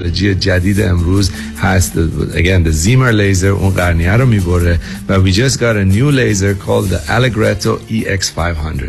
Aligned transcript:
تکنولوژی 0.00 0.34
جدید 0.34 0.80
امروز 0.80 1.30
هست. 1.62 1.92
Again 2.32 2.64
the 2.68 2.84
Zimmer 2.84 3.12
laser 3.12 3.44
اون 3.44 3.70
قرنیه 3.70 4.12
رو 4.12 4.26
می‌بره 4.26 4.78
و 5.08 5.24
we 5.24 5.34
just 5.34 5.54
got 5.54 5.74
a 5.74 5.94
new 5.94 6.10
laser 6.12 6.54
called 6.66 6.88
the 6.92 7.10
Allegretto 7.10 7.92
EX500 7.92 8.82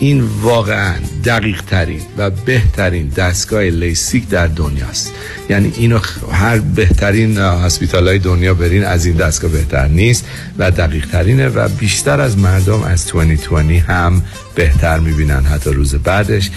این 0.00 0.20
واقعا 0.20 0.94
دقیق 1.24 1.62
ترین 1.62 2.00
و 2.18 2.30
بهترین 2.30 3.08
دستگاه 3.08 3.62
لیسیک 3.62 4.28
در 4.28 4.46
دنیاست 4.46 5.12
یعنی 5.50 5.72
اینو 5.76 5.98
هر 6.32 6.58
بهترین 6.58 7.38
هسپیتال 7.38 8.08
های 8.08 8.18
دنیا 8.18 8.54
برین 8.54 8.84
از 8.84 9.06
این 9.06 9.16
دستگاه 9.16 9.50
بهتر 9.50 9.88
نیست 9.88 10.24
و 10.58 10.70
دقیق 10.70 11.06
ترینه 11.06 11.48
و 11.48 11.68
بیشتر 11.68 12.20
از 12.20 12.38
مردم 12.38 12.82
از 12.82 13.06
2020 13.06 13.88
هم 13.88 14.22
بهتر 14.54 14.98
می‌بینن 14.98 15.44
حتی 15.44 15.70
روز 15.70 15.94
بعدش. 15.94 16.50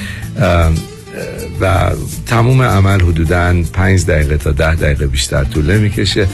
و 1.62 1.92
تموم 2.26 2.62
عمل 2.62 3.02
حدودا 3.02 3.64
5 3.74 4.06
دقیقه 4.06 4.38
تا 4.38 4.52
10 4.52 4.76
دقیقه 4.76 5.08
بیشتر 5.08 5.44
طول 5.44 5.78
می‌کشه 5.78 6.28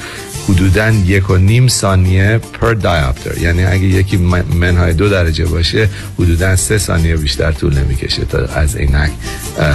حدودا 0.50 0.90
یک 0.90 1.30
و 1.30 1.38
نیم 1.38 1.68
ثانیه 1.68 2.38
پر 2.62 2.74
دیاپتر 2.74 3.38
یعنی 3.38 3.66
اگه 3.66 3.84
یکی 3.84 4.18
منهای 4.60 4.94
دو 4.94 5.10
درجه 5.10 5.46
باشه 5.46 5.90
حدودا 6.20 6.56
سه 6.56 6.78
ثانیه 6.78 7.16
بیشتر 7.16 7.52
طول 7.52 7.78
نمی‌کشه 7.78 8.26
تا 8.26 8.46
از 8.46 8.76
عینک 8.76 9.12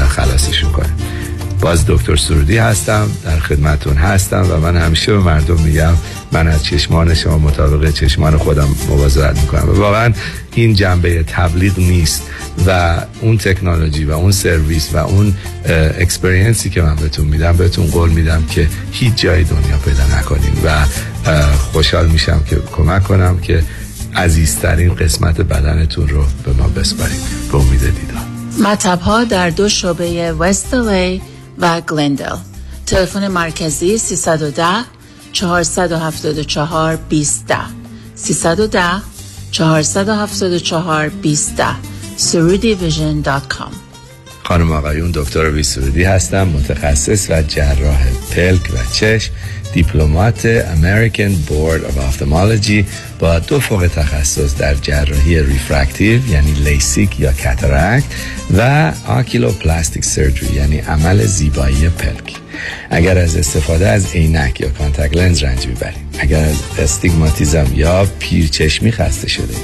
خلاصشون 0.09 0.73
کنه. 0.73 0.91
باز 1.61 1.85
دکتر 1.87 2.17
سرودی 2.17 2.59
هستم 2.59 3.11
در 3.25 3.39
خدمتون 3.39 3.97
هستم 3.97 4.47
و 4.51 4.57
من 4.57 4.77
همیشه 4.77 5.13
به 5.13 5.19
مردم 5.19 5.61
میگم 5.61 5.93
من 6.33 6.49
از 6.49 6.65
چشمان 6.65 7.15
شما 7.15 7.39
مطابق 7.39 7.91
چشمان 7.91 8.37
خودم 8.37 8.69
مواظبت 8.89 9.41
می‌کنم. 9.41 9.69
و 9.69 9.73
واقعا 9.73 10.13
این 10.55 10.75
جنبه 10.75 11.23
تبلیغ 11.23 11.79
نیست 11.79 12.23
و 12.67 13.01
اون 13.21 13.39
تکنولوژی 13.39 14.05
و 14.05 14.13
اون 14.13 14.33
سرویس 14.33 14.89
و 14.93 14.97
اون 14.97 15.35
experience 15.99 16.64
ی 16.64 16.71
که 16.71 16.83
من 16.83 16.97
بهتون 16.97 17.27
میدم 17.27 17.57
بهتون 17.57 17.87
قول 17.87 18.11
میدم 18.11 18.45
که 18.51 18.69
هیچ 18.93 19.15
جای 19.15 19.45
دنیا 19.45 19.77
پیدا 19.85 20.19
نکنین 20.19 20.53
و 20.65 20.85
خوشحال 21.73 22.07
میشم 22.07 22.43
که 22.47 22.57
کمک 22.73 23.05
کنم 23.05 23.39
که 23.39 23.63
عزیزترین 24.17 24.95
قسمت 24.95 25.41
بدنتون 25.41 26.09
رو 26.09 26.25
به 26.45 26.53
ما 26.53 26.69
بسپاریم 26.69 27.21
به 27.53 27.59
امید 27.59 27.81
دیدار. 27.81 28.23
مطب 28.65 29.01
ها 29.01 29.25
در 29.25 29.51
دو 29.51 29.69
شعبه 29.69 30.33
وست 30.33 30.75
و 31.61 31.81
گلندل 31.81 32.37
تلفن 32.87 33.29
مرکزی 33.29 33.99
310 33.99 34.65
474 35.33 36.97
20 36.97 37.45
310 38.15 38.81
474 39.51 41.09
20 41.09 41.63
surudivision.com 42.19 43.73
خانم 44.45 44.73
آقایون 44.73 45.11
دکتر 45.11 45.51
ویسرودی 45.51 46.05
هستم 46.05 46.49
متخصص 46.49 47.31
و 47.31 47.43
جراح 47.43 48.07
پلک 48.31 48.71
و 48.75 48.93
چشم. 48.93 49.33
Diplomate 49.73 50.63
American 50.63 51.51
Board 51.51 51.83
of 51.89 51.95
Ophthalmology 51.95 52.85
با 53.19 53.39
دو 53.39 53.61
فوق 53.61 53.87
تخصص 53.97 54.57
در 54.57 54.75
جراحی 54.75 55.43
refractive 55.43 56.29
یعنی 56.29 56.53
لیسیک 56.53 57.21
یا 57.21 57.33
cataract 57.33 58.05
و 58.57 58.93
oculoplastic 59.07 60.05
surgery 60.05 60.55
یعنی 60.55 60.79
عمل 60.79 61.27
زیبایی 61.27 61.89
پلک. 61.89 62.37
اگر 62.91 63.19
از 63.19 63.37
استفاده 63.37 63.89
از 63.89 64.13
عینک 64.15 64.61
یا 64.61 64.69
contact 64.69 65.17
lens 65.17 65.43
رنج 65.43 65.67
می‌برید 65.67 66.11
اگر 66.19 66.45
از 66.45 66.57
استیگماتیزم 66.79 67.67
یا 67.75 68.07
پیرچشمی 68.19 68.93
خسته 68.93 69.29
شده 69.29 69.55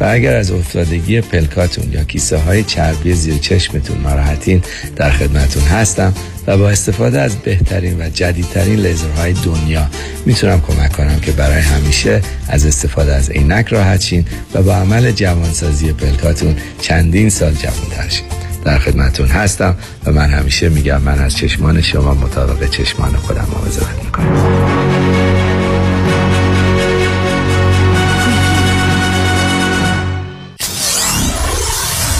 و 0.00 0.04
اگر 0.04 0.36
از 0.36 0.50
افتادگی 0.50 1.20
پلکاتون 1.20 1.92
یا 1.92 2.04
کیسه 2.04 2.38
های 2.38 2.64
چربی 2.64 3.14
زیر 3.14 3.38
چشمتون 3.38 4.00
ناراحتین 4.00 4.62
در 4.96 5.10
خدمتون 5.10 5.62
هستم 5.62 6.14
و 6.46 6.58
با 6.58 6.70
استفاده 6.70 7.20
از 7.20 7.36
بهترین 7.36 8.00
و 8.00 8.08
جدیدترین 8.08 8.80
لیزرهای 8.80 9.32
دنیا. 9.32 9.86
می‌تونم 10.26 10.60
کمک 10.60 10.92
کنم 10.92 11.20
که 11.20 11.32
برای 11.32 11.60
همیشه 11.60 12.22
از 12.48 12.66
استفاده 12.66 13.14
از 13.14 13.30
عینک 13.30 13.66
راحت 13.68 14.00
شین 14.00 14.26
و 14.54 14.62
با 14.62 14.74
عمل 14.74 15.10
جوانسازی 15.12 15.92
پلکاتون 15.92 16.56
چندین 16.80 17.30
سال 17.30 17.52
جوانتر 17.52 18.08
شین. 18.08 18.26
در 18.64 18.78
خدمتون 18.78 19.26
هستم 19.26 19.76
و 20.04 20.12
من 20.12 20.30
همیشه 20.30 20.68
میگم 20.68 21.02
من 21.02 21.18
از 21.18 21.36
چشمان 21.36 21.82
شما 21.82 22.14
مطابق 22.14 22.70
چشمان 22.70 23.16
خودم 23.16 23.46
مواظبت 23.52 24.04
می‌کنم. 24.04 24.86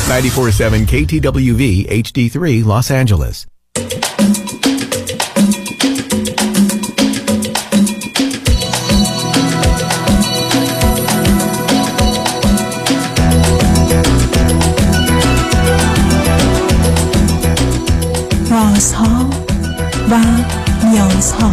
94.7 0.06 0.86
KTWV 0.86 1.62
HD3 1.90 2.64
Los 2.64 2.90
Angeles. 2.90 3.55
و 20.10 20.18
نیازها 20.90 21.52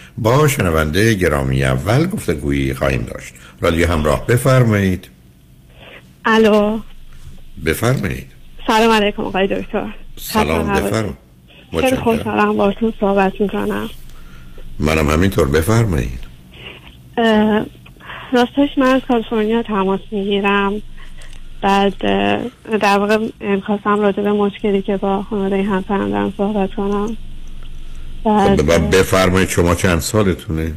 با 0.17 0.47
شنونده 0.47 1.13
گرامی 1.13 1.63
اول 1.63 2.05
گفتگویی 2.05 2.73
خواهیم 2.73 3.01
داشت. 3.01 3.33
رادیو 3.61 3.87
همراه 3.87 4.25
بفرمایید. 4.27 5.09
الو. 6.25 6.79
بفرمایید. 7.65 8.27
سلام 8.67 8.91
علیکم 8.91 9.23
آقای 9.23 9.47
دکتر. 9.47 9.93
سلام 10.15 10.73
بفرمایید. 10.73 11.17
خیلی 11.79 11.95
خوشحالم 11.95 12.57
باهاتون 12.57 12.93
صحبت 12.99 13.41
می‌کنم. 13.41 13.89
منم 14.79 15.09
همینطور 15.09 15.47
بفرمایید. 15.47 16.19
راستش 18.33 18.77
من 18.77 18.87
از 18.87 19.01
کالیفرنیا 19.07 19.63
تماس 19.63 19.99
می‌گیرم. 20.11 20.81
بعد 21.61 21.97
در 22.81 22.99
واقع 22.99 23.17
خواستم 23.65 23.99
راجع 23.99 24.23
به 24.23 24.31
مشکلی 24.31 24.81
که 24.81 24.97
با 24.97 25.23
خانواده 25.23 25.63
همسرم 25.63 26.09
دارم 26.09 26.33
صحبت 26.37 26.73
کنم. 26.73 27.17
بعد 28.23 28.89
بفرمایید 28.89 29.49
شما 29.49 29.75
چند 29.75 29.99
سالتونه؟ 29.99 30.73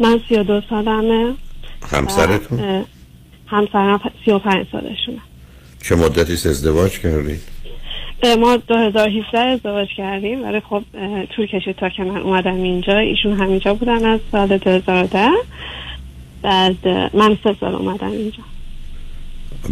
من 0.00 0.20
سی 0.28 0.34
و 0.34 0.42
دو 0.42 0.60
سالمه. 0.70 1.34
همسرتون؟ 1.92 2.84
همسرم 3.46 4.00
سی 4.24 4.30
و 4.30 4.38
پنج 4.38 4.66
سالشونه. 4.72 5.18
چه 5.82 5.94
مدتی 5.94 6.32
ازدواج 6.32 6.98
کردید 6.98 7.40
ما 8.38 8.56
2017 8.56 9.38
ازدواج 9.38 9.88
کردیم 9.96 10.44
ولی 10.44 10.60
خب 10.60 10.82
طول 11.36 11.46
کشید 11.46 11.76
تا 11.76 11.88
که 11.88 12.04
من 12.04 12.16
اومدم 12.16 12.54
اینجا. 12.54 12.98
ایشون 12.98 13.32
همینجا 13.32 13.74
بودن 13.74 14.04
از 14.04 14.20
سال 14.32 14.58
2010 14.58 15.28
بعد 16.42 16.88
من 17.14 17.38
سه 17.44 17.56
سال 17.60 17.74
اومدم 17.74 18.10
اینجا. 18.10 18.42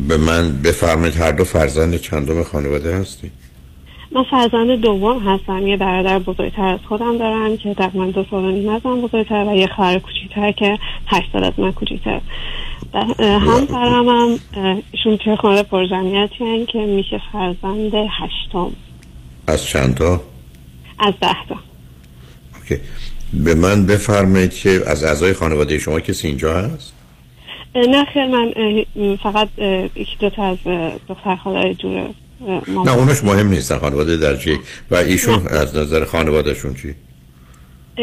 به 0.08 0.16
من 0.16 0.62
بفرمایید 0.62 1.16
هر 1.16 1.32
دو 1.32 1.44
فرزند 1.44 1.96
چندم 1.96 2.42
خانواده 2.42 2.96
هستی 2.96 3.30
من 4.12 4.22
فرزند 4.22 4.80
دوم 4.80 5.18
هستم. 5.18 5.66
یه 5.66 5.76
برادر 5.76 6.18
بزرگتر 6.18 6.64
از 6.64 6.80
خودم 6.88 7.18
دارم 7.18 7.56
که 7.56 7.74
تقریبا 7.74 8.06
دو 8.06 8.24
سال 8.30 8.44
و 8.44 8.50
نیم 8.50 8.68
ازم 8.68 9.00
بزرگتر 9.00 9.44
و 9.48 9.56
یه 9.56 9.66
خواهر 9.66 9.98
کوچیکتر 9.98 10.52
که 10.52 10.78
هشت 11.06 11.32
سال 11.32 11.44
از 11.44 11.52
من 11.58 11.72
کوچیکتر. 11.72 12.20
همسرم 13.20 14.08
هم 14.08 14.38
ایشون 14.92 15.16
توی 15.16 15.36
خانواده 15.36 15.62
پرجمعیتی 15.62 16.66
که 16.66 16.78
میشه 16.78 17.20
فرزند 17.32 17.94
هشتم. 17.94 18.72
از 19.46 19.64
چند 19.64 19.94
تا؟ 19.94 20.20
از 20.98 21.14
ده 21.20 21.46
تا. 21.48 21.56
اوکی. 22.54 22.82
به 23.32 23.54
من 23.54 23.86
بفرمایید 23.86 24.54
که 24.54 24.80
از 24.86 25.04
اعضای 25.04 25.32
خانواده 25.32 25.78
شما 25.78 26.00
کسی 26.00 26.28
اینجا 26.28 26.54
هست؟ 26.54 26.92
نه 27.74 28.04
خیر 28.04 28.26
من 28.26 28.52
فقط 29.22 29.48
یکی 29.96 30.16
دو 30.20 30.30
تا 30.30 30.44
از 30.44 30.58
دختر 31.08 31.36
خالای 31.36 31.74
دور 31.74 31.98
اه، 31.98 32.08
نه 32.68 32.92
اونش 32.92 33.24
مهم 33.24 33.48
نیست 33.48 33.78
خانواده 33.78 34.16
درجه 34.16 34.52
یک. 34.52 34.60
و 34.90 34.94
ایشون 34.94 35.46
از 35.46 35.76
نظر 35.76 36.04
خانوادهشون 36.04 36.74
چی 36.74 36.94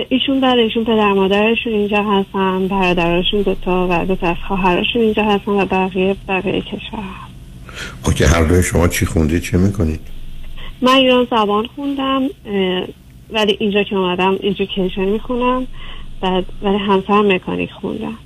ایشون 0.09 0.41
بله 0.41 0.61
ایشون 0.61 0.83
پدر 0.83 1.13
مادرشون 1.13 1.73
اینجا 1.73 2.03
هستن 2.03 2.67
برادرشون 2.67 3.41
دوتا 3.41 3.87
و 3.89 4.05
دوتا 4.05 4.27
از 4.27 4.37
خواهرشون 4.47 5.01
اینجا 5.01 5.23
هستن 5.23 5.51
و 5.51 5.65
بقیه 5.65 6.15
بقیه 6.27 6.61
کشور. 6.61 7.03
اوکی 8.05 8.23
هر 8.23 8.43
دوی 8.43 8.63
شما 8.63 8.87
چی 8.87 9.05
خوندید 9.05 9.41
چه 9.41 9.57
می‌کنید 9.57 9.99
من 10.81 10.93
ایران 10.93 11.27
زبان 11.31 11.67
خوندم 11.75 12.21
ولی 13.29 13.57
اینجا 13.59 13.83
که 13.83 13.95
اومدم 13.95 14.37
ایژوکیشن 14.39 15.05
می‌خونم 15.05 15.67
بعد 16.21 16.45
ولی 16.63 16.77
همسرم 16.77 17.33
مکانیک 17.33 17.69
خوندم 17.71 18.17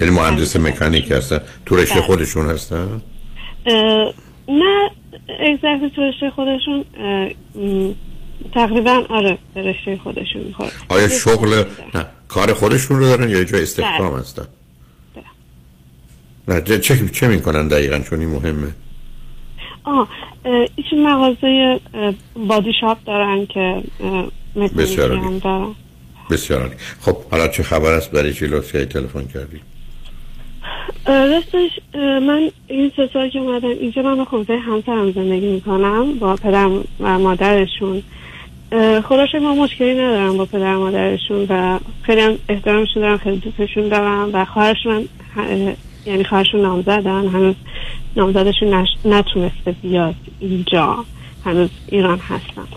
یعنی 0.00 0.14
مهندس 0.14 0.56
مکانیک 0.56 1.10
هستن 1.10 1.40
تو 1.66 1.76
رشته 1.76 1.94
بله. 1.94 2.02
خودشون 2.02 2.50
هستن 2.50 3.02
نه 4.48 4.90
اگزکت 5.40 5.94
تو 5.94 6.02
رشته 6.02 6.30
خودشون 6.30 6.84
تقریبا 8.54 9.04
آره 9.08 9.38
به 9.54 9.62
رشته 9.62 9.96
خودشون 9.96 10.42
می‌خوره 10.42 10.70
آیا 10.88 11.08
شغل 11.08 11.64
نه 11.94 12.06
کار 12.28 12.52
خودشون 12.52 12.98
رو 12.98 13.04
دارن 13.04 13.30
یا 13.30 13.38
یه 13.38 13.44
جای 13.44 13.62
استخدام 13.62 14.10
بله. 14.10 14.20
هستن 14.20 14.46
نه 16.48 16.60
چه- 16.80 17.08
چه 17.08 17.28
می‌کنن 17.28 17.68
دقیقا؟ 17.68 17.98
چون 17.98 18.20
این 18.20 18.28
مهمه. 18.28 18.74
آه 19.84 20.08
ایشون 20.76 21.02
مغازه 21.02 21.80
بادی 22.48 22.72
شاپ 22.80 22.98
دارن 23.04 23.46
که 23.46 23.82
بسیار 24.76 25.20
بسیار. 26.30 26.76
خب 27.00 27.16
حالا 27.30 27.48
چه 27.48 27.62
خبر 27.62 27.92
است؟ 27.92 28.10
برای 28.10 28.32
چی 28.34 28.46
لطفی 28.46 28.84
تلفن 28.84 29.26
کردی؟ 29.26 29.60
راستش 31.06 31.70
من 31.94 32.50
این 32.68 32.92
سه 32.96 33.10
سال 33.12 33.28
که 33.28 33.38
اومدم 33.38 33.68
اینجا 33.68 34.02
من 34.02 34.14
با 34.14 34.24
خانواده 34.24 34.58
همسرم 34.58 35.12
زندگی 35.12 35.46
می‌کنم 35.46 36.18
با 36.18 36.36
پدر 36.36 36.70
و 37.00 37.18
مادرشون. 37.18 38.02
شکر 38.70 39.38
ما 39.38 39.54
مشکلی 39.54 39.94
ندارم 39.94 40.36
با 40.36 40.44
پدر 40.44 40.74
و 40.74 40.78
مادرشون 40.78 41.46
و 41.48 41.78
خیلی 42.02 42.20
هم 42.20 42.38
احترامشون 42.48 43.02
دارم 43.02 43.18
خیلی 43.18 43.36
دوستشون 43.36 43.88
دارم 43.88 44.30
و 44.32 44.44
خواهرشون 44.44 44.92
هم 44.92 45.08
اه، 45.36 45.74
یعنی 46.06 46.24
خواهرشون 46.24 46.60
نامزدن 46.60 47.28
هنوز 47.28 47.54
نامزدشون 48.16 48.74
نش... 48.74 48.88
نتونسته 49.04 49.72
بیاد 49.82 50.14
اینجا 50.40 51.04
هنوز 51.44 51.70
ایران 51.88 52.18
هستن. 52.18 52.68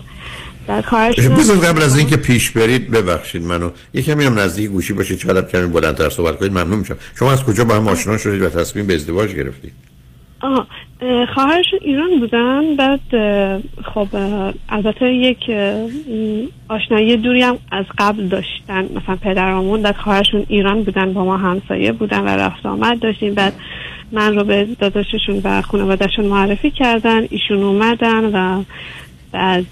هم- 0.68 1.34
بذار 1.34 1.56
قبل 1.56 1.82
از 1.82 1.98
اینکه 1.98 2.16
پیش 2.16 2.50
برید 2.50 2.90
ببخشید 2.90 3.42
منو. 3.42 3.70
یکم 3.94 4.20
هم 4.20 4.38
نزدیک 4.38 4.70
گوشی 4.70 4.92
باشید 4.92 5.18
چقدر 5.18 5.48
کمی 5.48 5.66
بلندتر 5.66 6.10
صحبت 6.10 6.38
کنید 6.38 6.52
ممنون 6.52 6.78
میشم. 6.78 6.96
شما 7.18 7.32
از 7.32 7.44
کجا 7.44 7.64
با 7.64 7.74
هم 7.74 7.88
آشنا 7.88 8.18
شدید 8.18 8.42
و 8.42 8.48
تصمیم 8.48 8.86
به 8.86 8.94
ازدواج 8.94 9.34
گرفتید؟ 9.34 9.72
آه 10.40 10.66
اه، 11.00 11.26
خواهرشون 11.34 11.78
ایران 11.82 12.20
بودن 12.20 12.76
بعد 12.76 13.00
خب 13.94 14.08
البته 14.68 15.12
یک 15.12 15.38
آشنایی 16.68 17.16
دوری 17.16 17.42
هم 17.42 17.58
از 17.72 17.84
قبل 17.98 18.26
داشتن. 18.28 18.82
مثلا 18.82 19.16
پدرامون 19.16 19.82
بعد 19.82 19.96
خواهرشون 19.96 20.46
ایران 20.48 20.82
بودن 20.82 21.12
با 21.12 21.24
ما 21.24 21.36
همسایه 21.36 21.92
بودن 21.92 22.20
و 22.20 22.28
رفت 22.28 22.66
آمد 22.66 23.00
داشتیم. 23.00 23.34
بعد 23.34 23.52
من 24.12 24.34
رو 24.34 24.44
به 24.44 24.68
داداششون 24.80 25.40
و 25.44 25.62
خانوادهشون 25.62 26.24
معرفی 26.24 26.70
کردن 26.70 27.26
ایشون 27.30 27.62
اومدن 27.62 28.24
و 28.24 28.62
بعد 29.32 29.66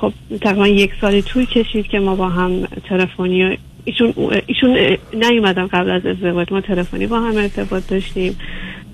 خب 0.00 0.12
تقریبا 0.40 0.68
یک 0.68 0.90
سالی 1.00 1.22
طول 1.22 1.44
کشید 1.44 1.86
که 1.86 1.98
ما 1.98 2.14
با 2.14 2.28
هم 2.28 2.64
تلفنی 2.88 3.58
ایشون 3.84 4.14
ایشون 4.46 4.96
نیومدن 5.14 5.66
قبل 5.66 5.90
از 5.90 6.06
ازدواج 6.06 6.52
ما 6.52 6.60
تلفنی 6.60 7.06
با 7.06 7.20
هم 7.20 7.36
ارتباط 7.36 7.82
داشتیم 7.88 8.36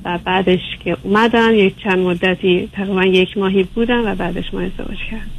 و 0.04 0.18
بعدش 0.24 0.60
که 0.84 0.96
اومدن 1.02 1.54
یک 1.54 1.74
چند 1.84 1.98
مدتی 1.98 2.68
تقریبا 2.72 3.04
یک 3.04 3.38
ماهی 3.38 3.62
بودن 3.62 4.12
و 4.12 4.14
بعدش 4.14 4.44
ما 4.52 4.60
ازدواج 4.60 4.98
کردیم. 5.10 5.30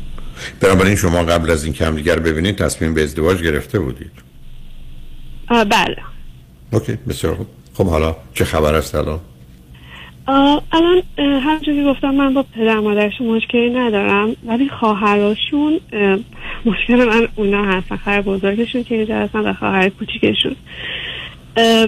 بنابراین 0.59 0.95
شما 0.95 1.23
قبل 1.23 1.51
از 1.51 1.63
این 1.63 1.73
که 1.73 1.85
همدیگر 1.85 2.19
ببینید 2.19 2.55
تصمیم 2.55 2.93
به 2.93 3.03
ازدواج 3.03 3.43
گرفته 3.43 3.79
بودید. 3.79 4.11
بله. 5.49 5.97
اوکی 6.71 6.97
بسیار 7.07 7.35
خوب. 7.35 7.47
خب 7.73 7.85
حالا 7.85 8.15
چه 8.33 8.45
خبر 8.45 8.75
است 8.75 8.95
الان؟ 8.95 9.19
الان 10.27 11.01
که 11.65 11.83
گفتم 11.83 12.15
من 12.15 12.33
با 12.33 12.45
پدر 12.55 12.79
مادرشون 12.79 13.27
مشکلی 13.27 13.69
ندارم 13.69 14.35
ولی 14.45 14.69
خواهراشون 14.69 15.79
اه، 15.93 16.17
مشکل 16.65 17.05
من 17.05 17.27
اونا 17.35 17.65
هستن 17.65 17.95
خواهر 17.95 18.21
بزرگشون 18.21 18.83
که 18.83 18.95
اینجا 18.95 19.15
هستن 19.15 19.39
و 19.39 19.53
خواهر 19.53 19.89
کوچیکشون. 19.89 20.55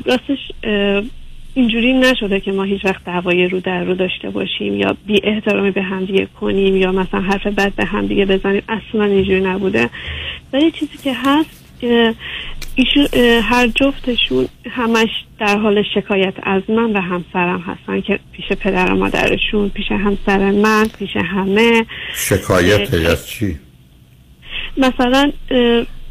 راستش 0.05 0.51
اینجوری 1.53 1.93
نشده 1.93 2.39
که 2.39 2.51
ما 2.51 2.63
هیچ 2.63 2.85
وقت 2.85 3.03
دعوای 3.05 3.47
رو 3.47 3.59
در 3.59 3.83
رو 3.83 3.95
داشته 3.95 4.29
باشیم 4.29 4.73
یا 4.73 4.95
بی 5.05 5.19
احترامی 5.23 5.71
به 5.71 5.81
همدیگه 5.81 6.27
کنیم 6.39 6.75
یا 6.75 6.91
مثلا 6.91 7.21
حرف 7.21 7.47
بد 7.47 7.73
به 7.73 7.85
همدیگه 7.85 8.25
بزنیم. 8.25 8.61
اصلا 8.69 9.03
اینجوری 9.03 9.41
نبوده. 9.41 9.89
ولی 10.53 10.71
چیزی 10.71 10.97
که 11.03 11.13
هست 11.13 11.66
ایشون 12.75 13.07
هر 13.41 13.67
جفتشون 13.67 14.47
همش 14.69 15.09
در 15.39 15.57
حال 15.57 15.83
شکایت 15.95 16.33
از 16.43 16.61
من 16.69 16.93
و 16.93 17.01
همسرم 17.01 17.59
هستن 17.59 18.01
که 18.01 18.19
پیش 18.31 18.45
پدر 18.59 18.91
و 18.91 18.95
مادرشون 18.95 19.69
پیش 19.69 19.91
همسر 19.91 20.51
من 20.51 20.87
پیش 20.99 21.15
همه. 21.15 21.85
شکایت 22.15 22.93
از 22.93 23.27
چی؟ 23.27 23.59
مثلا 24.77 25.31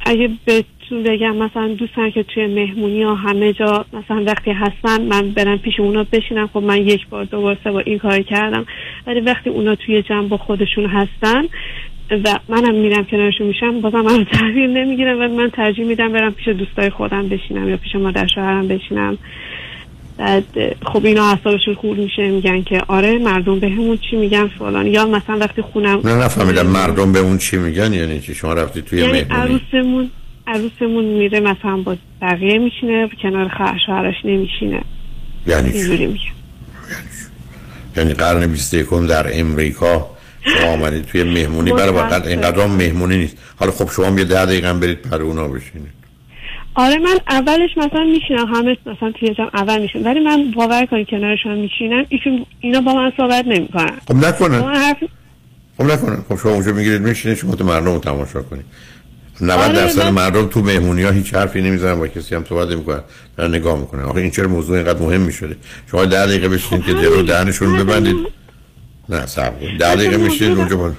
اگه 0.00 0.30
بهتون 0.44 1.02
بگم 1.02 1.37
مثلا 1.37 1.68
دوستان 1.68 2.11
که 2.11 2.23
توی 2.23 2.46
مهمونی 2.46 3.02
ها 3.02 3.14
همه 3.14 3.52
جا 3.52 3.85
مثلا 3.92 4.25
وقتی 4.25 4.50
هستن 4.50 5.02
من 5.02 5.30
برم 5.30 5.58
پیش 5.58 5.80
اونا 5.80 6.04
بشینم. 6.12 6.46
خب 6.46 6.58
من 6.58 6.76
یک 6.76 7.08
بار 7.08 7.25
دو 7.25 7.40
بار 7.40 7.56
سه 7.64 7.70
بار 7.70 7.82
این 7.87 7.99
کار 7.99 8.23
کردم. 8.23 8.66
ولی 9.06 9.20
وقتی 9.20 9.50
اونا 9.50 9.75
توی 9.75 10.02
جمع 10.02 10.28
با 10.28 10.37
خودشون 10.37 10.87
هستن 10.87 11.44
و 12.10 12.38
منم 12.48 12.75
میرم 12.75 13.04
کنارشون 13.04 13.46
میشم 13.46 13.80
بازم 13.80 14.00
من 14.00 14.25
تحویل 14.25 14.70
نمی‌گیرم 14.70 15.20
و 15.20 15.28
من 15.28 15.50
ترجیح 15.50 15.84
میدم 15.84 16.12
برم 16.12 16.32
پیش 16.32 16.48
دوستای 16.48 16.90
خودم 16.90 17.28
بشینم 17.28 17.68
یا 17.68 17.76
پیش 17.76 17.94
مادر 17.94 18.26
شوهرم 18.26 18.68
بشینم. 18.68 19.18
بعد 20.18 20.44
خب 20.92 21.06
اینا 21.06 21.30
اعصابشون 21.30 21.75
خورد 21.75 21.98
میشه 21.98 22.28
میگن 22.28 22.62
که 22.62 22.82
آره 22.88 23.18
مردم 23.18 23.60
بهمون 23.60 23.98
چی 24.10 24.16
میگن 24.16 24.46
فلان. 24.46 24.86
یا 24.86 25.06
مثلا 25.06 25.38
وقتی 25.38 25.62
خونم 25.62 26.00
نه 26.04 26.14
نفهمیدم 26.25 26.66
مردم 26.66 27.12
به 27.12 27.18
اون 27.18 27.38
چی 27.38 27.56
میگن 27.56 27.92
یعنی 27.92 28.20
چی؟ 28.20 28.34
شما 28.34 28.52
رفتی 28.52 28.82
توی 28.82 28.98
یعنی 28.98 29.12
مهمونی. 29.12 29.40
عروسمون 29.42 30.10
عروسمون 30.46 31.04
میره 31.04 31.40
مثلا 31.40 31.76
با 31.76 31.96
بقیه 32.22 32.58
میشینه 32.58 33.08
کنار 33.22 33.48
خواهر 33.48 33.78
شوهرش 33.86 34.14
نمیشینه. 34.25 34.82
یعنی 35.46 35.72
چی؟ 35.72 36.06
میگه 36.06 36.18
یعنی 37.96 38.14
قرن 38.14 38.46
21 38.46 38.86
در 39.08 39.40
امریکا 39.40 40.15
شما 40.46 40.70
آمدید 40.70 41.04
توی 41.04 41.22
مهمونی. 41.24 41.72
برای 41.72 41.90
متأسفم. 41.90 42.16
وقت 42.16 42.26
اینقدر 42.26 42.62
هم 42.62 42.70
مهمونی 42.70 43.16
نیست. 43.16 43.36
حالا 43.56 43.72
خب 43.72 43.90
شما 43.90 44.18
یه 44.18 44.24
ده 44.24 44.46
دقیقه 44.46 44.68
هم 44.68 44.80
برید 44.80 45.02
پر 45.02 45.22
اونا 45.22 45.48
بشینید. 45.48 45.96
آره 46.74 46.98
من 46.98 47.18
اولش 47.28 47.70
مثلا 47.76 48.04
میشینم. 48.04 48.54
همه 48.54 48.76
مثلا 48.86 49.12
توی 49.20 49.34
جمع 49.34 49.50
اول 49.54 49.80
میشین 49.80 50.02
ولی 50.02 50.20
من 50.20 50.50
باور 50.50 50.86
کنی 50.86 51.04
کنارشون 51.04 51.58
میشینم 51.58 52.04
ایشون 52.08 52.46
اینا 52.60 52.80
با 52.80 52.94
من 52.94 53.12
صحبت 53.16 53.44
نمی‌کنن. 53.46 53.92
خب 54.08 54.14
نکنن. 54.14 54.62
حرف 54.74 54.96
خب 55.78 55.84
نکنن. 55.84 56.24
خب 56.28 56.38
شما 56.42 56.52
اونجا 56.52 56.72
می‌گیرید 56.72 57.02
میشینید 57.02 57.38
شما 57.38 57.54
تو 57.54 57.64
مردم 57.64 57.92
رو 57.92 57.98
تماشا 57.98 58.42
کنید. 58.42 58.64
90 59.40 59.58
آره، 59.58 59.72
درصد 59.72 60.06
مردم 60.06 60.46
تو 60.46 60.60
مهمونی 60.60 61.02
ها 61.02 61.10
هیچ 61.10 61.34
حرفی 61.34 61.62
نمی‌زنن 61.62 61.98
با 61.98 62.06
کسی 62.08 62.34
هم 62.34 62.44
صحبت 62.48 62.68
نمی‌کنن. 62.68 63.00
دارن 63.36 63.54
نگاه 63.54 63.78
می‌کنن. 63.78 64.02
آخه 64.02 64.20
این 64.20 64.30
چرا 64.30 64.48
موضوع 64.48 64.76
اینقدر 64.76 65.02
مهم 65.02 65.20
می‌شده؟ 65.20 65.56
شما 65.90 66.04
ده 66.04 66.26
دقیقه 66.26 66.48
بشینید 66.48 66.84
که 66.84 66.92
دل 66.92 67.06
و 67.06 67.22
دهنشون 67.22 67.78
ببندید. 67.78 68.16
نه 69.08 69.26
صبر 69.26 69.50
کنید 69.58 69.78
ده 69.80 69.94
دقیقه 69.94 70.16
موضوع- 70.16 70.48
اونجا 70.48 70.76
با... 70.76 70.92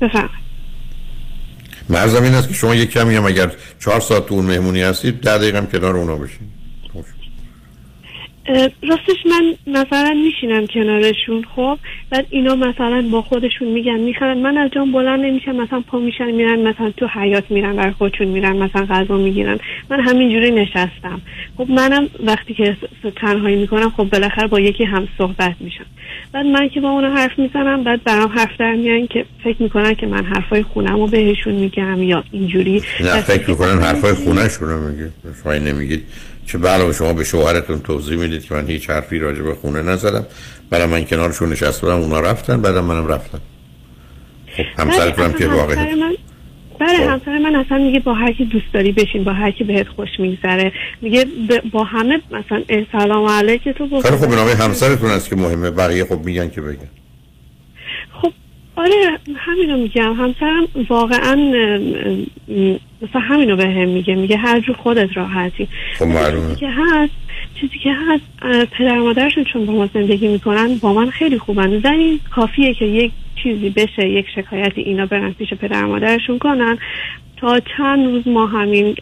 بفهم 0.00 0.28
مرزم 1.88 2.22
این 2.22 2.34
است 2.34 2.48
که 2.48 2.54
شما 2.54 2.74
یک 2.74 2.90
کمی 2.90 3.14
هم 3.16 3.26
اگر 3.26 3.52
چهار 3.80 4.00
ساعت 4.00 4.26
تو 4.26 4.34
اون 4.34 4.44
مهمونی 4.46 4.82
هستید 4.82 5.20
ده 5.20 5.38
دقیقه 5.38 5.58
هم 5.58 5.66
کنار 5.66 5.96
اونا. 5.96 6.12
اه، 6.12 6.28
راستش 8.82 9.26
من 9.26 9.54
مثلا 9.66 10.14
میشینم 10.24 10.66
کنارشون 10.66 11.44
خب؟ 11.56 11.78
بعد 12.10 12.26
اینا 12.30 12.54
مثلا 12.54 13.08
با 13.12 13.22
خودشون 13.22 13.68
میگن 13.68 14.00
می‌خرن 14.00 14.38
من 14.38 14.56
از 14.56 14.70
جام 14.70 14.92
بلند 14.92 15.20
نمیشم 15.20 15.56
مثلا 15.56 15.80
پا 15.80 15.98
میشن 15.98 16.30
میرن 16.30 16.58
مثلا 16.58 16.90
تو 16.90 17.06
حیات 17.06 17.50
میرن 17.50 17.76
برای 17.76 17.92
خودشون 17.92 18.26
میرن 18.26 18.56
مثلا 18.56 18.86
غذا 18.86 19.16
می‌گیرن. 19.16 19.58
من 19.90 20.00
همینجوری 20.00 20.50
نشستم. 20.50 21.20
خب 21.56 21.70
منم 21.70 22.08
وقتی 22.26 22.54
که 22.54 22.76
تنهایی 23.16 23.56
می‌کنم 23.56 23.90
خب 23.96 24.04
بالاخره 24.04 24.46
با 24.46 24.60
یکی 24.60 24.84
هم 24.84 25.08
صحبت 25.18 25.54
میشم. 25.60 25.86
بعد 26.32 26.46
من 26.46 26.68
که 26.68 26.80
با 26.80 26.90
اونا 26.90 27.10
حرف 27.10 27.38
می‌زنم 27.38 27.84
بعد 27.84 28.04
برام 28.04 28.30
حرف 28.30 28.56
در 28.58 28.74
میان 28.74 29.06
که 29.06 29.24
فکر 29.44 29.62
می‌کنن 29.62 29.94
که 29.94 30.06
من 30.06 30.24
حرفای 30.24 30.62
خونم 30.62 31.00
رو 31.00 31.06
بهشون 31.06 31.54
میگم 31.54 32.02
یا 32.02 32.24
اینجوری 32.30 32.82
نه 33.00 33.20
فکر 33.20 33.50
می‌کنن 33.50 33.82
حرفای 33.82 34.12
خونهشون 34.12 34.68
رو 35.44 35.50
این 35.50 35.64
نمیگید 35.64 36.04
چه 36.46 36.58
بله 36.58 36.92
شما 36.92 37.12
به 37.12 37.24
شوهرتون 37.24 37.80
توضیح 37.80 38.16
می‌دید 38.16 38.44
که 38.44 38.54
من 38.54 38.66
هیچ 38.66 38.90
حرفی 38.90 39.18
راجع 39.18 39.42
به 39.42 39.54
خونه 39.54 39.82
نزدم. 39.82 40.26
برای 40.70 40.86
من 40.86 41.04
کنارشون 41.04 41.52
نشست 41.52 41.80
بودم 41.80 42.00
اونا 42.00 42.20
رفتن 42.20 42.62
بعدم 42.62 42.84
منم 42.84 43.06
رفتم. 43.06 43.40
خب 44.56 44.64
همسرتون 44.82 45.24
هم 45.24 45.32
که 45.32 45.46
بله، 45.46 45.56
واقعا 45.56 45.76
همسر 45.76 45.94
من 45.94 46.16
بله 46.80 46.98
خب. 46.98 47.10
همسر 47.10 47.38
من 47.38 47.56
اصلا 47.56 47.78
میگه 47.78 48.00
با 48.00 48.14
هر 48.14 48.32
کی 48.32 48.44
دوست 48.44 48.72
داری 48.72 48.92
بشین 48.92 49.24
با 49.24 49.32
هر 49.32 49.50
کی 49.50 49.64
بهت 49.64 49.88
خوش 49.88 50.08
میگذره. 50.18 50.72
میگه 51.02 51.26
با 51.72 51.84
همه 51.84 52.20
مثلا 52.30 52.62
سلام 52.92 53.28
علیک 53.28 53.68
تو 53.68 54.00
خیلی 54.00 54.16
خب 54.16 54.34
نامه 54.34 54.54
همسرتون 54.54 55.10
است 55.10 55.30
که 55.30 55.36
مهمه. 55.36 55.70
بقیه 55.70 56.04
خب 56.04 56.24
میگن 56.24 56.50
که 56.50 56.60
بگن. 56.60 56.88
خب 58.22 58.32
آره 58.76 59.18
همینو 59.36 59.76
میگم. 59.76 60.12
همسرم 60.12 60.68
واقعا 60.88 61.36
مثلا 63.02 63.20
همینو 63.20 63.56
به 63.56 63.64
هم 63.64 63.88
میگه 63.88 64.14
میگه 64.14 64.36
هر 64.36 64.60
جو 64.60 64.72
خودت 64.72 65.16
راحتی. 65.16 65.68
خب 65.98 66.04
معلومه. 66.04 66.48
چیزی 66.48 66.60
که 66.60 66.68
هست 66.68 67.12
چیزی 67.60 67.78
که 67.78 67.90
هست 67.92 68.24
پدر 68.70 68.98
و 68.98 69.04
مادرشون 69.04 69.44
چون 69.44 69.66
با 69.66 69.72
ما 69.72 69.88
زندگی 69.94 70.28
می‌کنن 70.28 70.74
با 70.74 70.92
من 70.92 71.10
خیلی 71.10 71.38
خوبن. 71.38 71.80
زنی 71.80 72.20
کافیه 72.34 72.74
که 72.74 72.84
یک 72.84 73.12
چیزی 73.42 73.70
بشه 73.70 74.08
یک 74.08 74.26
شکایتی 74.34 74.80
اینا 74.80 75.06
برن 75.06 75.32
پیش 75.32 75.54
پدر 75.54 75.84
و 75.84 75.88
مادرشون 75.88 76.38
کنن. 76.38 76.78
تا 77.36 77.60
چند 77.76 78.06
روز 78.06 78.28
ما 78.28 78.46
همین 78.46 78.96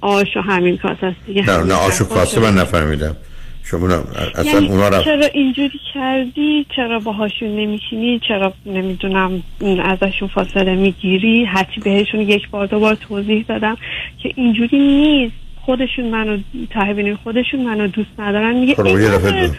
آش 0.00 0.36
و 0.36 0.40
همین 0.40 0.76
کاسه 0.76 1.06
است 1.06 1.26
دیگه. 1.26 1.50
نه 1.50 1.64
نه 1.64 1.74
آشو 1.74 2.04
حرفا 2.04 2.14
کاسه. 2.14 2.40
من 2.40 2.54
نفهمیدم. 2.54 3.16
شما 3.64 3.88
اصلا 3.88 4.44
یعنی 4.44 4.68
اونا 4.68 4.88
رفت 4.88 5.04
چرا 5.04 5.26
اینجوری 5.26 5.80
کردی؟ 5.94 6.66
چرا 6.76 6.98
باهاشون 6.98 7.48
نمیشینی؟ 7.48 8.20
چرا 8.28 8.52
نمی‌دونم 8.66 9.42
ازشون 9.84 10.28
فاصله 10.28 10.74
می‌گیری؟ 10.74 11.44
هرچی 11.44 11.80
بهشون 11.80 12.20
یک 12.20 12.50
بار 12.50 12.66
دو 12.66 12.80
بار 12.80 12.94
توضیح 12.94 13.44
دادم 13.48 13.76
که 14.22 14.32
اینجوری 14.36 14.78
نیست. 14.78 15.34
خودشون 15.60 16.04
منو 16.10 16.38
تحبین 16.70 17.16
خودشون 17.16 17.62
منو 17.62 17.86
دوست 17.86 18.10
ندارن. 18.18 18.54
میگه 18.54 18.74
خب. 18.74 19.54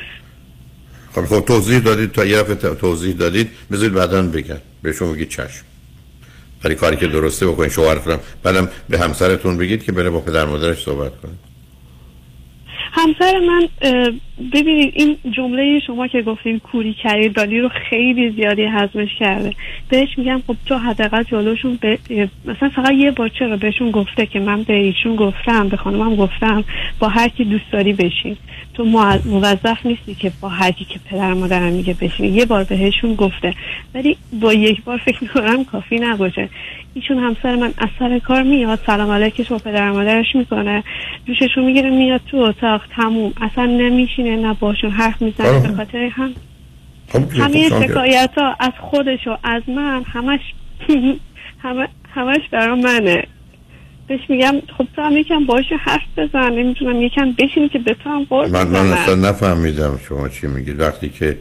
خب 1.15 1.25
خب 1.25 1.45
توضیح 1.45 1.79
دادید 1.79 2.11
تا 2.11 2.25
یه 2.25 2.37
دفعه 2.37 2.55
ت- 2.55 2.79
توضیح 2.79 3.15
دادید. 3.15 3.49
بذارید 3.71 3.93
بعدا 3.93 4.21
بگن. 4.21 4.57
بهشون 4.81 5.13
بگید 5.13 5.29
چشم. 5.29 5.65
ولی 6.63 6.75
کاری 6.75 6.95
که 6.95 7.07
درسته 7.07 7.47
بکنید. 7.47 7.71
شوهرتون 7.71 8.13
هم 8.13 8.19
بعدم 8.43 8.69
به 8.89 8.99
همسرتون 8.99 9.57
بگید 9.57 9.83
که 9.83 9.91
بره 9.91 10.09
با 10.09 10.19
پدر 10.19 10.45
مادرش 10.45 10.83
صحبت 10.83 11.21
کنه. 11.21 11.31
همسر 12.97 13.39
من 13.39 13.67
ببینید 14.53 14.93
این 14.95 15.17
جمله 15.31 15.79
شما 15.87 16.07
که 16.07 16.21
گفتیم 16.21 16.59
کوری 16.59 16.93
کردی 16.93 17.29
دالی 17.29 17.59
رو 17.59 17.69
خیلی 17.89 18.31
زیادی 18.31 18.63
هضمش 18.63 19.09
کرده. 19.19 19.53
بهش 19.89 20.17
میگم 20.17 20.41
خب 20.47 20.55
تو 20.65 20.77
حداقل 20.77 21.23
جلوشون 21.23 21.79
به 21.81 21.99
مثلا 22.45 22.69
فقط 22.69 22.91
یه 22.91 23.11
بار 23.11 23.29
چرا 23.29 23.57
بهشون 23.57 23.91
گفته 23.91 24.25
که 24.25 24.39
من 24.39 24.63
به 24.63 24.73
ایشون 24.73 25.15
گفتم 25.15 25.67
به 25.69 25.77
خانمم 25.77 26.15
گفتم 26.15 26.63
با 26.99 27.07
هر 27.07 27.27
کی 27.27 27.43
دوست 27.43 27.71
داری 27.71 27.93
بشین. 27.93 28.37
تو 28.77 28.83
مو- 28.85 29.19
موظف 29.25 29.85
نیستی 29.85 30.15
که 30.15 30.31
با 30.41 30.49
هر 30.49 30.71
کی 30.71 30.85
که 30.85 30.99
پدر 31.09 31.31
و 31.31 31.35
مادرم 31.35 31.73
میگه 31.73 31.93
بشین 32.01 32.33
یه 32.35 32.45
بار 32.45 32.63
بهشون 32.63 33.15
گفته. 33.15 33.53
ولی 33.93 34.17
با 34.41 34.53
یک 34.53 34.83
بار 34.83 34.97
فکر 34.97 35.17
می‌کنم 35.21 35.63
کافی 35.65 35.95
نباشه. 35.95 36.49
ایشون 36.93 37.17
همسر 37.17 37.55
من 37.55 37.73
از 37.77 37.89
سر 37.99 38.19
کار 38.19 38.43
میاد 38.43 38.79
سلام 38.85 39.09
علیکش 39.11 39.47
با 39.47 39.57
پدر 39.57 39.89
و 39.89 39.93
مادرش 39.93 40.35
می‌کنه. 40.35 40.83
دوششون 41.25 41.65
می‌گیره 41.65 41.89
میاد 41.89 42.21
تو 42.31 42.37
اتاق. 42.37 42.81
تموم. 42.95 43.33
اصلا 43.41 43.65
نمیشینه 43.65 44.35
نه 44.35 44.53
باشون 44.53 44.89
حرف 44.91 45.21
می‌زنه. 45.21 45.47
آه. 45.47 45.67
به 45.67 45.75
خاطر 45.75 46.09
هم 46.13 46.33
خب 47.09 47.31
همه 47.41 47.69
شکایت 47.69 48.31
ها 48.37 48.55
از 48.59 48.71
خودش 48.79 49.27
و 49.27 49.37
از 49.43 49.63
من 49.67 50.03
همش 50.03 50.39
همه 51.63 51.87
همش 52.15 52.41
برا 52.51 52.75
منه. 52.75 53.23
بهش 54.07 54.19
میگم 54.29 54.53
خب 54.77 54.87
تو 54.95 55.01
هم 55.01 55.17
یکم 55.17 55.45
باش 55.45 55.65
حرف 55.79 56.01
بزن 56.17 56.53
نمی‌تونم 56.53 57.01
یکم 57.01 57.31
بشینی 57.31 57.69
که 57.69 57.79
به 57.79 57.93
تو 57.93 58.09
هم 58.09 58.23
قول 58.23 58.49
من 58.49 58.67
من. 58.67 58.93
اصلا 58.93 59.15
نفهمیدم 59.15 59.99
شما 60.09 60.29
چی 60.29 60.47
میگید 60.47 60.79
وقتی 60.79 61.09
که 61.09 61.37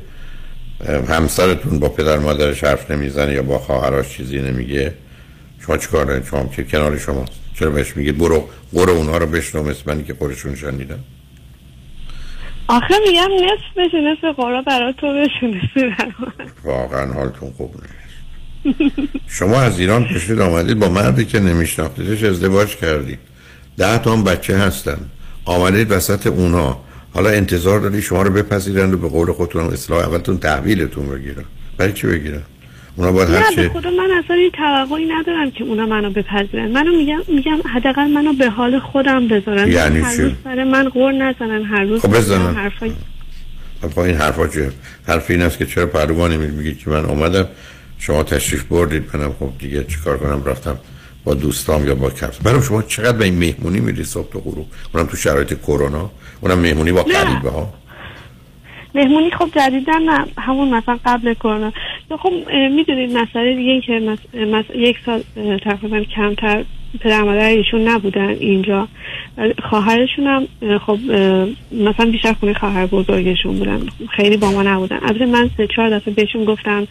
همسرتون 1.09 1.78
با 1.78 1.88
پدر 1.88 2.18
مادرش 2.18 2.64
حرف 2.64 2.90
نمی‌زنه 2.90 3.33
یا 3.33 3.42
با 3.42 3.59
خواهرش 3.59 4.09
چیزی 4.09 4.40
نمیگه 4.40 4.94
شما 5.66 5.76
چیکار 5.76 6.04
دارید 6.04 6.25
شما 6.25 6.44
که 6.56 6.64
کنار 6.64 6.99
شما؟ 6.99 7.25
چرا 7.59 7.71
بهش 7.71 7.97
میگید 7.97 8.18
برو 8.18 8.49
برو 8.73 8.92
اونها 8.92 9.18
رو 9.18 9.26
بشنو؟ 9.26 9.62
مثل 9.62 9.83
منی 9.87 10.04
که 10.04 10.14
خودشون 10.14 10.54
شنیدن. 10.54 10.99
آخه 12.68 12.94
میگم 13.06 13.28
نصف 13.44 13.76
بشه 13.76 14.00
نصف 14.00 14.37
قرا 14.37 14.62
برای 14.62 14.92
تو 14.92 15.06
بشونه 15.06 15.71
واقعا 16.64 17.12
حالتون 17.12 17.50
خوب 17.50 17.75
نیست. 17.75 18.03
شما 19.28 19.61
از 19.61 19.80
ایران 19.80 20.04
پشت 20.04 20.30
آمدید 20.30 20.78
با 20.78 20.88
مردی 20.88 21.25
که 21.25 21.40
نمیشناختیدش 21.40 22.25
ازدواج 22.25 22.76
کردید 22.76 23.18
ده 23.76 23.99
تا 23.99 24.12
هم 24.12 24.25
بچه 24.25 24.59
هستن. 24.59 24.99
آمدید 25.44 25.92
وسط 25.92 26.26
اونا. 26.26 26.78
حالا 27.14 27.30
انتظار 27.30 27.80
داری 27.80 28.02
شما 28.02 28.23
رو 28.23 28.30
بپذیرن 28.30 28.94
و 28.94 28.97
به 28.97 29.09
قول 29.09 29.33
خودتون 29.33 29.73
اصلاح 29.73 30.09
اولتون 30.09 30.38
تحویلتون 30.38 31.06
بگیرن. 31.06 31.44
برای 31.78 31.92
چی 31.92 32.06
بگیرن؟ 32.06 32.42
اونا 32.97 33.12
باید 33.12 33.30
هر 33.30 33.54
چه 33.54 33.68
خدا 33.68 33.90
من 33.90 34.11
اصلا 34.25 34.37
این 34.37 34.50
توقعی 34.50 35.06
ندارم 35.06 35.50
که 35.50 35.64
اونا 35.64 35.87
منو 35.87 36.11
بپذیرن. 36.11 36.71
منو 36.71 36.97
میگم 36.97 37.21
میگم 37.28 37.59
حداقل 37.75 38.06
منو 38.06 38.33
به 38.33 38.50
حال 38.50 38.78
خودم 38.78 39.28
بذارن. 39.28 39.68
یعنی 39.68 39.99
هر؟ 40.00 40.16
روز 40.16 40.33
سر 40.44 40.64
من 40.64 40.88
غور 40.88 41.12
نزنن 41.12 41.64
هر 41.64 41.85
روز 41.85 42.00
خب 42.00 42.16
بزنن. 42.16 42.54
حرفای 42.54 42.92
خب 43.83 43.99
این 43.99 44.16
حرفا 44.16 44.49
چیه 44.49 44.71
حرف 45.06 45.30
این 45.30 45.42
است 45.42 45.59
که 45.59 45.66
چرا 45.66 45.87
پهلوان 45.87 46.33
نمی 46.33 46.47
میگید 46.47 46.78
که 46.78 46.90
من 46.90 47.04
اومدم؟ 47.04 47.47
شما 47.98 48.22
تشریف 48.22 48.64
بردید 48.64 49.04
منم 49.16 49.32
خب 49.40 49.48
دیگه 49.58 49.84
چیکار 49.84 50.18
کنم 50.18 50.42
رفتم 50.44 50.78
با 51.24 51.34
دوستام 51.34 51.86
یا 51.86 51.94
با 51.94 52.10
کفس 52.10 52.38
برای 52.38 52.62
شما 52.62 52.82
چقدر 52.82 53.18
به 53.18 53.24
این 53.24 53.38
مهمونی 53.38 53.80
میری 53.80 54.04
صبح 54.04 54.32
تا 54.32 54.38
غروب؟ 54.38 54.66
اونم 54.94 55.06
تو 55.06 55.16
شرایط 55.16 55.54
کرونا؟ 55.60 56.10
اونم 56.40 56.58
مهمونی 56.58 56.92
با 56.92 57.04
نه. 57.08 57.12
غریبه 57.14 57.50
ها؟ 57.50 57.74
مهمونی 58.94 59.30
خب 59.30 59.48
جدیدن 59.56 60.02
نه 60.02 60.26
همون 60.38 60.74
مثلا 60.74 60.98
قبل 61.04 61.34
کرونا. 61.34 61.72
خب 62.22 62.32
می‌دونید 62.70 63.16
مسئله 63.16 63.54
دیگه 63.56 63.70
این 63.72 63.80
که 63.80 63.92
مس- 63.92 64.34
مس- 64.54 64.76
یک 64.76 64.96
سال 65.06 65.22
تقریبا 65.64 66.00
کمتر 66.16 66.64
پدر 67.00 67.22
و 67.22 67.24
مادر 67.24 67.48
ایشون 67.48 67.88
نبودن 67.88 68.28
اینجا. 68.28 68.88
خواهرشون 69.70 70.26
هم 70.26 70.46
خب 70.78 70.98
مثلا 71.72 72.10
بیشتر 72.10 72.32
خونه 72.32 72.54
خواهر 72.54 72.86
بزرگشون 72.86 73.58
بودن. 73.58 73.80
خیلی 74.10 74.36
با 74.36 74.50
ما 74.50 74.62
نبودن. 74.62 74.98
البته 75.02 75.26
من 75.26 75.50
سه 75.56 75.66
چهار 75.66 75.90
دفعه 75.90 76.14
بهشون 76.14 76.44
گفتم 76.44 76.86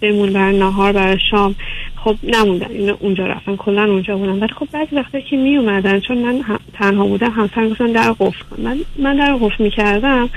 بمون 0.00 0.32
برای 0.32 0.58
نهار 0.58 0.92
برای 0.92 1.18
شام. 1.30 1.54
خب 1.96 2.16
نموندن. 2.22 2.66
اینا 2.70 2.96
اونجا 3.00 3.26
رفتن. 3.26 3.56
کلا 3.56 3.84
اونجا 3.84 4.16
بودن. 4.16 4.32
ولی 4.38 4.52
خب 4.52 4.68
بعضی 4.72 4.96
وقتا 4.96 5.20
که 5.20 5.36
می 5.36 5.56
اومدن 5.56 6.00
چون 6.00 6.18
من 6.18 6.40
هم- 6.40 6.60
تنها 6.74 7.06
بودم 7.06 7.30
همسرم 7.30 7.68
گفتن 7.68 7.92
در 7.92 8.12
قفل 8.12 8.42
کن. 8.50 8.62
من 8.62 8.78
من 8.98 9.16
در 9.16 9.36
قفل 9.36 9.64
می‌کردم. 9.64 10.28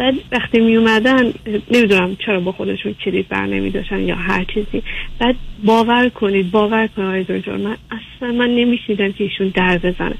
بعد 0.00 0.14
وقتی 0.32 0.60
می 0.60 0.76
اومدن 0.76 1.32
نمی‌دونم 1.70 2.16
چرا 2.26 2.40
با 2.40 2.52
خودشون 2.52 2.94
کلید 3.04 3.28
بر 3.28 3.46
نمی 3.46 3.70
داشتن 3.70 4.00
یا 4.00 4.14
هر 4.14 4.44
چیزی. 4.54 4.82
بعد 5.18 5.34
باور 5.64 6.08
کنید 6.08 6.50
باور 6.50 6.88
کنید 6.96 7.32
آقای 7.32 7.62
من 7.62 7.76
اصلا 7.90 8.32
من 8.32 8.48
نمیشنیدم 8.50 9.12
که 9.12 9.24
ایشون 9.24 9.52
در 9.54 9.78
بزنه. 9.78 10.14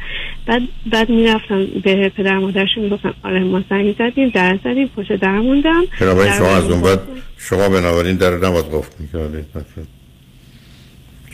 بعد 0.46 0.62
بعد 0.92 1.10
می‌رفتم 1.10 1.66
به 1.84 2.08
پدر 2.08 2.38
مادرشون 2.38 2.84
می‌گفتم 2.84 3.14
آره 3.24 3.40
ما 3.44 3.62
زنگ 3.70 3.94
زدیم 3.98 4.28
در 4.28 4.58
زدیم 4.64 4.88
پشت 4.96 5.12
در 5.12 5.38
موندم 5.40 5.84
بنابراین 6.00 6.32
شما 6.32 6.56
از 6.56 6.70
اون. 6.70 6.80
بعد 6.80 7.00
شما 7.38 7.68
بنابراین 7.68 8.16
در 8.16 8.30
رو 8.30 8.46
نباید 8.46 8.64
قفل 8.64 8.94
می‌کردید. 8.98 9.44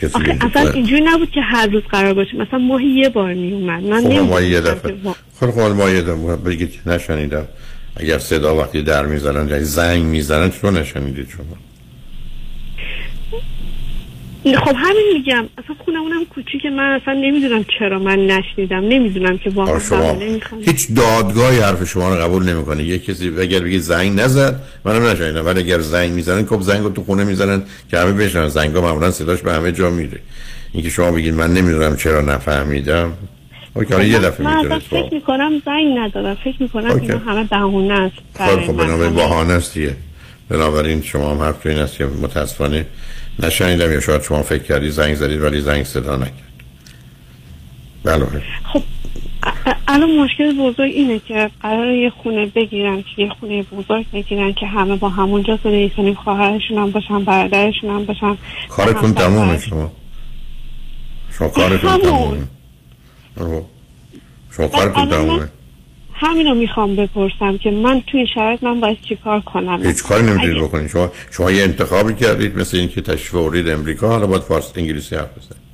کسی 0.01 0.15
آخه 0.15 0.25
که- 0.25 0.45
اصلا 0.45 0.71
اینجوری 0.71 1.01
نبود 1.05 1.31
که 1.31 1.41
هر 1.41 1.67
روز 1.67 1.83
قرار 1.83 2.13
باشه. 2.13 2.37
مثلا 2.37 2.59
ماهی 2.59 2.87
یه 2.87 3.09
بار 3.09 3.33
می 3.33 3.51
اومد 3.51 3.83
من 3.83 4.01
خب 4.01 4.07
ما 4.07 4.09
نمی‌دونستم 4.09 4.51
یه 4.51 4.61
دفعه. 4.61 4.95
خب 5.39 5.51
خب 5.51 5.59
ما 5.59 5.89
یه 5.89 6.01
دفعه 6.01 6.35
بگید 6.35 6.73
نشنیدم. 6.85 7.47
اگر 7.99 8.19
صدا 8.19 8.55
وقتی 8.55 8.81
در 8.81 9.05
می‌زنن 9.05 9.49
یا 9.49 9.63
زنگ 9.63 10.03
می‌زنن 10.03 10.51
چطور 10.51 10.71
نشنیدید 10.71 11.29
شما؟ 11.29 11.57
خب 14.55 14.75
همین 14.75 15.05
میگم. 15.13 15.45
اصلا 15.57 15.75
خونه 15.85 15.99
اونم 15.99 16.25
کوچیکه 16.25 16.69
من 16.69 16.99
اصلا 17.01 17.13
نمی‌دونم 17.13 17.65
چرا 17.79 17.99
من 17.99 18.27
نشنیدم. 18.27 18.79
نمی‌دونم 18.79 19.37
که 19.37 19.49
واقعا 19.49 19.79
شما. 19.79 20.17
هیچ 20.65 20.87
دادگاهی 20.95 21.59
حرف 21.59 21.83
شما 21.83 22.15
رو 22.15 22.21
قبول 22.21 22.49
نمی‌کنه 22.49 22.83
یه 22.83 22.99
کسی 22.99 23.31
اگر 23.39 23.59
بگی 23.59 23.79
زنگ 23.79 24.19
نزد 24.19 24.59
منم 24.85 25.07
نشنیدم. 25.07 25.45
ولی 25.45 25.59
اگر 25.59 25.79
زنگ 25.79 26.11
می‌زنن 26.11 26.45
خب 26.45 26.61
زنگ 26.61 26.83
رو 26.83 26.89
تو 26.89 27.03
خونه 27.03 27.23
می‌زنن 27.23 27.63
که 27.91 27.97
همه 27.97 28.11
بشنن 28.11 28.47
زنگا 28.47 28.81
معمولا 28.81 29.11
صداش 29.11 29.41
به 29.41 29.53
همه 29.53 29.71
جا 29.71 29.89
میره. 29.89 30.19
اینکه 30.73 30.89
شما 30.89 31.11
بگید 31.11 31.33
من 31.33 31.53
نمی‌دونم 31.53 31.95
چرا 31.97 32.21
نفهمیدم. 32.21 33.13
اوکی 33.77 33.93
حالا 33.93 34.05
یه 34.05 34.19
دفعه 34.19 34.45
من 34.45 34.57
اصلا 34.57 34.79
فکر 34.79 35.13
می‌کنم 35.13 35.61
زنگ 35.65 35.97
ندادم 35.97 36.33
فکر 36.33 36.55
می‌کنم 36.63 36.91
اوکی. 36.91 37.01
اینا 37.05 37.17
همه 37.17 37.43
بهونه 37.43 37.93
است 37.93 38.15
خب 38.33 38.71
من. 38.71 38.77
بنابراین 38.77 39.13
بهانه 39.15 39.53
است 39.53 39.73
دیگه 39.73 39.95
بنابراین 40.49 41.01
شما 41.01 41.31
هم 41.31 41.37
حرف 41.41 41.65
این 41.65 41.77
است 41.77 41.97
که 41.97 42.05
متاسفانه 42.05 42.85
نشنیدم 43.43 43.91
یا 43.91 43.99
شاید 43.99 44.21
شما 44.23 44.41
فکر 44.43 44.63
کردی 44.63 44.89
زنگ 44.89 45.15
زدید 45.15 45.41
ولی 45.41 45.61
زنگ 45.61 45.83
صدا 45.83 46.15
نکرد 46.15 46.43
بله 48.03 48.25
خب 48.73 48.83
ا- 49.43 49.49
ا- 49.69 49.73
الان 49.87 50.15
مشکل 50.15 50.53
بزرگ 50.57 50.91
اینه 50.91 51.19
که 51.27 51.49
قرار 51.61 51.91
یه 51.91 52.09
خونه 52.09 52.45
بگیرن 52.45 53.01
که 53.15 53.21
یه 53.21 53.29
خونه 53.39 53.63
بزرگ 53.63 54.05
بگیرن 54.13 54.53
که 54.53 54.65
همه 54.65 54.95
با 54.95 55.09
همونجا 55.09 55.59
زندگی 55.63 55.89
کنیم 55.89 56.13
خواهرشون 56.13 56.77
هم 56.77 56.91
باشن 56.91 57.23
برادرشون 57.23 57.89
هم 57.89 58.05
باشن 58.05 58.37
کارتون 58.69 59.13
تمومه. 59.13 59.59
شما 59.59 59.91
شما 61.39 61.47
کارتون. 61.47 61.97
تمومه. 62.01 62.37
شما 64.51 64.67
کارتون 64.67 65.01
الان 65.01 65.07
من- 65.07 65.27
تمومه 65.27 65.49
همین 66.13 66.47
رو 66.47 66.55
می‌خوام 66.55 66.95
بپرسم 66.95 67.57
که 67.57 67.71
من 67.71 68.01
توی 68.07 68.19
این 68.19 68.29
شرایط 68.35 68.63
من 68.63 68.79
باید 68.79 68.97
چیکار 69.09 69.41
کنم؟ 69.41 69.83
هیچ 69.83 70.03
کاری 70.03 70.23
نمی‌تونید 70.23 70.63
بکنید 70.63 70.87
شما 70.89 71.11
شما 71.31 71.51
یه 71.51 71.63
انتخابی 71.63 72.13
کردید 72.13 72.59
مثل 72.59 72.77
اینکه 72.77 73.01
تشریف 73.01 73.35
آورید 73.35 73.69
امریکا 73.69 74.07
حالا 74.07 74.27
باید 74.27 74.41
فارس 74.41 74.71
انگلیسی 74.75 75.15
حرف 75.15 75.29
بزنید. 75.37 75.67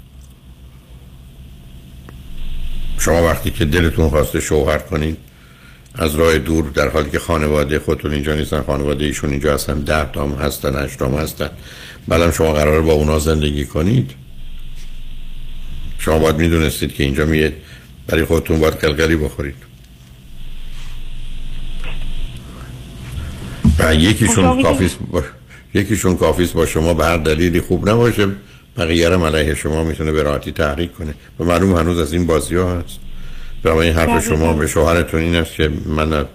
شما 2.99 3.23
وقتی 3.23 3.51
که 3.51 3.65
دلتون 3.65 4.09
خواسته 4.09 4.39
شوهر 4.39 4.77
کنید 4.77 5.17
از 5.95 6.15
راه 6.15 6.37
دور 6.37 6.69
در 6.69 6.89
حالی 6.89 7.09
که 7.09 7.19
خانواده 7.19 7.79
خودتون 7.79 8.13
اینجا 8.13 8.35
نیستن 8.35 8.61
خانواده 8.61 9.05
ایشون 9.05 9.29
اینجا 9.29 9.53
هستن 9.53 9.79
ده 9.79 10.11
تام 10.11 10.33
هستن 10.33 10.85
هشت 10.85 10.99
تام 10.99 11.13
هستن. 11.15 11.49
بعدم 12.07 12.31
شما 12.31 12.53
قراره 12.53 12.81
با 12.81 12.93
اونا 12.93 13.19
زندگی 13.19 13.65
کنید. 13.65 14.11
شما 16.05 16.19
باید 16.19 16.35
می‌دونستید 16.35 16.93
که 16.93 17.03
اینجا 17.03 17.25
میید 17.25 17.53
برای 18.07 18.25
خودتون 18.25 18.59
باید 18.59 18.73
قلقلی 18.73 19.15
بخورید. 19.15 19.55
و 23.79 23.95
یکیشون 23.95 24.63
کافیست 24.63 24.97
با 25.11 25.23
یکیشون 25.73 26.17
کافیست 26.17 26.53
با 26.53 26.65
شما 26.65 26.93
به 26.93 27.05
هر 27.05 27.17
دلیلی 27.17 27.61
خوب 27.61 27.89
نباشه. 27.89 28.27
بقیه 28.77 29.09
هم 29.09 29.23
علیه 29.23 29.55
شما 29.55 29.83
می‌تونه 29.83 30.11
به 30.11 30.23
راحتی 30.23 30.51
تحریک 30.51 30.93
کنه. 30.93 31.13
و 31.39 31.43
معلوم 31.43 31.75
هنوز 31.75 31.99
از 31.99 32.13
این 32.13 32.27
بازی 32.27 32.55
ها 32.55 32.79
هست. 32.79 32.99
و 33.63 33.69
این 33.69 33.93
حرف. 33.93 34.25
شما 34.25 34.53
به 34.53 34.67
شوهرتون 34.67 35.19
این 35.19 35.35
است 35.35 35.55
که 35.55 35.71
من 35.85 36.25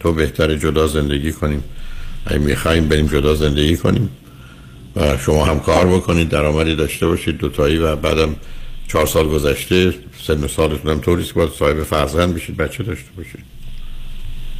تو 0.00 0.12
بهتر 0.12 0.54
جدا 0.54 0.86
زندگی 0.86 1.32
کنیم. 1.32 1.64
اگه 2.26 2.38
می‌خوایم 2.38 2.88
بریم 2.88 3.06
جدا 3.06 3.34
زندگی 3.34 3.76
کنیم. 3.76 4.08
و 4.96 5.18
شما 5.18 5.44
هم 5.44 5.60
کار 5.60 5.86
بکنید. 5.86 6.28
درآمدی 6.28 6.74
داشته 6.74 7.06
باشید. 7.06 7.36
دوتایی 7.36 7.78
و 7.78 7.96
بعدم 7.96 8.36
چهار 8.88 9.06
سال 9.06 9.28
گذشته 9.28 9.94
سن 10.22 10.44
و 10.44 10.48
سالتون 10.48 10.90
هم 10.90 11.00
طوریست 11.00 11.28
که 11.28 11.34
باید 11.34 11.50
صاحب 11.50 11.82
فرزند 11.82 12.34
بشید 12.34 12.56
بچه 12.56 12.82
داشته 12.82 13.10
باشید. 13.16 13.44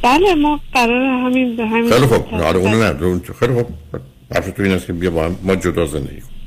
بله 0.01 0.35
ما 0.35 0.59
قرار 0.73 1.01
همین 1.01 1.55
به 1.55 1.65
همین 1.65 1.91
خیلی 1.91 2.05
خوب. 2.05 2.27
حالا 2.27 2.59
اونو 2.59 2.83
نه 2.83 3.21
خیلی 3.39 3.53
خوب. 3.53 3.67
حرف 4.35 4.49
تو 4.49 4.63
این 4.63 4.71
است 4.71 4.87
که 4.87 4.93
بیا 4.93 5.11
با 5.11 5.25
هم 5.25 5.35
ما 5.43 5.55
جدا 5.55 5.85
زندگی 5.85 6.21
کنیم. 6.21 6.38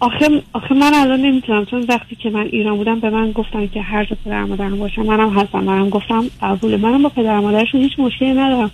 آخه 0.00 0.42
آخه 0.52 0.74
من 0.74 0.94
الان 0.94 1.20
نمی‌تونم 1.20 1.64
چون 1.64 1.86
وقتی 1.88 2.16
که 2.16 2.30
من 2.30 2.46
ایران 2.52 2.76
بودم 2.76 3.00
به 3.00 3.10
من 3.10 3.32
گفتن 3.32 3.66
که 3.66 3.80
هر 3.82 4.04
جا 4.04 4.16
پدر 4.24 4.44
مادرم 4.44 4.78
باشم 4.78 5.02
منم 5.02 5.38
هستم 5.38 5.58
منم 5.58 5.90
گفتم 5.90 6.24
قبوله. 6.42 6.76
منم 6.76 7.02
با 7.02 7.08
پدر 7.08 7.40
مادرشون 7.40 7.80
هیچ 7.80 7.92
مشکلی 7.98 8.32
ندارم. 8.32 8.70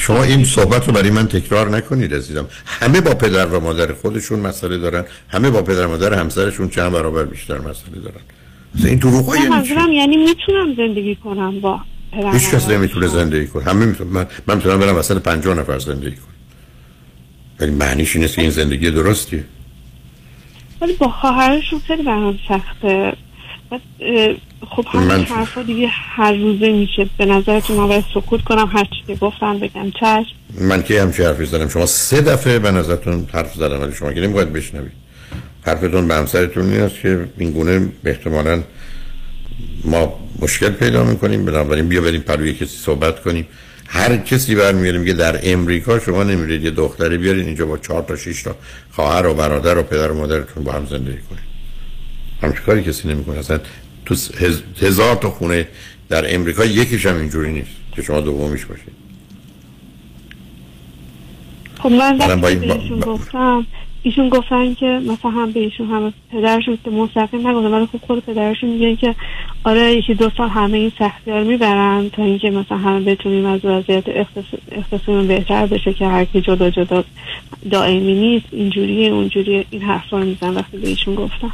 شما. 0.00 0.22
این 0.22 0.44
صحبت 0.44 0.86
رو 0.86 0.92
برای 0.92 1.10
من 1.10 1.26
تکرار 1.26 1.68
نکنید 1.76 2.14
عزیزم. 2.14 2.46
همه 2.64 3.00
با 3.00 3.14
پدر 3.14 3.46
و 3.46 3.60
مادر 3.60 3.92
خودشون 3.92 4.40
مسئله 4.40 4.78
دارن. 4.78 5.04
همه 5.28 5.50
با 5.50 5.62
پدر 5.62 5.86
و 5.86 5.90
مادر 5.90 6.14
همسرشون 6.14 6.68
چند 6.68 6.92
برابر 6.92 7.24
بیشتر 7.24 7.58
مسئله 7.58 8.00
دارن. 8.04 8.20
این 8.84 8.98
دروغ 8.98 9.34
یعنی 9.34 9.94
یعنی 9.96 10.16
می‌تونم 10.16 10.74
زندگی 10.76 11.14
کنم 11.14 11.60
با 11.60 11.80
پدر 12.12 12.32
هیچ 12.32 12.50
کس. 12.50 12.68
نمی‌تونه 12.70 13.06
زندگی 13.06 13.46
کنه. 13.46 13.64
همه 13.64 13.86
می‌تونه 13.86 14.10
من 14.10 14.26
من 14.46 14.56
می‌تونم 14.56 14.78
برم 14.78 14.96
وسط 14.96 15.18
50 15.18 15.54
نفر 15.54 15.78
زندگی 15.78 16.16
کنم. 16.16 16.34
ولی 17.60 17.70
معنیش 17.70 18.16
اینه 18.16 18.28
که 18.28 18.42
این 18.42 18.50
زندگی 18.50 18.90
درستیه. 18.90 19.44
ولی 20.80 20.92
با 20.92 21.08
خواهرشون 21.08 21.80
خیلی 21.86 22.02
برام 22.02 22.38
سخته. 22.48 23.12
خب 24.70 24.84
همین 24.88 25.08
من- 25.08 25.22
حرفا 25.24 25.62
دیگه 25.62 25.86
هر 25.88 26.32
روزه 26.32 26.72
میشه. 26.72 27.06
به 27.18 27.26
نظرتون 27.26 27.76
من 27.76 27.88
باید 27.88 28.04
سکوت 28.14 28.42
کنم 28.42 28.70
هر 28.72 28.84
چی 28.84 29.02
که 29.06 29.14
گفتم 29.14 29.58
بگم 29.58 29.90
چشم. 29.90 30.26
من 30.60 30.82
که 30.82 31.02
همچی 31.02 31.22
حرفی 31.22 31.44
زدم. 31.44 31.68
شما 31.68 31.86
سه 31.86 32.20
دفعه 32.20 32.58
به 32.58 32.70
نظرتون 32.70 33.26
حرف 33.32 33.54
زدم 33.54 33.80
ولی 33.82 33.92
شما 33.92 34.12
که 34.12 34.20
نمی‌خواید 34.20 34.52
بشنوید. 34.52 34.92
حرفتون 35.62 36.08
به 36.08 36.14
همسرتون 36.14 36.72
این 36.72 36.80
است 36.80 37.00
که 37.00 37.28
این 37.38 37.50
گونه 37.50 37.88
احتمالا 38.04 38.62
ما 39.84 40.20
مشکل 40.38 40.68
پیدا 40.70 41.04
می‌کنیم. 41.04 41.44
بنابراین 41.44 41.88
بیا 41.88 42.00
بریم 42.00 42.20
پروی 42.20 42.52
کسی 42.54 42.66
صحبت 42.66 43.22
کنیم. 43.22 43.46
هر 43.88 44.16
کسی 44.16 44.54
برمیاره 44.54 44.98
میگه 44.98 45.12
در 45.12 45.40
امریکا 45.42 45.98
شما 45.98 46.22
نمیرید 46.24 46.64
یه 46.64 46.70
دختری 46.70 47.18
بیارید 47.18 47.46
اینجا 47.46 47.66
با 47.66 47.78
چهار 47.78 48.02
تا 48.02 48.16
شش 48.16 48.42
تا 48.42 48.56
خواهر 48.90 49.26
و 49.26 49.34
برادر 49.34 49.78
و 49.78 49.82
پدر 49.82 50.10
و 50.10 50.18
مادرتون 50.18 50.64
با 50.64 50.72
هم 50.72 50.86
زندگی 50.86 51.18
کنید. 51.30 51.46
همچین 52.42 52.60
کاری 52.66 52.82
کسی 52.82 53.08
نمی‌کنه. 53.08 53.38
اصلا 53.38 53.60
تو 54.04 54.14
هز- 54.14 54.62
هزار 54.82 55.14
تا 55.16 55.30
خونه 55.30 55.68
در 56.08 56.34
امریکا 56.34 56.64
یکیش 56.64 57.06
هم 57.06 57.16
اینجوری 57.16 57.52
نیست 57.52 57.70
که 57.92 58.02
شما 58.02 58.20
دومیش 58.20 58.64
باشید. 58.64 58.92
خب 61.78 61.88
من 61.88 62.18
وقتی 62.18 62.36
با- 62.40 62.74
بهشون 62.74 63.00
با- 63.00 63.12
گفتم 63.14 63.66
ایشون 64.06 64.28
گفتن 64.28 64.74
که 64.74 64.86
مثلا 64.86 65.30
هم 65.30 65.52
به 65.52 65.60
ایشون 65.60 65.86
هم 65.86 66.12
پدرشون 66.32 66.78
که 66.84 66.90
مستقیم 66.90 67.46
نگفتن 67.48 67.74
ولی 67.74 67.86
خب 67.86 68.06
خود 68.06 68.24
پدرشون 68.26 68.70
میگه 68.70 68.96
که 68.96 69.14
آره 69.64 69.92
یکی 69.92 70.14
دو 70.14 70.30
سال 70.36 70.48
همه 70.48 70.78
این 70.78 70.92
سختی 70.98 71.30
می‌برن 71.30 72.10
تا 72.12 72.22
اینکه 72.24 72.50
مثلا 72.50 72.78
همه 72.78 73.00
بتونیم 73.00 73.46
از 73.46 73.60
وضعیت 73.64 74.04
اقتص- 74.08 74.58
اقتصادی 74.72 75.26
بهتر 75.26 75.66
بشه 75.66 75.92
که 75.92 76.06
هر 76.06 76.24
کی 76.24 76.40
جدا 76.40 76.70
جدا 76.70 77.04
دائمی 77.70 78.14
نیست 78.14 78.46
اینجوریه 78.50 79.12
اونجوریه 79.12 79.64
این 79.70 79.82
حرفا 79.82 80.18
رو 80.18 80.24
میزن 80.24 80.54
وقتی 80.54 80.76
به 80.76 80.88
ایشون 80.88 81.14
گفتم 81.14 81.52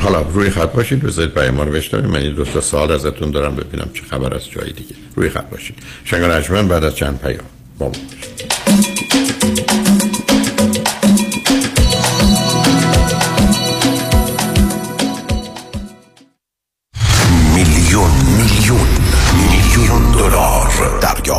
حالا 0.00 0.22
روی 0.22 0.50
خط 0.50 0.72
باشید 0.72 1.02
بذارید 1.02 1.34
برای 1.34 1.50
ما 1.50 1.62
رو 1.62 1.72
من 2.08 2.22
یه 2.22 2.30
دو 2.30 2.44
تا 2.44 2.60
سوال 2.60 2.90
ازتون 2.90 3.30
دارم 3.30 3.56
ببینم 3.56 3.88
چه 3.94 4.02
خبر 4.02 4.34
از 4.34 4.50
جای 4.50 4.72
دیگه. 4.72 4.94
روی 5.14 5.28
خط 5.28 5.50
باشید 5.50 5.76
شنگان 6.04 6.68
بعد 6.68 6.84
از 6.84 6.96
چند 6.96 7.20
پیام. 7.20 7.44
با 7.78 7.92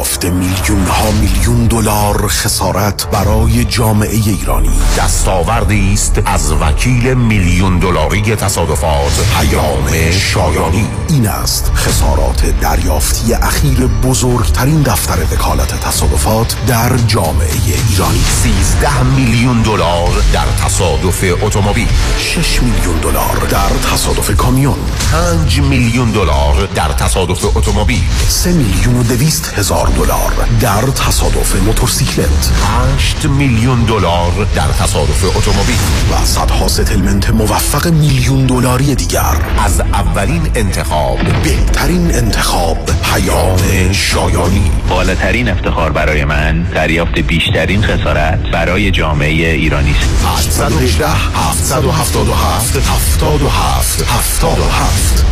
دریافت 0.07 0.25
میلیون 0.25 0.87
ها 0.87 1.11
میلیون 1.11 1.65
دلار 1.65 2.27
خسارت 2.27 3.07
برای 3.11 3.65
جامعه 3.65 4.15
ایرانی. 4.15 4.79
دستاوردی 4.97 5.93
است 5.93 6.21
از 6.25 6.51
وکیل 6.51 7.13
میلیون 7.13 7.79
دلاری 7.79 8.35
تصادفات. 8.35 9.25
پیام 9.39 10.11
شایانی. 10.11 10.87
این 11.09 11.27
است 11.27 11.71
خسارات 11.75 12.59
دریافتی 12.61 13.33
اخیر 13.33 13.87
بزرگترین 13.87 14.81
دفتر 14.81 15.17
وکالت 15.33 15.79
تصادفات 15.79 16.55
در 16.67 16.97
جامعه 16.97 17.51
ایرانی. 17.89 18.21
13 18.43 19.03
میلیون 19.03 19.56
دلار 19.77 20.23
در 20.33 20.65
تصادف 20.65 21.23
اتومبیل. 21.43 21.87
6 22.17 22.61
میلیون 22.61 22.97
دلار 23.01 23.47
در 23.49 23.89
تصادف 23.93 24.35
کامیون. 24.35 24.77
5 25.11 25.59
میلیون 25.59 26.11
دلار 26.11 26.67
در 26.75 26.87
تصادف 26.87 27.57
اتومبیل. 27.57 28.01
3 28.27 28.51
میلیون 28.51 28.95
و 28.95 29.03
دویست 29.03 29.53
هزار 29.55 29.87
دلار 29.87 30.33
در 30.59 30.81
تصادف 30.81 31.55
موتورسیکلت. 31.55 32.51
8 32.95 33.25
میلیون 33.25 33.83
دلار 33.83 34.47
در 34.55 34.67
تصادف 34.67 35.37
اتومبیل. 35.37 35.77
و 36.11 36.25
صدها 36.25 36.67
ستلمنت 36.67 37.29
موفق 37.29 37.87
میلیون 37.87 38.45
دلاری 38.45 38.95
دیگر. 38.95 39.35
از 39.65 39.79
اولین 39.79 40.51
انتخاب 40.55 41.19
بهترین 41.43 42.15
انتخاب 42.15 42.89
پیام 43.13 43.91
شایانی. 43.91 44.71
بالاترین 44.89 45.49
افتخار 45.49 45.91
برای 45.91 46.25
من 46.25 46.63
دریافت 46.63 47.19
بیشترین 47.19 47.81
خسارت 47.81 48.39
برای 48.51 48.91
جامعه 48.91 49.66
ایرانی. 49.67 49.95
است 50.37 50.61
818 50.61 51.07
777 51.09 52.77
77 52.77 54.01
77 54.01 55.25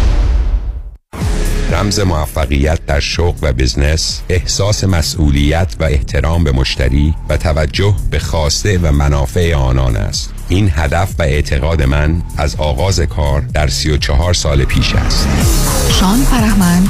رمز 1.72 2.00
موفقیت 2.00 2.86
در 2.86 3.00
شغل 3.00 3.38
و 3.42 3.54
بزنس 3.54 4.22
احساس 4.30 4.84
مسئولیت 4.84 5.76
و 5.80 5.84
احترام 5.84 6.44
به 6.44 6.52
مشتری 6.52 7.16
و 7.30 7.38
توجه 7.38 7.96
به 8.12 8.20
خواسته 8.20 8.78
و 8.78 8.92
منافع 8.92 9.56
آنان 9.56 9.96
است. 9.96 10.34
این 10.50 10.72
هدف 10.76 11.16
و 11.20 11.24
اعتقاد 11.24 11.84
من 11.84 12.22
از 12.38 12.56
آغاز 12.56 13.00
کار 13.00 13.42
در 13.42 13.68
34 13.68 14.34
سال 14.34 14.64
پیش 14.64 14.96
است. 14.96 15.28
شان 16.00 16.18
فرهمند 16.18 16.90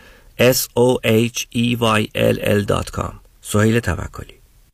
s 0.41 0.67
o 0.75 0.99
h 1.03 1.47
e 1.51 1.75
y 1.81 2.09
l 2.13 2.39
l.com 2.39 3.13
سهیل 3.41 3.79
توکلی 3.79 4.40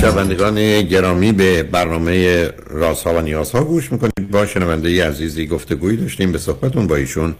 شنوندگان 0.00 0.82
گرامی 0.82 1.32
به 1.32 1.62
برنامه 1.62 2.46
رازها 2.70 3.14
و 3.14 3.20
نیازها 3.20 3.64
گوش 3.64 3.92
می‌کنید. 3.92 4.30
با 4.30 4.46
شنونده 4.46 5.08
عزیزی 5.08 5.46
گفتگویی 5.46 5.96
داشتیم 5.96 6.32
به 6.32 6.38
صحبتون 6.38 6.86
با 6.86 6.96
ایشون 6.96 7.34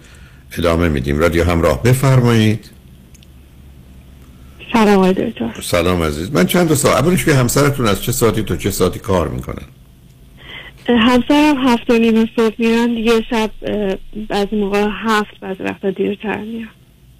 ادامه 0.58 0.88
میدیم. 0.88 1.18
رادیو 1.18 1.44
همراه 1.44 1.82
بفرمایید. 1.82 2.70
سلام 4.72 4.98
آقای 4.98 5.12
دکتر. 5.12 5.60
سلام 5.62 6.02
عزیز. 6.02 6.32
من 6.32 6.46
چند 6.46 6.74
سال 6.74 6.92
اولش 6.92 7.24
که 7.24 7.34
همسرتون 7.34 7.86
از 7.86 8.02
چه 8.02 8.12
ساعتی 8.12 8.42
تا 8.42 8.56
چه 8.56 8.70
ساعتی 8.70 8.98
کار 8.98 9.28
می‌کنن؟ 9.28 9.66
همسرم 10.88 11.56
هفت 11.68 11.90
و 11.90 11.98
نیم 11.98 12.28
صبح 12.36 12.54
میرن 12.58 12.94
دیگه 12.94 13.22
شب 13.30 13.50
بعضی 14.28 14.56
موقع 14.56 14.88
هفت 15.06 15.40
بعضی 15.40 15.62
وقتا 15.62 15.90
دیرتر 15.90 16.38
میرن 16.38 16.68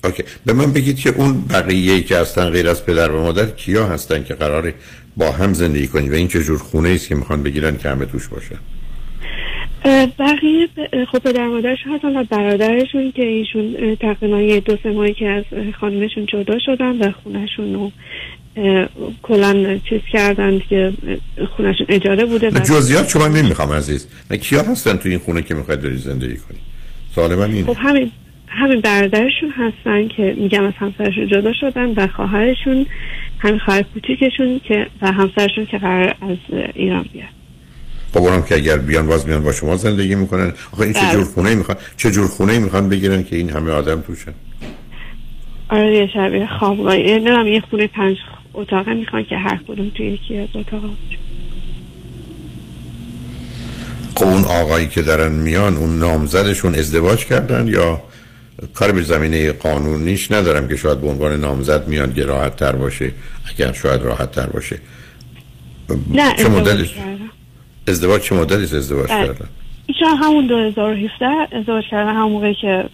اوکی. 0.05 0.23
به 0.47 0.53
من 0.53 0.73
بگید 0.73 0.99
که 0.99 1.11
اون 1.11 1.41
بقیه 1.41 2.03
که 2.03 2.17
هستن 2.17 2.51
غیر 2.51 2.69
از 2.69 2.87
پدر 2.87 3.11
و 3.11 3.23
مادر 3.23 3.47
کیا 3.47 3.87
هستن 3.87 4.25
که 4.25 4.35
قراره 4.35 4.75
با 5.17 5.33
هم 5.33 5.53
زندگی 5.53 5.87
کنید 5.87 6.13
و 6.13 6.15
این 6.15 6.29
چه 6.29 6.43
جور 6.43 6.59
خونه 6.59 6.89
است 6.89 7.09
که 7.09 7.15
می‌خوان 7.15 7.43
بگیرن 7.43 7.77
که 7.77 7.89
همه 7.89 8.07
توش 8.07 8.29
باشه 8.29 8.57
بقیه 10.19 10.69
خب 11.13 11.19
پدر 11.19 11.47
مادرش 11.47 11.79
هستن 11.95 12.17
و 12.17 12.25
برادرشون 12.25 13.13
که 13.13 13.23
ایشون 13.23 13.97
تقریبا 14.01 14.41
یه 14.41 14.61
دو 14.61 14.77
سه 14.83 14.91
ماهی 14.91 15.15
که 15.15 15.29
از 15.29 15.45
خانمشون 15.81 16.27
جدا 16.27 16.59
شدن 16.59 16.99
و 16.99 17.13
خونهشون 17.23 17.75
رو 17.75 17.93
کلا 19.23 19.79
چیز 19.89 20.01
کردن 20.13 20.59
که 20.59 20.93
خونهشون 21.57 21.87
اجاره 21.89 22.25
بوده 22.25 22.51
و 22.51 22.59
جزئیات 22.59 23.09
شما 23.09 23.29
نمی‌خوام 23.29 23.73
عزیز. 23.73 24.09
نه 24.31 24.37
کیا 24.37 24.63
هستن 24.63 24.97
تو 24.97 25.09
این 25.09 25.19
خونه 25.19 25.43
که 25.43 25.55
می‌خواید 25.55 25.81
بری 25.81 25.97
زندگی 25.97 26.37
کنی؟ 26.37 26.59
سوال 27.15 27.35
من 27.35 27.53
اینه. 27.53 27.67
خب 27.67 27.77
همین 27.79 28.11
همین 28.49 28.81
برادرشون 28.81 29.51
هستن 29.51 30.09
که 30.09 30.35
میگم 30.39 30.65
از 30.65 30.73
همسرشون 30.77 31.29
جدا 31.29 31.53
شدن 31.53 31.93
و 31.97 32.07
خواهرشون 32.07 32.87
همین 33.39 33.59
خواهر 33.59 33.83
کوچیکشون 33.83 34.61
که 34.69 34.87
و 35.03 35.13
همسرشون 35.13 35.67
که 35.67 35.79
قرار 35.79 36.15
از 36.21 36.37
ایران 36.75 37.05
بیاد. 37.13 37.29
خب 38.15 38.19
اونم 38.21 38.43
که 38.43 38.55
اگر 38.55 38.77
بیان 38.77 39.07
باز 39.07 39.29
میان 39.29 39.43
با 39.43 39.53
شما 39.53 39.77
زندگی 39.77 40.15
می‌کنن. 40.15 40.53
آخه 40.73 40.81
این 40.81 40.93
چه 40.93 41.01
بله. 41.01 41.13
جور 41.13 41.25
خونه 41.25 41.55
می‌خوان 41.55 41.79
چه 41.97 42.11
جور 42.11 42.29
خونه 42.29 42.59
می‌خوان 42.59 42.89
بگیرن 42.89 43.25
که 43.25 43.37
این 43.37 43.51
همه 43.51 43.71
آدم 43.71 44.01
توشن؟ 44.01 44.35
آره 45.69 45.97
یه 45.97 46.07
شبیه 46.15 46.49
خوابگاه 46.59 46.99
یه 46.99 47.15
نمی‌دونم 47.15 47.47
یه 47.47 47.63
خونه 47.71 47.87
پنج 47.87 48.17
اتاقه 48.55 48.95
می‌خوان 48.95 49.25
که 49.25 49.37
هر 49.37 49.61
کدوم 49.69 49.91
توی 49.95 50.07
یکی 50.07 50.39
از 50.39 50.49
اتاقا 50.55 50.89
خب 54.17 54.25
اون 54.27 54.45
آقایی 54.45 54.87
که 54.87 55.03
دارن 55.03 55.33
میان 55.33 55.77
اون 55.77 55.99
نامزدشون 55.99 56.75
ازدواج 56.75 57.25
کردن 57.25 57.69
یا 57.69 58.03
کار 58.75 58.93
به 58.93 59.03
زمینه 59.03 59.53
قانونیش 59.53 60.33
ندارم 60.33 60.69
که 60.69 60.77
شاید 60.77 61.01
به 61.01 61.09
عنوان 61.09 61.41
نامزد 61.41 61.89
میان 61.89 62.15
که 62.15 62.25
راحت 62.25 62.57
تر 62.57 62.73
باشه. 62.73 63.13
اگر 63.51 63.73
شاید 63.73 64.03
راحت 64.03 64.31
تر 64.31 64.47
باشه. 64.47 64.79
نه 66.15 66.35
چه 66.37 66.45
کردن. 66.45 66.87
ازدواج 67.89 68.23
چه 68.23 68.35
مدلی 68.35 68.63
ازدواج 68.63 69.09
بله. 69.09 69.27
کردن؟ 69.27 69.49
ایشان 69.87 70.17
همون 70.17 70.47
2017 70.47 71.27
ازدواج 71.53 71.85
کردن 71.91 72.15
همون 72.15 72.33
موقعی 72.33 72.55
که 72.55 72.85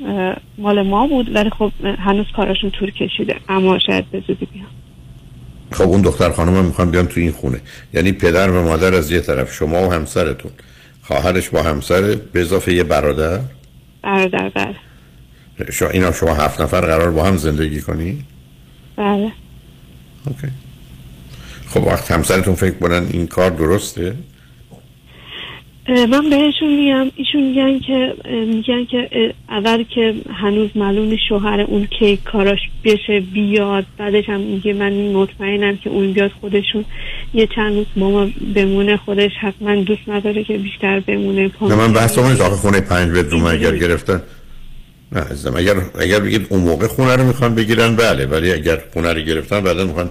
مال 0.59 0.83
ما 0.83 1.07
بود 1.07 1.35
ولی 1.35 1.51
خب 1.51 1.73
هنوز 1.99 2.27
کاراشون 2.37 2.71
طول 2.71 2.91
کشیده. 2.91 3.37
اما 3.49 3.79
شاید 3.79 4.11
به 4.11 4.23
زودی 4.27 4.47
بیان. 4.53 4.67
خب 5.71 5.89
اون 5.89 6.03
دختر 6.03 6.31
خانم 6.31 6.57
هم 6.57 6.65
می‌خوان 6.65 6.91
بیان 6.91 7.07
تو 7.07 7.21
این 7.21 7.33
خونه. 7.33 7.61
یعنی 7.95 8.13
پدر 8.13 8.51
و 8.51 8.63
مادر 8.63 8.95
از 8.95 9.11
یه 9.11 9.21
طرف 9.21 9.53
شما 9.53 9.89
و 9.89 9.93
همسرتون. 9.93 10.51
خواهرش 11.03 11.49
با 11.49 11.63
همسر 11.63 12.01
به 12.33 12.41
اضافه 12.41 12.75
یه 12.75 12.85
برادر؟ 12.85 13.41
برادر 14.03 14.49
بله. 14.49 14.75
شما 15.71 15.89
اینا 15.89 16.13
شما 16.13 16.35
هفت 16.35 16.61
نفر 16.61 16.81
قرار 16.81 17.11
با 17.11 17.25
هم 17.25 17.37
زندگی 17.37 17.81
کنی؟ 17.81 18.25
بله. 18.97 19.33
خب 21.67 21.87
وقت 21.87 22.11
همسرتون 22.11 22.55
فکر 22.55 22.75
کنن 22.75 23.07
این 23.13 23.27
کار 23.27 23.51
درسته؟ 23.51 24.15
من 25.89 26.31
بهشون 26.31 26.77
میگم 26.77 27.11
ایشون 27.17 27.43
میگن 27.43 27.79
که 27.79 28.15
میگن 28.47 28.85
که 28.85 29.35
اول 29.49 29.85
که 29.95 30.15
هنوز 30.35 30.71
معلوم 30.75 31.17
شوهر 31.29 31.61
اون 31.61 31.89
که 31.99 32.19
کاراش 32.25 32.59
بشه 32.85 33.21
بیاد. 33.21 33.87
بعدش 33.99 34.29
هم 34.29 34.41
میگه 34.41 34.73
من 34.73 34.93
مطمئنم 34.93 35.77
که 35.77 35.91
اون 35.91 36.13
بیاد 36.13 36.31
خودشون. 36.41 36.85
یه 37.35 37.49
چند 37.55 37.77
روز 37.77 37.87
ماما 37.97 38.29
بمونه 38.55 38.97
خودش 38.97 39.31
حتما 39.41 39.75
دوست 39.75 40.09
نداره 40.09 40.45
که 40.45 40.59
بیشتر 40.59 41.01
بمونه. 41.01 41.51
نه 41.61 41.75
من 41.75 41.93
بحث 41.93 42.19
اون 42.19 42.33
آخه 42.33 42.57
خونه 42.57 42.81
پنج 42.81 43.11
بدروم 43.11 43.45
اگر 43.47 43.77
گرفتن. 43.77 44.23
نه 45.13 45.21
عزیزم 45.21 45.57
اگر 45.57 45.75
اگر 46.01 46.21
بگید 46.21 46.47
اون 46.51 46.61
موقع 46.61 46.87
خونه 46.87 47.17
رو 47.17 47.25
می‌خوان 47.25 47.55
بگیرن 47.55 47.97
بله 47.97 48.27
ولی 48.27 48.53
اگر 48.53 48.83
خونه 48.93 49.13
رو 49.13 49.21
گرفتن 49.21 49.61
بعدا 49.61 49.85
می‌خوان 49.85 50.11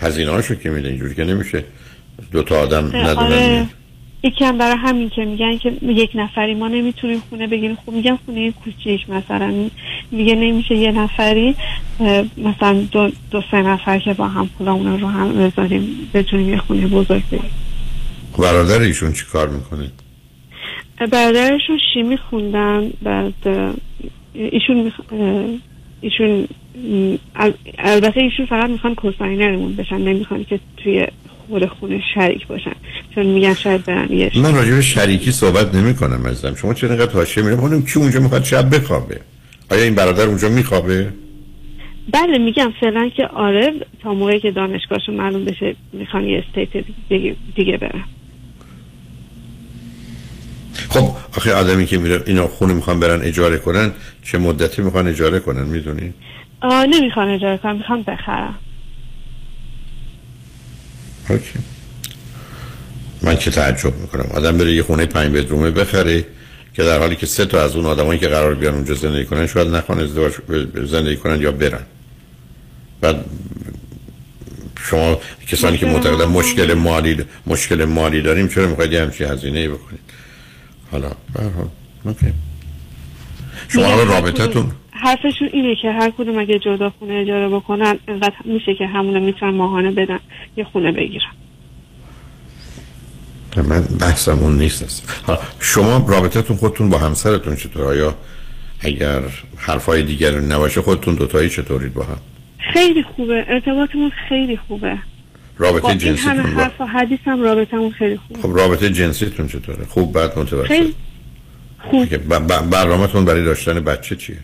هزینه 0.00 0.30
هاشو 0.30 0.54
که 0.54 0.70
میده 0.70 0.88
اینجوری 0.88 1.14
که 1.14 1.24
نمیشه. 1.24 1.64
دو 2.32 2.42
تا 2.42 2.60
آدم 2.60 2.86
ندونن 2.86 3.16
آره. 3.16 3.66
یکی 4.22 4.44
هم 4.44 4.58
برای 4.58 4.76
همین 4.76 5.10
که 5.10 5.24
میگن 5.24 5.58
که 5.58 5.72
یک 5.82 6.10
نفری 6.14 6.54
ما 6.54 6.68
نمی‌تونیم 6.68 7.22
خونه 7.30 7.46
بگیریم. 7.46 7.78
خب 7.86 7.92
میگن 7.92 8.18
خونه 8.26 8.52
کوچیک 8.52 9.10
مثلا 9.10 9.54
میگه 10.10 10.34
نمیشه 10.34 10.74
یه 10.74 10.92
نفری 10.92 11.56
مثلا 12.36 12.86
دو, 12.92 13.10
دو 13.30 13.42
سه 13.50 13.56
نفر 13.56 13.98
که 13.98 14.14
با 14.14 14.28
هم 14.28 14.48
پولامون 14.58 15.00
رو 15.00 15.08
هم 15.08 15.32
بذاریم 15.32 16.08
بتونیم 16.14 16.48
یه 16.48 16.58
خونه 16.58 16.86
بزرگ 16.86 17.22
بگیریم 17.26 17.50
برادر 18.38 18.78
ایشون 18.78 19.12
چی 19.12 19.24
کار 19.32 19.48
می‌کنه؟ 19.48 19.90
برادرشون 21.12 21.78
شیمی 21.94 22.16
خوندن 22.16 22.90
بعد 23.02 23.34
ایشون 24.34 24.92
ایشون 26.00 26.48
البته 27.78 28.20
ایشون 28.20 28.46
فقط 28.46 28.70
می‌خوان 28.70 28.94
کوساینرمون 28.94 29.76
بشن 29.76 29.98
نمی‌خوان 29.98 30.44
که 30.44 30.60
توی 30.76 31.06
خود 31.48 31.66
خونه 31.66 32.02
شریک 32.14 32.46
باشن. 32.46 32.72
چون 33.14 33.26
میگن 33.26 33.54
شاید 33.54 33.84
برن 33.84 34.12
یه 34.12 34.30
من 34.34 34.54
راجع 34.54 34.70
به 34.70 34.82
شریکی 34.82 35.30
صحبت 35.30 35.74
نمی 35.74 35.94
کنم 35.94 36.26
عزیزم 36.26 36.54
شما 36.54 36.74
چرا 36.74 36.90
اینقدر 36.90 37.12
حاشیه 37.12 37.42
میره 37.42 37.56
ببینیم 37.56 37.84
کی 37.86 37.98
اونجا 37.98 38.20
می‌خواد 38.20 38.44
شب 38.44 38.74
بخوابه؟ 38.74 39.20
آیا 39.70 39.82
این 39.82 39.94
برادر 39.94 40.24
اونجا 40.24 40.48
میخوابه؟ 40.48 41.12
بله 42.12 42.38
میگم 42.38 42.72
فعلا 42.80 43.08
که 43.08 43.26
آره 43.26 43.72
تا 44.02 44.14
موقعی 44.14 44.40
که 44.40 44.50
دانشگاهشون 44.50 45.14
معلوم 45.14 45.44
بشه 45.44 45.76
می‌خوان 45.92 46.24
یه 46.24 46.44
استیت 46.48 46.84
دیگه, 47.08 47.36
دیگه 47.56 47.76
برن. 47.76 48.04
خب 50.90 51.16
آخه 51.36 51.54
آدمی 51.54 51.86
که 51.86 51.98
میره 51.98 52.22
اینا 52.26 52.48
خونه 52.48 52.74
می‌خوان 52.74 53.00
برن 53.00 53.22
اجاره 53.22 53.58
کنن 53.58 53.92
چه 54.24 54.38
مدتی 54.38 54.82
می‌خوان 54.82 55.08
اجاره 55.08 55.40
کنن 55.40 55.62
می‌دونی؟ 55.62 56.14
نمی‌خوان 56.64 57.28
اجاره 57.28 57.56
کنن 57.56 57.76
می‌خوان 57.76 58.02
بخرن. 58.02 58.54
اوکی. 61.28 61.58
من 63.22 63.36
که 63.36 63.50
تعجب 63.50 63.96
می‌کنم. 63.96 64.26
آدم 64.34 64.58
بره 64.58 64.72
یه 64.72 64.82
خونه 64.82 65.06
پنج 65.06 65.32
بدرومه 65.32 65.70
بخره 65.70 66.24
که 66.74 66.82
در 66.82 66.98
حالی 66.98 67.16
که 67.16 67.26
سه 67.26 67.46
تا 67.46 67.62
از 67.62 67.76
اون 67.76 67.86
آدمایی 67.86 68.20
که 68.20 68.28
قرار 68.28 68.54
بیان 68.54 68.74
اونجا 68.74 68.94
زندگی 68.94 69.24
کنن 69.24 69.46
شاید 69.46 69.68
نخوان 69.68 70.00
ازدواج 70.00 70.32
زندگی 70.84 71.16
کنن 71.16 71.40
یا 71.40 71.52
برن. 71.52 71.82
بعد 73.00 73.24
شما 74.80 75.20
کسانی 75.46 75.78
که 75.78 75.86
معتقدن 75.86 76.24
مشکل 76.24 76.74
مالی. 76.74 77.24
مشکل 77.46 77.84
مالی 77.84 78.22
داریم 78.22 78.48
چرا 78.48 78.68
می‌خواید 78.68 78.94
همچین 78.94 79.26
هزینه 79.26 79.58
ای 79.58 79.68
بکنید؟ 79.68 80.00
حالا 80.92 81.10
اوکی. 82.04 82.26
شما 83.68 84.02
رابطتون؟ 84.02 84.46
کدوم- 84.46 84.72
حرفشون 84.90 85.48
اینه 85.52 85.74
که 85.82 85.90
هر 85.90 86.10
کدوم 86.18 86.38
اگه 86.38 86.58
جدا 86.58 86.90
خونه 86.90 87.14
اجاره 87.14 87.48
بکنن 87.48 87.98
انقدر 88.08 88.34
میشه 88.44 88.74
که 88.74 88.86
همونو 88.86 89.20
می‌تونن 89.20 89.54
ماهانه 89.54 89.90
بدن 89.90 90.20
یه 90.56 90.64
خونه 90.64 90.92
بگیرن. 90.92 91.30
من 93.56 93.80
بحثم 94.00 94.38
اون 94.38 94.58
نیست 94.58 95.12
شما 95.60 96.06
رابطتون 96.08 96.56
خودتون 96.56 96.88
با 96.90 96.98
همسرتون 96.98 97.56
چطور 97.56 97.84
آیا 97.84 98.14
اگر 98.80 99.20
حرفای 99.56 100.02
دیگر 100.02 100.40
نباشه 100.40 100.80
خودتون 100.82 101.14
دوتایی 101.14 101.48
چطورید 101.50 101.94
با 101.94 102.02
هم؟ 102.04 102.18
خیلی 102.72 103.02
خوبه. 103.02 103.44
ارتباطمون 103.48 104.10
خیلی 104.28 104.56
خوبه. 104.56 104.98
رابطه 105.60 105.94
جنسیتون 105.94 106.32
همه 106.32 106.54
با 106.54 106.60
حرف 106.62 106.80
و 106.80 106.84
حدیث 106.84 107.18
هم 107.24 107.42
رابطمون 107.42 107.90
خیلی 107.90 108.16
خوبه 108.16 108.40
خب 108.42 108.56
رابطه 108.56 108.90
جنسیتون 108.90 109.48
چطوره؟ 109.48 109.84
خوب 109.84 110.12
بعد 110.12 110.38
متوسط؟ 110.38 110.66
خیلی 110.68 110.94
خوب. 111.78 112.16
برنامه‌تون 112.70 113.24
برای 113.24 113.44
داشتن 113.44 113.80
بچه 113.80 114.16
چیه؟ 114.16 114.36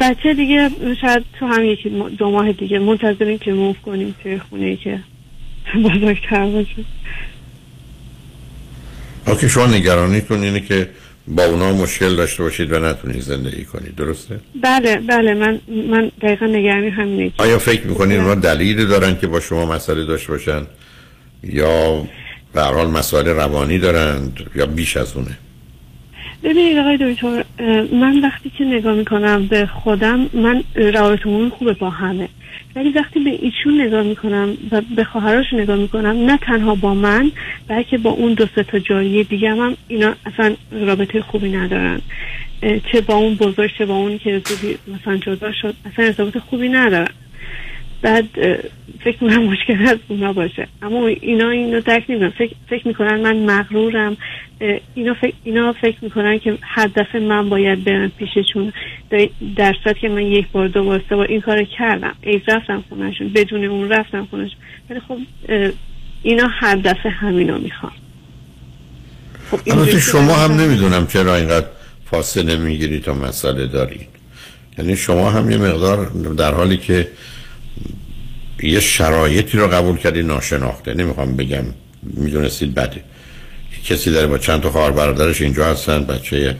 بچه 0.00 0.34
دیگه 0.34 0.70
شاید 1.00 1.24
تو 1.38 1.46
هم 1.46 1.64
یکی 1.64 1.90
دو 2.18 2.30
ماه 2.30 2.52
دیگه 2.52 2.78
منتظریم 2.78 3.38
که 3.38 3.52
موف 3.52 3.76
کنیم 3.82 4.14
توی 4.22 4.38
خونه 4.38 4.66
ای 4.66 4.76
که 4.76 5.00
بزرگتر 5.84 6.46
باشه. 6.46 6.84
اوکی 9.26 9.48
شما 9.48 9.66
نگرانیتون 9.66 10.42
اینه 10.42 10.60
که 10.60 10.90
با 11.28 11.44
اونا 11.44 11.72
مشکل 11.72 12.16
داشته 12.16 12.42
باشید 12.42 12.72
و 12.72 12.78
نتونید 12.78 13.20
زندگی 13.20 13.64
کنید. 13.64 13.94
درسته؟ 13.96 14.40
بله 14.62 14.96
بله 14.96 15.34
من 15.34 15.60
من 15.90 16.10
دقیقا 16.22 16.46
نگرانی 16.46 16.88
همینه 16.88 17.32
آیا 17.38 17.58
فکر 17.58 17.86
می‌کنید 17.86 18.20
اونا 18.20 18.34
دلیلی 18.34 18.86
دارن 18.86 19.18
که 19.18 19.26
با 19.26 19.40
شما 19.40 19.66
مسئله 19.66 20.04
داشته 20.04 20.32
باشن؟ 20.32 20.66
یا 21.42 22.06
به 22.52 22.62
حال 22.62 22.90
مسائل 22.90 23.28
روانی 23.28 23.78
دارند؟ 23.78 24.40
یا 24.54 24.66
بیش 24.66 24.96
از 24.96 25.16
اونه؟ 25.16 25.38
ببینید 26.42 26.78
آقای 26.78 26.96
دکتر 27.00 27.44
من 27.92 28.20
وقتی 28.20 28.50
که 28.50 28.64
نگاه 28.64 28.94
می‌کنم 28.94 29.46
به 29.46 29.66
خودم 29.66 30.30
من 30.32 30.62
روابطمون 30.74 31.48
خوبه 31.48 31.72
با 31.72 31.90
همه. 31.90 32.28
ولی 32.76 32.90
وقتی 32.90 33.20
به 33.20 33.30
ایشون 33.30 33.80
نگاه 33.80 34.02
می‌کنم 34.02 34.56
و 34.70 34.82
به 34.96 35.04
خواهراشو 35.04 35.56
نگاه 35.56 35.76
می‌کنم 35.76 36.30
نه 36.30 36.38
تنها 36.38 36.74
با 36.74 36.94
من 36.94 37.30
بلکه 37.68 37.98
با 37.98 38.10
اون 38.10 38.34
دو 38.34 38.46
سه 38.54 38.62
تا 38.62 38.78
جاری 38.78 39.24
دیگه 39.24 39.50
هم 39.50 39.76
اینا 39.88 40.14
اصلا 40.26 40.54
رابطه 40.72 41.22
خوبی 41.22 41.50
ندارن. 41.50 42.00
چه 42.92 43.00
با 43.00 43.14
اون 43.14 43.34
بزرگ 43.34 43.70
چه 43.78 43.86
با 43.86 43.96
اون 43.96 44.18
که 44.18 44.42
مثلا 44.88 45.16
جدا 45.16 45.52
شد 45.52 45.74
اصلا 45.92 46.04
ارتباط 46.04 46.38
خوبی 46.38 46.68
ندارن. 46.68 47.08
بعد 48.02 48.24
فکر 49.04 49.24
می‌کنم 49.24 49.42
مشکل 49.44 49.86
از 49.88 49.98
اونا 50.08 50.32
باشه. 50.32 50.68
اما 50.82 51.06
اینا 51.06 51.50
اینو 51.50 51.80
درک 51.80 52.04
نمی‌کنن. 52.08 52.30
فکر, 52.30 52.54
فکر 52.70 52.88
می‌کنن 52.88 53.20
من 53.20 53.36
مغرورم. 53.36 54.16
اینا 54.94 55.14
فکر, 55.14 55.32
اینا 55.44 55.72
فکر 55.72 55.96
می‌کنن 56.02 56.38
که 56.38 56.58
هر 56.62 56.86
دفعه 56.86 57.20
من 57.20 57.48
باید 57.48 57.84
برم 57.84 58.12
پیششون. 58.18 58.72
در- 59.56 59.74
صورتی 59.84 60.00
که 60.00 60.08
من 60.08 60.22
یک 60.22 60.48
بار 60.52 60.68
دو 60.68 60.84
بار 60.84 61.02
سه 61.08 61.16
بار 61.16 61.26
این 61.26 61.40
کار 61.40 61.64
کردم. 61.64 62.14
ای 62.20 62.42
رفتم 62.48 62.84
خونهشون. 62.88 63.28
بدون 63.28 63.64
اون 63.64 63.88
رفتم 63.88 64.26
خونهشون. 64.30 64.58
ولی 64.90 65.00
خب 65.08 65.18
اینا 66.22 66.46
هر 66.50 66.76
دفعه 66.76 67.12
همینو 67.12 67.58
می‌خوان. 67.58 67.92
خب 69.50 69.60
البته 69.66 70.00
شما 70.00 70.34
هم 70.34 70.52
نمی‌دونم 70.52 71.06
چرا 71.06 71.36
اینقدر 71.36 71.66
فاصله 72.04 72.56
می‌گیرید 72.56 73.02
تا 73.02 73.14
مسئله 73.14 73.66
دارید. 73.66 74.08
یعنی 74.78 74.96
شما 74.96 75.30
هم 75.30 75.50
یه 75.50 75.56
مقدار 75.56 76.06
در 76.38 76.54
حالی 76.54 76.76
که 76.76 77.08
یه 78.62 78.80
شرایطی 78.80 79.58
رو 79.58 79.68
قبول 79.68 79.96
کردی 79.96 80.22
ناشناخته. 80.22 80.94
نمی‌خوام 80.94 81.36
بگم 81.36 81.64
می‌دونستید 82.02 82.74
بده 82.74 83.04
کسی 83.84 84.10
داره 84.10 84.26
با 84.26 84.38
چند 84.38 84.60
تا 84.60 84.70
خواهر 84.70 84.90
برادرش 84.90 85.40
اینجا 85.42 85.66
هستن 85.66 86.04
بچه 86.04 86.56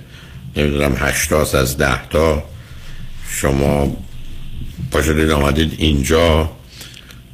نمی‌دونم 0.57 0.95
هشتاست 0.99 1.55
از 1.55 1.79
ده 1.79 2.09
تا. 2.09 2.43
شما 3.31 3.97
پاشدید 4.91 5.31
آمدید 5.31 5.75
اینجا. 5.79 6.51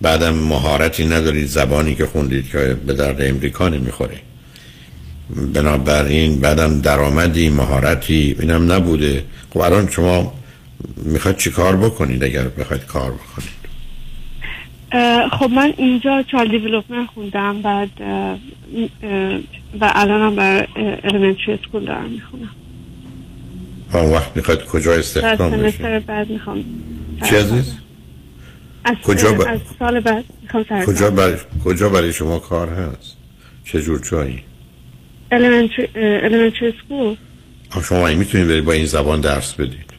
بعدم 0.00 0.34
مهارتی 0.34 1.06
ندارید 1.06 1.46
زبانی 1.46 1.94
که 1.94 2.06
خوندید 2.06 2.48
که 2.50 2.76
به 2.86 2.92
درد 2.92 3.22
امریکا 3.22 3.68
نمی‌خوره. 3.68 4.16
بنابراین 5.54 6.40
بعدم 6.40 6.80
درآمدی 6.80 7.48
مهارتی 7.48 8.36
اینم 8.40 8.72
نبوده. 8.72 9.24
خب 9.50 9.60
الان 9.60 9.88
شما 9.90 10.34
می‌خواید 10.96 11.36
چی 11.36 11.50
کار 11.50 11.76
بکنید 11.76 12.24
اگر 12.24 12.42
بخواید 12.42 12.86
کار 12.86 13.10
بکنید؟ 13.10 13.63
خب 15.32 15.50
من 15.50 15.72
اینجا 15.76 16.22
چال 16.22 16.48
دیولوپمنت 16.48 17.10
خوندم 17.14 17.62
بعد 17.62 17.90
و 19.80 19.92
الانم 19.94 20.36
برای 20.36 20.66
elementary 21.02 21.48
اسکول 21.48 21.84
دارم 21.84 22.10
می‌خونم. 22.10 22.50
اون 23.94 24.12
وقت 24.12 24.36
می‌خواید 24.36 24.64
کجا 24.64 24.92
استخدام 24.92 25.50
بشید 25.50 26.06
بعد 26.06 26.30
می‌خوام. 26.30 26.64
چی 27.28 27.36
عزیز؟ 27.36 27.74
از, 28.84 28.96
کجا 29.04 29.32
ب- 29.32 29.40
از 29.48 29.60
سال 29.78 30.00
بعد 30.00 30.24
می‌خوام 30.42 30.84
کجا 30.86 31.10
برای, 31.10 31.36
کجا 31.64 31.88
برای 31.88 32.12
شما 32.12 32.38
کار 32.38 32.68
هست؟ 32.68 33.16
چه 33.64 33.82
جور 33.82 34.00
جایی؟ 34.10 34.42
Elementary, 35.32 35.88
elementary 36.28 36.72
school. 36.80 37.16
آه، 37.76 37.82
شما 37.82 38.08
این 38.08 38.18
می‌تونید 38.18 38.48
برید 38.48 38.64
با 38.64 38.72
این 38.72 38.86
زبان 38.86 39.20
درس 39.20 39.54
بدید 39.54 39.94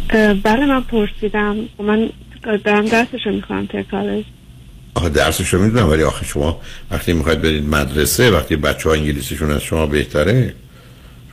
بله 0.43 0.65
من 0.65 0.81
پرسیدم. 0.81 1.57
و 1.79 1.83
من 1.83 2.09
دارم 2.63 2.85
درسشو 2.85 3.29
می‌خوام 3.29 3.67
کالج. 3.91 4.23
آخه 4.95 5.09
درسشو 5.09 5.59
می‌دونم 5.59 5.89
ولی 5.89 6.03
آخه 6.03 6.25
شما 6.25 6.59
وقتی 6.91 7.13
می‌خواید 7.13 7.41
برید 7.41 7.69
مدرسه 7.69 8.31
وقتی 8.31 8.55
بچه 8.55 8.89
ها 8.89 8.95
انگلیسیشون 8.95 9.51
از 9.51 9.63
شما 9.63 9.85
بهتره 9.85 10.53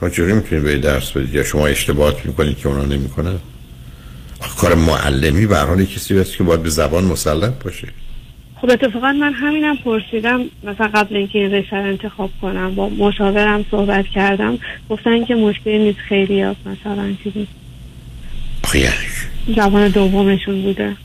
شما 0.00 0.08
چجوری 0.08 0.32
می‌تونید 0.32 0.64
برید 0.64 0.80
درس 0.80 1.12
بدید؟ 1.12 1.34
یا 1.34 1.44
شما 1.44 1.66
اشتباهات 1.66 2.26
می‌کنید 2.26 2.58
که 2.58 2.68
اونا 2.68 2.84
نمی‌کنن؟ 2.84 3.38
آخه 4.40 4.60
کار 4.60 4.74
معلمی 4.74 5.46
به 5.46 5.58
حال 5.58 5.84
کسی 5.84 6.18
هست 6.18 6.36
که 6.36 6.44
باید 6.44 6.62
به 6.62 6.70
زبان 6.70 7.04
مسلط 7.04 7.52
باشه. 7.64 7.88
خب 8.60 8.70
اتفاقا 8.70 9.12
من 9.12 9.32
همینم 9.32 9.76
پرسیدم 9.76 10.40
مثلا 10.64 10.88
قبل 10.94 11.16
اینکه 11.16 11.38
این 11.38 11.54
رشته 11.54 11.76
انتخاب 11.76 12.30
کنم 12.42 12.74
با 12.74 12.88
مشاورم 12.88 13.64
صحبت 13.70 14.06
کردم 14.06 14.58
گفتن 14.90 15.24
که 15.24 15.34
مشکلی 15.34 15.78
نیست 15.78 15.98
خیلی 15.98 16.44
مثلا 16.44 17.14
چیزی. 17.24 17.46
جوان 19.56 19.88
دومشون 19.88 20.62
بوده. 20.62 20.96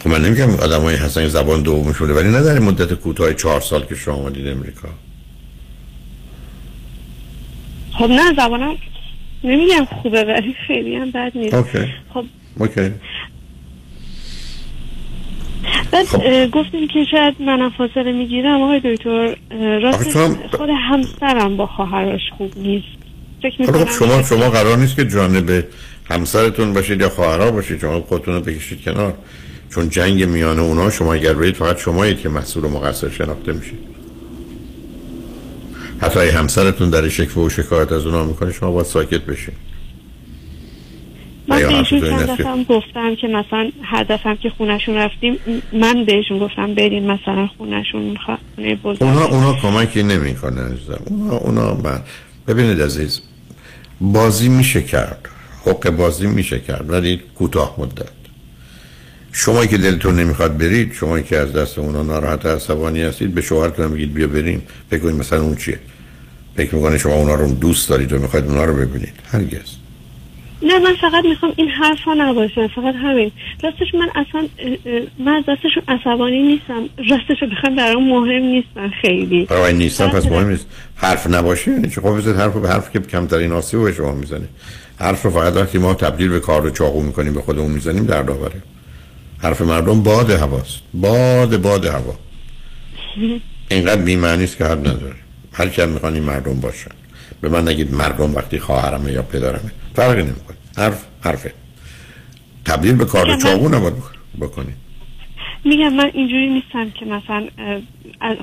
خب 0.00 0.10
من 0.10 0.22
نمیگم 0.22 0.50
آدم 0.50 0.80
های 0.80 0.96
هستن 0.96 1.28
زبان 1.28 1.62
دوم 1.62 1.92
شده 1.92 2.14
ولی 2.14 2.28
نه 2.28 2.42
در 2.42 2.58
مدت 2.58 2.92
کوتاه 2.92 3.34
چهار 3.34 3.60
سال 3.60 3.84
که 3.84 3.94
شما 3.94 4.14
آمدید 4.14 4.48
امریکا. 4.48 4.88
خب 7.98 8.10
نه 8.10 8.34
زبانم 8.36 8.76
نمیگم 9.44 9.84
خوبه 9.84 10.24
ولی 10.24 10.54
خیلی 10.66 10.96
هم 10.96 11.10
بد 11.10 11.32
نیست. 11.34 11.54
اوکی. 11.54 11.92
خب. 12.14 12.24
اوکی. 12.58 12.90
بعد 15.90 16.06
اه، 16.12 16.46
گفتیم 16.46 16.88
که 16.88 17.04
شاید 17.10 17.34
منم 17.40 17.70
فاصله 17.70 18.12
می‌گیرم. 18.12 18.62
آقای 18.62 18.80
دکتر 18.84 19.36
تو 20.12 20.34
خود 20.50 20.70
همسرم 20.90 21.56
با 21.56 21.66
خواهرش 21.66 22.20
خوب 22.38 22.52
نیست. 22.56 22.86
فکر 23.42 23.72
خب 23.72 23.90
شما 23.98 24.22
شما 24.22 24.50
قرار 24.50 24.78
نیست 24.78 24.96
که 24.96 25.04
جانب 25.04 25.64
همسرتون 26.10 26.72
باشید 26.72 27.00
یا 27.00 27.08
خواهرها 27.08 27.50
باشید 27.50 27.80
شما 27.80 28.00
خودتون 28.00 28.34
رو 28.34 28.40
بکشید 28.40 28.82
کنار. 28.82 29.14
چون 29.74 29.88
جنگ 29.88 30.24
میان 30.24 30.58
اونا 30.58 30.90
شما 30.90 31.14
اگر 31.14 31.32
برید 31.32 31.54
فقط 31.54 31.78
شمایید 31.78 32.20
که 32.20 32.28
مسئول 32.28 32.64
و 32.64 32.68
مقصر 32.68 33.10
شناخته 33.10 33.52
میشید. 33.52 33.78
حتی 36.00 36.20
همسرتون 36.20 36.90
در 36.90 37.08
شکوه 37.08 37.46
و 37.46 37.48
شکایت 37.48 37.92
از 37.92 38.06
اونا 38.06 38.24
می‌کنه 38.24 38.52
شما 38.52 38.70
باید 38.70 38.86
ساکت 38.86 39.20
بشید 39.20 39.54
من 41.48 41.68
بهشون 41.68 42.00
چند 42.00 42.30
دفعه 42.30 42.64
گفتم 42.64 43.14
که 43.14 43.26
مثلا 43.28 43.70
هم 44.24 44.36
که 44.36 44.50
خونشون 44.50 44.94
رفتیم 44.94 45.38
من 45.72 46.04
بهشون 46.04 46.38
گفتم 46.38 46.74
بریم 46.74 47.02
مثلا 47.02 47.46
خونشون 47.58 48.16
خونه 48.26 48.74
بزرگ. 48.74 49.02
اونا 49.02 49.24
اونا 49.24 49.52
کمکی 49.52 50.02
نمی‌کنه 50.02 50.60
عزیزم. 50.62 51.00
اونا 51.04 51.36
اونا 51.36 51.74
من 51.74 52.00
ببینید 52.46 52.82
عزیز 52.82 53.20
بازی 54.00 54.48
میشه 54.48 54.82
کرد. 54.82 55.28
حق 55.66 55.90
بازی 55.90 56.26
میشه 56.26 56.58
کرد 56.58 56.90
ولی 56.90 57.22
کوتاه 57.34 57.74
مدت. 57.78 58.08
شما 59.32 59.66
که 59.66 59.78
دلتون 59.78 60.16
نمی‌خواد 60.16 60.58
برید 60.58 60.92
شما 60.92 61.20
که 61.20 61.36
از 61.36 61.52
دست 61.52 61.78
اونا 61.78 62.02
ناراحت 62.02 62.46
عصبانی 62.46 63.02
هستید 63.02 63.34
به 63.34 63.40
شوهرتون 63.40 63.84
هم 63.84 63.94
بگید 63.94 64.14
بیا 64.14 64.26
بریم. 64.26 64.62
فکر 64.90 65.00
کنید 65.00 65.14
مثلا 65.14 65.42
اون 65.42 65.56
چیه؟ 65.56 65.78
فکر 66.56 66.74
می‌کنه 66.74 66.98
شما 66.98 67.14
اونا 67.14 67.34
رو 67.34 67.54
دوست 67.54 67.88
دارید 67.88 68.12
و 68.12 68.18
می‌خواید 68.18 68.46
اونا 68.46 68.64
رو 68.64 68.74
ببینید. 68.74 69.14
هرگز. 69.32 69.76
نه 70.62 70.78
من 70.78 70.94
فقط 71.00 71.24
می‌خوام 71.24 71.52
این 71.56 71.68
حرف 71.68 72.00
ها 72.00 72.14
نباشه 72.14 72.68
فقط 72.74 72.94
همین. 72.94 73.32
راستش 73.62 73.94
من 73.94 74.08
اصلا 74.14 74.48
من 75.18 75.32
از 75.32 75.44
دستشون 75.48 75.82
عصبانی 75.88 76.42
نیستم. 76.42 76.82
راستش 77.10 77.42
رو 77.42 77.48
بخوام 77.48 77.76
برام 77.76 78.08
مهم 78.08 78.42
نیستن 78.42 78.90
خیلی. 79.02 79.44
برای 79.44 79.74
نیستم 79.74 80.08
پس 80.08 80.26
مهم 80.26 80.48
نیست. 80.48 80.66
حرف 80.96 81.26
نباشه 81.26 81.70
یعنی 81.70 81.90
چه 81.90 82.00
خب 82.00 82.08
حرف 82.08 82.56
به 82.56 82.68
حرف 82.68 82.90
که 82.90 83.00
کمترین 83.00 83.52
آسیب 83.52 83.84
به 83.84 83.92
شما 83.92 84.12
می‌زنه. 84.12 84.48
حرف 84.98 85.22
رو 85.22 85.30
فقط 85.30 85.56
وقتی 85.56 85.78
ما 85.78 85.94
تبدیل 85.94 86.28
به 86.28 86.40
کار 86.40 86.66
و 86.66 86.70
چاقو 86.70 87.02
می‌کنیم 87.02 87.34
به 87.34 87.42
خودمون 87.42 87.70
می‌زنیم 87.70 88.06
در 88.06 88.22
داوره. 88.22 88.62
حرف 89.38 89.60
مردم 89.60 90.02
باد 90.02 90.30
هواست. 90.30 90.78
باد 90.94 91.62
باد 91.62 91.84
هوا. 91.84 92.18
اینقدر 93.68 94.02
بی‌معنی 94.02 94.44
است 94.44 94.56
که 94.56 94.64
حد 94.64 94.88
نداره. 94.88 95.16
هر 95.52 95.68
کی 95.68 95.86
می‌خوان 95.86 96.14
این 96.14 96.22
مردم 96.22 96.60
باشن. 96.60 96.90
به 97.40 97.48
من 97.48 97.68
نگید 97.68 97.94
مردم 97.94 98.34
وقتی 98.34 98.58
خواهرمه 98.58 99.12
یا 99.12 99.22
پدرمه. 99.22 99.70
فرقی 99.96 100.22
نمی‌کنه. 100.22 100.56
حرف 100.76 101.04
حرفه. 101.20 101.52
تبدیل 102.64 102.94
به 102.94 103.04
کار 103.04 103.36
چاقو 103.36 103.68
نباید 103.68 103.94
بکنید 104.40 104.85
میگم 105.66 105.92
من 105.92 106.10
اینجوری 106.14 106.46
نیستم 106.48 106.90
که 106.90 107.04
مثلا 107.06 107.46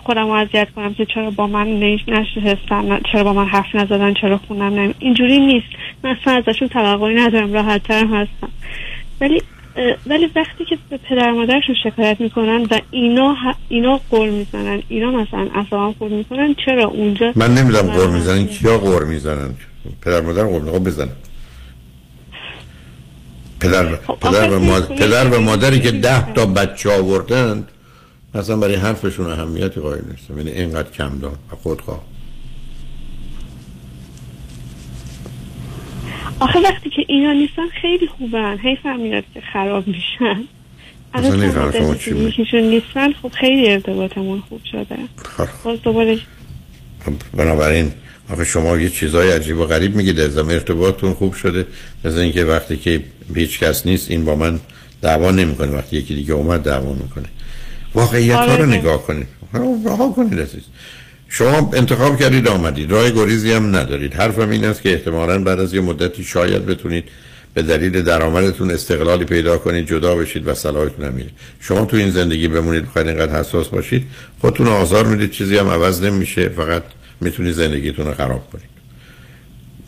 خودم 0.04 0.28
رو 0.28 0.32
اذیت 0.32 0.68
کنم 0.76 0.94
که 0.94 1.06
چرا 1.06 1.30
با 1.32 1.48
من 1.48 1.68
نش- 1.80 2.10
نشستن 2.10 3.00
چرا 3.12 3.24
با 3.24 3.34
من 3.34 3.46
حرف 3.46 3.76
نزدن 3.76 4.14
چرا 4.14 4.38
خونم 4.48 4.74
نمی 4.74 4.94
اینجوری 5.00 5.40
نیست. 5.40 5.68
من 6.04 6.10
اصلا 6.22 6.34
ازشون 6.34 6.68
توقعی 6.68 7.16
ندارم 7.16 7.54
راحت 7.54 7.84
ترم 7.84 8.14
هستم. 8.14 8.50
ولی 9.22 9.42
ولی 10.08 10.30
وقتی 10.36 10.66
که 10.66 10.78
به 10.90 10.98
پدر 10.98 11.32
مادرشون 11.32 11.76
شکایت 11.84 12.22
می‌کنن 12.22 12.68
و 12.72 12.80
اینا 12.92 13.36
ه- 13.36 13.56
اینا 13.70 14.00
قول 14.10 14.30
می‌زنن 14.30 14.84
اینا 14.90 15.12
مثلا 15.12 15.48
اصلا 15.56 15.92
قول 15.92 16.12
می‌کنن 16.12 16.56
چرا 16.66 16.86
اونجا 16.86 17.34
من 17.36 17.54
نمی‌دونم 17.56 17.92
قور 17.92 18.10
می‌زنن 18.10 18.48
کیا 18.48 18.78
قور 18.78 19.04
می‌زنن؟ 19.06 19.56
پدر 20.02 20.22
مادر 20.22 20.44
قور 20.44 20.80
بزنن. 20.80 21.10
پدر 23.64 23.96
پدر 23.96 24.50
و 24.50 24.60
مادر 24.60 24.96
پدر 24.96 25.28
و 25.28 25.42
مادری 25.42 25.80
که 25.80 25.92
ده 25.92 26.34
تا 26.34 26.46
بچه 26.46 26.90
آوردن 26.92 27.68
اصلا 28.36 28.58
برای 28.58 28.76
حرفشون 28.76 29.26
اهمیتی 29.26 29.82
قائل 29.82 30.02
نیستم 30.12 30.38
یعنی 30.38 30.52
اینقدر 30.52 30.92
کم 30.92 31.20
دار 31.20 31.32
و 31.52 31.56
خودخواه 31.56 32.02
آخه 36.40 36.60
وقتی 36.60 36.90
که 36.90 37.06
اینا 37.08 37.34
نیستن 37.34 37.68
خیلی 37.82 38.08
خوبن. 38.08 38.58
حیفم 38.58 39.00
میاد 39.00 39.24
که 39.34 39.42
خراب 39.54 39.88
میشن. 39.88 40.44
اصلا 41.14 41.36
نیستن 42.62 43.14
خب 43.22 43.32
خیلی 43.32 43.72
ارتباطمون 43.72 44.44
خوب 44.50 44.62
شده. 44.72 44.98
باز 45.64 45.82
دوباره 45.82 46.20
خب، 47.06 47.14
بنابراین 47.38 47.92
آخه 48.30 48.44
شما 48.46 48.78
یه 48.78 48.90
چیزای 48.90 49.32
عجیب 49.32 49.58
و 49.58 49.66
غریب 49.66 49.96
میگید 49.96 50.20
از 50.20 50.38
ارتباطتون 50.38 51.14
خوب 51.14 51.34
شده. 51.34 51.66
مثل 52.06 52.18
اینکه 52.18 52.46
وقتی 52.46 52.78
که 52.78 53.04
هیچ 53.36 53.60
کس 53.60 53.86
نیست 53.86 54.12
این 54.12 54.26
با 54.26 54.36
من 54.36 54.60
دعوا 55.02 55.32
نمی‌کنه. 55.32 55.72
وقتی 55.72 55.98
یکی 55.98 56.16
دیگه 56.16 56.34
اومد 56.34 56.62
دعوا 56.62 56.94
می‌کنه. 56.94 57.26
واقعیت 57.96 58.36
ها 58.36 58.46
رو 58.46 58.52
آره. 58.52 58.66
نگاه 58.66 59.04
کنید. 59.04 59.28
رها 59.86 60.12
کنید 60.12 60.40
عزیز. 60.40 60.64
شما 61.30 61.72
انتخاب 61.74 62.20
کردید 62.20 62.48
آمدید. 62.48 62.92
راه 62.92 63.12
گریزی 63.12 63.52
هم 63.52 63.76
ندارید. 63.76 64.14
حرفم 64.14 64.50
این 64.50 64.66
است 64.66 64.82
که 64.82 64.94
احتمالاً 64.94 65.44
بعد 65.44 65.60
از 65.60 65.74
یه 65.74 65.82
مدتی 65.82 66.24
شاید 66.24 66.66
بتونید 66.66 67.04
به 67.54 67.62
دلیل 67.62 68.02
درآمدتون 68.02 68.72
استقلالی 68.72 69.26
پیدا 69.26 69.58
کنید 69.58 69.88
جدا 69.88 70.16
بشید 70.16 70.48
و 70.48 70.54
صلاحتون 70.54 71.06
هم 71.06 71.14
میره 71.14 71.30
شما 71.60 71.86
تو 71.86 71.98
این 71.98 72.12
زندگی 72.12 72.48
بمونید 72.48 72.86
بخواید 72.86 73.08
اینقدر 73.08 73.40
حساس 73.40 73.68
باشید 73.68 74.04
خودتون 74.42 74.68
آزار 74.68 75.06
می‌دید. 75.06 75.32
چیزی 75.32 75.58
هم 75.58 75.70
عوض 75.70 76.04
نمیشه. 76.04 76.50
فقط 76.50 76.84
می‌تونید 77.24 77.54
زندگیتون 77.54 78.06
رو 78.06 78.14
خراب 78.14 78.50
کنید 78.52 78.74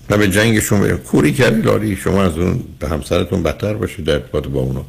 و 0.10 0.17
به 0.17 0.28
جنگشون 0.28 0.82
به 0.82 0.93
کوری 0.93 1.34
کردی 1.34 1.62
لاری 1.62 1.95
شما 1.95 2.24
از 2.24 2.38
اون 2.38 2.63
به 2.80 2.89
همسرتون 2.89 3.43
بدتر 3.43 3.74
باشید 3.74 4.06
در 4.06 4.13
ارتباط 4.13 4.48
با 4.48 4.60
اونا. 4.60 4.86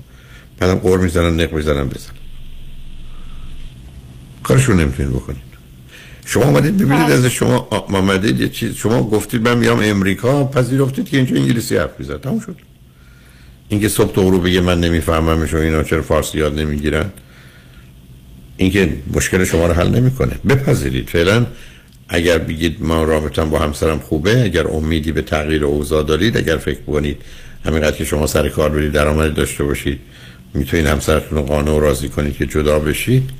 بعدم 0.58 0.74
قور 0.74 0.98
می‌زنن 0.98 1.40
نق 1.40 1.52
می‌زنن 1.52 1.88
بزن 1.88 2.12
کارشون 4.42 4.80
نمی‌تونید 4.80 5.12
بکنید. 5.12 5.46
شما 6.24 6.44
آمدید 6.44 6.76
ببینید 6.76 7.10
از 7.10 7.26
شما 7.26 7.68
آمدید 7.70 8.40
یه 8.40 8.48
چیز 8.48 8.74
شما 8.74 9.02
گفتید 9.02 9.48
من 9.48 9.58
میام 9.58 9.80
امریکا 9.82 10.44
پذیرفتید 10.44 11.08
که 11.08 11.16
اینجا 11.16 11.36
انگلیسی 11.36 11.76
حرف 11.76 11.90
می‌زد. 11.98 12.20
تموم 12.20 12.40
شد. 12.40 12.56
اینکه 13.68 13.88
صبح 13.88 14.12
تو 14.12 14.22
غروب 14.22 14.46
بگه 14.46 14.60
من 14.60 14.80
نمیفهممش 14.80 15.54
و 15.54 15.56
اینا 15.56 15.82
چرا 15.82 16.02
فارسی 16.02 16.38
یاد 16.38 16.58
نمی‌گیرن 16.58 17.10
اینکه 18.56 18.96
مشکل 19.14 19.44
شما 19.44 19.66
رو 19.66 19.72
حل 19.72 19.88
نمی‌کنه. 19.88 20.32
بپذیرید. 20.48 21.08
فعلا 21.08 21.46
اگر 22.08 22.38
بگید 22.38 22.76
ما 22.80 23.04
رابطم 23.04 23.50
با 23.50 23.58
همسرم 23.58 23.98
خوبه 23.98 24.42
اگر 24.44 24.66
امیدی 24.66 25.12
به 25.12 25.22
تغییر 25.22 25.64
اوضاع 25.64 26.02
دارید 26.02 26.36
اگر 26.36 26.56
فکر 26.56 26.80
کنید 26.80 27.16
همینقدر 27.64 27.96
که 27.96 28.04
شما 28.04 28.26
سر 28.26 28.48
کار 28.48 28.70
برید 28.70 28.92
درآمدی 28.92 29.34
داشته 29.34 29.64
باشید 29.64 30.00
می‌تونید 30.54 30.86
همسرتون 30.86 31.38
رو 31.38 31.44
قانع 31.44 31.70
و 31.70 31.80
راضی 31.80 32.08
کنید 32.08 32.36
که 32.36 32.46
جدا 32.46 32.78
بشید. 32.78 33.30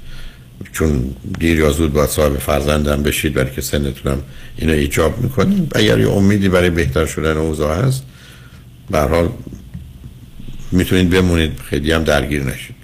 چون 0.73 1.15
دیر 1.39 1.59
یا 1.59 1.71
زود 1.71 1.93
باید 1.93 2.09
صاحب 2.09 2.39
فرزندم 2.39 3.03
بشید 3.03 3.35
برای 3.35 3.51
که 3.51 3.61
سنتونم 3.61 4.23
اینو 4.59 4.73
ایجاب 4.73 5.23
می‌کنید 5.23 5.73
اگر 5.75 5.99
یه 5.99 6.11
امیدی 6.11 6.49
برای 6.49 6.71
بهتر 6.71 7.07
شدن 7.07 7.37
اوضاع 7.37 7.85
هست 7.85 8.03
به 8.91 8.99
حال 8.99 9.29
می‌تونید 10.73 11.11
بمونید 11.11 11.59
خیلی 11.59 11.93
هم 11.93 12.05
درگیر 12.05 12.43
نشید. 12.43 12.77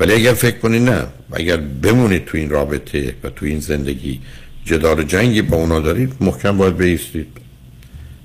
ولی 0.00 0.12
اگر 0.12 0.34
فکر 0.34 0.58
کنید 0.58 0.82
نه 0.82 1.06
اگر 1.32 1.56
بمونید 1.56 2.24
تو 2.24 2.38
این 2.38 2.50
رابطه 2.50 3.14
و 3.24 3.28
تو 3.28 3.46
این 3.46 3.60
زندگی 3.60 4.20
جدال 4.66 4.98
و 4.98 5.02
جنگی 5.02 5.42
با 5.42 5.56
اونا 5.56 5.80
دارید 5.80 6.12
محکم 6.20 6.56
باید 6.56 6.76
بیستید. 6.76 7.26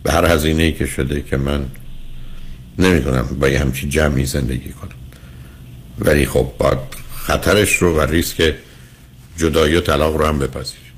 به 0.04 0.12
هر 0.12 0.25
هزینه 0.25 0.63
ای 0.63 0.71
که 0.71 0.86
شده 0.86 1.21
که 1.21 1.38
من 1.38 1.65
نمی‌دونم 2.80 3.27
با 3.39 3.49
یه 3.49 3.60
همچین 3.60 3.89
جمعی 3.89 4.25
زندگی 4.25 4.69
کنم. 4.69 4.91
ولی 5.99 6.25
خب 6.25 6.51
باید 6.58 6.77
خطرش 7.15 7.75
رو 7.75 7.95
و 7.95 8.01
ریسک 8.01 8.54
جدایی 9.38 9.75
و 9.75 9.82
طلاق 9.82 10.17
رو 10.17 10.25
هم 10.25 10.39
بپذیرید. 10.39 10.91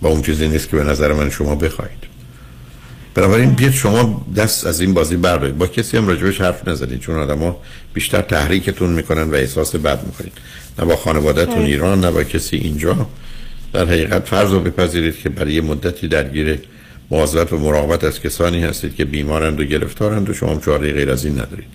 با 0.00 0.08
اون 0.08 0.22
چیزی 0.22 0.48
نیست 0.48 0.70
که 0.70 0.76
به 0.76 0.84
نظر 0.84 1.12
من 1.12 1.30
شما 1.30 1.54
بخواید 1.54 2.02
بنابراین 3.14 3.50
بیاد 3.50 3.72
شما 3.72 4.26
دست 4.36 4.66
از 4.66 4.80
این 4.80 4.94
بازی 4.94 5.16
بردارید 5.16 5.58
با 5.58 5.66
کسی 5.66 5.96
هم 5.96 6.08
راجبش 6.08 6.40
حرف 6.40 6.68
نزنید 6.68 7.00
چون 7.00 7.18
آدما 7.18 7.56
بیشتر 7.94 8.20
تحریکتون 8.20 8.90
می‌کنن 8.90 9.30
و 9.30 9.34
احساس 9.34 9.76
بد 9.76 10.06
می‌کنید. 10.06 10.32
نه 10.78 10.84
با 10.84 10.96
خانوادهتون 10.96 11.54
خیلی. 11.54 11.66
ایران 11.66 12.00
نه 12.00 12.10
با 12.10 12.24
کسی 12.24 12.56
اینجا. 12.56 13.06
در 13.72 13.84
حقیقت 13.84 14.28
فرض 14.28 14.50
رو 14.52 14.60
بپذیرید 14.60 15.16
که 15.16 15.28
برای 15.28 15.60
مدتی 15.60 16.08
درگیر 16.08 16.58
مواظبت 17.10 17.52
و 17.52 17.58
مراقبت 17.58 18.04
از 18.04 18.20
کسانی 18.20 18.64
هستید 18.64 18.94
که 18.94 19.04
بیمارند 19.04 19.60
و 19.60 19.64
گرفتارند 19.64 20.30
و 20.30 20.34
شما 20.34 20.60
چاره 20.64 20.92
غیر 20.92 21.10
از 21.10 21.24
این 21.24 21.34
ندارید. 21.34 21.66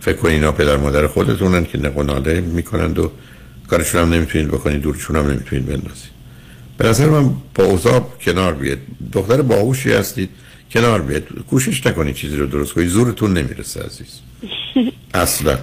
فکر 0.00 0.16
کنید 0.16 0.34
اینا 0.34 0.52
پدر 0.52 0.76
مادر 0.76 1.06
خودتونن 1.06 1.64
که 1.64 1.78
نقناله 1.78 2.40
می‌کنند 2.40 2.98
و 2.98 3.10
کارشون 3.68 4.00
هم 4.00 4.12
نمی‌تونید 4.12 4.48
بکنید 4.48 4.82
دورشون 4.82 5.16
هم 5.16 5.26
نمی‌تونید 5.26 5.66
بندازید. 5.66 6.16
به 6.78 6.88
نظر 6.88 7.06
من 7.06 7.34
با 7.54 7.64
اوضاع 7.64 8.00
کنار 8.20 8.54
بیاد 8.54 8.78
دختر 9.12 9.42
باهوشی 9.42 9.92
هستید 9.92 10.30
کنار 10.70 11.02
بیاد 11.02 11.22
کوشش 11.50 11.86
نکنید 11.86 12.14
چیزی 12.14 12.36
رو 12.36 12.46
درست 12.46 12.72
کنید. 12.72 12.88
زورتون 12.88 13.32
نمی‌رسه 13.32 13.80
عزیز. 13.82 14.20
اصلا. 15.14 15.58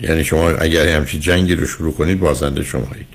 یعنی 0.00 0.24
شما 0.24 0.50
اگر 0.50 0.96
همچین 0.96 1.20
جنگی 1.20 1.54
رو 1.54 1.66
شروع 1.66 1.94
کنید 1.94 2.20
بازنده 2.20 2.64
شمایید 2.64 3.13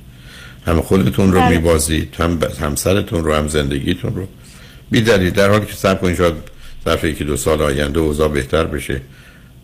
هم 0.70 0.82
خودتون 0.82 1.34
رو 1.34 1.40
بله. 1.40 1.50
میبازید 1.50 2.16
هم 2.20 2.40
همسرتون 2.62 3.24
رو 3.24 3.34
هم 3.34 3.48
زندگیتون 3.48 4.16
رو 4.16 4.28
بیدارید 4.92 5.34
در 5.34 5.50
حالی 5.50 5.66
که 5.66 5.74
سب 5.74 6.02
کنید 6.02 6.18
شاید 6.18 6.34
ظرف 6.86 7.04
یکی 7.04 7.24
دو 7.24 7.38
سال 7.38 7.62
آینده 7.62 8.00
اوضاع 8.00 8.28
بهتر 8.28 8.64
بشه 8.64 9.02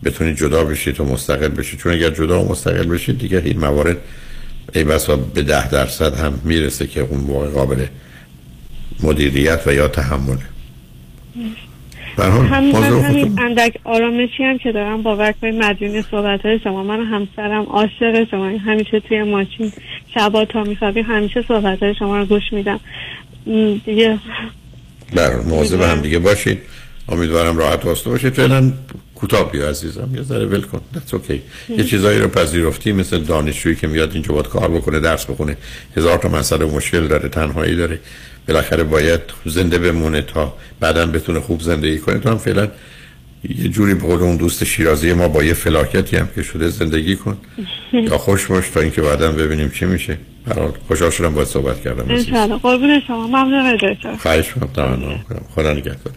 بتونید 0.04 0.36
جدا 0.36 0.64
بشید 0.64 1.00
و 1.00 1.04
مستقل 1.04 1.48
بشید. 1.48 1.80
چون 1.80 1.92
اگر 1.92 2.10
جدا 2.10 2.42
و 2.42 2.48
مستقل 2.50 2.86
بشید 2.86 3.18
دیگه 3.18 3.42
این 3.44 3.58
موارد 3.58 3.96
ای 4.74 4.84
بسا 4.84 5.16
به 5.16 5.42
ده 5.42 5.68
درصد 5.68 6.14
هم 6.14 6.40
می‌رسه 6.44 6.86
که 6.86 7.00
اون 7.00 7.20
موقع 7.20 7.46
قابل 7.46 7.86
مدیریت 9.02 9.60
و 9.66 9.74
یا 9.74 9.88
تحمله 9.88 10.38
همین 12.18 12.74
همین 12.74 13.38
اندک 13.38 13.78
آرامشی 13.84 14.44
هم 14.44 14.58
که 14.58 14.72
دارم 14.72 15.02
باور 15.02 15.32
کنید 15.32 15.54
مدیون 15.54 16.02
صحبت 16.10 16.46
های 16.46 16.58
شما. 16.64 16.82
من 16.82 17.00
و 17.00 17.04
همسرم 17.04 17.62
عاشق 17.62 18.30
شما. 18.30 18.44
همیشه 18.44 19.00
توی 19.00 19.22
ماشین. 19.22 19.72
شبا 20.16 20.44
تا 20.44 20.64
میخوابیم 20.64 21.04
همیشه 21.04 21.44
صحبت 21.48 21.82
های 21.82 21.94
شما 21.94 22.18
رو 22.18 22.24
گوش 22.24 22.52
میدم. 22.52 22.80
دیگه 23.84 24.18
بر 25.14 25.36
به 25.76 25.88
هم 25.88 26.00
دیگه 26.00 26.18
باشید. 26.18 26.58
امیدوارم 27.08 27.56
راحت 27.58 27.84
واسطه 27.84 28.10
باشید 28.10 28.32
فعلا 28.32 28.72
کوتاه 29.14 29.52
بیا 29.52 29.68
عزیزم. 29.68 30.08
یه 30.14 30.22
ذره 30.22 30.46
ول 30.46 30.60
کن. 30.60 30.80
That's 30.94 31.12
okay. 31.12 31.38
یه 31.68 31.84
چیزایی 31.84 32.18
رو 32.18 32.28
پذیرفتی 32.28 32.92
مثل 32.92 33.18
دانشجویی 33.18 33.76
که 33.76 33.86
میاد 33.86 34.12
اینجا 34.12 34.32
باید 34.34 34.48
کار 34.48 34.68
بکنه 34.68 35.00
درس 35.00 35.24
بخونه. 35.24 35.56
هزار 35.96 36.18
تا 36.18 36.28
مسئله 36.28 36.64
و 36.64 36.76
مشکل 36.76 37.06
داره 37.06 37.28
تنهایی 37.28 37.76
داره. 37.76 37.98
بالاخره 38.48 38.84
باید 38.84 39.20
زنده 39.46 39.78
بمونه 39.78 40.22
تا 40.22 40.54
بعدا 40.80 41.06
بتونه 41.06 41.40
خوب 41.40 41.60
زندگی 41.60 41.98
کنه. 41.98 42.18
تو 42.18 42.28
هم 42.28 42.38
فعلا 42.38 42.68
یه 43.48 43.68
جوری 43.68 43.94
به 43.94 44.00
قول 44.00 44.20
اون 44.20 44.36
دوست 44.36 44.64
شیرازی 44.64 45.12
ما 45.12 45.28
با 45.28 45.44
یه 45.44 45.54
فلاکتی 45.54 46.16
هم 46.16 46.28
که 46.34 46.42
شده 46.42 46.68
زندگی 46.68 47.16
کن. 47.16 47.36
یا 47.92 48.18
خوش 48.18 48.46
باش 48.46 48.68
تا 48.68 48.80
اینکه 48.80 49.02
بعدا 49.02 49.32
ببینیم 49.32 49.70
چی 49.70 49.84
میشه. 49.84 50.18
برحال 50.46 50.72
خوشحال 50.88 51.10
شدم 51.10 51.34
باید 51.34 51.48
صحبت 51.48 51.80
کردم 51.80 52.12
عزیز. 52.12 52.26
انشاءالله. 52.26 52.58
قربون 52.58 53.00
شما. 53.06 53.26
ممنون 53.26 53.76
دکتر 53.76 54.16
خواهش 54.16 54.52
کنم 54.52 55.24
خدا 55.54 55.72
نگهدار. 55.72 56.12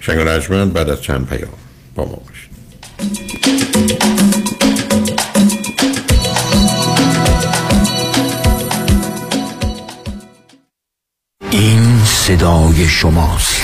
شنگ 0.00 0.18
و 0.18 0.24
نجمن 0.24 0.70
بعد 0.70 0.90
از 0.90 1.02
چند 1.02 1.28
پیام 1.28 1.50
با 1.94 2.04
ما 2.04 2.22
باشید. 2.26 2.54
این 11.50 12.04
صدای 12.04 12.86
شماست. 12.88 13.63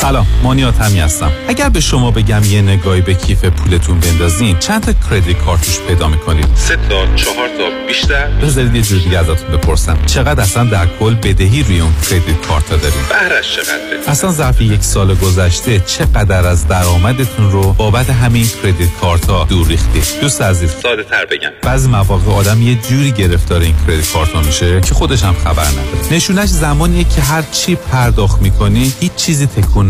سلام 0.00 0.26
مانیات 0.42 0.80
همی 0.80 1.00
هستم. 1.00 1.32
اگر 1.48 1.68
به 1.68 1.80
شما 1.80 2.10
بگم 2.10 2.44
یه 2.44 2.62
نگاهی 2.62 3.00
به 3.00 3.14
کیف 3.14 3.44
پولتون 3.44 4.00
بندازین 4.00 4.58
چند 4.58 4.82
تا 4.82 4.92
کردیت 5.10 5.38
کارتوش 5.38 5.78
پیدا 5.88 6.08
می‌کنید؟ 6.08 6.46
سه 6.54 6.76
تا 6.76 7.14
چهار 7.16 7.48
تا 7.48 7.86
بیشتر؟ 7.86 8.30
بذارید 8.30 8.74
یه 8.74 8.82
جور 8.82 8.98
دیگه 8.98 9.18
ازتون 9.18 9.56
بپرسم. 9.56 9.98
چقدر 10.06 10.40
اصلا 10.42 10.64
در 10.64 10.86
کل 11.00 11.14
بدهی 11.14 11.62
روی 11.62 11.80
اون 11.80 11.94
کردیت 12.10 12.46
کارت 12.48 12.70
ها 12.70 12.76
داریم 12.76 12.98
بهرش 13.08 13.56
چقدره 13.56 14.08
اصلا 14.08 14.32
ظرف 14.32 14.60
یک 14.60 14.82
سال 14.82 15.14
گذشته 15.14 15.80
چقدر 15.80 16.46
از 16.46 16.68
درآمدتون 16.68 17.50
رو 17.50 17.72
بابت 17.72 18.10
همین 18.10 18.46
کردیت 18.62 18.88
کارت 19.00 19.30
ها 19.30 19.44
دور 19.44 19.66
ریختید؟ 19.66 20.04
دوست 20.20 20.42
عزیز. 20.42 20.70
ساده 20.82 21.02
تر 21.02 21.24
بگم. 21.24 21.50
بعضی 21.62 21.88
مواقع 21.88 22.32
آدم 22.32 22.62
یه 22.62 22.74
جوری 22.74 23.12
گرفتار 23.12 23.60
این 23.60 23.74
کردیت 23.86 24.12
کارت 24.12 24.30
ها 24.30 24.42
میشه 24.42 24.80
که 24.80 24.94
خودش 24.94 25.22
هم 25.22 25.34
خبر 25.44 25.66
نداره. 25.66 26.12
نشونش 26.12 26.48
زمانیه 26.48 27.04
که 27.04 27.20
هر 27.20 27.42
چی 27.52 27.74
پرداخت 27.74 28.42
می‌کنی 28.42 28.92
هیچ 29.00 29.14
چیزی 29.14 29.46
تکون 29.46 29.89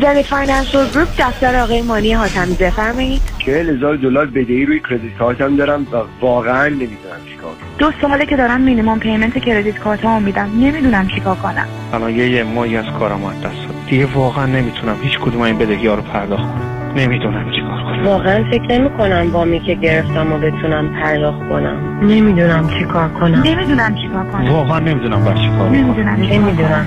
زنی 0.00 0.22
Financial 0.22 0.88
Group 0.94 1.08
دفتر 1.18 1.60
آقای 1.60 1.82
مانی 1.82 2.12
حاتمی 2.12 2.54
بفرمایید. 2.54 3.22
چهل 3.38 3.76
هزار 3.76 3.96
دلار 3.96 4.26
بدهی 4.26 4.66
روی 4.66 4.80
کردیت 4.80 5.18
کارتم 5.18 5.56
دارم 5.56 5.86
و 5.92 5.96
واقعا 6.20 6.68
نمی‌دونم 6.68 7.20
چیکار 7.30 7.50
کنم. 7.50 7.68
دو 7.78 7.92
ساله 8.02 8.26
که 8.26 8.36
دارم 8.36 8.60
مینیمم 8.60 8.98
پیمنت 8.98 9.38
کردیت 9.38 9.78
کارت 9.78 10.04
ها 10.04 10.18
میدم. 10.18 10.50
نمی‌دونم 10.60 11.08
چیکار 11.08 11.36
کنم. 11.36 11.66
الان 11.92 12.10
یه 12.10 12.30
یه 12.30 12.42
ماهی 12.42 12.76
از 12.76 12.84
کارم 12.98 13.24
از 13.24 13.36
دست 13.40 13.42
داد 13.42 13.74
دیگه 13.90 14.06
واقعا 14.06 14.46
نمی‌تونم 14.46 14.96
هیچ 15.02 15.18
کدوم 15.18 15.40
این 15.40 15.58
بدهی 15.58 15.86
ها 15.86 15.94
رو 15.94 16.02
پرداخت 16.02 16.42
کنم. 16.42 16.92
نمی‌دونم 16.96 17.50
چیکار 17.50 17.82
کنم. 17.82 18.04
واقعا 18.04 18.44
فکر 18.50 18.78
نمی 18.78 18.90
کنم 18.90 19.30
وامی 19.32 19.60
که 19.60 19.74
گرفتم 19.74 20.32
و 20.32 20.38
بتونم 20.38 21.02
پرداخت 21.02 21.38
کنم. 21.38 21.98
نمی‌دونم 22.02 22.68
چی 22.78 22.84
کار 22.84 23.08
کنم. 23.08 23.42
نمی‌دونم 23.44 23.94
چیکار 23.94 24.24
کنم. 24.24 24.50
واقعا 24.50 24.78
نمی‌دونم 24.78 25.24
باید 25.24 25.36
چیکار 25.36 25.58
کنم 25.58 25.74
نمی‌دونم 25.74 26.14
نمی‌دونم 26.14 26.86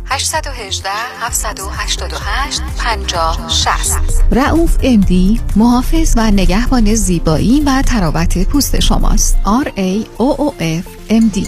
818 0.11 0.89
788 1.19 2.61
50 2.77 3.49
60 3.49 4.23
رعوف 4.31 4.77
امدی 4.83 5.41
محافظ 5.55 6.13
و 6.17 6.31
نگهبان 6.31 6.95
زیبایی 6.95 7.61
و 7.61 7.81
تراوت 7.81 8.47
پوست 8.47 8.79
شماست. 8.79 9.37
R 9.63 9.67
A 9.67 10.05
O 10.19 10.37
O 10.37 10.53
F 10.59 11.11
MD 11.11 11.47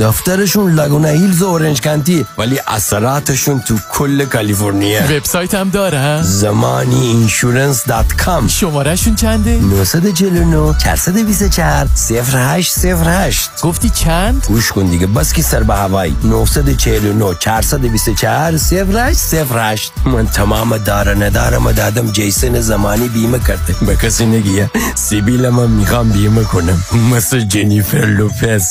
دفترشون 0.00 0.74
لاگونا 0.74 1.08
هیلز 1.08 1.42
و 1.42 1.46
اورنج 1.46 1.80
کانتی 1.80 2.26
ولی 2.38 2.60
اثراتشون 2.66 3.60
تو 3.60 3.78
کل 3.92 4.24
کالیفرنیا. 4.24 5.02
وبسایت 5.02 5.54
هم 5.54 5.70
داره 5.70 6.22
زمانی 6.22 7.06
insurance 7.06 7.84
dot 7.84 8.12
com 8.12 8.48
شماره 8.48 8.96
شون 8.96 9.14
چنده 9.14 9.60
949 9.60 10.74
424 10.78 11.88
0808 12.10 13.50
گفتی 13.62 13.90
چند؟ 13.90 14.46
گوش 14.48 14.72
کن 14.72 14.86
دیگه 14.86 15.06
بس 15.06 15.32
کی 15.32 15.42
سر 15.42 15.62
به 15.62 15.74
هوایی. 15.74 16.16
949 16.24 17.34
424 17.34 18.52
0808 18.52 19.92
من 20.06 20.26
تمام 20.26 20.78
دار 20.78 21.02
و 21.02 21.14
ندارم 21.14 21.72
دادم 21.72 22.12
جیسن 22.12 22.60
زمانی 22.60 23.08
بیمه 23.08 23.38
کرده. 23.38 23.74
به 23.86 23.96
کسی 23.96 24.26
نگیه 24.26 24.70
سیبیل 24.94 25.48
من 25.48 25.70
می‌خوام 25.70 26.08
بیمه 26.08 26.44
کنم. 26.44 26.82
مثل 27.12 27.40
جنیفر 27.40 28.06
لوپز. 28.06 28.66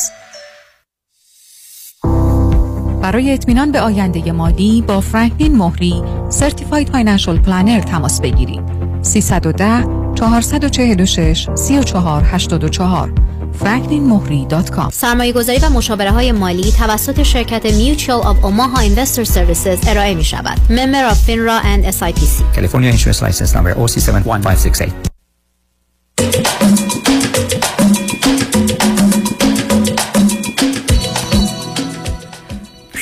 برای 3.05 3.33
اطمینان 3.33 3.71
به 3.71 3.81
آینده 3.81 4.31
مالی 4.31 4.81
با 4.87 5.01
فرانکلین 5.01 5.55
مهری 5.55 6.03
certified 6.29 6.89
financial 6.89 7.37
planner 7.37 7.79
تماس 7.79 8.21
بگیرید 8.21 8.61
310 9.01 9.83
446 10.15 11.49
3484 11.55 13.11
franklinmohri.com 13.59 14.89
سرمایه 14.91 15.33
گذاری 15.33 15.59
و 15.59 15.69
مشاوره 15.69 16.11
های 16.11 16.31
مالی 16.31 16.71
توسط 16.71 17.23
شرکت 17.23 17.63
Mutual 17.63 18.23
of 18.23 18.45
Omaha 18.45 18.79
Investor 18.79 19.25
Services 19.29 19.87
ارائه 19.87 20.15
می 20.15 20.23
شود. 20.23 20.57
Member 20.69 21.11
of 21.11 21.17
FINRA 21.29 21.65
and 21.65 21.95
SIPC. 21.95 22.55
California 22.55 22.91
Insurance 22.91 23.21
License 23.21 23.55
Number 23.55 23.73
OC71568. 23.73 25.14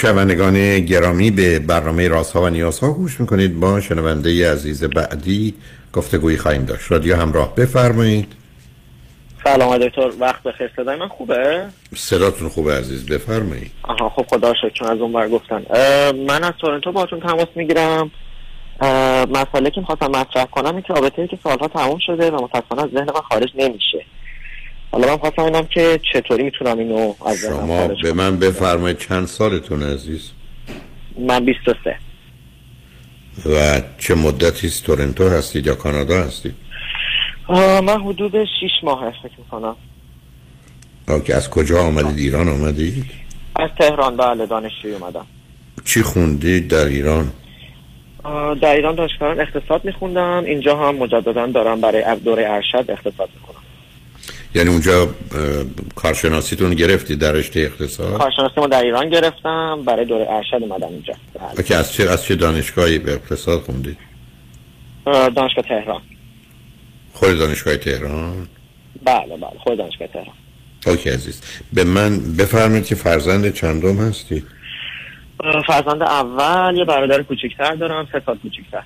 شنوندگان 0.04 0.80
گرامی 0.80 1.32
به 1.32 1.60
برنامه 1.60 2.08
رازها 2.08 2.41
و 2.41 2.49
نیازها 2.49 2.91
گوش 2.91 3.20
می‌کنید. 3.20 3.60
با 3.60 3.82
شنونده 3.82 4.51
عزیز 4.51 4.84
بعدی 4.84 5.54
گفتگویی 5.93 6.38
خواهیم 6.38 6.66
داشت. 6.66 6.91
رادیو 6.91 7.16
همراه 7.16 7.56
بفرمایید. 7.56 8.34
سلام 9.43 9.78
دکتر. 9.78 10.12
وقت 10.20 10.43
بخیر 10.43 10.72
صدای 10.76 10.99
من 10.99 11.08
خوبه؟ 11.08 11.66
صداتون 11.95 12.49
خوبه 12.49 12.74
عزیز 12.74 13.06
بفرمایید. 13.06 13.72
آها 13.84 14.10
خب 14.10 14.26
خدا 14.30 14.54
شکر 14.54 14.70
چون 14.70 14.88
از 14.88 14.99
اون 14.99 15.14
بر 15.14 15.30
گفتن. 15.30 15.66
من 16.28 16.43
از 16.43 16.54
تورنتو 16.62 16.91
باتون 16.91 17.20
تماس 17.20 17.47
می‌گیرم. 17.56 18.12
مسئله 19.30 19.70
که 19.70 19.80
می‌خواستم 19.80 20.08
مطرح 20.08 20.45
کنم 20.45 20.76
این 20.76 20.82
که 20.82 20.93
رابطه 20.93 21.28
که 21.28 21.38
سالها 21.43 21.68
تموم 21.68 21.99
شده 22.06 22.32
و 22.32 22.43
متاسفانه 22.43 22.84
از 22.84 22.89
ذهن 22.89 23.06
من 23.06 23.22
خارج 23.30 23.49
نمیشه. 23.56 24.06
حالا 24.94 25.08
من 25.08 25.18
خواستم 25.18 25.41
اینم 25.41 25.66
که 25.66 26.00
چطوری 26.14 26.44
می‌تونم 26.44 26.80
اینو 26.80 27.14
از 27.26 27.38
شما 27.38 27.88
به 27.88 28.14
من 28.14 28.39
بفرمایید 28.39 28.98
چند 28.98 29.28
سالتون 29.28 29.84
عزیز؟ 29.84 30.32
من 31.20 31.46
23 31.46 31.96
و 33.46 33.82
چه 33.98 34.16
مدتی 34.16 34.68
است؟ 34.68 34.84
تورنتو 34.84 35.30
هستید 35.30 35.68
یا 35.68 35.76
کانادا 35.76 36.24
هستید؟ 36.24 36.54
من 37.84 38.02
حدود 38.02 38.44
6 38.44 38.50
ماه 38.84 39.12
فکر 39.24 39.32
می‌کنم. 39.38 39.76
که 41.26 41.36
از 41.36 41.50
کجا 41.50 41.82
آمدید؟ 41.82 42.18
ایران 42.18 42.50
آمدید؟ 42.50 43.06
از 43.56 43.70
تهران 43.80 44.18
بله 44.18 44.46
دانشجوی 44.46 44.94
اومدم. 44.94 45.26
چی 45.86 46.02
خوندید 46.02 46.68
در 46.68 46.86
ایران؟ 46.86 47.32
در 48.62 48.76
ایران 48.76 48.96
دانشگاهان 48.96 49.39
اقتصاد 49.39 49.86
میخوندم. 49.86 50.44
اینجا 50.46 50.78
هم 50.78 50.96
مجددا 50.96 51.48
دارم 51.48 51.82
برای 51.82 52.16
دوره 52.26 52.46
ارشد 52.50 52.86
اقتصاد 52.91 53.30
می‌کنم. 53.36 53.62
یعنی 54.56 54.70
اونجا 54.70 55.10
کارشناسیتون 55.95 56.74
گرفتید 56.74 57.20
در 57.20 57.32
رشته 57.32 57.60
اقتصاد؟ 57.60 58.18
کارشناسی 58.18 58.54
ما 58.58 58.68
در 58.68 58.84
ایران 58.84 59.10
گرفتم 59.10 59.84
برای 59.86 60.06
دوره 60.06 60.26
ارشد 60.30 60.58
اومدم 60.62 60.88
اینجا. 60.88 61.14
بله. 61.54 61.64
که 61.64 61.76
از 61.76 61.93
چه 61.93 62.10
از 62.10 62.24
چه 62.24 62.36
دانشگاهی 62.36 62.99
به 62.99 63.14
اقتصاد 63.14 63.60
خوندید؟ 63.60 63.97
دانشگاه 65.06 65.64
تهران. 65.64 66.01
خود 67.14 67.39
دانشگاه 67.39 67.78
تهران؟ 67.78 68.47
بله 69.04 69.38
بله 69.38 69.60
خود 69.64 69.78
دانشگاه 69.78 70.08
تهران. 70.08 70.36
اوکی 70.88 71.10
عزیز. 71.10 71.41
به 71.74 71.84
من 71.84 72.36
بفرمایید 72.39 72.86
که 72.86 72.95
فرزند 72.95 73.54
چندم 73.54 73.97
هستید 73.97 74.43
آه، 75.38 75.64
فرزند 75.68 76.04
اول 76.04 76.78
یه 76.78 76.86
برادر 76.86 77.24
کوچکتر 77.24 77.76
دارم 77.76 78.08
سه 78.12 78.22
سال 78.26 78.38
کوچکتر. 78.38 78.84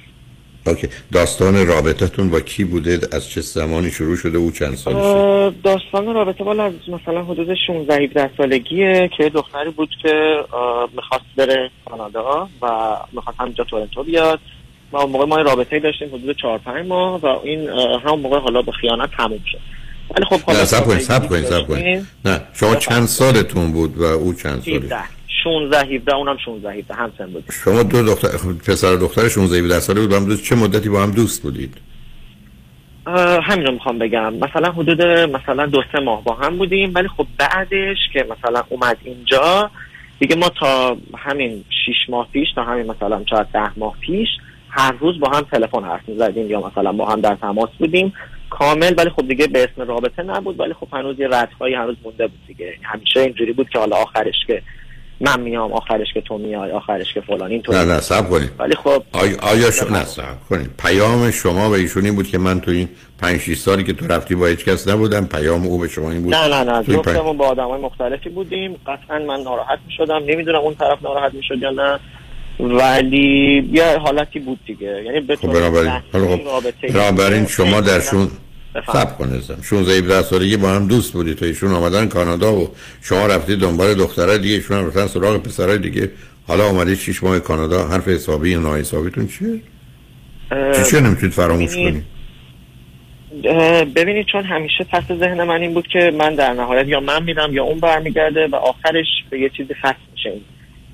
اوکی. 0.67 0.87
داستان 1.11 1.67
رابطتون 1.67 2.29
با 2.29 2.39
کی 2.39 2.63
بوده؟ 2.63 2.99
از 3.11 3.29
چه 3.29 3.41
زمانی 3.41 3.91
شروع 3.91 4.15
شده 4.15 4.37
او 4.37 4.51
چند 4.51 4.75
سالشه 4.75 5.55
داستان 5.63 6.13
رابطه 6.13 6.43
بالا 6.43 6.63
از 6.63 6.73
مثلا 6.87 7.23
حدود 7.23 7.47
16 7.67 7.95
17 8.03 8.29
سالگیه 8.37 9.09
که 9.17 9.29
دختری 9.29 9.69
بود 9.69 9.89
که 10.03 10.37
می‌خواست 10.95 11.25
بره 11.37 11.69
کانادا 11.89 12.49
و 12.61 12.67
می‌خواست 13.13 13.39
همینجا 13.39 13.63
تورنتو 13.63 14.03
بیاد. 14.03 14.39
و 14.91 14.97
اون 14.97 15.11
موقع 15.11 15.25
ما 15.25 15.41
رابطه 15.41 15.79
داشتیم 15.79 16.07
حدود 16.07 16.37
4 16.41 16.57
5 16.57 16.87
ماه 16.87 17.21
و 17.21 17.25
این 17.43 17.69
همون 18.05 18.19
موقع 18.19 18.39
حالا 18.39 18.61
به 18.61 18.71
خیانت 18.71 19.09
تموم 19.17 19.43
شد. 19.51 19.59
ولی 20.15 20.25
خب 20.25 20.41
حالا 20.41 20.59
نه 20.59 20.65
سب 20.65 20.85
کنید 20.85 20.99
سب 20.99 21.27
کنید 21.27 21.45
سب 21.45 21.67
کنید. 21.67 22.07
نه 22.25 22.41
شما 22.53 22.75
چند 22.75 23.07
سالتون 23.07 23.71
بود 23.71 23.97
و 23.97 24.03
او 24.03 24.33
چند 24.33 24.61
ساله 24.61 24.77
17 24.77 25.16
16 25.43 25.95
17 25.95 26.15
اونم 26.15 26.37
16 26.45 26.73
17 26.73 26.93
هم 26.93 27.11
سن 27.17 27.25
بود. 27.25 27.43
شما 27.63 27.83
دو 27.83 28.03
دختر 28.03 28.27
پسر 28.67 28.93
و 28.93 28.97
دختر 28.97 29.27
16 29.27 29.57
17 29.57 29.79
ساله 29.79 30.01
بود 30.01 30.09
با 30.09 30.15
هم 30.15 30.25
دوست 30.25 30.43
چه 30.43 30.55
مدتی 30.55 30.89
با 30.89 31.03
هم 31.03 31.11
دوست 31.11 31.43
بودید؟ 31.43 31.77
همین 33.43 33.65
رو 33.65 33.71
می‌خوام 33.71 33.99
بگم. 33.99 34.33
مثلا 34.33 34.71
حدود 34.71 35.01
مثلا 35.01 35.65
دو 35.65 35.83
سه 35.91 35.99
ماه 35.99 36.23
با 36.23 36.33
هم 36.33 36.57
بودیم 36.57 36.91
ولی 36.95 37.07
خب 37.07 37.27
بعدش 37.37 37.97
که 38.13 38.25
مثلا 38.29 38.63
اومد 38.69 38.97
اینجا 39.03 39.71
دیگه 40.19 40.35
ما 40.35 40.49
تا 40.49 40.97
همین 41.17 41.63
شیش 41.85 42.09
ماه 42.09 42.27
پیش 42.33 42.47
تا 42.55 42.63
همین 42.63 42.91
مثلا 42.91 43.23
شاید 43.29 43.47
ده 43.53 43.79
ماه 43.79 43.95
پیش 43.99 44.27
هر 44.69 44.91
روز 44.91 45.19
با 45.19 45.29
هم 45.29 45.41
تلفن 45.41 45.83
حرف 45.83 46.09
می‌زدیم 46.09 46.49
یا 46.49 46.67
مثلا 46.67 46.91
با 46.91 47.05
هم 47.05 47.21
در 47.21 47.35
تماس 47.35 47.69
بودیم. 47.79 48.13
کامل 48.49 48.93
ولی 48.97 49.09
خب 49.09 49.27
دیگه 49.27 49.47
به 49.47 49.63
اسم 49.63 49.87
رابطه 49.87 50.23
نبود 50.23 50.59
ولی 50.59 50.73
خب 50.73 50.87
هنوز 50.93 51.19
یه 51.19 51.27
ردهایی 51.27 51.75
هنوز 51.75 51.95
مونده 52.03 52.27
بود 52.27 52.39
دیگه. 52.47 52.73
همیشه 52.83 53.19
اینجوری 53.19 53.53
بود 53.53 53.69
که 53.69 53.79
حالا 53.79 53.95
آخرش 53.95 54.35
که 54.47 54.61
من 55.19 55.39
میام 55.39 55.73
آخرش 55.73 56.07
که 56.13 56.21
تو 56.21 56.37
میای 56.37 56.71
آخرش 56.71 57.13
که 57.13 57.21
فلان 57.21 57.51
این 57.51 57.63
نه 57.69 57.85
نه 57.85 57.99
سب 57.99 58.29
کنید. 58.29 58.51
ولی 58.59 58.75
خب 58.75 59.03
آیا, 59.11 59.37
آیا 59.41 59.71
شما 59.71 59.97
نه 59.97 60.05
صبر 60.05 60.35
کنید. 60.49 60.69
پیام 60.77 61.31
شما 61.31 61.69
به 61.69 61.77
ایشون 61.77 62.05
این 62.05 62.15
بود 62.15 62.27
که 62.27 62.37
من 62.37 62.59
تو 62.59 62.71
این 62.71 62.89
5 63.21 63.39
6 63.39 63.57
سالی 63.57 63.83
که 63.83 63.93
تو 63.93 64.07
رفتی 64.07 64.35
با 64.35 64.45
هیچ 64.45 64.65
کس 64.65 64.87
نبودم 64.87 65.25
پیام 65.25 65.67
او 65.67 65.77
به 65.77 65.87
شما 65.87 66.11
این 66.11 66.23
بود. 66.23 66.35
نه 66.35 66.47
نه 66.47 66.71
نه 66.71 66.83
تو 66.83 66.93
جفتمون 66.93 67.37
با 67.37 67.47
آدم 67.47 67.67
های 67.67 67.81
مختلفی 67.81 68.29
بودیم. 68.29 68.75
قطعا 68.87 69.19
من 69.19 69.39
ناراحت 69.43 69.79
می 69.87 69.93
شدم 69.97 70.23
نمی‌دونم 70.27 70.59
اون 70.59 70.75
طرف 70.75 71.03
ناراحت 71.03 71.33
می 71.33 71.43
شد 71.43 71.61
یا 71.61 71.69
نه. 71.69 71.99
ولی 72.59 73.69
یه 73.71 73.97
حالتی 73.97 74.39
بود 74.39 74.59
دیگه. 74.67 75.03
یعنی 75.05 75.19
به 75.19 75.35
خب 75.35 75.53
بنابراین. 75.53 76.01
خب 76.11 77.47
شما 77.47 77.81
در 77.81 77.99
شون 77.99 78.25
بفهم. 78.25 78.46
سب 78.93 79.17
کن 79.17 79.33
ازم 79.33 79.61
16 79.63 79.93
17 79.93 80.21
سالگی 80.21 80.57
با 80.57 80.69
هم 80.69 80.87
دوست 80.87 81.13
بودید 81.13 81.37
تا 81.37 81.45
ایشون 81.45 81.71
آمدن 81.71 82.07
کانادا 82.07 82.55
و 82.55 82.69
شما 83.01 83.25
رفتید 83.27 83.59
دنبال 83.59 83.93
دختره 83.93 84.37
دیگه. 84.37 84.55
ایشون 84.55 84.77
هم 84.77 84.87
رفتن 84.87 85.07
سراغ 85.07 85.43
پسرای 85.43 85.77
دیگه. 85.77 86.11
حالا 86.47 86.69
آمدید 86.69 86.97
6 86.97 87.23
ماه 87.23 87.39
کانادا. 87.39 87.87
حرف 87.87 88.07
حسابی 88.07 88.49
یا 88.49 88.59
ناحسابیتون 88.59 89.27
چیه؟ 89.27 89.61
چی 90.75 90.91
چه 90.91 91.01
نمی‌تونید 91.01 91.33
فراموش 91.33 91.75
کنید؟ 91.75 92.03
ببینید 93.95 94.25
چون 94.25 94.43
همیشه 94.43 94.83
پس 94.83 95.03
ذهن 95.07 95.43
من 95.43 95.61
این 95.61 95.73
بود 95.73 95.87
که 95.87 96.11
من 96.17 96.35
در 96.35 96.53
نهایت 96.53 96.87
یا 96.87 96.99
من 96.99 97.23
میرم 97.23 97.53
یا 97.53 97.63
اون 97.63 97.79
برمیگرده 97.79 98.47
و 98.47 98.55
آخرش 98.55 99.05
به 99.29 99.39
یه 99.39 99.49
چیزی 99.49 99.73
ختم 99.73 99.95
میشه 100.11 100.33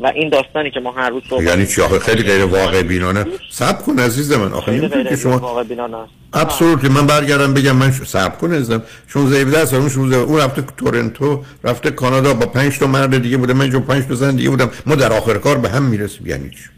و 0.03 0.07
این 0.15 0.29
داستانی 0.29 0.71
که 0.71 0.79
ما 0.79 0.91
هر 0.91 1.09
روز 1.09 1.23
صحبت 1.29 1.43
یعنی 1.43 1.67
چی؟ 1.67 1.81
آخه 1.81 1.99
خیلی 1.99 2.23
غیر 2.23 2.45
واقع 2.45 2.83
بینانه. 2.83 3.25
سب 3.49 3.81
کن 3.81 3.99
عزیز 3.99 4.31
من. 4.31 4.53
آخه 4.53 4.87
غیر 4.87 5.03
که 5.03 5.15
شما 5.15 5.37
واقع 5.37 5.63
بینانه. 5.63 5.97
ابسولوتلی 6.33 6.89
من 6.89 7.07
برگردم 7.07 7.53
بگم 7.53 7.75
من 7.75 7.91
صبر 7.91 8.35
کن 8.35 8.53
ازم 8.53 8.83
16 9.07 9.41
17 9.41 9.65
سال 9.65 9.79
اون 9.79 9.89
16 9.89 10.17
اون 10.17 10.39
رفته 10.39 10.61
تورنتو 10.77 11.43
رفته 11.63 11.91
کانادا 11.91 12.33
با 12.33 12.45
5 12.45 12.79
تا 12.79 12.87
مرد 12.87 13.21
دیگه 13.21 13.37
بوده. 13.37 13.53
من 13.53 13.69
جو 13.69 13.79
5 13.79 14.05
تا 14.07 14.15
زن 14.15 14.35
دیگه 14.35 14.49
بودم. 14.49 14.71
ما 14.85 14.95
در 14.95 15.13
آخر 15.13 15.37
کار 15.37 15.57
به 15.57 15.69
هم 15.69 15.83
می‌رسیم. 15.83 16.27
یعنی 16.27 16.49
چی؟ 16.49 16.69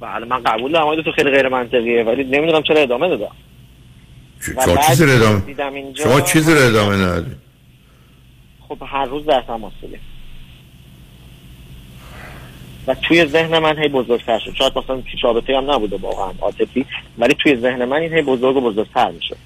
بله 0.00 0.26
من 0.26 0.42
قبول 0.42 0.72
دارم. 0.72 0.94
دکتر 0.96 1.10
خیلی 1.10 1.30
غیر 1.30 1.48
منطقیه 1.48 2.04
ولی 2.04 2.24
نمی‌دونم 2.24 2.62
چرا 2.62 2.80
ادامه 2.80 3.08
دادم 3.08 3.32
شما 4.64 4.76
چیزی 4.76 5.04
ادامه 5.04 5.42
شما 5.94 6.20
چیزی 6.20 6.52
ادامه 6.52 6.96
ندادی؟ 6.96 7.30
خب 8.68 8.78
هر 8.86 9.04
روز 9.04 9.26
در 9.26 9.42
تماس 9.46 9.72
بودیم 9.80 10.00
و 12.86 12.94
توی 12.94 13.26
ذهن 13.26 13.58
من 13.58 13.78
هی 13.78 13.88
بزرگتر 13.88 14.38
شد. 14.38 14.54
شاید 14.58 14.78
مثلا 14.78 14.96
پیش 14.96 15.24
رابطه 15.24 15.56
هم 15.56 15.70
نبوده 15.70 15.96
واقعا 15.96 16.32
عاطفی 16.40 16.86
ولی 17.18 17.34
توی 17.42 17.56
ذهن 17.56 17.84
من 17.84 17.96
این 17.96 18.12
هی 18.12 18.22
بزرگ 18.22 18.56
و 18.56 18.60
بزرگتر 18.60 19.10
میشه 19.10 19.36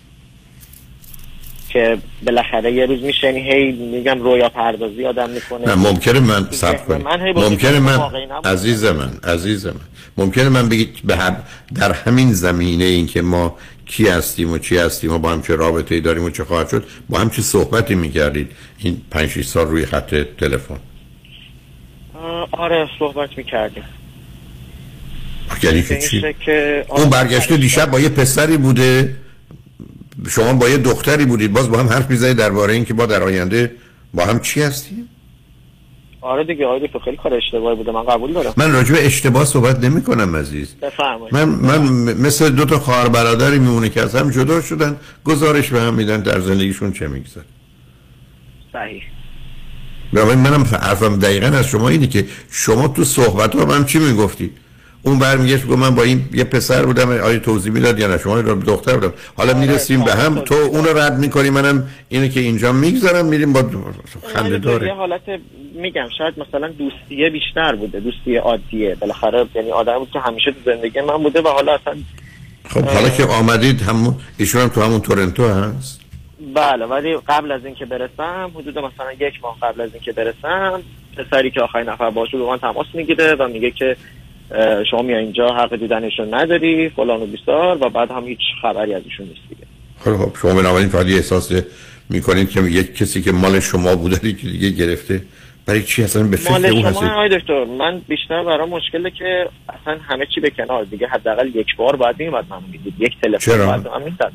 که 1.68 1.99
بالاخره 2.26 2.72
یه 2.72 2.86
روز 2.86 3.03
میشنی 3.03 3.53
هی 3.53 3.72
میگم 3.72 4.22
رویا 4.22 4.49
پردازی 4.49 5.07
آدم 5.07 5.30
می‌کنه. 5.30 5.66
نه 5.66 5.74
ممکنه 5.74 6.20
من 6.20 6.49
صبر 6.51 6.76
کنم 6.76 7.32
ممکنه 7.36 7.78
من. 7.78 8.01
عزیز 8.45 8.84
من 8.84 9.11
عزیز 9.24 9.66
من. 9.66 9.74
ممکنه 10.16 10.49
من 10.49 10.68
بگید 10.68 10.99
به 11.05 11.16
هر 11.16 11.36
در 11.74 11.93
همین 11.93 12.32
زمینه 12.32 12.84
این 12.84 13.07
که 13.07 13.22
ما 13.22 13.57
کی 13.86 14.09
هستیم 14.09 14.53
و 14.53 14.59
چی 14.59 14.78
هستیم 14.78 15.12
و 15.12 15.18
با 15.18 15.30
هم 15.30 15.43
چه 15.43 15.57
رابطه 15.57 15.95
ای 15.95 16.01
داریم 16.01 16.24
و 16.24 16.30
چه 16.30 16.45
خواهد 16.45 16.68
شد 16.68 16.84
با 17.09 17.18
هم 17.18 17.30
چه 17.30 17.43
صحبتی 17.43 17.95
می‌کردید 17.95 18.51
این 18.78 19.03
5 19.11 19.28
6 19.28 19.45
سال 19.45 19.66
روی 19.66 19.86
خط 19.86 20.14
تلفن؟ 20.39 20.78
آره 22.52 22.88
صحبت 22.98 23.38
می‌کردیم. 23.38 23.84
یعنی 25.62 25.82
که 25.82 25.98
چی؟ 25.98 26.34
که 26.40 26.84
اون 26.88 27.10
برگشته 27.10 27.56
دیشب 27.56 27.90
با 27.90 28.00
یه 28.00 28.08
پسری 28.08 28.56
بوده 28.56 29.16
شما 30.28 30.52
با 30.52 30.68
یه 30.68 30.78
دختری 30.78 31.24
بودید 31.24 31.52
باز 31.52 31.70
با 31.70 31.78
هم 31.78 31.88
حرف 31.88 32.10
می‌زنید 32.10 32.36
درباره 32.36 32.74
اینکه 32.74 32.94
با 32.94 33.06
در 33.06 33.22
آینده 33.22 33.72
با 34.14 34.24
هم 34.24 34.40
چی 34.40 34.62
هستیم؟ 34.62 35.08
آره 36.20 36.44
دیگه 36.44 36.66
آره 36.66 36.86
دیگه 36.86 36.98
خیلی 37.04 37.16
کار 37.16 37.34
اشتباهی 37.34 37.76
بوده 37.76 37.92
من 37.92 38.02
قبول 38.02 38.32
دارم. 38.32 38.54
من 38.56 38.72
راجع 38.72 38.94
به 38.94 39.06
اشتباه 39.06 39.44
صحبت 39.44 39.84
نمی 39.84 40.02
کنم 40.02 40.36
عزیز. 40.36 40.74
بفرمایید. 40.74 41.34
من 41.34 41.44
من 41.44 41.78
مثل 42.12 42.50
دو 42.50 42.64
تا 42.64 42.78
خواهر 42.78 43.08
برادری 43.08 43.58
میمونه 43.58 43.88
که 43.88 44.02
از 44.02 44.14
هم 44.14 44.30
جدا 44.30 44.60
شدن 44.60 44.96
گزارش 45.24 45.70
به 45.70 45.80
هم 45.80 45.94
میدن 45.94 46.20
در 46.20 46.40
زندگیشون 46.40 46.92
چه 46.92 47.08
میگذره. 47.08 47.44
صحیح. 48.72 49.02
بنابراین 50.12 50.38
منم 50.38 50.62
حرفم 50.62 51.18
دقیقا 51.18 51.46
از 51.46 51.66
شما 51.66 51.88
اینه 51.88 52.06
که 52.06 52.26
شما 52.50 52.88
تو 52.88 53.04
صحبت 53.04 53.54
ها 53.54 53.74
هم 53.74 53.84
چی 53.84 53.98
می‌گفتی 53.98 54.50
اون 55.02 55.18
برمیگشت 55.18 55.66
گفت 55.66 55.78
من 55.78 55.94
با 55.94 56.02
این 56.02 56.24
یه 56.32 56.44
پسر 56.44 56.86
بودم 56.86 57.11
آیا 57.11 57.38
توضیح 57.38 57.72
می‌داد 57.72 57.98
یا 57.98 58.06
نه؟ 58.06 58.18
شما 58.18 58.42
دختر 58.42 58.94
بودم. 58.94 59.12
حالا 59.36 59.54
می‌رسیم 59.54 60.04
به 60.04 60.14
هم. 60.14 60.40
تو 60.40 60.54
اون 60.54 60.84
رو 60.84 60.98
رد 60.98 61.18
می‌کنی 61.18 61.50
منم 61.50 61.88
اینه 62.09 62.28
که 62.28 62.40
اینجا 62.40 62.72
می‌گذارم 62.72 63.26
میریم 63.26 63.52
با 63.52 63.64
خنده 64.34 64.50
یه 64.50 64.59
داره. 64.59 64.94
حالت 64.94 65.22
میگم 65.74 66.09
شاید 66.18 66.34
مثلا 66.48 66.68
دوستیه 66.68 67.30
بیشتر 67.30 67.74
بوده 67.74 68.00
دوستی 68.00 68.36
عادیه. 68.36 68.96
بالاخره 69.00 69.46
یعنی 69.54 69.70
آدم 69.70 69.98
بود 69.98 70.11
که 70.12 70.20
همیشه 70.20 70.50
تو 70.50 70.70
زندگی 70.70 71.00
من 71.00 71.22
بوده 71.22 71.40
و 71.40 71.48
حالا 71.48 71.74
اصلا 71.74 71.96
خب 72.68 72.84
حالا 72.84 73.09
که 73.09 73.24
آمدید 73.24 73.82
همون 73.82 74.14
ایشون 74.38 74.62
هم 74.62 74.68
تو 74.68 74.82
همون 74.82 75.00
تورنتو 75.00 75.48
هست؟ 75.48 76.00
بله 76.55 76.86
ولی 76.86 77.16
قبل 77.16 77.53
از 77.53 77.64
اینکه 77.64 77.84
برسم 77.84 78.51
حدود 78.55 78.78
مثلا 78.78 79.12
یک 79.20 79.34
ماه 79.43 79.57
قبل 79.62 79.80
از 79.80 79.91
اینکه 79.95 80.12
برسم 80.12 80.82
پسری 81.16 81.51
که 81.51 81.61
آخرین 81.61 81.89
نفر 81.89 82.11
باشه 82.11 82.39
به 82.39 82.45
من 82.45 82.59
تماس 82.59 82.86
می‌گیره 82.95 83.34
و 83.34 83.49
میگه 83.49 83.70
که 83.70 83.97
شما 84.91 85.03
میای 85.03 85.24
اینجا 85.24 85.49
حق 85.49 85.76
دیدنشون 85.76 86.34
نداری 86.34 86.89
فلان 86.89 87.22
و 87.22 87.26
بیسار 87.26 87.84
و 87.84 87.89
بعد 87.89 88.11
هم 88.11 88.24
هیچ 88.24 88.39
خبری 88.62 88.95
از 88.95 89.03
ایشون 89.05 89.26
نیست 89.26 89.41
دیگه. 89.49 89.62
خب 89.99 90.36
شما 90.36 90.55
بنابراین 90.55 90.89
فقط 90.89 91.07
احساس 91.07 91.53
می‌کنید 92.11 92.51
که 92.51 92.61
یک 92.61 92.95
کسی 92.95 93.22
که 93.22 93.32
مال 93.32 93.61
شما 93.61 93.97
بوده 93.97 94.32
که 94.43 94.49
دیگه 94.49 94.70
گرفته. 94.70 95.22
برای 95.66 95.82
چی 95.82 96.03
اصلا 96.03 96.22
به 96.22 96.36
فکر 96.36 96.53
مال 96.53 96.93
شما 96.93 97.12
آقای 97.12 97.39
دکتر 97.39 97.64
من 97.64 98.03
بیشتر 98.09 98.45
برام 98.45 98.68
مشکله 98.68 99.11
که 99.11 99.49
اصلا 99.68 99.99
همه 100.09 100.26
چی 100.34 100.41
به 100.41 100.51
کنار. 100.51 100.84
دیگه 100.84 101.07
حداقل 101.07 101.49
یک 101.55 101.76
بار 101.76 101.97
باید 101.97 102.16
میومد 102.18 102.45
من 102.51 102.62
می‌دید 102.72 102.95
یک 102.99 103.12
تلفن 103.22 103.84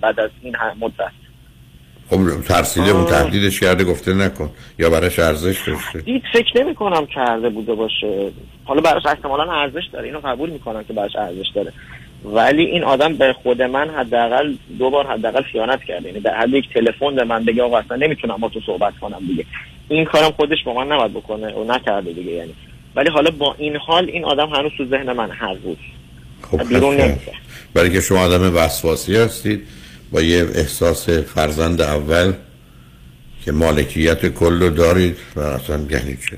بعد 0.02 0.20
از 0.20 0.30
این 0.42 0.56
مدت. 0.80 1.12
خب 2.14 2.42
ترسیده 2.42 2.90
اون 2.90 3.06
تهدیدش 3.06 3.60
کرده 3.60 3.84
گفته 3.84 4.14
نکن. 4.14 4.50
یا 4.80 4.90
براش 4.90 5.20
ارزش 5.20 5.58
داشته. 5.68 6.00
دید 6.06 6.24
فکر 6.34 6.64
نمی 6.64 6.76
کنم 6.76 7.06
کرده 7.06 7.50
بوده 7.50 7.74
باشه. 7.74 8.32
حالا 8.64 8.82
براش 8.82 9.06
احتمالا 9.06 9.52
ارزش 9.52 9.84
داره. 9.94 10.06
اینو 10.06 10.20
قبول 10.20 10.50
می‌کنم 10.50 10.84
که 10.84 10.94
براش 10.94 11.16
ارزش 11.16 11.48
داره. 11.56 11.74
ولی 12.26 12.66
این 12.66 12.84
آدم 12.84 13.14
به 13.14 13.34
خود 13.44 13.62
من 13.62 13.90
حداقل 13.90 14.54
دو 14.80 14.90
بار 14.90 15.08
حداقل 15.08 15.42
خیانت 15.42 15.84
کرده. 15.84 16.08
یعنی 16.08 16.20
در 16.20 16.36
حد 16.38 16.54
یک 16.54 16.74
تلفن 16.74 17.16
به 17.16 17.24
من 17.24 17.46
بگه 17.46 17.64
آقا 17.64 17.78
اصلا 17.78 17.98
نمی‌تونم 17.98 18.38
با 18.38 18.50
تو 18.50 18.60
صحبت 18.66 18.94
کنم 19.02 19.20
دیگه. 19.28 19.46
این 19.90 20.06
کارم 20.06 20.32
خودش 20.32 20.64
با 20.66 20.74
من 20.74 20.92
نباید 20.92 21.14
بکنه 21.14 21.54
و 21.54 21.64
نکرده 21.64 22.14
دیگه 22.14 22.32
یعنی. 22.32 22.54
ولی 22.96 23.10
حالا 23.10 23.32
با 23.32 23.56
این 23.58 23.76
حال 23.76 24.10
این 24.10 24.26
آدم 24.26 24.50
هنوز 24.50 24.72
تو 24.78 24.86
ذهن 24.86 25.12
من 25.12 25.32
هر 25.32 25.54
روز. 25.64 25.78
خب 26.42 26.68
بیرون 26.68 26.98
خب. 26.98 27.02
نمیره. 27.02 27.34
برای 27.74 27.92
که 27.92 28.02
شما 28.02 28.20
آدم 28.20 28.56
وسواسی 28.56 29.16
هستید 29.16 29.68
با 30.14 30.22
یه 30.22 30.48
احساس 30.54 31.10
فرزند 31.10 31.82
اول 31.82 32.34
که 33.46 33.52
مالکیت 33.52 34.26
کل 34.26 34.60
رو 34.60 34.70
دارید 34.70 35.18
و 35.36 35.40
اصلا 35.40 35.76
یعنی 35.90 36.18
چه؟ 36.30 36.38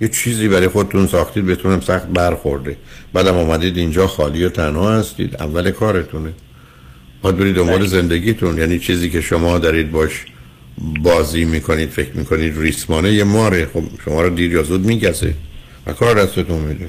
یه 0.00 0.08
چیزی 0.08 0.48
برای 0.48 0.68
خودتون 0.68 1.06
ساختید 1.06 1.46
بتونم 1.46 1.80
سخت 1.80 2.06
برخورده. 2.06 2.76
بعدم 3.12 3.36
آمدید 3.36 3.76
اینجا 3.76 4.06
خالی 4.06 4.44
و 4.44 4.48
تنها 4.48 4.92
هستید. 4.92 5.36
اول 5.42 5.70
کارتونه. 5.70 6.32
باید 7.22 7.36
برید 7.36 7.56
دنبال 7.56 7.86
زندگیتون. 7.86 8.58
یعنی 8.58 8.78
چیزی 8.78 9.10
که 9.10 9.20
شما 9.20 9.58
دارید 9.58 9.90
باش 9.90 10.24
بازی 11.02 11.44
می‌کنید 11.44 11.90
فکر 11.90 12.12
می‌کنید 12.14 12.58
ریسمانه 12.58 13.12
یه 13.12 13.24
ماره. 13.24 13.68
خب 13.74 13.82
شما 14.04 14.22
رو 14.22 14.30
دیر 14.30 14.52
یا 14.52 14.62
زود 14.62 14.86
میگسه 14.86 15.34
و 15.86 15.92
کار 15.92 16.22
دستتون 16.22 16.58
میده. 16.58 16.88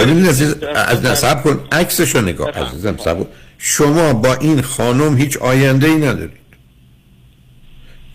ببینید 0.00 0.26
از 0.74 1.04
نصب 1.04 1.42
کن. 1.42 1.60
عکسش 1.72 2.14
رو 2.14 2.20
نگاه 2.20 2.50
عزیزم 2.50 2.96
صبر 3.04 3.24
شما 3.62 4.12
با 4.12 4.34
این 4.34 4.62
خانم 4.62 5.16
هیچ 5.16 5.36
آینده 5.36 5.86
ای 5.86 5.96
ندارید. 5.96 6.40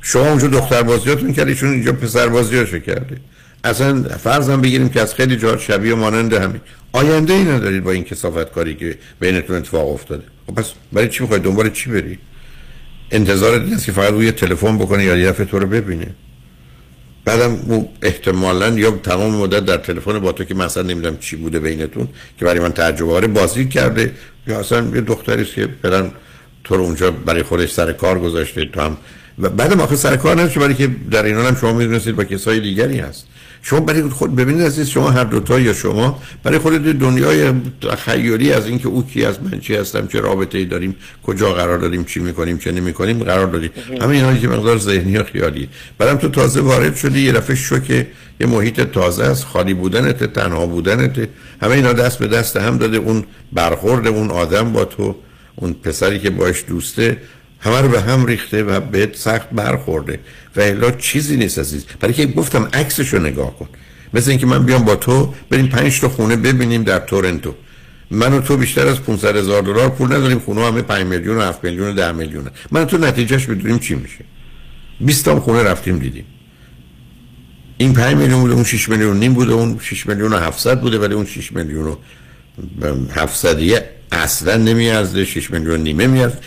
شما 0.01 0.27
اونجا 0.29 0.47
دختر 0.47 0.83
بازیاتون 0.83 1.33
کردید 1.33 1.57
چون 1.57 1.69
اینجا 1.69 1.93
پسر 1.93 2.27
بازیاشو 2.27 2.79
کرده 2.79 3.17
اصلا 3.63 4.03
فرضم 4.03 4.61
بگیریم 4.61 4.89
که 4.89 5.01
از 5.01 5.15
خیلی 5.15 5.37
جهات 5.37 5.59
شبیه 5.59 5.93
و 5.93 5.97
مانند 5.97 6.33
همین. 6.33 6.61
آینده 6.91 7.33
ای 7.33 7.43
ندارید 7.43 7.83
با 7.83 7.91
این 7.91 8.03
کسافت 8.03 8.51
کاری 8.51 8.75
که 8.75 8.97
بینتون 9.19 9.55
اتفاق 9.55 9.93
افتاده. 9.93 10.23
خب 10.47 10.53
پس 10.53 10.71
برای 10.93 11.09
چی 11.09 11.23
می‌خواید 11.23 11.43
دنبال 11.43 11.69
چی 11.69 11.89
بری 11.89 12.19
انتظار 13.11 13.61
است 13.73 13.85
که 13.85 13.91
فقط 13.91 14.11
روی 14.11 14.31
تلفن 14.31 14.77
بکنه 14.77 15.03
یا 15.03 15.17
یه 15.17 15.29
دفعه 15.29 15.45
تو 15.45 15.59
رو 15.59 15.67
ببینه. 15.67 16.07
بعدم 17.26 17.88
احتمالا 18.01 18.69
یا 18.69 18.91
تمام 18.91 19.36
مدت 19.36 19.65
در 19.65 19.78
تلفن 19.78 20.19
با 20.19 20.32
تو 20.32 20.43
که 20.43 20.53
مثلا 20.53 20.84
نمی‌دونم 20.84 21.17
چی 21.17 21.36
بوده 21.36 21.59
بینتون 21.59 22.07
که 22.39 22.45
برای 22.45 22.59
من 22.59 22.71
تعجب 22.71 23.09
آوره 23.09 23.28
بازی 23.28 23.67
کرده. 23.67 24.11
یا 24.47 24.59
اصلا 24.59 24.91
یه 24.95 25.01
دختری 25.01 25.45
که 25.45 25.69
فعلا 25.82 26.11
تو 26.63 26.76
رو 26.78 26.84
اونجا 26.84 27.11
برای 27.11 27.43
خودش 27.43 27.71
سر 27.71 27.91
کار 27.91 28.19
گذاشته 28.19 28.65
تو 28.65 28.82
هم 28.82 28.97
و 29.39 29.49
بعدم 29.49 29.80
آخه 29.82 29.95
سر 29.95 30.15
کار 30.15 30.36
نمیشه 30.36 30.59
برای 30.59 30.76
که 30.76 30.89
در 31.11 31.26
این 31.26 31.36
حال 31.36 31.45
هم 31.45 31.55
شما 31.55 31.73
می‌دونستید 31.73 32.15
با 32.15 32.23
کسای 32.23 32.59
دیگری 32.59 32.99
هست. 32.99 33.28
شما 33.68 33.80
برای 33.80 34.09
خود 34.09 34.36
ببینید 34.36 34.66
عزیز 34.66 34.88
شما 34.88 35.11
هر 35.11 35.24
دوتا 35.24 35.59
یا 35.59 35.74
شما 35.74 36.22
برای 36.43 36.57
خود 36.57 36.74
دنیای 36.74 37.53
تخیلی 37.82 38.51
از 38.53 38.68
اینکه 38.68 38.88
او 38.88 39.05
کی 39.05 39.26
است 39.26 39.39
من 39.43 39.59
چی 39.59 39.76
هستم 39.76 40.07
چه 40.07 40.20
رابطه 40.20 40.57
ای 40.57 40.66
داریم 40.66 40.95
کجا 41.24 41.53
قرار 41.53 41.78
داریم 41.78 42.03
چی 42.03 42.20
می‌کنیم 42.20 42.57
چه 42.57 42.72
نمی‌کنیم 42.72 43.24
قرار 43.24 43.47
دادیم 43.47 43.70
همه 44.01 44.09
اینا 44.09 44.38
که 44.38 44.47
مقدار 44.47 44.78
ذهنی 44.78 45.18
و 45.18 45.24
خیالی. 45.24 45.70
برام 45.97 46.18
تو 46.18 46.30
تازه 46.30 46.61
وارد 46.61 46.95
شدی 46.95 47.20
یه 47.20 47.32
دفعه 47.32 47.55
شوکه 47.55 48.07
یه 48.39 48.47
محیط 48.47 48.82
تازه 48.82 49.24
است 49.24 49.45
خالی 49.45 49.74
بودنت 49.74 50.24
تنها 50.24 50.66
بودنت. 50.66 51.28
همه 51.61 51.72
اینا 51.72 51.93
دست 51.93 52.20
به 52.20 52.28
دست 52.28 52.57
هم 52.57 52.78
داده 52.78 52.97
اون 52.97 53.24
برخورد 53.53 54.07
اون 54.07 54.32
آدم 54.32 54.74
با 54.74 54.86
تو 54.86 55.16
اون 55.55 55.74
پسری 55.74 56.20
که 56.20 56.30
باش 56.30 56.63
دوسته. 56.68 57.18
همه 57.66 57.82
رو 57.82 57.89
به 57.89 58.01
هم 58.01 58.26
ریخته 58.26 58.63
و 58.63 58.80
بهت 58.80 59.16
سخت 59.16 59.49
برخورده. 59.49 60.20
و 60.55 60.61
الا 60.61 60.91
چیزی 60.91 61.38
نیست 61.38 61.59
عزیز. 61.59 61.86
برای 61.99 62.13
که 62.13 62.26
گفتم 62.26 62.70
عکسش 62.74 63.13
رو 63.13 63.20
نگاه 63.20 63.59
کن. 63.59 63.70
مثل 64.13 64.30
اینکه 64.30 64.45
من 64.45 64.66
بیام 64.66 64.84
با 64.84 64.95
تو 64.95 65.34
بریم 65.49 65.68
پنج 65.68 66.01
تا 66.01 66.09
خونه 66.09 66.36
ببینیم 66.36 66.84
در 66.84 66.99
تورنتو. 66.99 67.55
من 68.11 68.34
و 68.34 68.41
تو 68.41 68.57
بیشتر 68.57 68.88
از 68.88 69.01
500 69.01 69.36
هزار 69.36 69.61
دلار 69.61 69.89
پول 69.89 70.07
نداریم. 70.13 70.39
خونه 70.39 70.66
همه 70.66 70.82
5 70.82 71.05
میلیون 71.05 71.38
و 71.38 71.41
7 71.41 71.63
میلیون 71.63 71.89
و 71.89 71.93
10 71.93 72.11
میلیون. 72.11 72.47
من 72.72 72.82
و 72.82 72.86
تو 72.86 72.97
نتیجهش 72.97 73.45
بدونیم 73.45 73.80
چی 73.80 73.95
میشه. 73.95 74.26
20 74.99 75.26
تا 75.26 75.39
خونه 75.39 75.63
رفتیم 75.63 75.99
دیدیم. 75.99 76.26
این 77.78 77.93
5 77.93 78.18
میلیون 78.18 78.39
بوده 78.41 78.53
اون 78.53 78.63
6 78.63 78.89
میلیون 78.89 79.20
نیم 79.20 79.34
بوده 79.34 79.53
اون 79.53 79.80
6 79.82 80.07
میلیون 80.07 80.34
و 80.34 80.38
700 80.38 80.82
بوده 80.82 80.99
ولی 80.99 81.13
اون 81.13 81.26
6 81.26 81.51
میلیون 81.51 81.88
و 81.88 81.95
700 83.16 83.59
اصلا 84.11 84.57
نمیارزه 84.57 85.26
6 85.26 85.51
میلیون 85.51 85.80
نیمه 85.80 86.07
میارزه. 86.07 86.38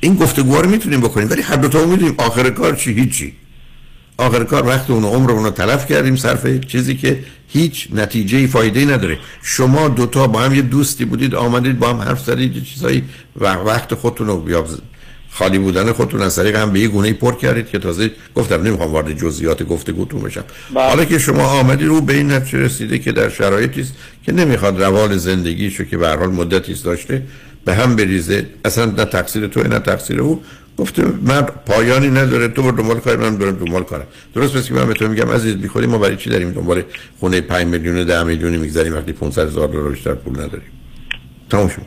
این 0.00 0.14
گفتگوها 0.14 0.60
رو 0.60 0.70
می‌تونیم 0.70 1.00
بکنیم 1.00 1.30
ولی 1.30 1.42
هر 1.42 1.56
دو 1.56 1.68
تا 1.68 1.86
می‌دونیم 1.86 2.14
آخر 2.18 2.50
کار 2.50 2.76
چی 2.76 2.92
هیچی. 2.92 3.32
آخر 4.18 4.44
کار 4.44 4.66
وقت 4.66 4.90
اون 4.90 5.04
عمر 5.04 5.30
اونو 5.30 5.50
تلف 5.50 5.86
کردیم 5.86 6.16
صرف 6.16 6.60
چیزی 6.66 6.96
که 6.96 7.24
هیچ 7.48 7.88
نتیجه 7.94 8.46
فایده 8.46 8.84
نداره. 8.84 9.18
شما 9.42 9.88
دوتا 9.88 10.26
با 10.26 10.40
هم 10.40 10.54
یه 10.54 10.62
دوستی 10.62 11.04
بودید 11.04 11.34
آمدید 11.34 11.78
با 11.78 11.88
هم 11.88 11.96
حرف 11.96 12.24
زدید 12.24 12.56
یه 12.56 12.62
چیزایی 12.62 13.04
وقت 13.40 13.94
خودتون 13.94 14.26
رو 14.26 14.64
خالی 15.32 15.58
بودن 15.58 15.92
خودتون 15.92 16.22
از 16.22 16.36
طریق 16.36 16.56
هم 16.56 16.72
به 16.72 16.80
یه 16.80 16.88
گونه 16.88 17.12
پر 17.12 17.34
کردید 17.36 17.68
که 17.68 17.78
تازه 17.78 18.10
گفتم 18.34 18.62
نمی‌خوام 18.62 18.92
وارد 18.92 19.18
جزئیات 19.18 19.62
گفتگوتون 19.62 20.20
بشم. 20.20 20.44
حالا 20.74 21.04
که 21.04 21.18
شما 21.18 21.44
آمدید 21.44 21.88
رو 21.88 22.00
به 22.00 22.14
این 22.14 22.32
نتیجه 22.32 22.58
رسیده 22.58 22.98
که 22.98 23.12
در 23.12 23.28
شرایطی 23.28 23.80
است 23.80 23.94
که 24.26 24.32
نمی‌خواد 24.32 24.82
روال 24.82 25.16
زندگیشو 25.16 25.84
که 25.84 25.96
به 25.96 26.08
هر 26.08 26.16
حال 26.16 26.30
مدتی 26.30 26.72
است 26.72 26.84
داشته 26.84 27.22
به 27.64 27.74
هم 27.74 27.96
بریزه. 27.96 28.46
اصلا 28.64 28.84
نه 28.84 29.04
تقصیر 29.04 29.46
تو 29.46 29.62
نه 29.62 29.78
تقصیر 29.78 30.20
او. 30.20 30.42
گفته 30.78 31.04
من 31.22 31.42
پایانی 31.42 32.08
نداره 32.08 32.48
تو 32.48 32.62
برو 32.62 32.76
دنبال 32.76 33.00
کار 33.00 33.16
من 33.16 33.36
برم 33.36 33.56
دنبال 33.56 33.82
کارم. 33.82 34.06
درست 34.34 34.56
پس 34.56 34.68
که 34.68 34.74
من 34.74 34.86
به 34.86 34.94
تو 34.94 35.08
میگم 35.08 35.30
عزیز 35.30 35.54
بی 35.54 35.86
ما 35.86 35.98
برای 35.98 36.16
چی 36.16 36.30
داریم 36.30 36.50
دنبال 36.50 36.82
خونه 37.20 37.40
5 37.40 37.66
میلیون 37.66 38.04
10 38.04 38.22
میلیونی 38.22 38.56
می‌گذاریم 38.56 38.94
وقتی 38.94 39.12
500 39.12 39.46
هزار 39.46 39.68
دلار 39.68 39.90
بیشتر 39.90 40.14
پول 40.14 40.32
نداریم؟ 40.32 40.70
تمام 41.50 41.68
شد. 41.68 41.82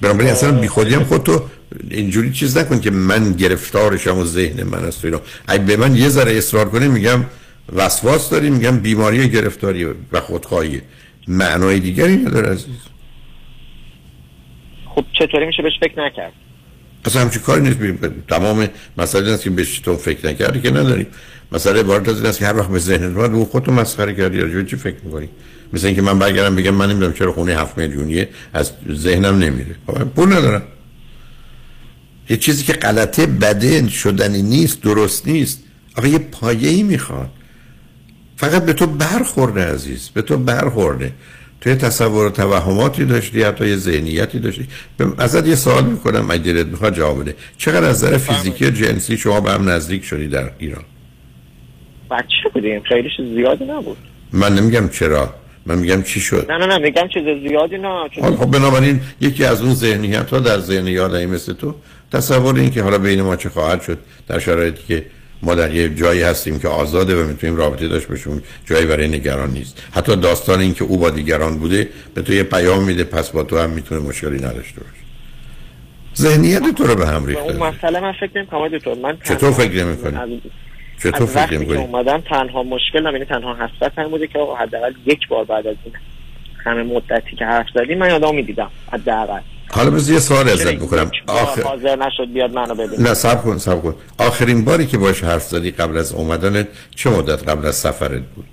بنابراین 0.00 0.30
اصلا 0.30 0.52
بی 0.52 0.68
خودی 0.68 0.94
هم 0.94 1.04
خود 1.04 1.22
تو 1.22 1.42
اینجوری 1.90 2.32
چیز 2.32 2.56
نکن 2.56 2.80
که 2.80 2.90
من 2.90 3.32
گرفتارشم 3.32 4.18
و 4.18 4.24
ذهن 4.24 4.62
من 4.62 4.84
است 4.84 5.04
اینا. 5.04 5.20
اگه 5.46 5.64
به 5.64 5.76
من 5.76 5.96
یه 5.96 6.08
ذره 6.08 6.38
اصرار 6.38 6.68
کنی 6.68 6.88
میگم 6.88 7.24
وسواس 7.76 8.30
داری 8.30 8.50
میگم 8.50 8.78
بیماری 8.78 9.28
گرفتاری 9.28 9.84
و 10.12 10.20
خودخواهی. 10.20 10.80
معنای 11.28 11.80
دیگری 11.80 12.16
نداره 12.16 12.48
عزیز. 12.48 12.97
خب 14.98 15.04
چطوری 15.12 15.46
میشه 15.46 15.62
بهش 15.62 15.72
فکر 15.80 16.06
نکرد؟ 16.06 16.32
اصلا 17.04 17.22
همچی 17.22 17.38
کاری 17.38 17.62
نیست 17.62 17.78
بیم 17.78 18.24
تمام 18.28 18.68
مسئله 18.98 19.30
است 19.30 19.42
که 19.42 19.50
بهش 19.50 19.78
تو 19.78 19.96
فکر 19.96 20.26
نکردی 20.26 20.60
که 20.60 20.70
نداری. 20.70 21.06
مسئله 21.52 21.80
عبارت 21.80 22.08
از 22.08 22.16
این 22.16 22.26
است 22.26 22.38
که 22.38 22.46
هر 22.46 22.56
وقت 22.56 22.68
به 22.68 22.78
ذهن 22.78 23.16
اومد 23.16 23.34
او 23.34 23.44
خودتو 23.44 23.72
مسخره 23.72 24.14
کردی 24.14 24.38
یا 24.38 24.62
چی 24.62 24.76
فکر 24.76 24.96
می‌کنی؟ 25.04 25.28
مثل 25.72 25.86
اینکه 25.86 26.02
من 26.02 26.18
برگردم 26.18 26.56
بگم 26.56 26.70
من 26.70 26.90
نمی‌دونم 26.90 27.12
چرا 27.12 27.32
خونه 27.32 27.52
7 27.60 27.78
میلیونیه 27.78 28.28
از 28.54 28.72
ذهنم 28.92 29.38
نمیره. 29.38 29.74
خب، 29.86 30.04
پول 30.04 30.32
ندارم. 30.32 30.62
یه 32.30 32.36
چیزی 32.36 32.64
که 32.64 32.72
غلطه 32.72 33.26
بده 33.26 33.88
شدنی 33.88 34.42
نیست 34.42 34.82
درست 34.82 35.28
نیست. 35.28 35.62
آقا 35.96 36.06
یه 36.06 36.18
پایه 36.18 36.68
ای 36.68 36.82
می‌خواد. 36.82 37.30
فقط 38.36 38.64
به 38.64 38.72
تو 38.72 38.86
برخورده 38.86 39.64
عزیز 39.64 40.08
به 40.14 40.22
تو 40.22 40.38
برخورده. 40.38 41.12
توی 41.60 41.74
تصور 41.74 42.26
و 42.26 42.30
توهماتی 42.30 43.04
داشتی 43.04 43.42
حتی 43.42 43.68
یه 43.68 43.76
ذهنیتی 43.76 44.38
داشتی. 44.38 44.68
ازت 45.18 45.46
یه 45.46 45.54
سوال 45.54 45.84
می‌کنم 45.84 46.30
اگه 46.30 46.52
دلت 46.52 46.66
می‌خواد 46.66 46.94
جواب 46.94 47.20
بده. 47.20 47.34
چقدر 47.58 47.88
از 47.88 48.04
نظر 48.04 48.18
فیزیکی 48.18 48.66
و 48.66 48.70
جنسی 48.70 49.16
شما 49.16 49.40
به 49.40 49.50
هم 49.50 49.68
نزدیک 49.68 50.04
شدی 50.04 50.28
در 50.28 50.50
ایران؟ 50.58 50.84
بچه 52.10 52.48
بودیم 52.54 52.82
خیلی 52.82 53.08
زیادی 53.34 53.64
نبود. 53.64 53.96
من 54.32 54.54
نمیگم 54.54 54.88
چرا 54.88 55.34
من 55.66 55.78
میگم 55.78 56.02
چی 56.02 56.20
شد. 56.20 56.46
نه 56.50 56.58
نه 56.58 56.66
نه 56.66 56.78
میگم 56.78 57.08
چیز 57.14 57.48
زیادی 57.48 57.78
نه 57.78 58.08
چیز... 58.14 58.24
خب 58.24 58.50
بنابراین 58.50 59.00
یکی 59.20 59.44
از 59.44 59.62
اون 59.62 59.74
ذهنیت 59.74 60.30
ها 60.30 60.38
در 60.38 60.58
ذهن 60.58 60.86
یادایی 60.86 61.26
مثل 61.26 61.52
تو 61.52 61.74
تصور 62.12 62.54
این 62.54 62.70
که 62.70 62.82
حالا 62.82 62.98
بین 62.98 63.22
ما 63.22 63.36
چه 63.36 63.48
خواهد 63.48 63.82
شد 63.82 63.98
در 64.28 64.38
شرایطی 64.38 64.82
که 64.88 65.04
ما 65.42 65.54
در 65.54 65.74
یه 65.74 65.88
جایی 65.88 66.22
هستیم 66.22 66.58
که 66.58 66.68
آزاده 66.68 67.22
و 67.22 67.26
می‌تونیم 67.26 67.56
رابطه 67.56 67.88
داشت 67.88 68.08
باشیم. 68.08 68.42
جایی 68.66 68.86
برای 68.86 69.08
نگران 69.08 69.50
نیست. 69.50 69.82
حتی 69.92 70.16
داستان 70.16 70.60
این 70.60 70.74
که 70.74 70.84
او 70.84 70.96
با 70.98 71.10
دیگران 71.10 71.58
بوده 71.58 71.88
به 72.14 72.22
تو 72.22 72.32
یه 72.32 72.42
پیام 72.42 72.84
میده 72.84 73.04
پس 73.04 73.30
با 73.30 73.42
تو 73.42 73.58
هم 73.58 73.70
می‌تونه 73.70 74.00
مشکلی 74.00 74.36
نداشته 74.36 74.80
باشه. 74.80 74.92
ذهنیت 76.16 76.74
تو 76.74 76.84
رو 76.84 76.94
به 76.94 77.06
هم 77.06 77.26
ریخته. 77.26 77.42
اون 77.42 77.56
مسئله 77.56 78.00
من 78.00 78.12
فکر 78.12 78.30
نمی 78.36 78.80
کنم 78.80 78.98
من 78.98 79.18
چطور 79.24 79.50
فکر 79.50 79.84
نمی 79.84 79.96
کنی؟ 79.96 80.42
چطور 81.02 81.26
فکر 81.26 81.54
نمی 81.54 81.66
کنی؟ 81.66 81.76
اومدم 81.76 82.20
تنها 82.20 82.62
مشکل 82.62 83.06
نمینه 83.06 83.24
تنها 83.24 83.54
حسرت 83.54 83.98
هم 83.98 84.08
بوده 84.08 84.26
که 84.26 84.38
حداقل 84.58 84.92
یک 85.06 85.28
بار 85.28 85.44
بعد 85.44 85.66
از 85.66 85.76
این 85.84 85.94
همه 86.64 86.82
مدتی 86.82 87.36
که 87.36 87.44
حرف 87.44 87.66
زدیم 87.74 87.98
من 87.98 88.08
یادم 88.08 88.34
می‌دیدم 88.34 88.70
حداقل. 88.92 89.40
حالا 89.70 89.90
بذار 89.90 90.14
یه 90.14 90.20
سوال 90.20 90.48
ازت 90.48 90.74
بکنم. 90.74 91.10
آخر 91.26 91.62
حاضر 91.62 91.96
نشد 91.96 92.32
بیاد 92.32 92.52
منو 92.52 92.74
ببینه؟ 92.74 93.02
نه 93.02 93.14
صبر 93.14 93.42
کن 93.42 93.58
صبر 93.58 93.80
کن. 93.80 93.94
آخرین 94.18 94.64
باری 94.64 94.86
که 94.86 94.98
باش 94.98 95.24
حرف 95.24 95.42
زدی 95.42 95.70
قبل 95.70 95.96
از 95.96 96.12
اومدن 96.12 96.68
چه 96.96 97.10
مدت 97.10 97.48
قبل 97.48 97.66
از 97.66 97.76
سفرت 97.76 98.22
بود؟ 98.22 98.46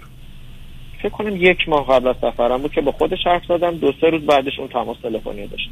فکر 1.00 1.10
کنم 1.10 1.36
یک 1.36 1.58
ماه 1.68 1.88
قبل 1.88 2.08
از 2.08 2.16
سفرم 2.22 2.62
بود 2.62 2.72
که 2.72 2.82
با 2.82 2.92
خودش 2.92 3.18
حرف 3.26 3.42
زدم. 3.50 3.78
دو 3.78 3.94
سه 4.02 4.10
روز 4.10 4.22
بعدش 4.22 4.60
اون 4.60 4.68
تماس 4.68 4.98
تلفنی 5.04 5.48
داشتم. 5.48 5.72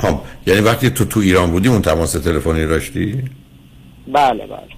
هم. 0.00 0.20
یعنی 0.46 0.60
وقتی 0.60 0.90
تو 0.90 1.04
تو 1.04 1.20
ایران 1.20 1.50
بودی 1.50 1.68
اون 1.68 1.82
تماس 1.82 2.12
تلفنی 2.12 2.66
داشتی؟ 2.66 3.22
بله 4.12 4.46
بله. 4.46 4.68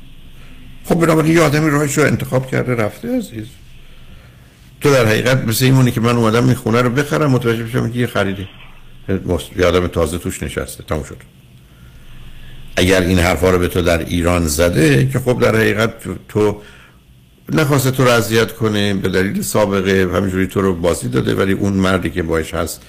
خب 0.85 0.95
بنابراین 0.95 1.33
یه 1.33 1.43
آدمی 1.43 1.71
راهش 1.71 1.99
رو 1.99 2.05
انتخاب 2.05 2.47
کرده 2.47 2.75
رفته 2.75 3.17
عزیز. 3.17 3.47
تو 4.81 4.93
در 4.93 5.07
حقیقت 5.07 5.45
مثل 5.45 5.65
ایمونی 5.65 5.91
که 5.91 6.01
من 6.01 6.17
اومدم 6.17 6.45
این 6.45 6.55
خونه 6.55 6.83
رو 6.83 6.91
بخرم 6.91 7.31
متوجه 7.31 7.65
بشم 7.65 7.91
که 7.91 7.99
یه 7.99 8.07
خریدی 9.19 9.61
یادم 9.61 9.87
تازه 9.87 10.19
توش 10.19 10.43
نشسته. 10.43 10.85
تموم 10.85 11.03
شد. 11.03 11.17
اگر 12.77 13.01
این 13.01 13.19
حرفا 13.19 13.51
رو 13.51 13.59
به 13.59 13.69
تو 13.69 13.83
در 13.83 13.99
ایران 13.99 14.47
زده 14.47 15.09
که 15.13 15.19
خب 15.19 15.41
در 15.41 15.57
حقیقت 15.57 15.93
تو 16.29 16.61
نخواسته 17.53 17.91
تو 17.91 18.05
رو 18.05 18.11
اذیت 18.11 18.53
کنه 18.53 18.95
به 18.95 19.09
دلیل 19.09 19.43
سابقه 19.43 20.09
همینجوری 20.15 20.47
تو 20.47 20.61
رو 20.61 20.75
بازی 20.75 21.09
داده 21.09 21.35
ولی 21.35 21.53
اون 21.53 21.73
مردی 21.73 22.11
که 22.11 22.23
باش 22.23 22.55
هست 22.55 22.83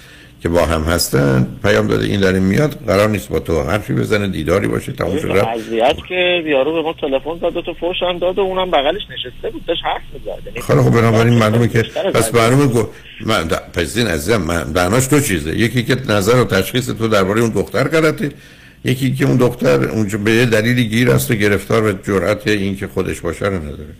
که 0.43 0.49
با 0.49 0.65
هم 0.65 0.81
هستن 0.81 1.47
پیام 1.63 1.87
داده 1.87 2.05
این 2.05 2.19
داره 2.19 2.39
میاد 2.39 2.85
قرار 2.87 3.09
نیست 3.09 3.29
با 3.29 3.39
تو 3.39 3.63
حرفی 3.63 3.93
بزنه 3.93 4.27
دیداری 4.27 4.67
باشه 4.67 4.91
تموم 4.91 5.17
شد 5.17 5.27
رفت. 5.27 5.47
اذیت 5.47 5.95
که 6.09 6.43
یارو 6.45 6.73
به 6.73 6.81
ما 6.81 6.93
تلفن 6.93 7.37
داد 7.41 7.65
تو 7.65 7.73
فوش 7.73 7.95
هم 8.01 8.19
داد 8.19 8.37
و 8.39 8.41
اونم 8.41 8.71
بغلش 8.71 9.01
نشسته 9.09 9.49
بود 9.49 9.65
داشت 9.65 9.81
حرف 9.83 10.01
می‌زد. 10.13 10.47
یعنی 10.47 10.61
خب 10.61 10.89
خب 10.89 11.01
بنابراین 11.01 11.33
معلومه 11.33 11.67
که 11.67 11.81
پس 12.13 12.35
معلومه 12.35 12.67
گو 12.67 12.87
من 13.25 13.47
پس 13.73 13.97
این 13.97 14.07
عزیزم 14.07 14.41
من 14.41 14.73
بناش 14.73 15.07
تو 15.07 15.19
چیزه؟ 15.19 15.57
یکی 15.57 15.83
که 15.83 15.97
نظر 16.09 16.35
و 16.35 16.45
تشخیص 16.45 16.89
تو 16.89 17.07
درباره 17.07 17.41
اون 17.41 17.49
دختر 17.49 17.87
غلطه 17.87 18.31
یکی 18.85 19.13
که 19.13 19.25
اون 19.25 19.37
دختر 19.37 19.89
اونجا 19.89 20.17
به 20.17 20.31
یه 20.31 20.45
دلیلی 20.45 20.87
گیر 20.87 21.11
است 21.11 21.31
و 21.31 21.33
گرفتار 21.33 21.81
به 21.81 21.99
جرأت 22.03 22.47
این 22.47 22.75
که 22.77 22.87
خودش 22.87 23.21
باشه 23.21 23.45
رو 23.45 23.55
نداره. 23.55 23.93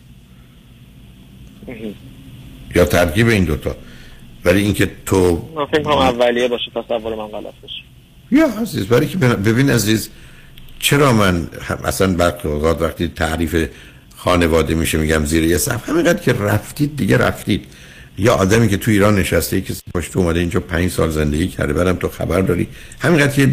یا 2.76 2.86
ترکیب 2.86 3.28
این 3.28 3.44
دوتا. 3.44 3.76
ولی 4.46 4.62
اینکه 4.62 4.92
تو 5.06 5.50
من 5.56 5.66
فکر 5.66 5.84
کنم 5.84 5.98
اولیه 5.98 6.48
باشه 6.48 6.72
تصور 6.72 7.16
من 7.16 7.28
غلط 7.28 7.54
باشه 7.62 7.84
یا 8.32 8.48
عزیز 8.62 8.88
برای 8.88 9.08
که 9.08 9.18
ببین 9.18 9.70
عزیز 9.70 10.10
چرا 10.80 11.14
من 11.14 11.48
اصلا 11.84 12.16
وقت 12.18 12.46
وقتی 12.46 13.08
تعریف 13.08 13.70
خانواده 14.16 14.76
میشه 14.76 14.98
میگم 14.98 15.26
زیر 15.26 15.44
یه 15.44 15.58
صف؟ 15.58 15.90
همینقدر 15.90 16.20
که 16.20 16.34
رفتید 16.34 16.98
دیگه 16.98 17.18
رفتید. 17.18 17.66
یا 18.18 18.34
آدمی 18.34 18.70
که 18.70 18.78
تو 18.78 18.92
ایران 18.92 19.16
نشسته 19.16 19.62
که 19.62 19.74
تو 20.12 20.20
اومده 20.20 20.40
اینجا 20.40 20.60
پنج 20.60 20.92
سال 20.92 21.10
زندگی 21.10 21.48
کرده 21.48 21.74
برم 21.74 21.96
تو 21.96 22.08
خبر 22.08 22.42
داری؟ 22.42 22.68
همینقدر 23.00 23.36
که 23.36 23.50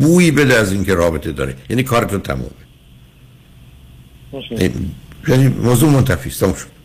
بویی 0.00 0.30
بده 0.30 0.54
از 0.54 0.72
اینکه 0.72 0.94
رابطه 0.94 1.32
داره. 1.32 1.54
یعنی 1.70 1.82
کارتو 1.82 2.18
تمومه. 2.18 2.50
یعنی 5.28 5.48
موضوع 5.48 5.90
منتفی 5.90 6.30
شد. 6.30 6.79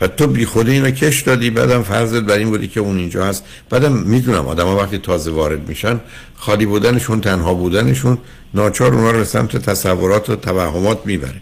و 0.00 0.08
تو 0.08 0.26
بی 0.26 0.44
خود 0.44 0.68
اینو 0.68 0.90
کش 0.90 1.22
دادی 1.22 1.50
بعدم 1.50 1.82
فرضت 1.82 2.22
بر 2.22 2.38
این 2.38 2.48
بودی 2.48 2.68
که 2.68 2.80
اون 2.80 2.98
اینجا 2.98 3.24
هست. 3.24 3.44
بعدم 3.70 3.92
می‌دونم 3.92 4.46
آدم 4.46 4.66
ها 4.66 4.76
وقتی 4.76 4.98
تازه 4.98 5.30
وارد 5.30 5.68
میشن 5.68 6.00
خالی 6.36 6.66
بودنشون 6.66 7.20
تنها 7.20 7.54
بودنشون 7.54 8.18
ناچار 8.54 8.94
اونا 8.94 9.10
رو 9.10 9.18
به 9.18 9.24
سمت 9.24 9.56
تصورات 9.56 10.30
و 10.30 10.36
توهمات 10.36 10.98
می‌بره. 11.04 11.40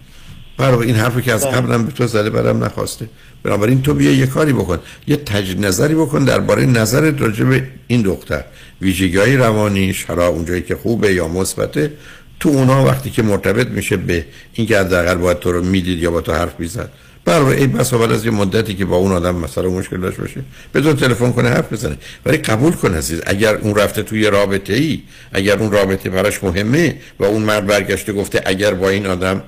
برای 0.56 0.86
این 0.86 0.96
حرفی 0.96 1.22
که 1.22 1.32
از 1.32 1.44
بله. 1.44 1.52
قبلم 1.52 1.84
به 1.84 1.92
تو 1.92 2.06
زده 2.06 2.30
برام 2.30 2.64
نخواسته. 2.64 3.08
بنابراین 3.42 3.82
تو 3.82 3.94
بیا 3.94 4.12
یه 4.12 4.26
کاری 4.26 4.52
بکن 4.52 4.78
یه 5.06 5.16
تج 5.16 5.56
نظری 5.56 5.94
بکن 5.94 6.24
درباره 6.24 6.66
نظرت 6.66 7.20
راجع 7.20 7.44
به 7.44 7.68
این 7.86 8.02
دختر. 8.02 8.44
ویژگی 8.80 9.16
های 9.16 9.36
روانیش 9.36 10.04
حالا 10.04 10.26
اونجایی 10.26 10.62
که 10.62 10.76
خوبه 10.76 11.14
یا 11.14 11.28
مثبته 11.28 11.92
تو 12.40 12.48
اونا 12.48 12.84
وقتی 12.84 13.10
که 13.10 13.22
مرتبط 13.22 13.66
میشه 13.66 13.96
به 13.96 14.26
اینکه 14.52 14.78
حداقل 14.78 15.14
باید 15.14 15.38
تو 15.38 15.52
رو 15.52 15.62
می‌دید 15.62 15.98
یا 15.98 16.10
با 16.10 16.20
تو 16.20 16.32
حرف 16.32 16.60
می‌زد. 16.60 16.90
برای 17.24 17.56
این 17.56 17.72
بعد 17.72 18.12
از 18.12 18.24
یه 18.24 18.30
مدتی 18.30 18.74
که 18.74 18.84
با 18.84 18.96
اون 18.96 19.12
آدم 19.12 19.34
مثلا 19.34 19.68
مشکل 19.68 20.00
داشت 20.00 20.16
باشه 20.16 20.40
بدون 20.74 20.96
تلفن 20.96 21.32
کنه 21.32 21.48
حرف 21.48 21.72
بزنه. 21.72 21.96
ولی 22.26 22.36
قبول 22.36 22.72
کن 22.72 22.94
عزیز 22.94 23.20
اگر 23.26 23.54
اون 23.54 23.74
رفته 23.74 24.02
توی 24.02 24.26
رابطه 24.26 24.72
ای 24.74 25.02
اگر 25.32 25.58
اون 25.58 25.72
رابطه 25.72 26.10
براش 26.10 26.44
مهمه 26.44 26.96
و 27.18 27.24
اون 27.24 27.42
مرد 27.42 27.66
برگشته 27.66 28.12
گفته 28.12 28.42
اگر 28.46 28.74
با 28.74 28.88
این 28.88 29.06
آدم 29.06 29.42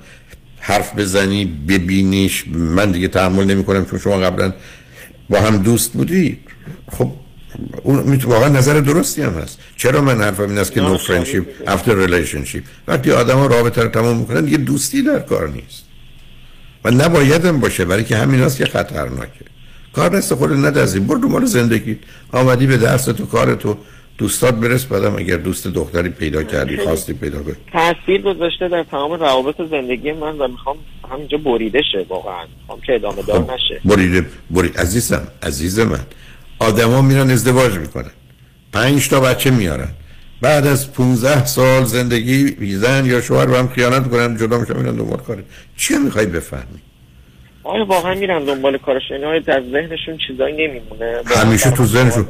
حرف 0.59 0.95
بزنی 0.95 1.45
ببینیش 1.67 2.47
من 2.47 2.91
دیگه 2.91 3.07
تحمل 3.07 3.43
نمی 3.43 3.63
کنم 3.63 3.85
چون 3.85 3.99
شما 3.99 4.17
قبلا 4.17 4.53
با 5.29 5.41
هم 5.41 5.57
دوست 5.57 5.93
بودی. 5.93 6.39
خب 6.91 7.11
اون 7.83 8.15
واقعا 8.15 8.49
نظر 8.49 8.79
درستی 8.79 9.21
هم 9.21 9.33
هست. 9.33 9.59
چرا 9.77 10.01
من 10.01 10.21
حرفم 10.21 10.49
این 10.49 10.57
است 10.57 10.71
که 10.71 10.81
no 10.81 10.97
friendship 10.97 11.45
after 11.67 11.95
relationship 11.95 12.63
وقتی 12.87 13.11
آدم 13.11 13.37
ها 13.37 13.45
رابطه 13.45 13.81
رو 13.81 13.87
تمام 13.87 14.17
می‌کنن 14.17 14.47
یه 14.47 14.57
دوستی 14.57 15.01
در 15.01 15.19
کار 15.19 15.49
نیست. 15.49 15.84
و 16.85 16.91
نبایدم 16.91 17.59
باشه 17.59 17.85
برای 17.85 18.03
که 18.03 18.17
همین 18.17 18.39
هست 18.41 18.57
که 18.57 18.65
خطرناکه. 18.65 19.45
کار 19.93 20.09
دست 20.09 20.33
خود 20.33 20.51
ندازی 20.65 20.99
برو 20.99 21.19
دنبال 21.19 21.45
زندگی. 21.45 21.99
آمدی 22.31 22.67
به 22.67 22.77
درس 22.77 23.05
تو 23.05 23.25
کار 23.25 23.55
تو. 23.55 23.77
دوستات 24.17 24.55
برس 24.55 24.85
بعدم 24.85 25.15
اگر 25.15 25.37
دوست 25.37 25.67
دختری 25.67 26.09
پیدا 26.09 26.43
کردی 26.43 26.77
خواستی 26.77 27.13
پیدا 27.13 27.43
کنی. 27.43 27.55
تاثیر 27.73 28.21
گذاشته 28.21 28.67
در 28.67 28.83
تمام 28.91 29.11
روابط 29.11 29.55
زندگی 29.71 30.11
من 30.11 30.37
و 30.37 30.47
می‌خوام 30.47 30.77
همینجا 31.11 31.37
بریده 31.37 31.81
شه 31.91 32.05
واقعا. 32.09 32.45
می‌خوام 32.61 32.81
که 32.81 32.95
ادامه 32.95 33.21
دار 33.21 33.53
نشه. 33.53 33.81
بریده 33.85 34.25
برید 34.51 34.77
عزیزم 34.77 35.27
عزیز 35.43 35.79
من. 35.79 36.05
آدما 36.59 37.01
میرن 37.01 37.29
ازدواج 37.29 37.77
می‌کنن. 37.77 38.11
پنج 38.73 39.09
تا 39.09 39.19
بچه 39.19 39.51
میارن. 39.51 39.89
بعد 40.41 40.67
از 40.67 40.93
15 40.93 41.45
سال 41.45 41.83
زندگی 41.83 42.75
زن 42.75 43.05
یا 43.05 43.21
شوهر 43.21 43.45
با 43.45 43.57
هم 43.57 43.67
خیانت 43.67 44.09
کنن 44.09 44.37
جدا 44.37 44.57
میشن 44.57 44.77
میرن 44.77 44.95
دنبال 44.95 45.17
کاره 45.19 45.43
چی 45.77 45.97
می‌خوای 45.97 46.25
بفهمی؟ 46.25 46.81
آیا 47.63 47.85
واقعا 47.85 48.15
میرن 48.15 48.45
دنبال 48.45 48.77
کارش. 48.77 49.01
اینا 49.11 49.29
آیا 49.29 49.39
در 49.39 49.63
ذهنشون 49.71 50.17
چیزایی 50.27 50.67
نمیمونه؟ 50.67 51.21
همیشه 51.25 51.71
تو 51.71 51.85
ذهنشون. 51.85 52.27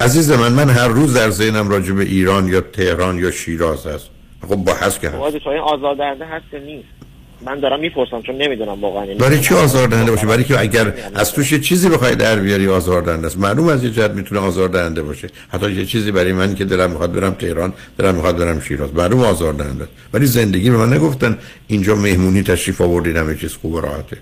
عزیز 0.00 0.30
من 0.30 0.52
من 0.52 0.70
هر 0.70 0.88
روز 0.88 1.14
در 1.14 1.30
ذهنم 1.30 1.68
راجع 1.68 1.92
به 1.92 2.02
ایران 2.02 2.48
یا 2.48 2.60
تهران 2.60 3.18
یا 3.18 3.30
شیراز 3.30 3.86
هست. 3.86 4.10
خب 4.48 4.56
با 4.56 4.74
هست 4.74 5.00
که 5.00 5.08
هست. 5.08 5.46
این 5.46 5.58
آزاردهنده 5.58 6.26
هست 6.26 6.54
نیست؟ 6.54 6.95
من 7.40 7.60
دارم 7.60 7.80
می‌پرسم 7.80 8.22
چون 8.22 8.36
نمی‌دونم 8.36 8.80
واقعا 8.80 9.02
این 9.02 9.18
برای 9.18 9.40
چی. 9.40 9.54
آزاردهنده 9.54 10.10
باشه؟ 10.10 10.26
برای 10.26 10.44
که 10.44 10.60
اگر 10.60 10.94
از 11.14 11.32
توش 11.32 11.52
یه 11.52 11.58
چیزی 11.58 11.88
بخوای 11.88 12.14
در 12.14 12.36
بیاری 12.36 12.68
آزاردهنده 12.68 13.26
است. 13.26 13.38
معلوم 13.38 13.68
از 13.68 13.84
یه 13.84 13.90
جهت 13.90 14.10
می‌تونه 14.10 14.40
آزاردهنده 14.40 15.02
باشه. 15.02 15.28
حتی 15.48 15.72
یه 15.72 15.84
چیزی 15.84 16.10
برای 16.10 16.32
من 16.32 16.54
که 16.54 16.64
دلم 16.64 16.90
می‌خواد 16.90 17.12
برم 17.12 17.34
تهران 17.34 17.72
دلم 17.98 18.14
می‌خواد 18.14 18.36
برم 18.36 18.60
شیراز. 18.60 18.94
معلوم 18.94 19.20
آزاردهنده 19.20 19.82
است. 19.82 19.92
ولی 20.12 20.26
زندگی 20.26 20.70
به 20.70 20.76
من 20.76 20.92
نگفتن 20.92 21.38
اینجا 21.66 21.94
مهمونی 21.94 22.42
تشریف 22.42 22.80
آوردین 22.80 23.16
همه 23.16 23.36
چیز 23.36 23.52
خوب 23.52 23.74
و 23.74 23.80
راحته. 23.80 24.18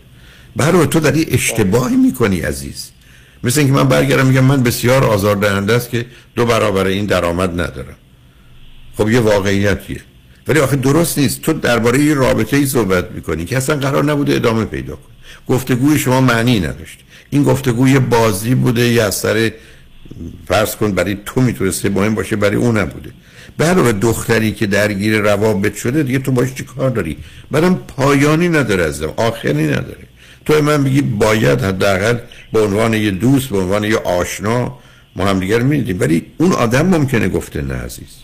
برای 0.57 0.87
تو 0.87 1.01
داری 1.01 1.27
اشتباهی 1.31 1.97
می‌کنی 1.97 2.41
عزیز. 2.41 2.91
مثل 3.45 3.61
اینکه 3.61 3.75
من 3.75 3.89
برگردم 3.89 4.27
میگم 4.27 4.45
من 4.45 4.62
بسیار 4.62 5.05
آزاردهنده 5.05 5.73
است 5.73 5.91
که 5.91 6.07
دو 6.37 6.47
برابر 6.47 6.87
این 6.87 7.07
درآمد 7.07 7.51
ندارم. 7.51 7.97
خب 8.97 9.11
یه 9.11 9.21
واقعیتیه. 9.21 10.01
ولی 10.49 10.61
آخه 10.61 10.77
درست 10.77 11.19
نیست. 11.19 11.43
تو 11.43 11.53
درباره 11.53 11.99
یه 12.01 12.15
رابطه 12.15 12.57
ای 12.57 12.67
صحبت 12.67 13.11
می‌کنی 13.11 13.45
که 13.45 13.57
اصلا 13.57 13.77
قرار 13.77 14.05
نبوده 14.05 14.35
ادامه 14.35 14.65
پیدا 14.65 14.95
کن 14.95 15.13
گفتگوی 15.49 15.99
شما 15.99 16.21
معنی 16.21 16.61
نداشت. 16.61 16.99
این 17.31 17.43
گفتگوی 17.43 17.99
بازی 17.99 18.55
بوده 18.55 18.81
یه 18.81 19.03
اثر 19.03 19.53
فرض 20.49 20.77
کن 20.77 20.93
برای 20.93 21.19
تو 21.27 21.41
می‌تونسته 21.41 21.89
مهم 21.89 22.15
باشه 22.15 22.37
برای 22.37 22.57
اون 22.57 22.79
نبوده. 22.79 23.11
علاوه 23.61 23.93
دختری 23.93 24.53
که 24.53 24.67
درگیر 24.67 25.19
روابط 25.19 25.77
شده 25.77 26.03
دیگه 26.03 26.19
تو 26.19 26.33
باش 26.33 26.55
چی 26.55 26.65
کار 26.65 26.91
داری؟ 26.91 27.17
بعدم 27.51 27.75
پایانی 27.75 28.49
نداره 28.49 28.85
ازم 28.85 29.13
آخری 29.17 29.67
نداره. 29.67 30.07
تو 30.45 30.63
من 30.63 30.85
بگی 30.85 31.03
باید 31.03 31.61
حداقل 31.61 32.19
به 32.53 32.61
عنوان 32.61 32.95
یه 32.95 33.11
دوست 33.11 33.49
به 33.49 33.59
عنوان 33.59 33.85
یه 33.85 33.97
آشنا 33.97 34.79
ما 35.17 35.27
هم 35.27 35.41
دیگر 35.41 35.61
میدیم 35.61 36.01
ولی 36.01 36.27
اون 36.37 36.53
آدم 36.53 36.87
ممکنه 36.87 37.29
گفته 37.29 37.63
نه 37.63 37.75
عزیز. 37.75 38.24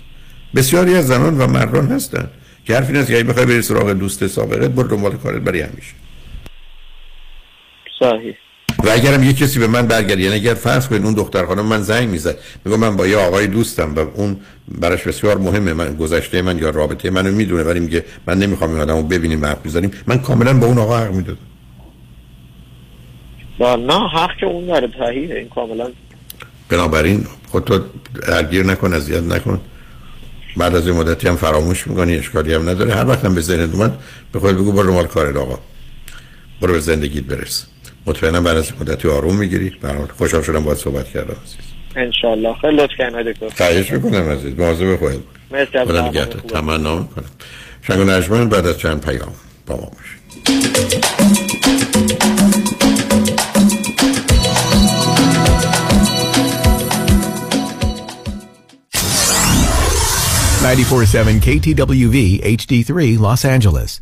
بسیاری 0.54 0.94
از 0.94 1.06
زنان 1.06 1.38
و 1.38 1.46
مردان 1.46 1.86
هستن 1.86 2.30
که 2.64 2.74
حرف 2.74 2.88
این 2.88 2.96
است 2.96 3.08
که 3.08 3.14
اگه 3.14 3.24
بخوای 3.24 3.46
بری 3.46 3.62
سراغ 3.62 3.92
دوست 3.92 4.26
سابقت 4.26 4.70
برو 4.70 4.88
دنبال 4.88 5.16
کارت 5.16 5.42
برای 5.42 5.60
همیشه 5.60 5.92
صحیح. 7.98 8.34
و 8.84 8.88
اگرم 8.88 9.22
یه 9.22 9.32
کسی 9.32 9.58
به 9.58 9.66
من 9.66 9.86
برگرد 9.86 10.18
یعنی 10.18 10.34
اگر 10.34 10.54
فرض 10.54 10.88
کنید 10.88 11.04
اون 11.04 11.14
دختر 11.14 11.46
خانم 11.46 11.66
من 11.66 11.82
زنگ 11.82 12.08
می‌زد 12.08 12.38
میگم 12.64 12.80
من 12.80 12.96
با 12.96 13.06
یه 13.06 13.16
آقای 13.16 13.46
دوستم 13.46 13.94
و 13.94 13.98
اون 14.14 14.36
براش 14.68 15.02
بسیار 15.02 15.38
مهمه 15.38 15.72
من 15.72 15.96
گذشته 15.96 16.42
من 16.42 16.58
یا 16.58 16.70
رابطه 16.70 17.10
منو 17.10 17.32
می‌دونه 17.32 17.62
ولی 17.62 17.80
میگه 17.80 18.04
من 18.26 18.38
نمی‌خوام 18.38 18.70
این 18.70 18.80
آدمو 18.80 19.02
ببینیم 19.02 19.44
حرف 19.44 19.66
بزنیم 19.66 19.90
من 20.06 20.18
کاملا 20.18 20.54
با 20.54 20.66
اون 20.66 20.78
آقا 20.78 20.98
حق 20.98 21.12
می‌دادم. 21.12 21.38
با 23.58 23.76
نه 23.76 24.08
حق 24.08 24.36
که 24.40 24.46
اون 24.46 24.66
داره 24.66 25.08
این 25.08 25.48
کاملا. 25.48 25.90
بنابراین 26.68 27.26
خودتو 27.48 27.80
درگیر 28.28 28.66
نکن 28.66 28.92
اذیت 28.92 29.22
نکن. 29.22 29.60
بعد 30.56 30.74
از 30.74 30.86
این 30.86 30.96
مدتی 30.96 31.28
هم 31.28 31.36
فراموش 31.36 31.86
می‌کنی 31.86 32.16
اشکالی 32.16 32.54
هم 32.54 32.68
نداره. 32.68 32.94
هر 32.94 33.06
وقت 33.06 33.24
هم 33.24 33.34
به 33.34 33.40
ذهنت 33.40 33.74
اومد 33.74 33.98
به 34.32 34.40
خود 34.40 34.54
بگو 34.56 34.72
برو 34.72 34.92
مال 34.92 35.06
کار 35.06 35.38
آقا. 35.38 35.58
برو 36.60 36.72
به 36.72 36.80
زندگیت 36.80 37.24
برس. 37.24 37.66
مطمئنم 38.06 38.44
بعد 38.44 38.56
از 38.56 38.72
مدتی 38.80 39.08
آروم 39.08 39.36
می‌گیری. 39.36 39.72
برای 39.82 40.02
خوشحال 40.18 40.42
شدم 40.42 40.64
باید 40.64 40.78
صحبت 40.78 41.08
کردم 41.08 41.36
انشالله 41.96 42.54
خیلی 42.60 42.76
لطف 42.76 42.92
کردن 42.98 43.22
دکتر. 43.22 43.48
خواهش 43.48 43.92
می‌کنم 43.92 44.28
عزیز. 44.28 44.58
مواظب 44.58 44.96
خودت. 44.96 45.16
مرسی 45.50 45.78
از 45.78 45.88
خدا 45.88 46.08
نگهدار. 46.08 46.42
تمنا 46.48 46.98
می‌کنم. 46.98 47.24
شنگ 47.82 48.30
و 48.30 48.44
بعد 48.44 48.66
از 48.66 48.78
چند 48.78 49.04
پیام 49.04 49.32
با 49.66 49.76
ما 49.76 49.90
باشید 49.96 50.20
947 60.84 61.40
KTWV 61.40 62.40
HD3 62.56 63.18
Los 63.18 63.44
Angeles. 63.44 64.00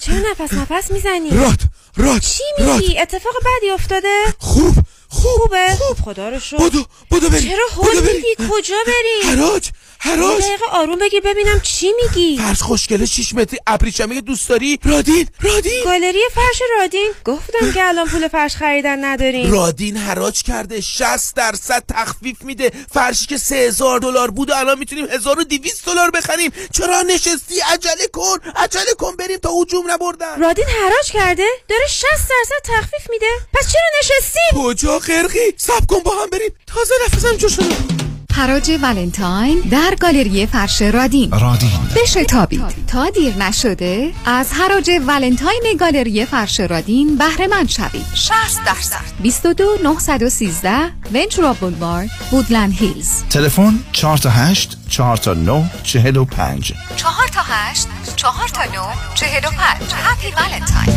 چرا 0.00 0.16
نفس 0.30 0.54
نفس 0.54 0.90
می‌زنی؟ 0.90 1.30
رات 1.30 1.60
رات 1.96 2.22
چی 2.22 2.42
میگی؟ 2.58 2.98
اتفاق 2.98 3.32
بدی 3.40 3.70
افتاده؟ 3.70 4.24
خوب 4.38 4.74
خوبه؟ 5.08 5.76
خوب 5.78 5.96
خدا 6.04 6.28
رو 6.28 6.40
شکر 6.40 6.56
بدو 6.56 6.84
بدو 7.10 7.28
بریم 7.30 7.48
چرا 7.48 7.66
هول 7.76 8.00
میدی؟ 8.00 8.50
کجا 8.50 8.74
بریم؟ 8.86 9.38
حراج 9.38 9.70
یه 10.06 10.12
حراج 10.12 10.42
دقیقه 10.42 10.64
آروم 10.72 10.98
بگی 10.98 11.20
ببینم 11.20 11.60
چی 11.60 11.92
میگی؟ 12.02 12.38
فرش 12.38 12.62
خوشگله 12.62 13.06
6 13.06 13.34
متری 13.34 13.58
ابریشمی 13.66 14.20
دوست 14.20 14.48
داری؟ 14.48 14.78
رادین 14.84 15.28
رادین. 15.40 15.84
گالری 15.84 16.20
فرش 16.34 16.62
رادین. 16.78 17.12
گفتم 17.24 17.72
که 17.72 17.88
الان 17.88 18.08
پول 18.08 18.28
فرش 18.28 18.56
خریدن 18.56 19.04
نداریم. 19.04 19.52
رادین 19.52 19.96
حراج 19.96 20.42
کرده. 20.42 20.80
60 20.80 21.36
درصد 21.36 21.84
تخفیف 21.88 22.42
میده. 22.42 22.72
فرشی 22.92 23.26
که 23.26 23.38
3000 23.38 24.00
دلار 24.00 24.30
بود 24.30 24.50
و 24.50 24.54
الان 24.54 24.78
می‌تونیم 24.78 25.06
1200 25.10 25.86
دلار 25.86 26.10
بخریم. 26.10 26.52
چرا 26.72 27.02
نشستی؟ 27.02 27.60
عجله 27.72 28.06
کن. 28.12 28.38
عجله 28.56 28.94
کن 28.98 29.16
بریم 29.16 29.38
تا 29.38 29.50
هجوم 29.62 29.90
نبردن. 29.90 30.40
رادین 30.40 30.64
حراج 30.82 31.12
کرده؟ 31.12 31.46
داره 31.68 31.86
60 31.88 32.06
درصد 32.10 32.62
تخفیف 32.64 33.10
میده؟ 33.10 33.26
پس 33.54 33.72
چرا 33.72 33.82
نشستی؟ 34.00 34.40
کجا 34.56 34.98
قرقی 34.98 35.54
سب 35.56 35.86
کن 35.86 35.98
با 35.98 36.22
هم 36.22 36.30
بریم. 36.30 36.54
تازه 36.66 36.94
نفسم 37.06 37.36
جو 37.36 37.48
شده. 37.48 37.95
حراج 38.36 38.78
ولنتاین 38.82 39.60
در 39.60 39.94
گالری 40.00 40.46
فرش 40.46 40.82
رادین. 40.82 41.30
رادین. 41.30 41.70
بشتابید. 41.96 42.86
تا 42.86 43.10
دیر 43.10 43.36
نشده 43.36 44.12
از 44.24 44.52
حراج 44.52 44.90
ولنتاین 45.06 45.76
گالری 45.80 46.24
فرش 46.24 46.60
رادین 46.60 47.16
بهره 47.16 47.46
مند 47.46 47.68
شوید. 47.68 48.06
60 48.14 48.34
درصد. 48.66 49.00
22 49.22 49.64
913 49.84 50.70
ونچورا 51.14 51.52
بولوارد 51.52 52.10
وودلند 52.32 52.72
هیلز 52.72 53.22
تلفن 53.30 53.78
4 53.92 54.18
تا 54.18 54.30
8 54.30 54.76
4 54.88 55.16
تا 55.16 55.34
9 55.34 55.70
45 55.82 56.72
4 56.96 57.12
تا 57.32 57.40
8 57.44 57.88
4 58.16 58.32
تا 58.48 58.64
9 58.64 58.70
45 59.14 59.52
هپی 59.92 60.28
ولنتاین 60.36 60.96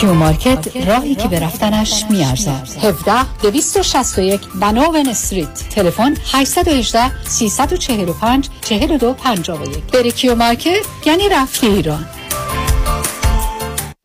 Q 0.00 0.14
Market 0.14 0.76
راهی 0.86 1.14
که 1.14 1.28
به 1.28 1.40
رفتنش 1.40 2.04
میارزد. 2.10 2.68
17 2.82 3.12
261 3.42 4.40
Vanowen 4.60 5.08
Street. 5.08 5.68
تلفن 5.70 6.14
818 6.32 7.24
345 7.24 8.48
42 8.60 9.14
51 9.14 9.84
بری 9.92 10.12
Q 10.12 10.34
Market 10.34 10.86
یعنی 11.06 11.28
رفتی 11.28 11.66
ایران. 11.66 12.06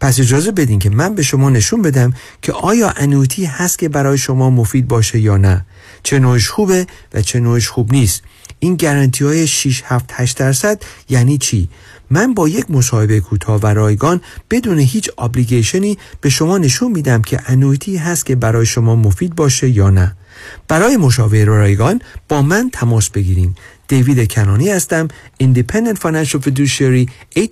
پس 0.00 0.20
اجازه 0.20 0.52
بدین 0.52 0.78
که 0.78 0.90
من 0.90 1.14
به 1.14 1.22
شما 1.22 1.50
نشون 1.50 1.82
بدم 1.82 2.14
که 2.42 2.52
آیا 2.52 2.92
انویتی 2.96 3.44
هست 3.44 3.78
که 3.78 3.88
برای 3.88 4.18
شما 4.18 4.50
مفید 4.50 4.88
باشه 4.88 5.20
یا 5.20 5.36
نه. 5.36 5.66
چه 6.02 6.18
نوعش 6.18 6.48
خوبه 6.48 6.86
و 7.14 7.22
چه 7.22 7.40
نوعش 7.40 7.68
خوب 7.68 7.92
نیست. 7.92 8.22
این 8.58 8.76
گارانتی 8.76 9.24
های 9.24 9.46
6 9.46 9.82
7 9.86 10.10
8 10.12 10.38
درصد 10.38 10.82
یعنی 11.08 11.38
چی؟ 11.38 11.68
من 12.10 12.34
با 12.34 12.48
یک 12.48 12.70
مصاحبه 12.70 13.20
کوتاه 13.20 13.60
و 13.62 13.66
رایگان 13.66 14.20
بدون 14.50 14.78
هیچ 14.78 15.10
ابلیگیشنی 15.18 15.98
به 16.20 16.30
شما 16.30 16.58
نشون 16.58 16.92
میدم 16.92 17.22
که 17.22 17.40
انویتی 17.46 17.96
هست 17.96 18.26
که 18.26 18.36
برای 18.36 18.66
شما 18.66 18.96
مفید 18.96 19.34
باشه 19.34 19.68
یا 19.68 19.90
نه. 19.90 20.16
برای 20.68 20.96
مشاوره 20.96 21.44
رایگان 21.44 22.00
با 22.28 22.42
من 22.42 22.70
تماس 22.72 23.10
بگیریم 23.10 23.54
دیوید 23.88 24.32
کنانی 24.32 24.68
هستم 24.68 25.08
Independent 25.42 25.96
Financial 25.96 26.40
Fiduciary 26.46 27.08
877-829-9227 27.38 27.42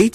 877-829-9227 0.00 0.06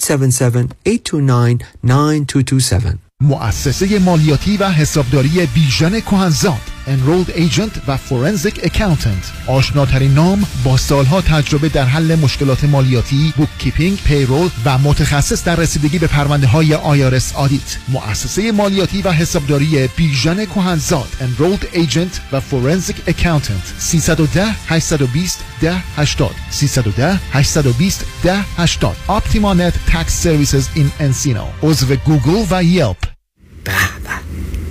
مؤسسه 3.20 3.98
مالیاتی 3.98 4.56
و 4.56 4.68
حسابداری 4.68 5.48
بیژن 5.54 6.00
کهنزاد 6.00 6.73
Enrolled 6.86 7.30
Agent 7.30 7.78
و 7.88 7.98
Forensic 8.08 8.58
Accountant. 8.58 9.48
آشناترین 9.48 10.14
نام 10.14 10.46
با 10.64 10.76
سالها 10.76 11.20
تجربه 11.20 11.68
در 11.68 11.84
حل 11.84 12.14
مشکلات 12.14 12.64
مالیاتی 12.64 13.32
بوک 13.36 13.48
کیپینگ، 13.58 13.98
پیرول 14.04 14.50
و 14.64 14.78
متخصص 14.78 15.44
در 15.44 15.56
رسیدگی 15.56 15.98
به 15.98 16.06
پرونده 16.06 16.46
های 16.46 16.74
آیارس 16.74 17.32
آدیت 17.34 17.78
مؤسسه 17.88 18.52
مالیاتی 18.52 19.02
و 19.02 19.12
حسابداری 19.12 19.88
بیژن 19.96 20.44
کهنزاد. 20.44 21.08
Enrolled 21.20 21.76
Agent 21.76 22.20
و 22.32 22.40
Forensic 22.40 23.10
Accountant. 23.10 23.78
310 23.78 24.46
820 24.68 25.40
1080 25.62 26.30
310 26.50 27.20
820 27.32 28.04
1080 28.24 28.96
OptimaNet 29.08 29.74
Tax 29.90 30.06
Services 30.24 30.78
in 30.78 31.02
Encino. 31.02 31.44
عضو 31.62 31.96
گوگل 31.96 32.44
و 32.50 32.64
Yelp 32.64 32.96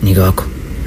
نگاه 0.04 0.36
کن. 0.36 0.63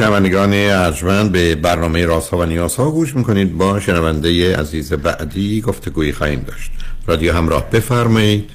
شنوندگان 0.00 0.52
ارجمند 0.54 1.32
به 1.32 1.54
برنامه 1.54 2.06
راست 2.06 2.30
ها 2.30 2.38
و 2.38 2.44
نیاز 2.44 2.76
ها 2.76 2.90
گوش 2.90 3.16
می‌کنید. 3.16 3.58
با 3.58 3.80
شنونده 3.80 4.56
عزیز 4.56 4.92
بعدی 4.92 5.60
گفتگویی 5.60 6.12
خواهیم 6.12 6.44
داشت. 6.48 6.70
رادیو 7.06 7.32
همراه 7.32 7.70
بفرمایید. 7.70 8.50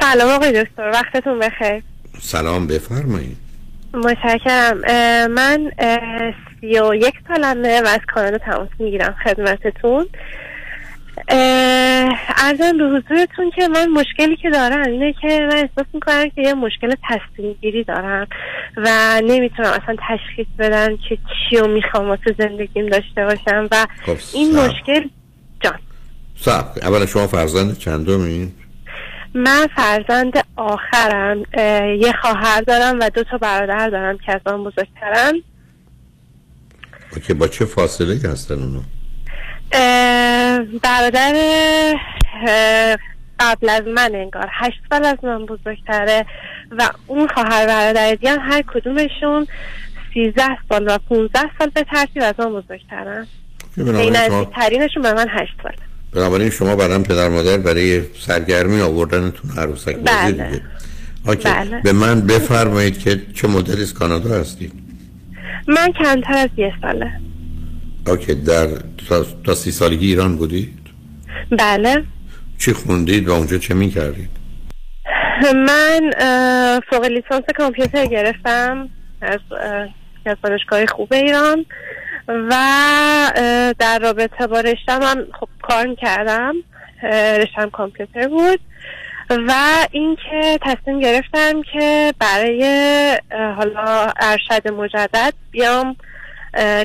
سلام 0.00 0.28
آقای 0.28 0.64
دکتر 0.64 0.90
وقتتون 0.90 1.38
بخیر. 1.38 1.82
سلام 2.20 2.66
بفرمایید. 2.66 3.36
متشکرم. 3.94 4.78
من 5.30 5.70
سی 6.60 6.78
و 6.78 6.94
یک 6.94 7.14
سالمه 7.28 7.82
و 7.82 7.86
از 7.86 8.00
کانادا 8.14 8.38
تماس 8.38 8.68
می‌گیرم 8.78 9.14
خدمتتون. 9.24 10.06
ارزم 11.28 12.78
به 12.78 12.84
حضورتون 12.84 13.50
که 13.56 13.68
من 13.68 13.86
مشکلی 13.88 14.36
که 14.36 14.50
دارم 14.50 14.90
اینه 14.90 15.14
که 15.20 15.28
من 15.28 15.56
احساس 15.56 15.86
می‌کنم 15.92 16.28
که 16.28 16.42
یه 16.42 16.54
مشکل 16.54 16.94
تصمیم 17.08 17.52
گیری 17.60 17.84
دارم 17.84 18.26
و 18.76 19.20
نمی‌تونم 19.24 19.68
اصلا 19.68 19.96
تشخیص 20.08 20.46
بدم 20.58 20.96
که 21.08 21.16
چی 21.16 21.56
رو 21.56 21.68
می‌خوام 21.68 22.08
واسه 22.08 22.34
زندگیم 22.38 22.86
داشته 22.86 23.24
باشم 23.24 23.68
و 23.70 23.86
خب، 24.06 24.16
این. 24.34 24.58
مشکل 24.58 25.08
جان. 25.60 25.78
سب. 26.36 26.64
اول 26.82 27.06
شما 27.06 27.26
فرزند 27.26 27.78
چندمین 27.78 28.52
من 29.34 29.66
فرزند 29.76 30.32
آخرم. 30.56 31.42
یه 32.00 32.12
خواهر 32.22 32.60
دارم 32.60 33.00
و 33.00 33.10
دو 33.14 33.24
تا 33.24 33.38
برادر 33.38 33.90
دارم 33.90 34.18
که 34.18 34.32
از 34.32 34.40
آن 34.46 34.64
بزرگترم 34.64 35.34
که 37.26 37.34
با 37.34 37.48
چه 37.48 37.64
فاصله 37.64 38.30
هستن 38.30 38.54
برادر 40.82 41.34
قبل 43.40 43.68
از 43.68 43.82
من 43.86 44.14
انگار. 44.14 44.48
هشت 44.52 44.80
سال 44.90 45.04
از 45.04 45.18
من 45.22 45.46
بزرگتره 45.46 46.26
و 46.78 46.90
اون 47.06 47.28
خواهر 47.28 47.66
برادر 47.66 48.10
دیگه 48.10 48.38
هر 48.38 48.62
کدومشون 48.62 49.46
سیزده 50.14 50.58
سال 50.68 50.88
و 50.88 50.98
15 50.98 51.40
سال 51.58 51.70
به 51.74 51.82
ترتیب 51.82 52.22
از 52.22 52.34
من 52.38 52.52
بزرگترن. 52.52 53.26
این 53.76 54.16
نزدیکترینشون 54.16 55.02
به 55.02 55.12
من 55.12 55.26
هشت 55.30 55.52
سال 55.62 55.72
بنابراین 56.12 56.50
شما 56.50 56.76
برام 56.76 57.02
پدر 57.02 57.28
مادر 57.28 57.56
برای 57.56 58.02
سرگرمی 58.20 58.80
آوردنتون 58.80 59.50
عروسک 59.58 59.96
بازی 59.96 60.32
بله. 60.32 60.62
بله. 61.44 61.80
به 61.84 61.92
من 61.92 62.20
بفرمایید 62.20 62.98
که 62.98 63.22
چه 63.34 63.48
مدلی 63.48 63.82
از 63.82 63.94
کانادا 63.94 64.40
هستید 64.40 64.72
من 65.68 65.92
کمتر 65.92 66.32
از 66.32 66.48
یه 66.56 66.72
ساله. 66.82 67.12
اوکی 68.06 68.34
در 68.34 68.66
تا, 69.08 69.24
تا 69.44 69.54
سی 69.54 69.70
سالگی 69.70 70.06
ایران 70.06 70.36
بودید؟ 70.36 70.78
بله. 71.58 72.04
چی 72.58 72.72
خوندید 72.72 73.28
و 73.28 73.32
اونجا 73.32 73.58
چه 73.58 73.74
می‌کردید؟ 73.74 74.30
من 75.54 76.10
اه، 76.18 76.80
فوق 76.90 77.04
لیسانس 77.04 77.44
کامپیوتر 77.56 78.06
گرفتم 78.06 78.88
از 79.20 79.40
از 80.26 80.36
دانشگاه 80.42 80.86
خوب 80.86 81.12
ایران 81.12 81.64
و 82.28 82.52
در 83.78 83.98
رابطه 83.98 84.46
با 84.46 84.60
رشتم 84.60 85.02
هم 85.02 85.26
خب 85.40 85.48
کار 85.62 85.94
کردم 85.94 86.54
رشتم 87.40 87.70
کامپیوتر 87.70 88.28
بود 88.28 88.60
و 89.30 89.52
اینکه 89.90 90.58
تصمیم 90.62 91.00
گرفتم 91.00 91.62
که 91.72 92.14
برای 92.18 92.62
حالا 93.56 94.12
ارشد 94.20 94.68
مجدد 94.68 95.34
بیام 95.50 95.96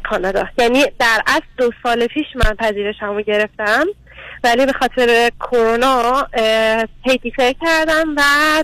کانادا. 0.09 0.47
یعنی 0.57 0.83
در 0.99 1.21
اصل 1.27 1.45
دو 1.57 1.71
سال 1.83 2.07
پیش 2.07 2.25
من 2.35 2.55
پذیرشم 2.55 3.15
رو 3.15 3.21
گرفتم 3.21 3.85
ولی 4.43 4.65
به 4.65 4.73
خاطر 4.73 5.31
کرونا 5.39 6.27
هی 7.05 7.33
کردم 7.61 8.15
و 8.17 8.21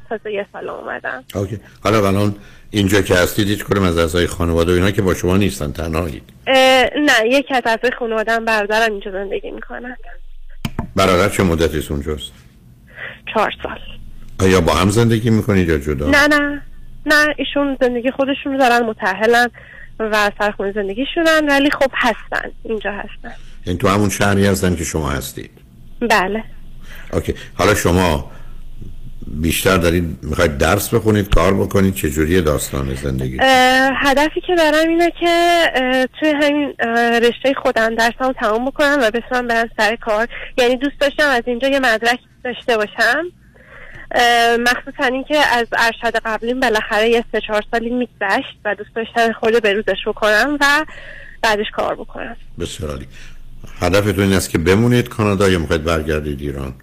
تازه 0.10 0.32
یه 0.32 0.46
سال 0.54 0.70
اومدم. 0.70 1.24
اوکی. 1.36 1.60
حالا 1.84 2.08
الان 2.08 2.36
اینجا 2.72 3.02
که 3.02 3.16
هستید 3.16 3.48
هیچ 3.48 3.66
کدوم 3.66 3.84
از 3.84 3.98
اعضای 3.98 4.28
خانواده 4.28 4.72
و 4.72 4.76
اینا 4.76 4.92
که 4.92 5.02
با 5.02 5.14
شما 5.14 5.38
نیستن 5.38 5.72
تنهایید 5.72 6.24
اه، 6.48 6.90
نه 6.98 7.14
یکی 7.26 7.54
از 7.54 7.62
اعضای 7.66 7.92
خانواده‌ام 8.00 8.46
برادرم 8.46 8.92
اینجا 8.92 9.12
زندگی 9.12 9.52
می‌کنن. 9.52 9.98
برادر 10.96 11.30
چه 11.30 11.44
مدتی 11.44 11.78
است 11.78 11.92
اونجاست؟ 11.92 12.32
چهار 13.34 13.54
سال. 13.64 13.80
آیا 14.40 14.62
با 14.62 14.74
هم 14.74 14.90
زندگی 14.90 15.30
می‌کنید 15.30 15.70
یا 15.70 15.78
جدا؟ 15.78 16.10
نه 16.10 16.28
نه. 16.28 16.62
نه 17.06 17.34
ایشون 17.38 17.78
زندگی 17.82 18.12
خودشون 18.12 18.52
رو 18.54 18.60
دارن 18.60 18.86
متحلن 18.86 19.48
و 20.00 20.32
سرخونه 20.40 20.72
زندگیشونن 20.72 21.48
ولی 21.50 21.72
خب 21.72 21.92
هستن. 21.94 22.52
اینجا 22.64 22.92
هستن. 22.92 23.36
این 23.66 23.78
تو 23.78 23.88
همون 23.88 24.10
شهری 24.10 24.46
هستن 24.48 24.76
که 24.76 24.84
شما 24.84 25.10
هستید؟ 25.10 25.52
بله. 26.02 26.44
اوکی. 27.14 27.34
حالا 27.58 27.76
شما 27.76 28.32
بیشتر 29.28 29.78
دارید 29.78 30.18
می‌خواید 30.24 30.58
درس 30.58 30.94
بخونید 30.94 31.36
کار 31.36 31.54
بکنید 31.54 31.96
چه 31.96 32.10
جوری 32.10 32.42
داستان 32.42 32.96
زندگی؟ 32.96 33.38
هدفی 33.96 34.42
که 34.42 34.56
دارم 34.56 34.90
اینه 34.90 35.12
که 35.20 35.64
توی 36.20 36.30
همین 36.30 36.74
رشته 37.24 37.54
خودم 37.64 37.96
درسم 37.96 38.26
رو 38.26 38.34
تمام 38.34 38.66
بکنم 38.66 38.98
و 39.02 39.12
بتونم 39.12 39.48
برم 39.48 39.70
سر 39.78 39.96
کار. 39.96 40.28
یعنی 40.58 40.76
دوست 40.76 41.00
داشتم 41.00 41.30
از 41.30 41.44
اینجا 41.46 41.68
یه 41.68 41.80
مدرک 41.80 42.20
داشته 42.44 42.78
باشم. 42.78 43.24
مخصوصا 44.60 45.04
اینکه 45.04 45.38
از 45.38 45.68
ارشد 45.78 46.16
قبلیم 46.26 46.60
بالاخره 46.60 47.10
یه 47.10 47.24
سه 47.32 47.42
چهار 47.48 47.64
سالی 47.72 47.90
میگذشت 47.90 48.58
و 48.66 48.76
دوست 48.76 48.96
داشتم 48.96 49.34
خود 49.34 49.62
به 49.64 49.74
روزش 49.74 50.08
بکنم 50.08 50.58
و 50.62 50.86
بعدش 51.42 51.66
کار 51.76 51.96
بکنم 51.96 52.38
بسیار 52.60 52.92
عالی. 52.92 53.08
هدفتون 53.82 54.24
این 54.24 54.34
است 54.34 54.50
که 54.50 54.58
بمونید 54.58 55.10
کانادا 55.10 55.50
یا 55.50 55.60
می‌خواید 55.60 55.84
برگردید 55.84 56.42
ایران؟ 56.42 56.74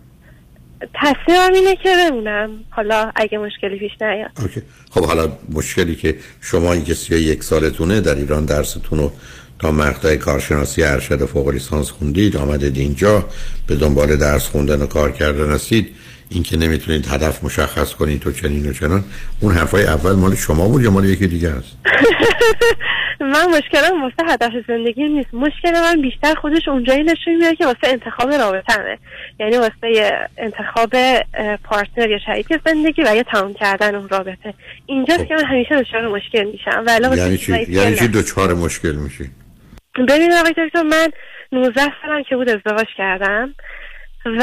تصمیمم 0.95 1.53
اینه 1.55 1.77
که 1.77 1.89
بمونم. 1.97 2.51
حالا 2.71 3.13
اگه 3.17 3.39
مشکلی 3.39 3.79
پیش 3.79 3.93
نیاد. 4.01 4.31
اوکی. 4.43 4.63
خب 4.91 5.05
حالا 5.05 5.33
مشکلی 5.53 5.97
که 5.97 6.17
شما 6.41 6.73
این 6.73 6.85
که 6.85 6.95
سی 6.95 7.17
یک 7.17 7.45
سالتونه 7.45 8.01
در 8.01 8.15
ایران 8.15 8.45
درستون 8.45 8.99
رو 8.99 9.13
تا 9.59 9.73
مقطع 9.73 10.17
کارشناسی 10.17 10.83
ارشد 10.83 11.25
فوق 11.25 11.49
لیسانس 11.49 11.91
خوندید 11.91 12.37
آمدید 12.37 12.77
اینجا 12.77 13.29
به 13.67 13.77
دنبال 13.77 14.17
درس 14.17 14.49
خوندن 14.49 14.83
و 14.83 14.87
کار 14.87 15.13
کردن 15.13 15.51
هستید. 15.51 15.97
این 16.29 16.43
که 16.43 16.57
نمی‌تونید 16.57 17.07
هدف 17.07 17.45
مشخص 17.45 17.95
کنید 17.95 18.21
تو 18.21 18.33
چنین 18.33 18.71
و 18.71 18.73
چنان 18.73 19.05
اون 19.41 19.55
حرفای 19.55 19.85
اول 19.85 20.13
مال 20.13 20.35
شما 20.35 20.69
بود 20.69 20.83
یا 20.83 20.91
مال 20.91 21.05
یکی 21.05 21.27
دیگه 21.27 21.49
است؟ 21.49 21.77
من 23.21 23.47
مشکلم 23.59 24.03
واسه 24.03 24.33
هدف 24.33 24.53
زندگی 24.69 25.03
نیست. 25.03 25.35
مشکل 25.35 25.73
من 25.73 26.01
بیشتر 26.01 26.35
خودش 26.35 26.69
اونجایی 26.69 27.03
نشون 27.03 27.35
میده 27.35 27.55
که 27.55 27.67
واسه 27.67 27.79
انتخاب 27.85 28.33
رابطمه 28.33 28.99
یعنی 29.41 29.57
واسه 29.57 30.13
انتخاب 30.39 30.91
پارتنر 31.65 32.11
یا 32.11 32.19
شریک 32.27 32.47
زندگی 32.67 33.03
و 33.03 33.17
یا 33.17 33.23
تمام 33.23 33.55
کردن 33.55 33.95
اون 33.95 34.09
رابطه. 34.09 34.55
اینجاست 34.87 35.27
که 35.27 35.35
من 35.35 35.45
همیشه 35.45 35.83
دچار 35.83 36.09
مشکل 36.09 36.45
میشم. 36.45 36.85
ولی 36.87 37.07
واسه 37.07 37.23
یعنی 37.23 37.39
چی؟ 37.39 37.67
یعنی. 37.69 37.97
چی 37.97 38.09
دوچار 38.09 38.55
مشکل 38.55 38.93
میشی؟ 38.93 39.31
ببین 40.09 40.33
آقای 40.33 40.53
دکتر 40.53 40.83
من 40.83 41.09
19 41.53 41.81
سالم 42.03 42.23
که 42.29 42.37
بود 42.37 42.49
ازدواج 42.49 42.87
کردم. 42.97 43.55
و 44.27 44.43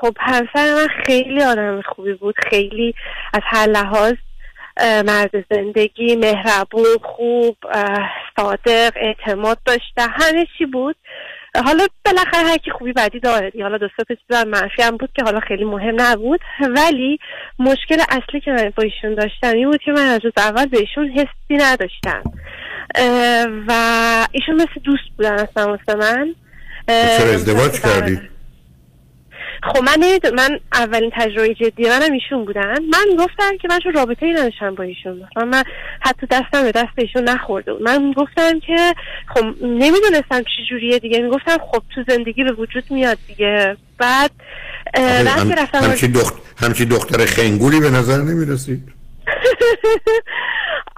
خب 0.00 0.16
همسر 0.20 0.74
من 0.74 0.88
خیلی 1.06 1.42
آدم 1.42 1.82
خوبی 1.82 2.12
بود 2.12 2.34
خیلی 2.50 2.94
از 3.34 3.42
هر 3.44 3.66
لحاظ 3.66 4.14
مرد 4.80 5.30
زندگی 5.50 6.16
مهربون 6.16 6.96
خوب 7.02 7.56
صادق 8.36 8.92
اعتماد 8.96 9.58
داشته 9.64 10.02
همه 10.02 10.46
چی 10.58 10.66
بود. 10.66 10.96
حالا 11.64 11.86
بالاخره 12.04 12.48
هر 12.48 12.56
کی 12.56 12.70
خوبی 12.70 12.92
بدی 12.92 13.20
داره. 13.20 13.52
حالا 13.62 13.78
دو 13.78 13.88
سه 13.96 14.16
چیز 14.28 14.46
منفی 14.46 14.82
هم 14.82 14.96
بود 14.96 15.10
که 15.16 15.24
حالا 15.24 15.40
خیلی 15.40 15.64
مهم 15.64 16.00
نبود. 16.00 16.40
ولی 16.60 17.18
مشکل 17.58 17.96
اصلی 18.08 18.40
که 18.40 18.50
من 18.50 18.72
با 18.76 18.82
ایشون 18.82 19.14
داشتم 19.14 19.52
این 19.54 19.70
بود 19.70 19.82
که 19.82 19.92
من 19.92 20.06
از 20.06 20.20
اول 20.36 20.66
به 20.66 20.78
ایشون 20.78 21.08
حسی 21.08 21.56
نداشتم. 21.64 22.22
و 23.68 23.72
ایشون 24.32 24.54
مثل 24.54 24.80
دوست 24.84 25.08
بودن 25.16 25.32
اصلا 25.32 25.66
واسه 25.66 25.98
من. 25.98 26.34
چرا 26.88 27.34
ازدواج 27.34 27.70
مثل 27.70 27.88
کردید 27.88 28.20
خب 29.62 29.82
من 29.82 30.18
من 30.34 30.60
اولین 30.72 31.10
تجربه 31.14 31.54
جدی 31.54 31.88
منم 31.88 32.12
ایشون 32.12 32.44
بودن. 32.44 32.78
من 32.82 33.16
گفتم 33.18 33.56
که 33.62 33.68
من 33.70 33.78
چون 33.78 33.92
رابطه 33.92 34.26
ای 34.26 34.32
نداشتم 34.32 34.74
با 34.74 34.84
ایشون. 34.84 35.12
مثلا 35.12 35.44
من 35.44 35.62
حتی 36.00 36.26
دستم 36.30 36.62
به 36.62 36.72
دست 36.72 36.92
ایشون 36.96 37.24
نخورده 37.24 37.72
من 37.80 38.12
گفتم 38.12 38.60
که 38.60 38.94
خب 39.34 39.44
نمی‌دونستم 39.62 40.42
چی 40.42 40.66
جوریه 40.70 40.98
دیگه. 40.98 41.18
می‌گفتم 41.18 41.58
خب 41.72 41.82
تو 41.94 42.04
زندگی 42.08 42.44
به 42.44 42.52
وجود 42.52 42.84
میاد 42.90 43.18
دیگه. 43.26 43.76
بعد 43.98 44.30
هم... 44.96 45.52
رفتم 45.52 45.78
همچی, 45.78 46.08
دخت... 46.08 46.34
همچی 46.56 46.84
دختر 46.84 47.26
خنگولی 47.26 47.80
به 47.80 47.90
نظر 47.90 48.16
نمی‌رسید؟ 48.16 48.82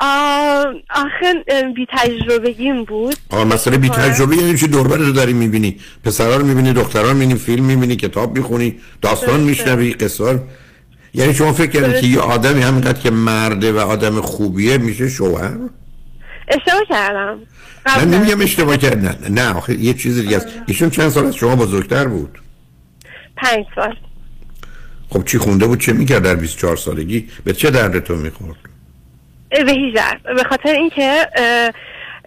آخه 0.00 1.44
بی 1.74 1.86
تجربگیم 1.98 2.84
بود. 2.84 3.16
آقا 3.30 3.44
مسئله 3.44 3.78
بی 3.78 3.88
تجربه 3.88 4.36
یعنی 4.36 4.58
چی؟ 4.58 4.66
دوربر 4.66 4.96
رو 4.96 5.12
داری 5.12 5.32
می‌بینی. 5.32 5.76
پسرها 6.04 6.36
رو 6.36 6.46
می‌بینی 6.46 6.72
دخترها 6.72 7.08
رو 7.08 7.14
می‌بینی 7.14 7.34
فیلم 7.34 7.64
می‌بینی 7.64 7.96
کتاب 7.96 8.38
می‌خونی 8.38 8.80
داستان 9.02 9.40
میشنوی 9.40 9.92
قصار 9.92 10.42
یعنی 11.14 11.34
شما 11.34 11.52
فکر 11.52 11.70
کردید 11.70 12.00
که 12.00 12.06
یه 12.06 12.20
آدمی 12.20 12.62
همینقدر 12.62 13.00
که 13.00 13.10
مرده 13.10 13.72
و 13.72 13.78
آدم 13.78 14.20
خوبیه 14.20 14.78
میشه 14.78 15.08
شوهر؟ 15.08 15.56
اشتباه 16.48 16.84
کردم. 16.88 17.38
من 17.86 18.10
نمیگم 18.10 18.40
اشتباه 18.40 18.76
کرد 18.76 19.04
نه 19.04 19.16
نه 19.30 19.54
آخه 19.54 19.80
یه 19.80 19.94
چیز 19.94 20.20
دیگه 20.20 20.36
است. 20.36 20.46
ایشون 20.66 20.90
چند 20.90 21.08
سال 21.08 21.26
از 21.26 21.34
شما 21.34 21.56
بزرگتر 21.56 22.08
بود؟ 22.08 22.38
پنج 23.36 23.64
سال. 23.74 23.94
خب 25.10 25.24
چی 25.24 25.38
خونده 25.38 25.66
بود؟ 25.66 25.80
چه 25.80 25.92
می‌کرد 25.92 26.22
در 26.22 26.34
24 26.34 26.76
سالگی؟ 26.76 27.28
به 27.44 27.52
چه 27.52 27.70
دردتون 27.70 28.18
می‌خورد؟ 28.18 28.69
به 29.50 29.72
هیچ. 29.72 29.96
به 30.36 30.44
خاطر 30.44 30.72
اینکه 30.72 31.26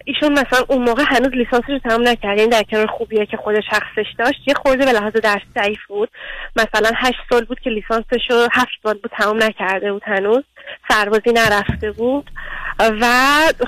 ایشون 0.04 0.32
مثلا 0.32 0.64
اون 0.68 0.82
موقع 0.82 1.02
هنوز 1.06 1.32
لیسانسش 1.32 1.68
رو 1.68 1.78
تمام 1.78 2.08
نکرد 2.08 2.38
یعنی 2.38 2.50
در 2.50 2.62
کنار 2.62 2.86
خوبیه 2.86 3.26
که 3.26 3.36
خود 3.36 3.60
شخصش 3.60 4.06
داشت. 4.18 4.38
یه 4.46 4.54
خورده 4.54 4.84
به 4.84 4.92
لحاظ 4.92 5.12
درس 5.12 5.42
ضعیف 5.58 5.78
بود. 5.88 6.10
مثلا 6.56 6.90
هشت 6.96 7.18
سال 7.30 7.44
بود 7.44 7.60
که 7.60 7.70
لیسانسش 7.70 8.30
رو 8.30 8.48
هفت 8.52 8.72
سال 8.82 8.94
بود 8.94 9.10
تمام 9.18 9.42
نکرده 9.42 9.92
بود 9.92 10.02
هنوز. 10.04 10.44
سربازی 10.88 11.32
نرفته 11.32 11.92
بود 11.92 12.30
و 12.78 13.06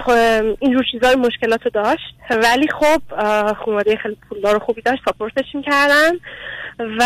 خب 0.05 0.13
اینجور 0.61 0.85
چیزای 0.93 1.15
مشکلات 1.15 1.61
رو 1.65 1.71
داشت. 1.71 2.15
ولی 2.31 2.69
خب 2.81 3.03
خانواده 3.65 3.97
خیلی 3.97 4.17
پولدار 4.29 4.57
و 4.57 4.59
خوبی 4.59 4.83
داشت 4.83 5.03
ساپورتش 5.05 5.45
می‌کردن 5.55 6.13
و 6.79 7.05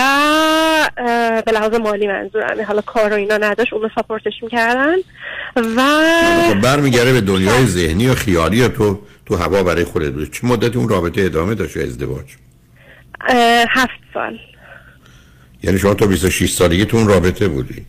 به 1.47 1.53
لحاظ 1.53 1.75
مالی 1.75 2.07
منظورم 2.07 2.49
یعنی 2.49 2.63
حالا 2.63 2.81
کار 2.81 3.13
و 3.13 3.15
اینا 3.15 3.37
نداشت 3.37 3.73
اونو 3.73 3.89
ساپورتش 3.95 4.33
می‌کردن 4.43 4.97
و 5.57 5.81
خب 6.49 6.61
برمیگره 6.61 7.13
به 7.13 7.21
دنیای 7.21 7.67
ذهنی 7.67 8.09
و 8.09 8.15
خیالی 8.15 8.57
یا 8.57 8.69
تو 8.69 9.03
تو 9.27 9.37
هوا 9.37 9.63
برای 9.63 9.85
خودت. 9.85 10.13
بود 10.13 10.33
چه 10.33 10.47
مدتی 10.47 10.79
اون 10.79 10.89
رابطه 10.89 11.23
ادامه 11.23 11.55
داشت 11.55 11.77
یا 11.77 11.83
ازدواج؟ 11.83 12.27
هفت 13.69 14.01
سال. 14.15 14.39
یعنی 15.63 15.79
شما 15.79 15.95
تا 15.95 16.07
26 16.07 16.51
سالگی 16.51 16.85
تو 16.85 16.97
اون 16.97 17.09
رابطه 17.09 17.49
بودی؟ 17.49 17.87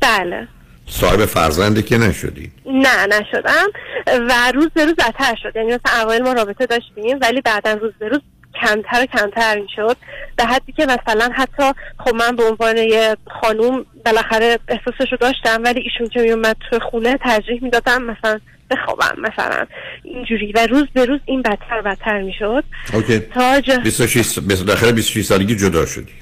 بله. 0.00 0.48
صاحب 0.88 1.24
فرزنده 1.24 1.82
که 1.82 1.98
نشدی؟ 1.98 2.50
نه 2.66 3.06
نشدم. 3.06 3.66
و 4.06 4.52
روز 4.54 4.68
به 4.74 4.84
روز 4.84 4.94
بدتر 4.94 5.34
شد. 5.42 5.56
یعنی 5.56 5.68
مثلا 5.68 6.02
اوایل 6.02 6.22
ما 6.22 6.32
رابطه 6.32 6.66
داشتیم 6.66 7.18
ولی 7.22 7.40
بعدا 7.40 7.72
روز 7.72 7.92
به 7.98 8.08
روز 8.08 8.20
کمتر 8.62 9.02
و 9.02 9.06
کمتر 9.18 9.58
می‌شد. 9.60 9.96
به 10.36 10.44
حدی 10.44 10.72
که 10.72 10.86
مثلا 10.86 11.30
حتی 11.34 11.62
خب 11.98 12.14
من 12.14 12.36
به 12.36 12.44
عنوان 12.44 12.76
یه 12.76 13.16
خانوم 13.42 13.86
بالاخره 14.04 14.58
احساسش 14.68 15.12
رو 15.12 15.18
داشتم 15.20 15.62
ولی 15.64 15.80
ایشون 15.80 16.08
که 16.08 16.20
میومد 16.20 16.56
تو 16.70 16.78
خونه 16.78 17.18
ترجیح 17.18 17.62
می‌دادم 17.62 18.02
مثلا 18.02 18.38
بخوابم 18.70 19.16
مثلا 19.18 19.66
اینجوری. 20.02 20.52
و 20.52 20.66
روز 20.66 20.84
به 20.94 21.04
روز 21.04 21.20
این 21.26 21.42
بدتر 21.42 21.78
و 21.78 21.82
بدتر 21.82 22.22
می‌شد. 22.22 22.64
اوکی. 22.92 23.18
تا 23.18 23.60
جا- 23.60 23.76
26 23.76 24.38
بالاخره 24.38 24.92
26 24.92 25.24
سالگی 25.24 25.56
جدا 25.56 25.86
شدی. 25.86 26.12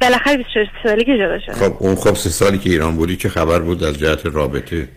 بالاخره 0.00 0.36
26 0.36 0.66
سالگی 0.82 1.18
جدا 1.18 1.38
شدم. 1.38 1.54
خب 1.54 1.76
اون 1.78 1.94
خب 1.94 2.14
سه 2.14 2.30
سالی 2.30 2.58
که 2.58 2.70
ایران 2.70 2.96
بودی 2.96 3.16
چه 3.16 3.28
خبر 3.28 3.58
بود 3.58 3.84
از 3.84 3.98
جهت 3.98 4.26
رابطه؟ 4.26 4.88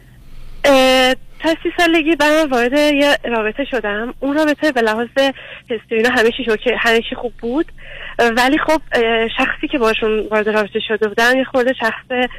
تا 1.40 1.50
سی 1.64 1.72
سالگی 1.78 2.16
من 2.20 2.50
وارد 2.50 2.74
یه 2.74 3.18
رابطه 3.24 3.66
شدم. 3.72 4.14
اون 4.20 4.38
رابطه 4.38 4.72
به 4.72 4.82
لحاظ 4.82 5.08
اینا 5.92 6.10
همه 6.10 6.32
شوکه 6.46 6.76
همه 6.78 7.02
خوب 7.16 7.34
بود. 7.42 7.66
ولی 8.20 8.58
خب 8.58 8.82
شخصی 9.38 9.68
که 9.72 9.78
باشون 9.78 10.28
وارد 10.32 10.50
رابطه 10.50 10.80
شده 10.88 11.08
بودم 11.08 11.38
یه 11.38 11.44
خورده 11.44 11.74
شخص 11.74 12.30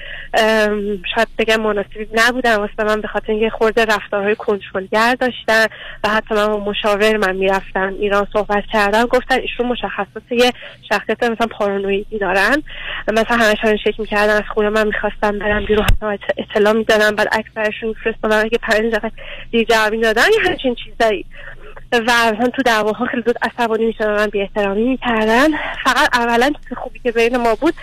شاید 1.14 1.28
بگم 1.39 1.61
مناسبی 1.62 2.09
نبودن 2.14 2.57
واسه 2.57 2.85
من 2.85 3.01
به 3.01 3.09
خاطر 3.09 3.33
اینکه 3.33 3.51
خورده 3.51 3.85
رفتارهای 3.85 4.35
کنترلگر 4.37 5.15
داشتن 5.15 5.66
و 6.05 6.09
حتی 6.09 6.35
من 6.35 6.47
مشاور 6.47 7.16
من 7.16 7.36
می‌رفتم 7.36 7.94
ایران 7.98 8.27
صحبت 8.32 8.65
کردم. 8.73 9.05
گفتن 9.05 9.40
ایشون 9.40 9.66
مشخصات 9.66 10.23
یه 10.31 10.52
شخصیت 10.93 11.23
مثلا 11.23 11.47
پارانویدی 11.47 12.19
دارن. 12.19 12.62
مثلا 13.09 13.36
همین 13.36 13.77
شکل 13.77 13.94
می‌کردن 13.98 14.35
از 14.35 14.48
خونه 14.55 14.69
من 14.69 14.86
می‌خواستم 14.86 15.39
برم 15.39 15.65
بیرون 15.65 15.85
حتی 15.85 16.16
اط- 16.16 16.35
اطلاع 16.39 16.73
می‌دادم 16.73 17.16
بعد 17.16 17.28
عکس 17.28 17.51
برشون 17.55 17.89
میفرستادم 17.89 18.40
اگه 18.44 18.59
پنج 18.62 18.93
دقیقه 18.94 19.12
دیگه 19.51 19.65
جواب 19.65 19.93
می‌دادن 19.93 20.23
یه 20.23 20.51
همچین 20.51 20.74
چیزایی. 20.74 21.24
و 21.93 22.33
مثلا 22.35 22.51
تو 22.57 22.62
دعواها 22.62 23.07
خیلی 23.07 23.23
زود 23.27 23.37
عصبانی 23.43 23.87
می‌شدن 23.87 24.17
من 24.17 24.27
بی 24.27 24.41
احترامی 24.41 24.85
می‌کردن. 24.85 25.49
فقط 25.85 26.17
اولا 26.19 26.51
چیز 26.69 26.79
خوبی 26.79 26.99
که 26.99 27.12
بین 27.12 27.37
ما 27.37 27.55
بود 27.55 27.75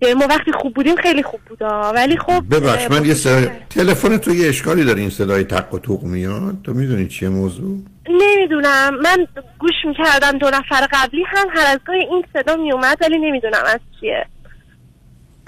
یعنی 0.00 0.14
ما 0.14 0.26
وقتی 0.30 0.52
خوب 0.52 0.74
بودیم 0.74 0.96
خیلی 0.96 1.22
خوب 1.22 1.40
بودا. 1.48 1.92
ولی 1.94 2.16
خب 2.16 2.44
ببخش 2.50 2.90
من 2.90 3.04
یه 3.04 3.14
سر 3.14 3.50
تلفن 3.70 4.16
تو 4.18 4.34
یه 4.34 4.48
اشکالی 4.48 4.84
داره 4.84 5.00
این 5.00 5.10
صدای 5.10 5.44
تق 5.44 5.74
و 5.74 5.78
توق 5.78 6.02
میاد؟ 6.02 6.56
تو 6.64 6.74
می‌دونی 6.74 7.08
چیه 7.08 7.28
موضوع؟ 7.28 7.78
نمی‌دونم. 8.10 8.94
من 9.02 9.26
گوش 9.58 9.74
می‌کردم 9.84 10.38
دو 10.38 10.46
نفر 10.50 10.88
قبلی 10.92 11.22
هم 11.26 11.46
هر 11.54 11.66
از 11.72 11.78
گاهی 11.86 12.00
این 12.00 12.24
صدا 12.32 12.56
میومد 12.56 12.98
ولی 13.00 13.18
نمی‌دونم 13.18 13.62
از 13.66 13.80
چیه. 14.00 14.26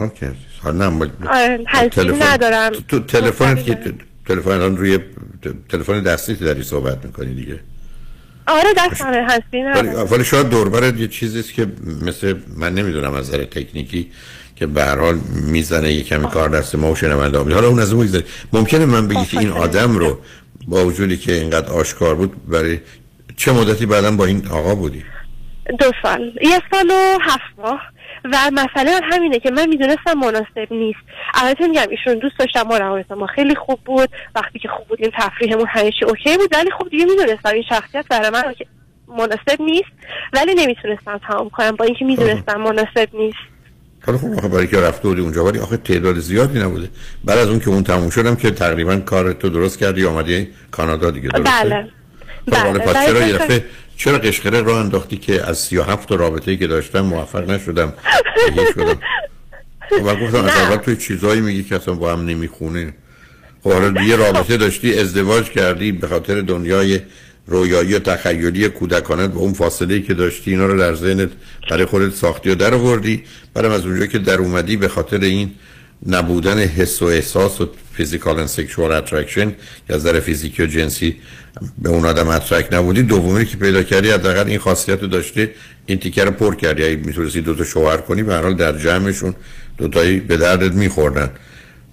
اوکی 0.01 0.27
نه 0.75 0.85
آره، 1.31 1.65
هنسفری 1.67 1.89
تلفن- 1.89 2.33
ندارم. 2.33 2.73
تو- 2.89 3.01
تلفنت 3.01 3.65
که 3.65 3.79
تلفن 4.29 4.77
روی 4.77 4.99
تلفن 5.69 6.03
دستی 6.03 6.35
داری 6.35 6.63
صحبت 6.63 7.05
می‌کنی 7.05 7.35
دیگه. 7.35 7.61
آره 8.49 8.75
دستمه 8.77 9.27
هستی 9.29 9.63
ولی 9.63 9.89
ندارم 9.89 10.13
ولی 10.13 10.25
شاید 10.25 10.49
دوربرت 10.49 11.01
یه 11.01 11.09
چیزی 11.09 11.41
است 11.41 11.55
که 11.55 11.67
مثل 12.07 12.35
من 12.57 12.75
نمی‌دونم 12.75 13.15
از 13.15 13.29
نظر 13.29 13.45
تکنیکی 13.45 14.11
که 14.57 14.67
به 14.67 14.85
هر 14.85 14.99
حال 14.99 15.19
می‌زنه 15.53 15.93
یه 15.93 16.03
کمی 16.03 16.29
کار 16.29 16.49
دست 16.49 16.75
ما 16.75 16.93
و 16.93 16.97
شنونده. 16.97 17.39
حالا 17.39 17.69
اون 17.69 17.79
از 17.79 17.93
اون 17.93 18.03
بگذاریم 18.07 18.27
ممکنه 18.53 18.87
من 18.87 19.09
بگی 19.09 19.25
که 19.25 19.39
این 19.39 19.51
آدم 19.51 19.97
رو 19.97 20.19
با 20.69 20.85
وجودی 20.85 21.17
که 21.17 21.33
اینقدر 21.33 21.73
آشکار 21.73 22.15
بود 22.15 22.47
برای 22.49 22.79
چه 23.37 23.53
مدتی 23.53 23.87
بعدا 23.87 24.11
با 24.11 24.25
این 24.25 24.49
آقا 24.49 24.75
بودی؟ 24.75 25.05
دو 25.79 25.93
سال. 26.03 26.33
یه 26.43 26.63
سال 26.71 26.91
و 26.91 27.19
هفت 27.21 27.59
ماه. 27.59 27.81
و 28.25 28.51
مسئله 28.53 28.91
هم 28.91 29.03
همینه 29.13 29.39
که 29.39 29.51
من 29.51 29.69
می‌دونستم 29.69 30.13
مناسب 30.17 30.69
نیست. 30.71 30.99
البته 31.35 31.67
میگم 31.67 31.87
ایشون 31.91 32.19
دوست 32.19 32.39
داشتم 32.39 32.63
ما 32.63 32.77
روابط 32.77 33.11
ما 33.11 33.27
خیلی 33.27 33.55
خوب 33.55 33.79
بود. 33.85 34.09
وقتی 34.35 34.59
که 34.59 34.69
خوب 34.69 34.89
بودیم 34.89 35.11
تفریحمون 35.19 35.67
همیشه 35.69 36.07
اوکی 36.07 36.37
بود. 36.37 36.55
ولی 36.55 36.71
خب 36.71 36.89
دیگه 36.89 37.05
می‌دونستم 37.05 37.49
این 37.49 37.65
شخصیت 37.69 38.05
برای 38.11 38.31
من 38.31 38.43
مناسب 39.09 39.61
نیست. 39.61 39.91
ولی 40.33 40.55
نمی‌تونستم 40.55 41.21
تمام 41.29 41.51
کنم 41.51 41.71
با 41.71 41.85
اینکه 41.85 42.05
می‌دونستم 42.05 42.61
مناسب 42.61 43.09
نیست. 43.13 43.39
حالا 44.07 44.19
خب 44.19 44.33
آخه 44.39 44.49
برای 44.49 44.67
که 44.67 44.81
رفته 44.81 45.09
بودی 45.09 45.21
اونجا 45.21 45.45
ولی 45.45 45.59
آخه 45.59 45.77
تعداد 45.77 46.19
زیادی 46.19 46.59
نبوده. 46.59 46.89
بعد 47.25 47.39
از 47.39 47.49
اون 47.49 47.61
که 47.61 47.69
اون 47.69 47.83
تموم 47.83 48.11
شدم 48.11 48.37
که 48.37 48.51
تقریبا 48.51 48.97
کار 48.97 49.33
تو 49.33 49.49
درست 49.49 49.79
کردی 49.79 50.07
آمدی 50.07 50.49
کانادا 50.71 51.11
دیگه 51.11 51.29
درسته؟ 51.29 51.51
بله. 51.51 51.89
خب 52.51 52.73
بله. 52.73 52.79
پس 52.79 53.07
چرا 53.07 53.27
یه 53.27 53.65
چرا 53.99 54.19
قشقره 54.19 54.61
راه 54.61 54.81
انداختی 54.81 55.17
که 55.17 55.49
از 55.49 55.59
37 55.59 56.09
تا 56.09 56.15
رابطه‌ای 56.15 56.57
که 56.57 56.67
داشتم 56.67 57.01
موفق 57.01 57.51
نشدم؟ 57.51 57.93
شدم. 58.75 58.99
من 60.05 60.27
گفتم 60.27 60.45
از 60.45 60.51
اول 60.51 60.77
توی 60.77 60.97
چیزایی 60.97 61.41
میگی 61.41 61.63
که 61.63 61.77
اصلا 61.77 61.95
با 61.95 62.13
هم 62.13 62.25
نمی‌خونه. 62.25 62.95
خب 63.63 63.73
حالا 63.73 64.03
یه 64.03 64.17
رابطه 64.17 64.57
داشتی 64.57 64.99
ازدواج 64.99 65.51
کردی 65.51 65.93
به 65.93 66.07
خاطر 66.07 66.41
دنیای 66.41 67.01
رویایی 67.47 67.95
و 67.95 67.99
تخیلی 67.99 68.69
کودکانت 68.69 69.31
با 69.31 69.41
اون 69.41 69.53
فاصله 69.53 69.95
ای 69.95 70.03
که 70.03 70.15
داشتی 70.15 70.51
اینا 70.51 70.67
رو 70.67 70.79
در 70.79 70.95
ذهنت 70.95 71.31
برای 71.71 71.85
خودت 71.85 72.15
ساختی 72.15 72.51
و 72.51 72.55
در 72.55 72.75
آوردی. 72.75 73.25
بعدم 73.55 73.71
از 73.71 73.87
اونجا 73.87 74.07
که 74.07 74.19
در 74.19 74.39
اومدی 74.39 74.77
به 74.77 74.89
خاطر 74.89 75.21
این 75.21 75.51
نبودن 76.07 76.59
حس 76.59 77.03
و 77.03 77.05
احساس 77.05 77.61
و 77.61 77.69
فیزیکال 77.93 78.47
and 78.47 78.51
sexual 78.51 78.91
attraction 78.91 79.49
یا 79.89 79.97
از 79.97 80.01
نظر 80.01 80.21
فیزیکی 80.21 80.63
و 80.63 80.67
جنسی 80.67 81.17
به 81.79 81.89
اون 81.89 82.05
آدم 82.05 82.29
اترک 82.29 82.69
نبودی 82.73 83.03
دومی 83.03 83.47
که 83.47 83.57
پیدا 83.57 83.83
کردی 83.83 84.11
حداقل 84.11 84.47
این 84.47 84.59
خاصیت 84.59 85.03
رو 85.03 85.09
داشته 85.09 85.51
این 85.87 85.99
تیکه 85.99 86.25
رو 86.25 86.31
پر 86.31 86.55
کردی. 86.55 86.85
اگه 86.85 86.97
می‌تونستی 86.97 87.41
دو 87.41 87.55
تا 87.55 87.65
شوهر 87.65 87.97
کنی 87.97 88.23
به 88.23 88.37
حال 88.37 88.55
در 88.55 88.79
جمعشون 88.79 89.35
دو 89.79 89.89
تایی 89.89 90.21
به 90.21 90.37
دردت 90.37 90.73
میخوردن. 90.73 91.31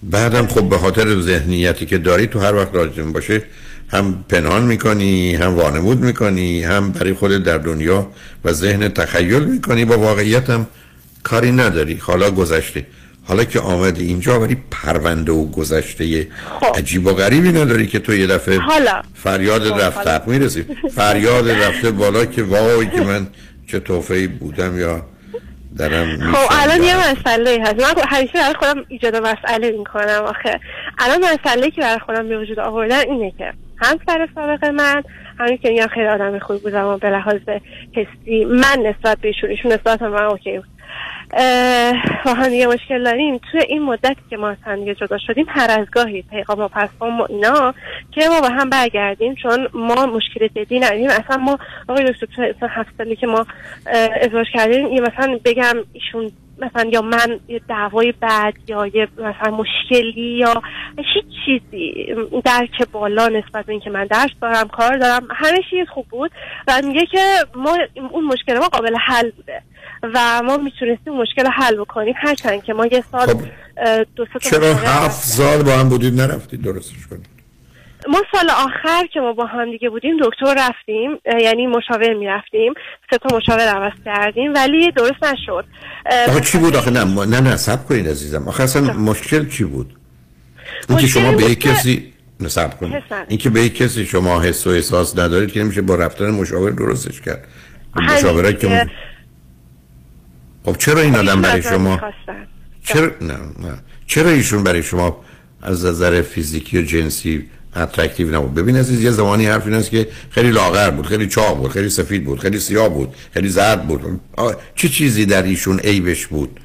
بعدم 0.03 0.47
خب 0.47 0.69
به 0.69 0.77
خاطر 0.77 1.21
ذهنیتی 1.21 1.85
که 1.85 1.97
داری 1.97 2.27
تو 2.27 2.39
هر 2.39 2.55
وقت 2.55 2.75
راجم 2.75 3.11
باشه 3.11 3.43
هم 3.87 4.25
پنهان 4.29 4.63
می‌کنی 4.63 5.35
هم 5.35 5.55
وانمود 5.55 5.99
می‌کنی 5.99 6.63
هم 6.63 6.91
برای 6.91 7.13
خودت 7.13 7.43
در 7.43 7.57
دنیا 7.57 8.11
و 8.45 8.53
ذهن 8.53 8.89
تخیل 8.89 9.43
می‌کنی. 9.43 9.85
با 9.85 9.97
واقعیت 9.97 10.49
هم 10.49 10.67
کاری 11.23 11.51
نداری. 11.51 11.95
حالا 11.95 12.31
گذشته. 12.31 12.85
حالا 13.27 13.43
که 13.43 13.59
آمدی 13.59 14.05
اینجا 14.05 14.39
ولی 14.39 14.57
پرونده 14.71 15.31
و 15.31 15.51
گذشته 15.51 16.27
عجیب 16.75 17.07
و 17.07 17.13
غریبی 17.13 17.49
نداری 17.49 17.87
که 17.87 17.99
تو 17.99 18.13
یه 18.13 18.27
دفعه 18.27 18.59
حالا. 18.59 19.01
فریاد 19.13 19.63
خب، 19.63 19.79
رفته 19.79 20.09
حالا. 20.09 20.23
می‌رسی. 20.27 20.65
فریاد 20.95 21.49
رفته 21.49 21.91
بالا 21.91 22.25
که 22.25 22.43
وای 22.43 22.87
که 22.87 23.01
من 23.01 23.27
چه 23.67 23.79
توفهی 23.79 24.27
بودم 24.27 24.79
یا 24.79 25.01
درم 25.77 26.31
خب. 26.31 26.47
الان 26.51 26.83
یه 26.83 27.11
مسئله 27.11 27.63
هست. 27.63 27.75
من 27.75 28.03
همیشه 28.07 28.33
برای 28.33 28.53
خودم 28.59 28.85
ایجاد 28.87 29.15
مسئله 29.15 29.71
می‌کنم 29.71 30.23
آخه. 30.27 30.59
الان 30.99 31.19
مسئله 31.33 31.71
که 31.71 31.81
برای 31.81 31.99
خودم 31.99 32.29
به 32.29 32.39
وجود 32.39 32.59
آوردن 32.59 32.99
اینه 32.99 33.33
که 33.37 33.53
همسر 33.77 34.29
سابق 34.35 34.65
من 34.65 35.03
همین 35.39 35.57
که 35.57 35.69
میگم 35.69 35.87
خیلی 35.87 36.07
آدم 36.07 36.39
خوبی 36.39 36.59
بود 36.59 36.75
اما 36.75 36.97
به 36.97 37.09
لحاظ 37.09 37.39
حسی 37.93 38.45
من 38.45 38.79
نسبت 38.79 39.17
به 39.17 39.27
ایشون 39.27 39.49
ایشون 39.49 39.71
نسبت 39.71 40.01
من 40.01 40.23
اوکی 40.23 40.57
بود. 40.57 40.74
با 42.25 42.33
هم 42.33 42.51
مشکل 42.73 43.03
داریم. 43.03 43.39
توی 43.51 43.61
این 43.69 43.81
مدتی 43.81 44.21
که 44.29 44.37
ما 44.37 44.49
از 44.49 44.57
هم 44.65 44.93
جدا 44.93 45.17
شدیم 45.17 45.45
هر 45.49 45.79
از 45.79 45.87
گاهی 45.91 46.21
پیغام 46.21 46.59
و 46.59 46.67
پسام 46.67 47.21
و 47.21 47.27
اینا 47.29 47.73
که 48.11 48.21
ما 48.29 48.41
با 48.41 48.49
هم 48.49 48.69
برگردیم 48.69 49.35
چون 49.35 49.67
ما 49.73 50.05
مشکل 50.05 50.47
جدی 50.47 50.79
نداریم. 50.79 51.09
اصلا 51.09 51.37
ما 51.37 51.59
آقای 51.87 52.13
دکتر 52.21 52.43
اصلا 52.43 52.69
هفت 52.71 52.89
سالی 52.97 53.15
که 53.15 53.27
ما 53.27 53.45
ازدواج 54.21 54.47
کردیم 54.53 54.87
یه 54.87 55.01
مثلا 55.01 55.39
بگم 55.45 55.75
ایشون 55.93 56.31
مثلا 56.57 56.89
یا 56.89 57.01
من 57.01 57.39
یه 57.47 57.61
دعوای 57.69 58.13
بد 58.21 58.53
یا 58.67 58.87
یه 58.87 59.07
مثلا 59.17 59.51
مشکلی 59.51 60.37
یا 60.37 60.61
هیچ 60.97 61.25
چیزی 61.45 62.15
درک 62.45 62.87
بالا 62.91 63.27
نسبت 63.27 63.65
به 63.65 63.71
اینکه 63.71 63.89
من 63.89 64.05
درس 64.05 64.29
دارم 64.41 64.67
کار 64.67 64.97
دارم 64.97 65.27
همه 65.31 65.59
چیز 65.69 65.87
خوب 65.87 66.05
بود. 66.09 66.31
و 66.67 66.81
میگه 66.83 67.05
که 67.05 67.19
ما 67.55 67.77
اون 68.11 68.23
مشکل 68.23 68.57
ما 68.57 68.67
قابل 68.67 68.95
حل 68.95 69.31
بوده. 69.31 69.61
و 70.13 70.41
ما 70.43 70.57
می‌تونستیم 70.57 71.13
مشکل 71.13 71.47
حل 71.47 71.75
بکنیم. 71.75 72.13
هرچند 72.17 72.63
که 72.63 72.73
ما 72.73 72.85
یه 72.85 73.03
سال 73.11 73.29
اه، 73.77 74.03
دو 74.15 74.25
سه 74.33 74.49
چرا 74.49 74.75
هفت 74.75 75.23
سال 75.23 75.63
با 75.63 75.71
هم 75.71 75.89
بودید؟ 75.89 76.21
نرفتید 76.21 76.61
درستش 76.61 77.07
کنید. 77.09 77.25
ما 78.09 78.21
سال 78.31 78.49
آخر 78.49 79.05
که 79.13 79.19
ما 79.19 79.33
با 79.33 79.45
هم 79.45 79.71
دیگه 79.71 79.89
بودیم 79.89 80.17
دکتر 80.21 80.55
رفتیم 80.57 81.11
یعنی 81.41 81.67
مشاور 81.67 82.13
می‌رفتیم. 82.13 82.73
سه 83.11 83.17
تا 83.17 83.37
مشاور 83.37 83.67
عوض 83.67 83.93
کردیم 84.05 84.53
ولی 84.53 84.91
درست 84.91 85.23
نشد. 85.23 85.65
آخه 86.27 86.41
چی 86.41 86.57
بود 86.57 86.75
آخه؟ 86.75 86.91
نه 86.91 87.25
نه 87.25 87.39
نه 87.39 87.57
سب 87.57 87.85
کنید 87.85 88.07
عزیزم. 88.07 88.47
آخه 88.47 88.63
اصلا 88.63 88.93
مشکل 88.93 89.49
چی 89.49 89.63
بود؟ 89.63 89.97
اینکه 90.89 91.07
شما 91.07 91.31
به 91.31 91.43
یک 91.43 91.59
کسی 91.59 92.13
نصب 92.39 92.77
کنید. 92.77 93.03
اینکه 93.27 93.49
به 93.49 93.61
یک 93.61 93.77
کسی 93.77 94.05
شما 94.05 94.41
حس 94.41 94.67
و 94.67 94.69
احساس 94.69 95.17
ندارید 95.17 95.51
که 95.51 95.59
نمیشه 95.59 95.81
با 95.81 95.95
رفتن 95.95 96.31
مشاور 96.31 96.71
درستش 96.71 97.21
کرد. 97.21 97.47
مشاوره 97.95 98.53
که 98.53 98.89
خب 100.65 100.77
چرا 100.77 101.01
این 101.01 101.15
آدم 101.15 101.41
برای 101.41 101.61
شما. 101.61 102.01
چرا 102.83 103.11
نه 103.21 103.33
نه. 103.33 103.73
چرا 104.07 104.29
ایشون 104.29 104.63
برای 104.63 104.83
شما 104.83 105.17
از 105.61 105.85
نظر 105.85 106.21
فیزیکی 106.21 106.77
و 106.77 106.81
جنسی 106.81 107.45
attractive 107.75 108.35
نبود؟ 108.35 108.53
ببین 108.53 108.77
عزیز 108.77 109.03
یه 109.03 109.11
زمانی 109.11 109.45
حرف 109.45 109.65
این 109.65 109.73
است 109.73 109.89
که 109.89 110.07
خیلی 110.29 110.51
لاغر 110.51 110.91
بود 110.91 111.05
خیلی 111.05 111.27
چاق 111.27 111.57
بود 111.57 111.71
خیلی 111.71 111.89
سفید 111.89 112.25
بود 112.25 112.39
خیلی 112.39 112.59
سیاه 112.59 112.89
بود 112.89 113.15
خیلی 113.33 113.49
زرد 113.49 113.87
بود. 113.87 114.21
چه 114.75 114.89
چیزی 114.89 115.25
در 115.25 115.43
ایشون 115.43 115.79
عیبش 115.79 116.27
بود؟ 116.27 116.59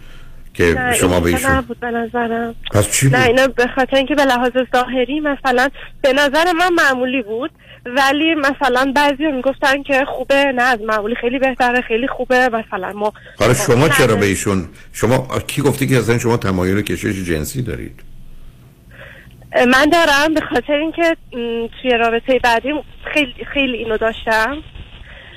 که 0.54 0.64
نه 0.64 0.94
شما 0.94 1.20
به 1.20 1.30
ایشون 1.30 1.50
نبود 1.50 1.80
به 1.80 1.90
نظرم. 1.90 2.54
پس 2.72 2.90
چی 2.90 3.08
نه 3.08 3.18
بود؟ 3.18 3.26
اینا 3.26 3.46
به 3.46 3.66
خاطر 3.66 3.96
اینکه 3.96 4.14
به 4.14 4.24
لحاظ 4.24 4.52
ظاهری 4.72 5.20
مثلا 5.20 5.68
به 6.02 6.12
نظر 6.12 6.52
من 6.52 6.72
معمولی 6.72 7.22
بود 7.22 7.50
ولی 7.86 8.34
مثلا 8.34 8.92
بعضی 8.96 9.26
می‌گفتن 9.26 9.82
که 9.82 10.04
خوبه 10.04 10.52
نه 10.56 10.62
از 10.62 10.80
معمولی 10.80 11.14
خیلی 11.20 11.38
بهتره 11.38 11.80
خیلی 11.80 12.08
خوبه 12.08 12.48
مثلا 12.48 12.92
ما 12.92 13.12
حالا 13.38 13.54
شما 13.54 13.88
چرا. 13.88 14.16
به 14.16 14.26
ایشون 14.26 14.68
شما 14.92 15.28
کی 15.46 15.62
گفتی 15.62 15.86
که 15.86 15.98
اصلا 15.98 16.18
شما 16.18 16.36
تمایل 16.36 16.82
کشش 16.82 17.24
جنسی 17.24 17.62
دارید؟ 17.62 18.00
من 19.56 19.86
دارم 19.92 20.34
به 20.34 20.40
خاطر 20.40 20.72
اینکه 20.72 21.16
توی 21.82 21.90
رابطه 21.90 22.38
بعدیم 22.38 22.74
خیلی 23.14 23.34
خیلی 23.54 23.76
اینو 23.76 23.96
داشتم. 23.96 24.56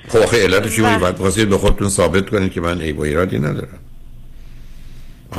خب 0.08 0.18
آخه 0.18 0.44
علتش 0.44 0.76
چی. 0.76 0.82
بود؟ 0.82 1.00
باید 1.00 1.50
به 1.50 1.58
خودتون 1.58 1.90
ثابت 1.90 2.30
کنید 2.30 2.52
که 2.52 2.62
من 2.62 2.82
عیب 2.82 3.00
و 3.00 3.02
ایرادی 3.02 3.40
ندارم. 3.40 3.80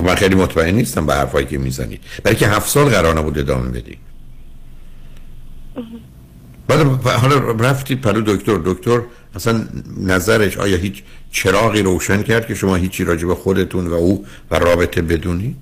من 0.03 0.15
خیلی 0.15 0.35
مطمئن 0.35 0.75
نیستم 0.75 1.07
به 1.07 1.15
حرفایی 1.15 1.47
که 1.47 1.59
می‌زنید 1.59 2.01
برای 2.25 2.37
که 2.37 2.49
هفت 2.49 2.69
سال 2.69 2.89
قرار 2.89 3.19
نبود 3.19 3.39
ادامه 3.39 3.71
بدی. 3.71 3.99
بعد 6.69 6.81
حالا 7.07 7.39
رفتید 7.51 8.01
پلو 8.01 8.37
دکتر. 8.37 8.59
دکتر 8.65 9.01
اصلا 9.35 9.65
نظرش 10.01 10.59
آیا 10.59 10.77
هیچ 10.77 11.03
چراغی 11.31 11.83
روشن 11.83 12.23
کرد 12.23 12.47
که 12.47 12.55
شما 12.55 12.77
هیچی 12.77 13.05
راجع 13.05 13.27
به 13.27 13.35
خودتون 13.35 13.87
و 13.87 13.95
او 13.95 14.27
و 14.51 14.59
رابطه 14.59 15.03
بدونید؟ 15.03 15.57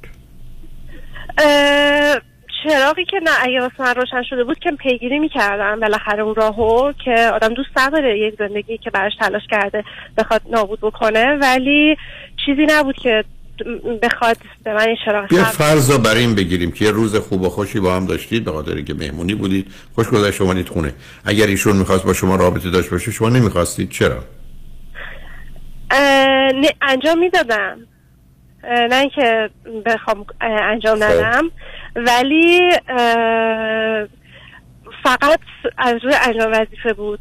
چراغی 2.64 3.04
که 3.04 3.20
نه 3.22 3.30
اگه 3.42 3.60
واسه 3.60 3.74
من 3.78 3.94
روشن 3.94 4.22
شده 4.30 4.44
بود 4.44 4.58
که 4.58 4.70
پیگیری 4.70 5.18
می‌کردم. 5.18 5.80
بالاخره 5.80 6.22
اون 6.22 6.34
راهو 6.34 6.92
که 7.04 7.30
آدم 7.34 7.54
دوست 7.54 7.70
نداره 7.76 8.18
یک 8.18 8.34
زندگی 8.38 8.78
که 8.78 8.90
براش 8.90 9.12
تلاش 9.20 9.42
کرده 9.50 9.84
بخواد 10.18 10.42
نابود 10.50 10.80
بکنه. 10.80 11.38
ولی 11.40 11.96
چیزی 12.46 12.66
نبود 12.68 12.96
که 12.96 13.24
بخواد 14.02 14.36
به 14.64 14.74
من 14.74 14.86
اشاره 14.88 15.26
بیا 15.26 15.44
فرض 15.44 15.90
رو 15.90 15.98
بر 15.98 16.14
این 16.14 16.34
بگیریم 16.34 16.72
که 16.72 16.84
یه 16.84 16.90
روز 16.90 17.16
خوب 17.16 17.42
و 17.42 17.48
خوشی 17.48 17.80
با 17.80 17.96
هم 17.96 18.06
داشتید 18.06 18.44
به 18.44 18.52
خاطر 18.52 18.80
که 18.80 18.94
مهمونی 18.94 19.34
بودید. 19.34 19.66
خوش 19.94 20.08
گذشت 20.08 20.36
شما 20.36 20.54
خونه. 20.62 20.94
اگر 21.24 21.46
ایشون 21.46 21.76
می‌خواست 21.76 22.04
با 22.04 22.12
شما 22.12 22.36
رابطه 22.36 22.70
داشت 22.70 22.90
باشه 22.90 23.10
شما 23.10 23.28
نمی‌خواستید. 23.28 23.90
چرا؟ 23.90 24.24
نه 25.90 26.68
انجام 26.82 27.18
می‌دادم. 27.18 27.78
نه 28.64 28.96
اینکه 28.96 29.50
بخوام 29.86 30.26
انجام 30.40 30.98
خب. 30.98 31.04
ندم. 31.04 31.50
ولی 31.96 32.60
فقط 35.04 35.40
از 35.78 35.94
روی 36.02 36.14
انجام 36.22 36.52
وظیفه 36.52 36.92
بود. 36.92 37.20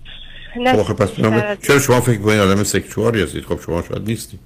نه. 0.55 0.83
خب 0.83 0.93
پس 0.93 1.11
چرا 1.67 1.79
شما 1.79 2.01
فکر 2.01 2.21
کنید 2.21 2.39
آدم 2.39 2.63
سکشوالی 2.63 3.23
هستید 3.23 3.45
خب 3.45 3.59
شما 3.65 3.83
شاید 3.89 4.07
نیستید. 4.07 4.39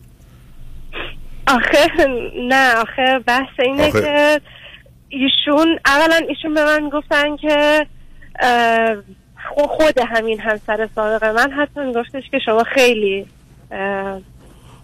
آخه 1.48 2.08
نه 2.50 2.76
آخه 2.76 3.20
بحث 3.28 3.60
اینه 3.60 3.88
آخه- 3.88 4.02
که 4.02 4.42
ایشون 5.10 5.80
اولا 5.86 6.20
ایشون 6.30 6.54
به 6.54 6.66
من 6.66 6.90
گفتن 6.90 7.38
که 7.38 7.86
خود 9.68 10.00
همین 10.08 10.40
همسر 10.40 10.90
سابق 10.96 11.24
من 11.24 11.52
حتی 11.52 11.80
میگفتش 11.80 12.24
که 12.32 12.40
شما 12.46 12.64
خیلی 12.64 13.26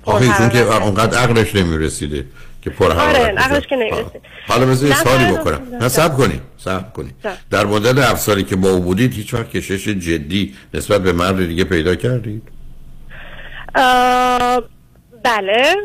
آخه 0.05 0.25
ایشون 0.25 0.49
که 0.49 0.59
اونقدر 0.83 1.17
عقلش 1.17 1.55
نمی‌رسیده 1.55 2.25
که 2.61 2.69
پر 2.69 2.91
آره 2.91 3.19
عقلش. 3.19 3.67
که 3.67 3.75
حالا 4.47 4.65
بذار 4.65 4.89
یه 4.89 4.95
سوالی 4.95 5.25
بکنم. 5.37 5.61
نه، 5.81 5.89
کنید 6.17 6.41
صبر 6.57 6.89
کنید 6.89 7.15
نه. 7.25 7.31
در 7.49 7.65
مدت 7.65 7.97
هفت 7.97 8.21
سالی 8.21 8.43
که 8.43 8.55
با 8.55 8.69
او 8.69 8.79
بودید 8.79 9.13
هیچ 9.13 9.33
وقت 9.33 9.49
کشش 9.49 9.87
جدی 9.87 10.55
نسبت 10.73 11.01
به 11.01 11.13
مرد 11.13 11.47
دیگه 11.47 11.63
پیدا 11.63 11.95
کردید؟ 11.95 12.43
بله. 15.23 15.75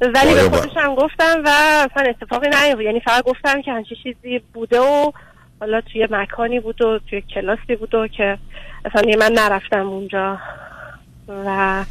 ولی 0.00 0.34
به 0.34 0.48
با- 0.48 0.56
خودشم 0.56 0.94
گفتم 0.94 1.42
و 1.44 1.48
اصلا 1.90 2.10
اتفاقی 2.10 2.46
نیفتاد 2.48 2.80
یعنی 2.80 3.00
فقط 3.00 3.24
گفتم 3.24 3.62
که 3.62 3.72
همچین 3.72 3.96
چیزی 4.02 4.38
بوده 4.54 4.80
و 4.80 5.12
حالا 5.60 5.80
توی 5.80 6.08
مکانی 6.10 6.60
بود 6.60 6.82
و 6.82 6.98
توی 6.98 7.20
کلاسی 7.20 7.76
بود 7.76 7.94
و 7.94 8.08
که 8.08 8.38
اصلا 8.84 9.02
من 9.18 9.32
نرفتم 9.32 9.88
اونجا. 9.88 10.38
و 11.28 11.84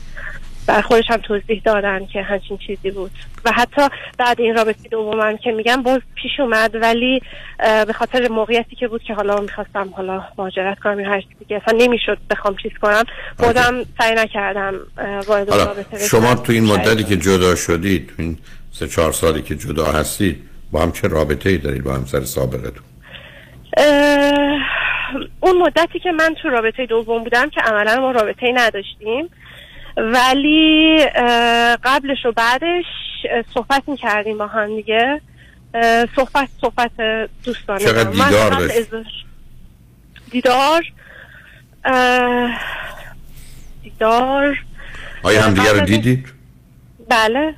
بر 0.68 0.82
خودش 0.82 1.04
هم 1.10 1.18
توضیح 1.18 1.62
دادن 1.66 2.06
که 2.06 2.22
همچین 2.22 2.58
چیزی 2.58 2.92
بود. 2.92 3.12
و 3.46 3.52
حتی 3.52 3.82
بعد 4.18 4.42
این 4.42 4.56
رابطه 4.56 4.90
دومم 4.90 5.38
که 5.38 5.52
میگم 5.52 5.84
باز 5.84 6.02
پیش 6.16 6.40
اومد 6.40 6.76
ولی 6.76 7.22
به 7.60 7.94
خاطر 7.94 8.28
موقعیتی 8.28 8.76
که 8.76 8.88
بود 8.88 9.04
که 9.04 9.14
حالا 9.14 9.42
می‌خواستم 9.42 9.90
حالا 9.98 10.24
مهاجرت 10.38 10.80
کنم 10.80 11.00
یا 11.00 11.10
هر 11.10 11.22
چیزی 11.22 11.36
دیگه 11.40 11.62
اصلا 11.66 11.80
نمی‌شد 11.80 12.18
بخوام 12.30 12.56
چیز 12.56 12.72
کنم. 12.82 13.04
خودم 13.40 13.84
سعی 13.98 14.16
نکردم 14.16 14.74
وارد 15.28 15.50
رابطه. 15.50 16.08
شما 16.08 16.36
تو 16.36 16.52
این 16.52 16.66
مدتی 16.66 17.04
که 17.04 17.18
جدا 17.18 17.56
شدید 17.56 18.08
تو 18.08 18.14
این 18.18 18.38
سه 18.72 18.88
چهار 18.88 19.12
سالی 19.12 19.42
که 19.42 19.56
جدا 19.56 19.86
هستید 19.86 20.44
با 20.72 20.82
هم 20.82 20.92
چه 20.92 21.08
رابطه 21.08 21.50
ای 21.50 21.58
دارید 21.58 21.84
با 21.84 21.94
همسر 21.94 22.22
سابقتون؟ 22.22 22.84
اون 25.40 25.58
مدتی 25.58 26.00
که 26.00 26.12
من 26.12 26.36
تو 26.42 26.50
رابطه 26.50 26.86
دوم 26.86 27.24
بودم 27.24 27.50
که 27.50 27.62
عملا 27.62 28.00
ما 28.00 28.12
رابطه 28.12 28.46
ای 28.46 28.54
نداشتیم. 28.54 29.30
ولی 29.98 30.98
قبلش 31.84 32.26
و 32.26 32.32
بعدش 32.32 32.86
صحبت 33.54 33.84
می‌کردیم 33.88 34.38
با 34.38 34.48
هم 34.48 34.76
دیگه. 34.76 35.22
صحبت 36.16 36.50
صحبت 36.62 36.92
دوستانه 37.44 37.80
چقدر 37.80 38.10
دیدار 38.10 38.50
داشت؟ 38.50 39.26
دیدار 40.32 40.84
دیدار 43.84 44.58
آیا 45.24 45.42
هم 45.42 45.54
دیگه 45.54 45.72
رو 45.72 45.86
دیدید 45.86 46.28
بله. 47.10 47.54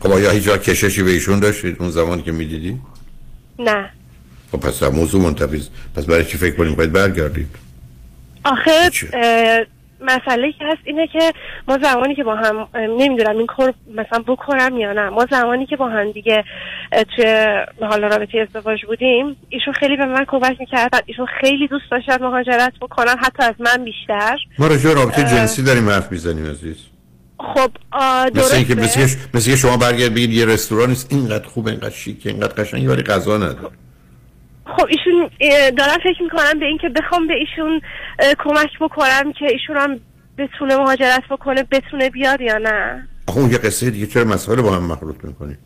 خب 0.00 0.10
آیا 0.10 0.30
هیچ 0.30 0.48
کششی 0.48 1.02
به 1.02 1.10
ایشون 1.10 1.40
داشتید 1.40 1.76
اون 1.80 1.90
زمانی 1.90 2.22
که 2.22 2.32
می‌دیدید 2.32 2.80
نه. 3.58 3.90
خب 4.52 4.60
پس 4.60 4.82
موضوع 4.82 5.22
منتفیز 5.22 5.70
پس 5.96 6.04
برای 6.04 6.24
چی 6.24 6.38
فکر 6.38 6.56
کنید 6.56 6.76
باید 6.76 6.92
برگردید؟ 6.92 7.48
آخه 8.44 8.90
مسئله 10.04 10.52
که 10.52 10.64
هست 10.64 10.80
اینه 10.84 11.06
که 11.06 11.32
ما 11.68 11.78
زمانی 11.82 12.14
که 12.14 12.24
با 12.24 12.34
هم 12.36 12.68
نمی‌دونم 12.74 13.36
این 13.38 13.46
کار 13.46 13.74
مثلا 13.94 14.24
بکنم 14.26 14.76
یا 14.76 14.92
نه 14.92 15.10
ما 15.10 15.26
زمانی 15.30 15.66
که 15.66 15.76
با 15.76 15.88
هم 15.88 16.12
دیگه 16.12 16.44
توی 17.16 17.46
حالا 17.80 18.06
رابطه 18.06 18.38
ازدواج 18.38 18.84
بودیم 18.84 19.36
ایشون 19.48 19.74
خیلی 19.74 19.96
به 19.96 20.06
من 20.06 20.24
کمک 20.28 20.60
می‌کردن 20.60 20.98
ایشون 21.06 21.26
خیلی 21.40 21.68
دوست 21.68 21.90
داشتن 21.90 22.24
مهاجرت 22.24 22.72
بکنن 22.80 23.16
حتی 23.18 23.42
از 23.42 23.54
من 23.58 23.84
بیشتر. 23.84 24.36
ما 24.58 24.66
راجع 24.66 24.94
رابطه. 24.94 25.22
جنسی 25.22 25.62
داریم 25.62 25.88
حرف 25.88 26.12
می‌زنیم 26.12 26.46
عزیز. 26.50 26.76
خب 27.38 27.70
مثل 28.34 28.56
اینکه 28.56 28.74
مثل 29.34 29.56
شما 29.56 29.76
برگرد 29.76 30.14
بگید 30.14 30.30
یه 30.30 30.46
رستوران 30.46 30.88
نیست 30.88 31.12
اینقدر 31.12 31.48
خوب 31.48 31.66
اینقدر 31.66 31.90
شیک 31.90 32.26
اینقدر 32.26 32.62
قشنگی 32.62 32.86
ولی 32.86 33.02
غذا 33.02 33.36
نداره. 33.36 33.74
خب 34.66 34.86
ایشون 34.88 35.30
دارم 35.70 35.98
فکر 36.04 36.22
می‌کنم 36.22 36.58
به 36.60 36.66
اینکه 36.66 36.88
بخوام 36.88 37.26
به 37.26 37.34
ایشون 37.34 37.80
کمک 38.38 38.78
بکنم 38.80 39.32
که 39.32 39.46
ایشون 39.50 39.76
هم 39.76 40.00
بتونه 40.38 40.76
مهاجرت 40.76 41.22
بکنه 41.30 41.62
بتونه 41.70 42.10
بیاد 42.10 42.40
یا 42.40 42.58
نه. 42.58 43.08
آخه 43.28 43.38
اون 43.38 43.50
یه 43.50 43.58
قصه 43.58 43.90
دیگه 43.90 44.06
چرا 44.06 44.24
مسائل 44.24 44.60
با 44.62 44.70
هم 44.76 44.82
مخلوط 44.92 45.24
می‌کنید 45.24 45.58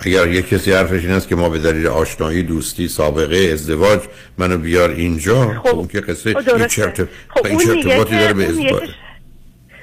اگر 0.00 0.28
یه 0.28 0.42
کسی 0.42 0.72
حرفش 0.72 1.04
این 1.04 1.10
است 1.10 1.28
که 1.28 1.36
ما 1.36 1.48
به 1.48 1.58
دلیل 1.58 1.86
آشنایی 1.86 2.42
دوستی 2.42 2.88
سابقه 2.88 3.50
ازدواج 3.52 4.00
منو 4.38 4.58
بیار 4.58 4.90
اینجا 4.90 5.60
خب 5.64 5.66
اون 5.74 5.88
که 5.88 6.00
قصه 6.00 6.34
خب 6.34 6.48
این 6.54 6.62
ارتب- 6.62 7.08
خب 7.28 7.46
این 7.46 7.58
که- 7.58 7.64
داره 8.04 8.32
به 8.32 8.44
اون 8.44 8.54
میگه 8.54 8.68
ازدواج؟ 8.74 8.88
که- 8.88 8.94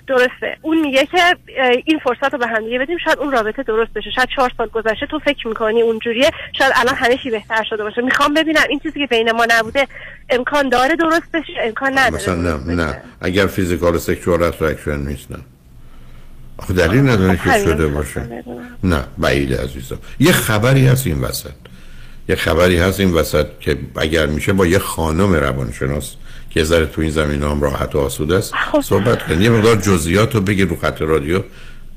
درسته. 0.07 0.57
اون 0.61 0.82
میگه 0.82 1.06
که 1.06 1.18
این 1.86 1.99
فرصت 2.03 2.34
رو 2.34 2.40
به 2.40 2.48
هم 2.48 2.64
دیگه 2.65 2.80
بدیم. 2.80 2.98
شاید 2.98 3.19
اون 3.19 3.32
رابطه 3.32 3.64
درست 3.64 3.94
بشه. 3.94 4.11
شاید 4.11 4.30
چهار 4.36 4.52
سال 4.57 4.68
گذشته 4.68 5.06
تو 5.06 5.19
فکر 5.19 5.48
می‌کنی 5.48 5.82
اونجوریه. 5.82 6.32
شاید 6.57 6.72
الان 6.76 6.95
همه 6.95 7.18
چی 7.23 7.30
بهتر 7.30 7.64
شده 7.69 7.84
باشه. 7.84 8.02
می‌خوام 8.02 8.34
ببینم 8.34 8.64
این 8.69 8.80
چیزی 8.80 8.99
که 8.99 9.07
بین 9.07 9.32
ما 9.32 9.45
نبوده 9.49 9.88
امکان 10.30 10.69
داره 10.69 10.95
درست 10.95 11.32
بشه 11.34 11.53
امکان 11.61 11.91
نداره 11.91 12.15
مثلا 12.15 12.36
نه 12.36 12.76
نه. 12.76 13.02
اگر 13.22 13.48
physical 13.48 13.98
sexual 13.98 14.44
attraction 14.44 14.98
نیست 14.98 15.32
نه. 15.32 15.38
آخه 16.57 16.73
دلیل 16.73 17.10
نداره 17.10 17.40
که 17.44 17.60
شده 17.60 17.88
باشه. 17.88 18.44
نه 18.84 19.03
بعیده 19.18 19.64
عزیزم. 19.64 19.99
یه 20.19 20.32
خبری 20.32 20.88
هست 20.88 21.07
این 21.07 21.22
وسط. 21.22 21.49
یه 22.30 22.36
خبری 22.36 22.77
هست 22.77 22.99
این 22.99 23.14
وسط 23.14 23.45
که 23.60 23.77
اگر 23.95 24.26
میشه 24.26 24.53
با 24.53 24.65
یه 24.65 24.80
خانم 24.80 25.34
روانشناس 25.34 26.15
که 26.56 26.64
ذره 26.64 26.86
تو 26.86 27.02
این 27.02 27.10
زمین 27.10 27.44
هم 27.44 27.61
راحت 27.61 27.95
و 27.95 27.99
آسوده 27.99 28.36
است. 28.36 28.53
صحبت 28.84 29.23
کنید 29.27 29.41
یه 29.41 29.49
مقدار 29.49 29.76
جزئیات 29.76 30.36
رو 30.36 30.41
بگید 30.41 30.69
رو 30.69 30.76
خط 30.76 31.02
رادیو 31.02 31.41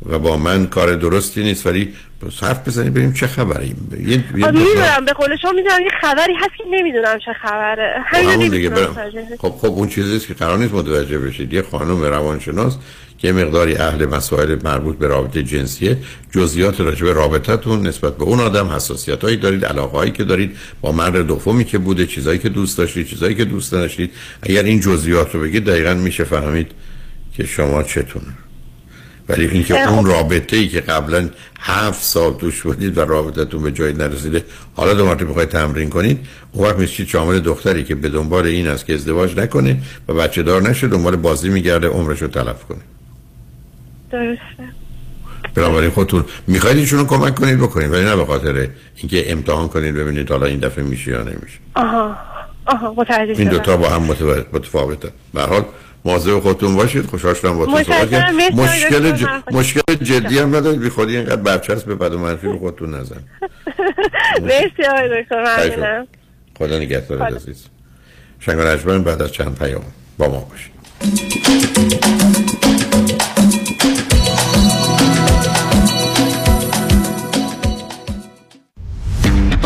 و 0.06 0.18
با 0.18 0.36
من 0.36 0.66
کار 0.66 0.94
درستی 0.94 1.42
نیست 1.42 1.66
ولی 1.66 1.94
حرف 2.40 2.68
بزنید 2.68 2.92
ببینیم 2.92 3.12
چه 3.12 3.26
خبری 3.26 3.74
یه, 4.00 4.10
یه 4.10 4.24
مقدار- 4.34 4.52
می‌دونم. 4.52 5.04
به 5.06 5.12
قول 5.12 5.36
شما 5.42 5.52
می‌دونم 5.52 5.80
یه 5.82 5.90
خبری 6.00 6.34
هست 6.34 6.50
که 6.58 6.64
نمی‌دونم 6.70 7.18
چه 7.18 7.32
خبره. 7.42 7.94
همین 8.06 8.30
همون 8.30 8.48
دیگه. 8.48 8.68
برم. 8.68 8.96
خب 9.38 9.48
خب 9.48 9.66
اون 9.66 9.88
چیزی 9.88 10.16
است 10.16 10.26
که 10.26 10.34
قرار 10.34 10.58
نیست 10.58 10.74
متوجه 10.74 11.18
بشید. 11.18 11.52
یه 11.52 11.62
خانم 11.62 12.02
روانشناس 12.02 12.76
که 13.18 13.28
یه 13.28 13.32
مقداری 13.32 13.76
اهل 13.76 14.06
مسائل 14.06 14.56
مربوط 14.64 14.98
به 14.98 15.06
رابطه 15.06 15.42
جنسیه. 15.42 15.98
جزئیات 16.30 16.80
راجع 16.80 17.04
به 17.04 17.12
رابطتون 17.12 17.86
نسبت 17.86 18.16
به 18.16 18.24
اون 18.24 18.40
آدم 18.40 18.68
حساسیت 18.68 19.22
هایی 19.22 19.36
دارید 19.36 19.64
علاقه 19.64 19.96
هایی 19.96 20.10
که 20.10 20.24
دارید 20.24 20.56
با 20.80 20.92
مرد 20.92 21.26
دومی 21.26 21.64
که 21.64 21.78
بوده 21.78 22.06
چیزایی 22.06 22.38
که 22.38 22.48
دوست 22.48 22.78
داشتید 22.78 23.06
چیزایی 23.06 23.34
که 23.34 23.44
دوست 23.44 23.74
نداشتید. 23.74 24.10
اگر 24.42 24.62
این 24.62 24.80
جزئیات 24.80 25.34
رو 25.34 25.40
بگید 25.40 25.64
دقیقا 25.64 25.94
میشه 25.94 26.24
فهمید 26.24 26.70
که 27.36 27.46
شما 27.46 27.82
چتونه. 27.82 28.34
ولی 29.28 29.46
اینکه 29.46 29.80
اه، 29.80 29.94
اون 29.94 30.02
خب. 30.02 30.10
رابطه 30.10 30.56
ای 30.56 30.68
که 30.68 30.80
قبلا 30.80 31.28
هفت 31.60 32.02
سال 32.02 32.34
توش 32.34 32.62
بودید 32.62 32.98
و 32.98 33.00
رابطتون 33.00 33.62
به 33.62 33.72
جایی 33.72 33.94
نرسیده 33.94 34.44
حالا 34.74 34.94
دو 34.94 35.06
مرتبه 35.06 35.24
می‌خواید 35.24 35.48
تمرین 35.48 35.90
کنید 35.90 36.18
اون 36.52 36.68
وقت 36.68 36.78
میشید 36.78 37.08
شامل 37.08 37.40
دختری 37.40 37.84
که 37.84 37.94
به 37.94 38.08
دنبال 38.08 38.46
این 38.46 38.68
است 38.68 38.86
که 38.86 38.94
ازدواج 38.94 39.36
نکنه 39.36 39.82
و 40.08 40.14
بچه 40.14 40.42
دار 40.42 40.62
نشه 40.62 40.88
دنبال 40.88 41.16
بازی 41.16 41.48
میگرده 41.48 41.88
عمرش 41.88 42.22
رو 42.22 42.28
تلف 42.28 42.64
کنه. 42.64 42.97
درسته. 44.10 44.42
بنابراین 45.54 45.90
خودتون 45.90 46.24
می‌خواید 46.46 46.76
ایشون 46.76 46.98
رو 46.98 47.06
کمک 47.06 47.34
کنید 47.34 47.58
بکنید 47.58 47.92
ولی 47.92 48.04
نه 48.04 48.16
به 48.16 48.24
خاطر 48.24 48.68
اینکه 48.96 49.32
امتحان 49.32 49.68
کنید 49.68 49.94
ببینید 49.94 50.30
حالا 50.30 50.46
این 50.46 50.58
دفعه 50.58 50.84
میشه 50.84 51.10
یا 51.10 51.22
نمیشه. 51.22 51.58
آها 51.74 52.16
آها 52.66 52.94
متوجه 52.96 53.34
این. 53.38 53.48
دوتا 53.48 53.76
با 53.76 53.88
هم 53.88 54.02
متفاوت- 54.14 54.46
متفاوته. 54.54 55.08
به 55.34 55.42
حال 55.42 55.64
مواظب 56.04 56.38
خودتون 56.40 56.76
باشید 56.76 57.06
خوشحال 57.06 57.34
شدم 57.34 57.58
با 57.58 57.64
صحبت. 57.66 57.86
کردم. 58.10 58.34
مرسی 58.36 58.54
مشکل. 58.54 59.12
ج... 59.16 59.24
مشکل 59.52 59.94
جدی 60.02 60.38
هم 60.38 60.56
ندارید. 60.56 60.80
بی 60.80 60.88
خودی 60.88 61.16
اینقدر 61.16 61.36
برچسب 61.36 61.86
به 61.86 61.94
بد 61.94 62.12
و 62.14 62.18
منفی 62.18 62.46
رو 62.46 62.58
خودتون 62.58 62.94
نزن. 62.94 63.16
مرسی 64.42 64.82
آقای 64.90 65.22
دکتر. 65.22 66.04
خدا 66.58 66.78
نگهدار 66.78 67.18
خدا. 67.26 67.36
عزیز. 67.36 67.64
شنگ 68.40 68.56
بعد 69.04 69.22
از 69.22 69.32
چند 69.32 69.58
پیام 69.58 69.82
با 70.18 70.28
ما 70.28 70.40
باشید. 70.50 70.78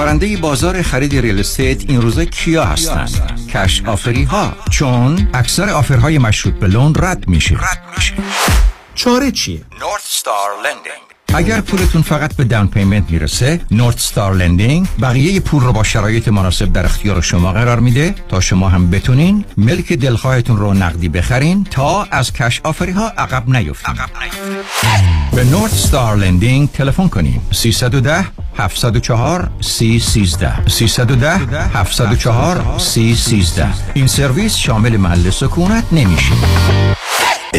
برنده 0.04 0.36
بازار 0.36 0.82
خرید 0.82 1.18
real 1.18 1.40
estate 1.40 1.90
این 1.90 2.02
روزا 2.02 2.24
کیا 2.24 2.64
هستند 2.64 3.50
cash 3.50 3.82
offer 3.86 4.18
ی 4.18 4.24
ها 4.24 4.56
چون 4.70 5.28
اکثر 5.34 5.70
offer 5.70 6.05
های 6.05 6.18
مشروط 6.18 6.54
به 6.54 6.66
loan 6.66 6.94
رد 6.96 7.28
میشه. 7.28 7.58
چاره 8.94 9.30
چیه؟ 9.30 9.60
North 9.80 10.02
Star 10.04 10.50
Lending. 10.64 11.11
اگر 11.34 11.60
پولتون 11.60 12.02
فقط 12.02 12.36
به 12.36 12.44
down 12.44 12.68
payment 12.68 13.10
می‌رسه 13.10 13.60
North 13.70 13.98
Star 13.98 14.34
Lending 14.34 14.88
بقیه 15.02 15.40
پول 15.40 15.62
رو 15.62 15.72
با 15.72 15.82
شرایط 15.82 16.28
مناسب 16.28 16.72
در 16.72 16.84
اختیار 16.84 17.20
شما 17.20 17.52
قرار 17.52 17.80
میده 17.80 18.14
تا 18.28 18.40
شما 18.40 18.68
هم 18.68 18.90
بتونین 18.90 19.44
ملک 19.56 19.92
دلخواهتون 19.92 20.56
رو 20.56 20.74
نقدی 20.74 21.08
بخرین 21.08 21.64
تا 21.64 22.04
از 22.10 22.32
cash 22.32 22.60
offer 22.64 22.88
ی 22.88 22.92
ها 22.92 23.08
عقب 23.08 23.48
نیفتین. 23.48 23.94
به 25.32 25.44
North 25.44 25.74
Star 25.74 26.16
Lending 26.16 26.70
تلفن 26.72 27.08
کنین. 27.08 27.40
310 27.52 28.24
704 28.58 29.50
3013 29.60 30.68
310 30.68 31.36
704 31.74 32.78
3013 32.78 33.66
این 33.94 34.06
سرویس 34.06 34.56
شامل 34.56 34.96
محل 34.96 35.30
سکونت 35.30 35.84
نمیشه. 35.92 36.32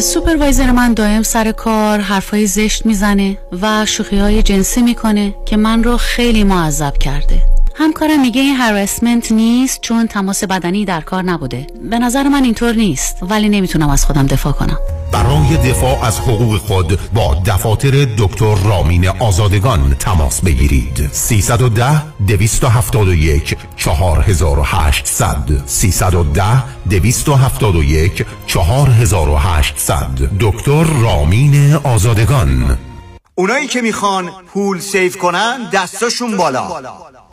supervisor 0.00 0.70
من 0.70 0.94
دائم 0.94 1.22
سر 1.22 1.52
کار 1.52 2.00
حرفای 2.00 2.46
زشت 2.46 2.86
می‌زنه 2.86 3.38
و 3.62 3.86
شوخی 3.86 4.18
های 4.18 4.42
جنسی 4.42 4.82
می‌کنه 4.82 5.34
که 5.46 5.56
من 5.56 5.84
رو 5.84 5.96
خیلی 5.96 6.44
معذب 6.44 6.98
کرده. 6.98 7.55
همکارم 7.78 8.20
میگه 8.20 8.40
این 8.40 8.56
harassment 8.56 9.32
نیست 9.32 9.80
چون 9.80 10.06
تماس 10.06 10.44
بدنی 10.44 10.84
در 10.84 11.00
کار 11.00 11.22
نبوده. 11.22 11.66
به 11.90 11.98
نظر 11.98 12.22
من 12.22 12.44
اینطور 12.44 12.72
نیست 12.72 13.16
ولی 13.22 13.48
نمی‌تونم 13.48 13.90
از 13.90 14.04
خودم 14.04 14.26
دفاع 14.26 14.52
کنم. 14.52 14.78
برای 15.12 15.56
دفاع 15.56 16.04
از 16.04 16.18
حقوق 16.18 16.58
خود 16.58 16.98
با 17.14 17.42
دفاتر 17.46 18.08
دکتر 18.18 18.54
رامین 18.54 19.08
آزادگان 19.08 19.94
تماس 19.94 20.40
بگیرید. 20.40 21.08
310 21.12 22.02
271 22.26 23.56
4800 23.76 25.62
310 25.66 26.42
271 26.90 28.26
4800 28.46 30.30
دکتر 30.40 30.84
رامین 30.84 31.74
آزادگان. 31.74 32.78
اونایی 33.34 33.66
که 33.66 33.82
می‌خوان 33.82 34.30
پول 34.54 34.80
save 34.80 35.16
کنن 35.16 35.70
دستاشون 35.72 36.36
بالا. 36.36 36.68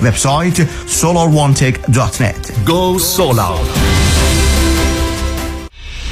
Website 0.00 0.66
solarone.net. 0.86 2.64
Go 2.64 2.98
Solar! 2.98 4.53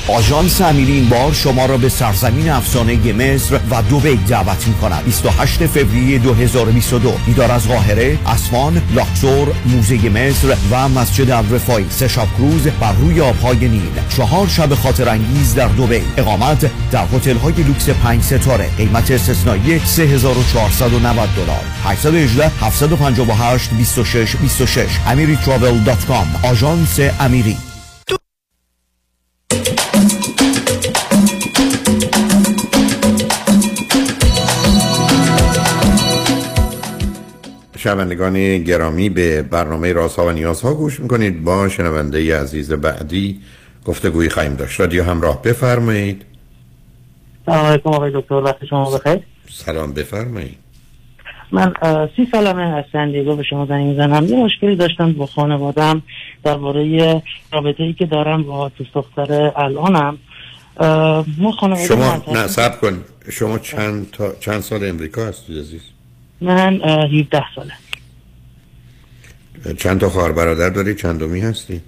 آژانس 0.09 0.61
امیری 0.61 0.93
این 0.93 1.09
بار 1.09 1.33
شما 1.33 1.67
را 1.67 1.77
به 1.77 1.89
سرزمین 1.89 2.51
افسانه 2.51 3.13
مصر 3.13 3.61
و 3.71 3.83
دوبی 3.83 4.17
دعوت 4.17 4.69
می 4.69 4.75
کند 4.75 5.05
28 5.05 5.67
فوریه 5.67 6.19
2022 6.19 7.15
دیدار 7.27 7.53
از 7.53 7.69
قاهره 7.69 8.19
اسوان 8.27 8.83
لاکسور 8.95 9.49
موزه 9.67 10.09
مصر 10.09 10.57
و 10.71 10.89
مسجد 10.89 11.31
الرفای 11.31 11.85
سه 11.91 12.09
شب 12.09 12.27
کروز 12.39 12.67
بر 12.67 12.93
روی 12.93 13.21
آبهای 13.21 13.69
نیل. 13.69 13.91
چهار 14.17 14.49
شب 14.49 14.75
خاطر 14.75 15.09
انگیز 15.09 15.55
در 15.55 15.69
دوبی 15.69 16.03
اقامت 16.17 16.71
در 16.91 17.05
هتل 17.13 17.37
های 17.37 17.53
لوکس 17.53 17.89
5 17.89 18.23
ستاره. 18.23 18.69
قیمت 18.77 19.11
استثنایی 19.11 19.79
3490 19.79 21.29
دلار. 21.37 21.65
818 21.85 22.51
758 22.61 23.71
26 23.71 24.37
26 24.37 24.87
amiritravel.com 25.07 26.47
آژانس 26.47 27.01
امیری. 27.21 27.72
شنوندگان 37.83 38.59
گرامی 38.59 39.09
به 39.09 39.43
برنامه 39.43 39.93
رازها 39.93 40.27
و 40.27 40.31
نیازها 40.31 40.75
گوش 40.75 41.01
می‌کنید. 41.01 41.45
با 41.45 41.69
شنونده 41.69 42.41
عزیز 42.41 42.73
بعدی 42.73 43.41
گفتگوی 43.85 44.29
خواهیم 44.29 44.55
داشت. 44.55 44.81
رادیو 44.81 45.05
همراه 45.05 45.43
بفرمایید. 45.43 46.25
سلام 47.47 47.67
علیکم 47.67 47.91
آقای 47.91 48.13
دکتر. 48.15 48.35
وقت 48.35 48.65
شما 48.65 48.99
بخیر. 48.99 49.19
سلام 49.51 49.93
بفرمایید. 49.93 50.57
من 51.53 51.73
سی 52.17 52.29
سالمه 52.33 52.63
از 52.63 52.85
سندیگو 52.93 53.37
به 53.37 53.43
شما 53.43 53.67
زنگ 53.67 53.87
می‌زنم. 53.87 54.25
یه 54.25 54.37
مشکلی 54.37 54.77
داشتم 54.77 55.13
با 55.13 55.27
خانوادم 55.27 56.03
درباره 56.45 57.23
رابطه 57.53 57.83
ای 57.83 57.93
که 57.93 58.07
دارم 58.07 58.43
با 58.43 58.71
دوست 58.79 58.95
دختر 58.95 59.53
الانم 59.57 60.19
ما 61.39 61.53
خانواده 61.61 61.87
شما 61.87 62.23
نه 62.33 62.47
سب 62.47 62.81
کن. 62.81 63.05
شما 63.31 63.59
چند, 63.59 64.11
تا... 64.13 64.33
چند 64.41 64.61
سال 64.61 64.89
امریکا 64.89 65.27
هستید 65.27 65.59
عزیز؟ 65.59 65.83
من 66.43 66.81
17 66.85 67.43
ساله. 67.55 67.73
چند 69.77 70.01
تا 70.01 70.09
خواهر 70.09 70.33
برادر 70.33 70.69
داری؟ 70.69 70.95
چند 70.95 71.19
دومی 71.19 71.41
هستی؟ 71.41 71.81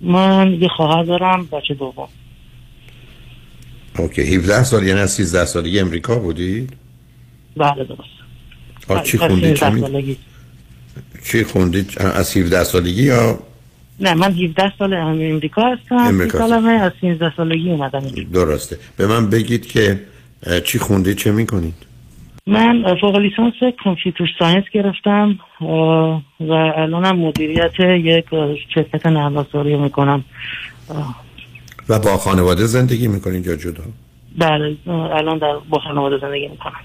من 0.00 0.52
یه 0.60 0.68
خواهر 0.68 1.04
دارم 1.04 1.48
بچه 1.52 1.74
دوم. 1.74 2.08
اوکی 3.98 4.22
17 4.22 4.64
سال 4.64 4.86
یعنی 4.86 5.00
از 5.00 5.10
13 5.10 5.44
سالگی 5.44 5.80
امریکا 5.80 6.18
بودید 6.18 6.72
بله 7.56 7.84
درست. 7.84 8.00
آه 8.88 9.02
چی 9.02 9.18
خوندید 9.18 9.54
چی, 9.54 10.16
چی 11.24 11.44
خوندید 11.44 11.98
از 11.98 12.36
17 12.36 12.64
سالگی 12.64 13.02
یا 13.02 13.38
نه 14.00 14.14
من 14.14 14.32
17 14.32 14.72
سال 14.78 14.94
امریکا 14.94 15.62
هستم. 15.62 15.96
امریکا 15.96 16.38
سالم 16.38 16.66
از 16.66 16.92
13 17.00 17.32
سالگی 17.36 17.70
اومدم. 17.70 18.00
درسته. 18.32 18.78
به 18.96 19.06
من 19.06 19.30
بگید 19.30 19.66
که 19.66 20.00
چی 20.64 20.78
خوندید 20.78 21.16
چه 21.16 21.32
می‌کنید؟ 21.32 21.74
من 22.46 22.96
فوق 23.00 23.16
لیسانس 23.16 23.54
کامپیوتر 23.84 24.24
ساینس 24.38 24.64
گرفتم 24.72 25.38
و 26.40 26.52
الانم 26.52 27.18
مدیریت 27.18 27.80
یک 27.80 28.24
شرکت 28.74 29.06
نرم 29.06 29.46
می‌کنم 29.54 30.24
و 31.88 31.98
با 31.98 32.16
خانواده 32.16 32.66
زندگی 32.66 33.08
می‌کنید 33.08 33.46
یا 33.46 33.56
جدا؟ 33.56 33.84
بله 34.38 34.76
الان 34.86 35.38
در 35.38 35.58
با 35.68 35.78
خانواده 35.78 36.18
زندگی 36.18 36.48
می‌کنم 36.48 36.80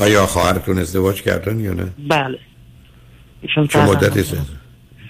آیا 0.00 0.26
خواهرتون 0.26 0.78
ازدواج 0.78 1.22
کردن 1.22 1.60
یا 1.60 1.72
نه؟ 1.72 1.92
بله 2.08 2.38
ایشون 3.42 3.66
چه 3.66 3.84
مدتی 3.84 4.20
است؟ 4.20 4.36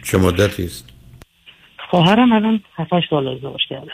چه 0.05 0.19
مدتی 0.19 0.65
است؟ 0.65 0.89
خواهرم 1.91 2.33
الان 2.33 2.61
7 2.77 2.91
سال 3.11 3.29
ازدواج 3.29 3.61
کرده 3.69 3.93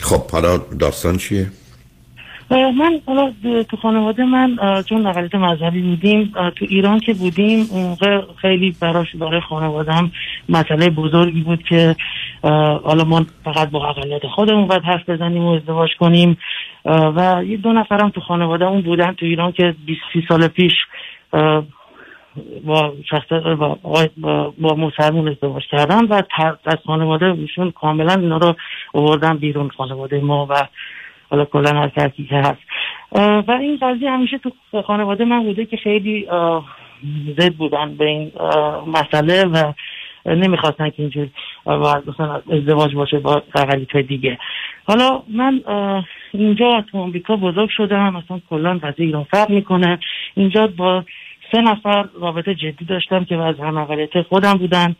خب 0.00 0.30
حالا 0.30 0.56
داستان 0.56 1.16
چیه؟ 1.16 1.50
من 2.50 3.00
حالا 3.06 3.32
تو 3.68 3.76
خانواده 3.76 4.24
من 4.24 4.56
چون 4.88 5.06
اقلیت 5.06 5.34
مذهبی 5.34 5.82
بودیم 5.82 6.32
تو 6.56 6.66
ایران 6.68 6.98
که 6.98 7.14
بودیم 7.14 7.66
خیلی 8.40 8.76
براش 8.80 9.16
برای 9.16 9.40
خانوادم 9.40 10.10
مسئله 10.48 10.90
بزرگی 10.90 11.40
بود 11.40 11.62
که 11.62 11.96
حالا 12.84 13.04
ما 13.04 13.26
فقط 13.44 13.70
با 13.70 13.88
اقلیت 13.88 14.26
خودمون 14.26 14.66
باید 14.66 14.82
حرف 14.82 15.08
بزنیم 15.08 15.44
و 15.44 15.50
ازدواج 15.50 15.90
کنیم. 16.00 16.38
و 16.84 17.42
یه 17.46 17.56
دو 17.56 17.72
نفرم 17.72 18.10
تو 18.10 18.20
خانوادهمون 18.20 18.80
بودن 18.80 19.12
تو 19.12 19.26
ایران 19.26 19.52
که 19.52 19.74
20 19.86 20.00
سال 20.28 20.48
پیش 20.48 20.72
با 22.64 22.94
شخص 23.10 23.32
با, 23.58 23.78
با, 24.16 24.54
با 24.58 24.74
مسلمون 24.74 25.28
ازدواج 25.28 25.62
کردن 25.70 26.04
و 26.04 26.22
از 26.64 26.78
خانواده 26.86 27.26
ایشون 27.26 27.70
کاملا 27.70 28.12
اینا 28.12 28.36
رو 28.36 28.54
آوردن 28.94 29.36
بیرون 29.36 29.68
خانواده 29.68 30.20
ما 30.20 30.46
و 30.50 30.66
حالا 31.30 31.44
کلا 31.44 31.80
هر 31.80 31.88
که 31.88 32.36
هست. 32.36 32.60
و 33.48 33.58
این 33.60 33.78
قضیه 33.82 34.10
همیشه 34.10 34.38
تو 34.38 34.52
خانواده 34.82 35.24
من 35.24 35.42
بوده 35.42 35.64
که 35.64 35.76
خیلی 35.76 36.26
ضد 37.38 37.52
بودن 37.52 37.94
به 37.94 38.04
این 38.04 38.32
مسئله 38.86 39.44
و 39.44 39.72
نمی‌خواستن 40.26 40.90
که 40.90 41.02
اینجور 41.02 41.28
مثلا 42.06 42.42
ازدواج 42.52 42.94
باشه 42.94 43.18
با 43.18 43.42
اقلیت 43.54 43.96
دیگه. 43.96 44.38
حالا 44.84 45.22
من 45.28 45.60
اینجا 46.32 46.84
تو 46.92 46.98
آمریکا 46.98 47.36
بزرگ 47.36 47.68
شدم 47.76 48.12
مثلا 48.12 48.40
کلا 48.50 48.78
قضیه 48.82 49.06
ایران 49.06 49.24
فرق 49.24 49.50
می‌کنه. 49.50 49.98
اینجا 50.34 50.66
با 50.66 51.04
سه 51.52 51.60
نفر 51.60 52.04
رابطه 52.20 52.54
جدی 52.54 52.84
داشتم 52.84 53.24
که 53.24 53.36
از 53.36 53.60
هم 53.60 53.86
خودم 54.28 54.54
بودن. 54.54 54.96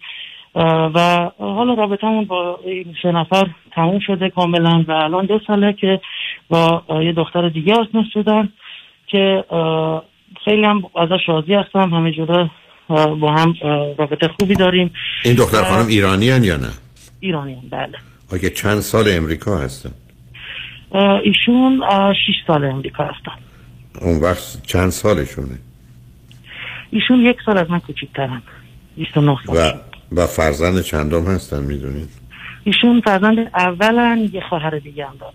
و 0.55 1.31
حالا 1.39 1.75
رابطمون 1.75 2.25
با 2.25 2.61
این 2.65 2.95
سه 3.03 3.13
نفر 3.13 3.47
تموم 3.73 3.99
شده 3.99 4.31
کاملا 4.31 4.85
و 4.89 4.93
الان 4.93 5.27
دو 5.27 5.41
ساله 5.47 5.73
که 5.73 6.01
با 6.49 6.83
یه 7.03 7.13
دختر 7.13 7.49
دیگه 7.49 7.75
آشنا 7.75 8.05
شدم 8.15 8.49
که 9.07 9.45
خیلی 10.45 10.65
هم 10.65 10.83
ازش 10.97 11.29
راضی 11.29 11.55
هستم. 11.55 11.95
همه 11.95 12.13
جوره 12.13 12.51
اه، 12.91 13.15
با 13.15 13.33
هم 13.33 13.55
رابطه 13.99 14.29
خوبی 14.29 14.55
داریم. 14.55 14.91
این 15.25 15.35
دختر 15.35 15.63
خانم 15.63 15.87
ایرانی 15.87 16.31
هن 16.31 16.45
یا 16.45 16.57
نه؟ 16.57 16.71
ایرانی 17.21 17.55
هم 17.55 17.69
بله. 17.71 17.99
آگه 18.33 18.51
چند 18.51 18.81
سال 18.81 19.05
امریکا 19.09 19.59
هستن؟ 19.59 19.91
ایشون 21.25 21.83
شیش 22.27 22.37
سال 22.47 22.65
امریکا 22.65 23.05
هستن. 23.05 23.33
اون 24.01 24.21
وقت 24.21 24.67
چند 24.67 24.91
سالشونه؟ 24.91 25.59
ایشون 26.91 27.21
یک 27.21 27.37
سال 27.47 27.59
از 27.59 27.71
من 27.71 27.79
کوچیکترن. 27.79 28.43
29 28.97 29.37
سال. 29.47 29.57
و 29.57 29.73
و 30.13 30.27
فرزند 30.27 30.81
چندم 30.81 31.25
هستن 31.25 31.63
می‌دونید؟ 31.63 32.09
ایشون 32.65 33.01
فرزند 33.01 33.39
اولن 33.55 34.29
یه 34.33 34.41
خواهر 34.49 34.79
دیگه 34.79 35.07
هم 35.07 35.15
دارن. 35.21 35.35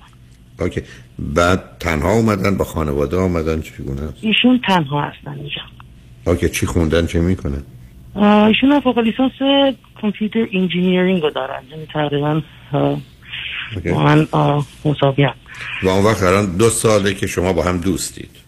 Okay. 0.59 0.81
بعد 1.19 1.77
تنها 1.79 2.11
اومدن 2.11 2.57
با 2.57 2.65
خانواده 2.65 3.17
آمدن 3.17 3.61
چگونه؟ 3.61 4.01
ایشون 4.21 4.61
تنها 4.67 5.01
هستن 5.01 5.31
اینجا. 5.31 5.61
Okay 6.27 6.49
چی 6.49 6.65
خوندن 6.65 7.05
چه 7.05 7.19
می‌کنن؟ 7.19 7.63
ایشون 8.47 8.71
هم 8.71 8.81
فوق 8.81 8.99
لیسانس 8.99 9.31
کامپیوتر 10.01 10.47
engineering 10.53 11.21
رو 11.21 11.29
دارن 11.29 11.63
یعنی 11.71 11.87
تقریبا 11.93 12.41
من. 13.85 14.27
و 15.83 15.89
اون 15.89 16.05
وقت 16.05 16.23
الان 16.23 16.57
دو 16.57 16.69
ساله 16.69 17.13
که 17.13 17.27
شما 17.27 17.53
با 17.53 17.63
هم 17.63 17.77
دوستید. 17.77 18.44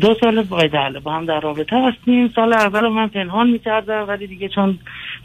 دو 0.00 0.14
سال 0.20 0.42
بله 0.42 1.00
با 1.00 1.12
هم 1.12 1.26
در 1.26 1.40
رابطه 1.40 1.76
هستیم. 1.76 2.32
سال 2.34 2.52
اول 2.52 2.80
رو 2.80 2.90
من 2.90 3.08
پنهان 3.08 3.50
می‌کردم 3.50 4.04
ولی 4.08 4.26
دیگه 4.26 4.48
چون 4.48 4.78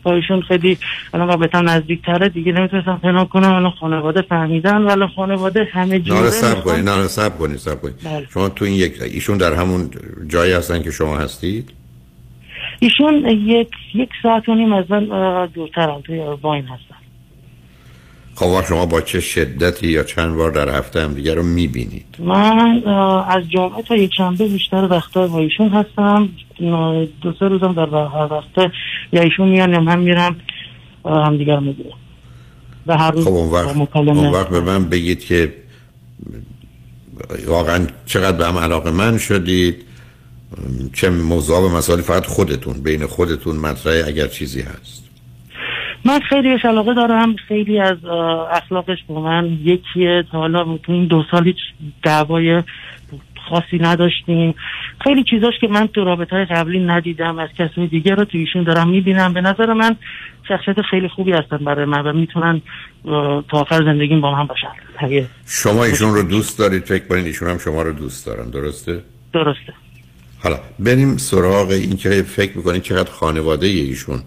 با 0.03 0.13
ایشون 0.13 0.41
خیلی 0.41 0.77
الان 1.13 1.27
رابطه 1.27 1.61
نزدیک 1.61 2.01
تره 2.01 2.29
دیگه 2.29 2.51
نمی‌تونستم 2.51 2.99
پنهان 3.03 3.25
کنم. 3.25 3.53
الان 3.53 3.71
خانواده 3.71 4.21
فهمیدن 4.21 4.77
ولی 4.81 5.07
خانواده 5.15 5.67
همه 5.71 5.99
جوره 5.99 6.21
نه 6.21 6.29
سب 6.29 6.63
کنید 6.63 6.89
نه 6.89 7.07
سب 7.07 7.37
کنید 7.37 7.57
سب 7.57 7.81
کنید. 7.81 7.95
بله. 8.03 8.27
شما 8.33 8.49
تو 8.49 8.65
این 8.65 8.73
یک 8.73 9.01
ایشون 9.01 9.37
در 9.37 9.53
همون 9.53 9.89
جایی 10.27 10.53
هستن 10.53 10.81
که 10.81 10.91
شما 10.91 11.17
هستید؟ 11.17 11.73
ایشون 12.79 13.25
یک 13.25 13.69
یک 13.93 14.09
ساعت 14.23 14.49
و 14.49 14.55
نیم 14.55 14.73
از 14.73 14.85
من 14.89 15.11
اه، 15.11 15.47
دورترم 15.47 16.01
توی 16.01 16.19
واین 16.41 16.63
هستن. 16.63 17.00
خب 18.41 18.65
شما 18.67 18.85
با 18.85 19.01
چه 19.01 19.19
شدتی 19.19 19.87
یا 19.87 20.03
چند 20.03 20.35
بار 20.35 20.51
در 20.51 20.77
هفته 20.77 21.01
هم 21.01 21.13
دیگه 21.13 21.33
رو 21.33 21.43
می‌بینید؟ 21.43 22.05
من 22.19 22.83
از 23.27 23.43
جمعه 23.49 23.81
تا 23.81 23.95
یک 23.95 24.11
شنبه 24.17 24.47
بیشتر 24.47 24.87
وقتا 24.91 25.27
با 25.27 25.39
ایشون 25.39 25.69
هستم. 25.69 26.29
دو 27.21 27.33
سه 27.39 27.47
روزم 27.47 27.73
در 27.73 27.85
هر 27.85 28.33
وقته 28.33 28.71
یا 29.13 29.21
ایشون 29.21 29.49
میان 29.49 29.73
یا 29.73 29.79
من 29.79 29.99
میرم 29.99 30.35
هم 31.05 31.37
دیگر 31.37 31.59
می‌گیرم 31.59 31.97
و 32.87 32.97
هر 32.97 33.11
روز 33.11 33.25
خب 33.25 33.31
اون 33.31 33.51
وقت, 33.51 33.95
اون 33.95 34.31
وقت 34.31 34.49
به 34.49 34.61
من 34.61 34.85
بگید 34.89 35.25
که 35.25 35.53
واقعا 37.47 37.87
چقدر 38.05 38.37
به 38.37 38.45
هم 38.45 38.57
علاقه 38.57 38.91
من 38.91 39.17
شدید. 39.17 39.75
چه 40.93 41.09
موضوع 41.09 41.59
و 41.59 41.77
مسائل 41.77 42.01
فقط 42.01 42.25
خودتون 42.25 42.73
بین 42.73 43.05
خودتون 43.05 43.55
مطرح 43.55 44.07
اگر 44.07 44.27
چیزی 44.27 44.61
هست. 44.61 45.10
من 46.05 46.19
خیلی 46.19 46.49
بهش 46.49 46.65
علاقه 46.65 46.93
دارم 46.93 47.35
خیلی 47.35 47.79
از 47.79 48.05
اخلاقش 48.51 48.97
با 49.07 49.21
من 49.21 49.57
یکیه. 49.63 50.23
تا 50.31 50.37
حالا 50.37 50.77
تو 50.77 50.91
این 50.91 51.05
دو 51.05 51.23
سال 51.31 51.47
هیچ 51.47 51.57
دعوای 52.03 52.63
خاصی 53.49 53.77
نداشتیم. 53.79 54.55
خیلی 55.03 55.23
چیزاش 55.23 55.53
که 55.61 55.67
من 55.67 55.87
تو 55.87 56.03
رابطه 56.03 56.35
های 56.35 56.45
قبلی 56.45 56.79
ندیدم 56.79 57.39
از 57.39 57.49
کسای 57.57 57.87
دیگه 57.87 58.15
رو 58.15 58.25
تو 58.25 58.37
ایشون 58.37 58.63
دارم 58.63 58.89
می‌بینم. 58.89 59.33
به 59.33 59.41
نظر 59.41 59.73
من 59.73 59.95
شخصیت 60.47 60.81
خیلی 60.81 61.07
خوبی 61.07 61.31
هستن 61.31 61.57
برای 61.57 61.85
من 61.85 62.01
و 62.07 62.13
می‌تونن 62.13 62.61
تا 63.49 63.57
آخر 63.59 63.83
زندگیم 63.83 64.21
با 64.21 64.31
من 64.31 64.47
باشن. 64.47 65.27
شما 65.47 65.83
ایشون 65.83 66.13
رو 66.13 66.23
دوست 66.23 66.59
دارید 66.59 66.83
فکر 66.83 67.07
کنید 67.07 67.25
ایشون 67.25 67.49
هم 67.49 67.57
شما 67.57 67.81
رو 67.81 67.93
دوست 67.93 68.25
دارن. 68.25 68.49
درسته؟ 68.49 69.01
درسته. 69.33 69.73
حالا 70.43 70.59
بریم 70.79 71.17
سراغ 71.17 71.69
این 71.69 71.97
که 71.97 72.09
فکر 72.09 72.57
می‌کنید 72.57 72.81
چقدر 72.81 73.11
خانواده 73.11 73.67
ایشون. 73.67 74.19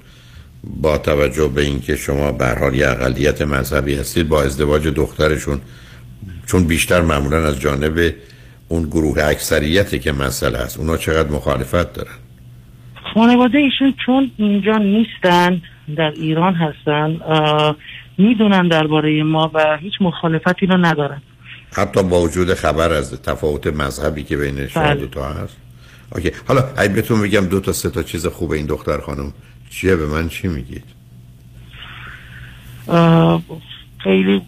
با 0.81 0.99
توجه 0.99 1.49
به 1.49 1.63
اینکه 1.63 1.97
شما 1.97 2.33
به 2.33 2.45
هر 2.45 2.59
حال 2.59 2.77
یه 2.77 2.89
اقلیت 2.89 3.43
مذهبی 3.43 3.95
هستید 3.95 4.29
با 4.29 4.43
ازدواج 4.43 4.89
دخترشون 4.89 5.61
چون 6.47 6.65
بیشتر 6.65 7.01
معمولا 7.01 7.47
از 7.47 7.61
جانب 7.61 8.15
اون 8.69 8.83
گروه 8.83 9.23
اکثریتی 9.25 9.99
که 9.99 10.13
مسئله 10.13 10.59
هست 10.59 10.79
اونا 10.79 10.97
چقدر 10.97 11.31
مخالفت 11.31 11.93
دارن؟ 11.93 12.17
خانواده 13.15 13.59
ایشون 13.59 13.95
چون 14.07 14.31
اینجا 14.37 14.77
نیستن 14.77 15.63
در 15.97 16.11
ایران 16.17 16.55
هستن 16.55 17.21
می‌دونن 18.19 18.69
درباره 18.69 19.23
ما 19.23 19.51
و 19.55 19.77
هیچ 19.77 19.93
مخالفتی 20.01 20.67
رو 20.67 20.77
ندارن. 20.77 21.23
حتی 21.73 22.03
با 22.03 22.21
وجود 22.21 22.55
خبر 22.55 22.93
از 22.93 23.23
تفاوت 23.23 23.67
مذهبی 23.67 24.23
که 24.23 24.37
بین 24.37 24.69
شما 24.69 24.83
بله. 24.83 24.95
دو 24.95 25.07
تا 25.07 25.33
هست. 25.33 25.57
اوکی. 26.15 26.31
حالا 26.49 26.65
اگه 26.77 26.93
بهتون 26.93 27.23
بگم 27.23 27.47
دو 27.47 27.61
تا 27.61 27.73
سه 27.73 27.91
تا 27.91 28.03
چیز 28.03 28.27
خوبه 28.27 28.57
این 28.57 28.67
دختر 28.67 29.01
خانم 29.01 29.33
چیه 29.71 29.97
به 29.97 30.07
من 30.07 30.29
چی 30.29 30.49
میگید؟ 30.49 30.85
خیلی 33.99 34.43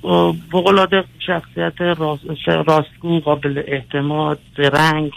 فوق‌العاده 0.51 1.05
شخصیت 1.27 1.81
راست، 1.81 2.23
راستگو 2.67 3.21
قابل 3.21 3.63
اعتماد 3.67 4.41
رنگ 4.59 5.13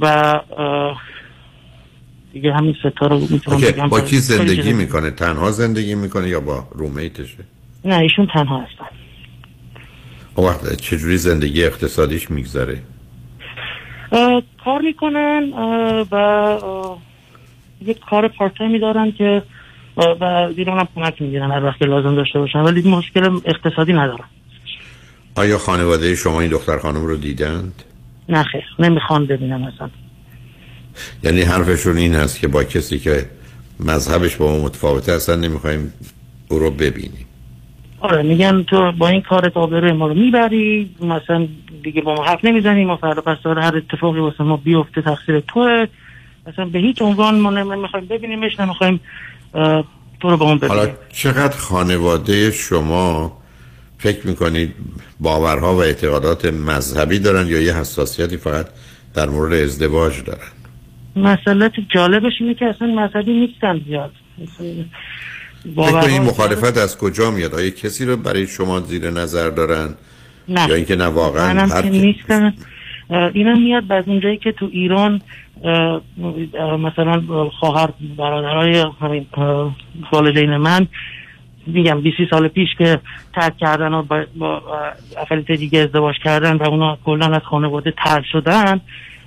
و 0.00 0.40
دیگه 2.32 2.52
همین 2.54 2.76
ستا 2.80 3.06
رو 3.06 3.18
می‌تونم 3.18 3.60
بگم. 3.60 3.88
با 3.88 4.00
کی 4.00 4.18
زندگی 4.18 4.72
می‌کنه؟ 4.72 5.10
تنها 5.10 5.50
زندگی 5.50 5.94
می‌کنه 5.94 6.28
یا 6.28 6.40
با 6.40 6.68
رومیتشه 6.72 7.44
نه 7.84 7.98
ایشون 7.98 8.28
تنها 8.34 8.60
هستن. 8.60 8.96
اون 10.34 10.48
وقت 10.48 10.74
چجوری 10.74 11.16
زندگی 11.16 11.64
اقتصادیش 11.64 12.30
میگذره؟ 12.30 12.82
کار 14.64 14.80
می‌کنن 14.82 15.52
و 16.10 16.58
یک 17.80 18.00
کار 18.10 18.28
پارت 18.28 18.54
تایمی 18.54 18.78
دارن 18.78 19.12
که 19.12 19.42
و 19.96 20.48
بیرون 20.52 20.78
هم 20.78 20.88
کمک 20.94 21.22
می‌گیرن 21.22 21.50
هر 21.50 21.64
وقت 21.64 21.82
لازم 21.82 22.14
داشته 22.14 22.38
باشن. 22.38 22.58
ولی 22.58 22.90
مشکل 22.90 23.40
اقتصادی 23.44 23.92
ندارن. 23.92 24.24
آیا 25.34 25.58
خانواده 25.58 26.14
شما 26.14 26.40
این 26.40 26.50
دختر 26.50 26.78
خانم 26.78 27.06
رو 27.06 27.16
دیدند؟ 27.16 27.82
نه 28.28 28.42
خیر. 28.42 28.64
نمی‌خوان 28.78 29.26
ببینم 29.26 29.64
اصلا 29.64 29.90
یعنی 31.22 31.42
حرفشون 31.42 31.96
این 31.96 32.14
هست 32.14 32.40
که 32.40 32.48
با 32.48 32.64
کسی 32.64 32.98
که 32.98 33.26
مذهبش 33.80 34.36
با 34.36 34.46
ما 34.46 34.64
متفاوته 34.64 35.12
اصلا 35.12 35.36
نمی‌خوایم 35.36 35.92
او 36.48 36.58
رو 36.58 36.70
ببینیم. 36.70 37.26
آره 38.00 38.22
میگن 38.22 38.62
تو 38.62 38.92
با 38.92 39.08
این 39.08 39.20
کارت 39.20 39.56
آبروی 39.56 39.92
ما 39.92 40.06
رو 40.06 40.14
می‌بری 40.14 40.90
مثلا 41.00 41.48
دیگه 41.82 42.02
با 42.02 42.14
ما 42.14 42.24
حرف 42.24 42.44
نمی‌زنی 42.44 42.84
ما 42.84 42.96
فردا 42.96 43.22
پس 43.22 43.46
هر 43.46 43.76
اتفاقی 43.76 44.20
واسه 44.20 44.44
ما 44.44 44.56
بیفته 44.56 45.02
تقصیر 45.02 45.40
توه. 45.40 45.86
مثلا 46.46 46.64
به 46.64 46.78
هیچ 46.78 47.02
عنوان 47.02 47.38
ما 47.38 47.50
نمی‌خوایم 47.50 48.06
ببینیمش 48.06 48.60
نمی‌خوایم 48.60 49.00
تو 50.20 50.30
رو 50.30 50.36
با 50.36 50.46
اون 50.46 50.58
حالا 50.68 50.88
چقدر 51.12 51.56
خانواده 51.56 52.50
شما 52.50 53.38
فکر 53.98 54.26
می‌کنید 54.26 54.74
باورها 55.20 55.74
و 55.74 55.82
اعتقادات 55.82 56.44
مذهبی 56.44 57.18
دارن 57.18 57.46
یا 57.46 57.60
یه 57.60 57.76
حساسیتی 57.76 58.36
فقط 58.36 58.66
در 59.14 59.28
مورد 59.28 59.52
ازدواج 59.52 60.24
دارن؟ 60.24 60.48
مسئله 61.16 61.70
جالبش 61.94 62.32
اینه 62.40 62.54
که 62.54 62.64
اصلا 62.66 62.88
مذهبی 62.88 63.32
نیستن 63.32 63.80
زیاد. 63.86 64.12
این 66.06 66.22
مخالفت 66.22 66.78
از 66.78 66.98
کجا 66.98 67.30
میاد؟ 67.30 67.54
آیا 67.54 67.70
کسی 67.70 68.04
رو 68.04 68.16
برای 68.16 68.46
شما 68.46 68.80
زیر 68.80 69.10
نظر 69.10 69.50
دارن؟ 69.50 69.94
نه. 70.48 70.68
یا 70.68 70.74
اینکه 70.74 70.96
نه 70.96 71.06
واقعا 71.06 71.66
هر 71.66 71.84
نیستن 71.84 72.54
اینم 73.34 73.62
میاد 73.62 73.92
از 73.92 74.04
اونجایی 74.06 74.36
که 74.36 74.52
تو 74.52 74.68
ایران 74.72 75.22
مثلا 76.78 77.22
اه، 77.30 77.50
خواهر 77.50 77.90
برادرای 78.16 78.84
همین 79.00 79.26
والدین 80.12 80.56
من 80.56 80.86
میگم 81.66 82.00
20 82.00 82.16
سال 82.30 82.48
پیش 82.48 82.68
که 82.78 82.98
ترک 83.34 83.56
کردن 83.56 83.94
و 83.94 84.02
با, 84.02 84.24
با 84.36 84.56
اه، 84.56 85.22
اقلیت 85.22 85.52
دیگه 85.52 85.78
ازدواج 85.78 86.16
کردن 86.24 86.56
و 86.56 86.68
اونا 86.68 86.98
کلا 87.04 87.26
از 87.26 87.42
خانواده 87.42 87.94
ترک 88.04 88.24
شدن 88.32 88.80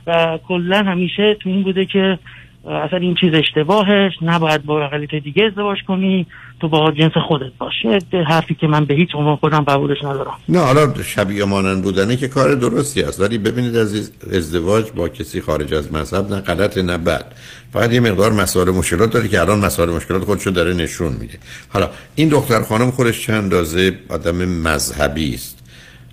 و 0.07 0.39
کلا 0.47 0.77
همیشه 0.77 1.33
تو 1.33 1.49
این 1.49 1.63
بوده 1.63 1.85
که 1.85 2.19
اصلا 2.65 2.99
این 2.99 3.15
چیز 3.15 3.33
اشتباهش 3.33 4.13
نباید 4.21 4.65
با 4.65 4.85
اقلیت 4.85 5.15
دیگه 5.15 5.43
ازدواج 5.43 5.77
کنی 5.87 6.27
تو 6.59 6.69
با 6.69 6.91
جنس 6.91 7.11
خودت 7.27 7.51
باشه 7.57 7.99
حرفی 8.27 8.55
که 8.55 8.67
من 8.67 8.85
به 8.85 8.93
هیچ 8.93 9.09
عنوان 9.13 9.35
خودم 9.35 9.59
قبولش 9.59 10.03
ندارم. 10.03 10.33
نه 10.49 10.59
حالا 10.59 11.03
شبیه 11.03 11.45
مانند 11.45 11.83
بودنه 11.83 12.15
که 12.15 12.27
کار 12.27 12.55
درستی 12.55 13.03
است. 13.03 13.21
ولی 13.21 13.37
ببینید 13.37 13.75
از 13.75 14.11
ازدواج 14.33 14.91
با 14.91 15.09
کسی 15.09 15.41
خارج 15.41 15.73
از 15.73 15.93
مذهب 15.93 16.29
نه 16.33 16.41
غلط 16.41 16.77
نه 16.77 16.97
بد. 16.97 17.25
فقط 17.73 17.93
یه 17.93 17.99
مقدار 17.99 18.31
مسائل 18.31 18.69
مشکلات 18.69 19.13
داره 19.13 19.27
که 19.27 19.41
الان 19.41 19.59
مسائل 19.59 19.89
مشکلات 19.89 20.23
خودشو 20.23 20.49
داره 20.49 20.73
نشون 20.73 21.13
میده. 21.13 21.39
حالا 21.69 21.89
این 22.15 22.29
دختر 22.29 22.61
خانم 22.61 22.91
خودش 22.91 23.25
چند 23.25 23.43
اندازه 23.43 23.99
آدم 24.09 24.35
مذهبی 24.45 25.33
است؟ 25.33 25.59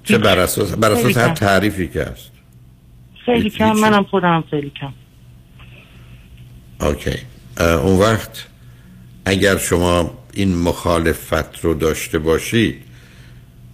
چه 0.05 0.18
بر 0.18 0.39
اساس 0.39 0.77
بر 0.77 0.93
اساس 0.93 1.18
هر 1.18 1.35
تعریفی 1.35 1.89
که 1.89 2.02
است 2.02 2.32
خیلی 3.24 3.51
کم. 3.51 3.73
منم 3.73 4.02
خودم 4.05 4.44
خیلی 4.51 4.73
کم. 4.81 4.93
اوکی 6.81 7.19
اون 7.59 7.98
وقت 7.98 8.47
اگر 9.24 9.57
شما 9.57 10.11
این 10.32 10.59
مخالفت 10.59 11.65
رو 11.65 11.74
داشته 11.74 12.19
باشید 12.19 12.82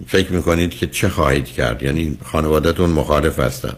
فکر 0.06 0.32
می‌کنید 0.32 0.70
که 0.70 0.86
چه 0.86 1.08
خواهید 1.08 1.46
کرد؟ 1.46 1.82
یعنی 1.82 2.18
خانوادهتون 2.24 2.90
مخالف 2.90 3.38
هستن. 3.38 3.74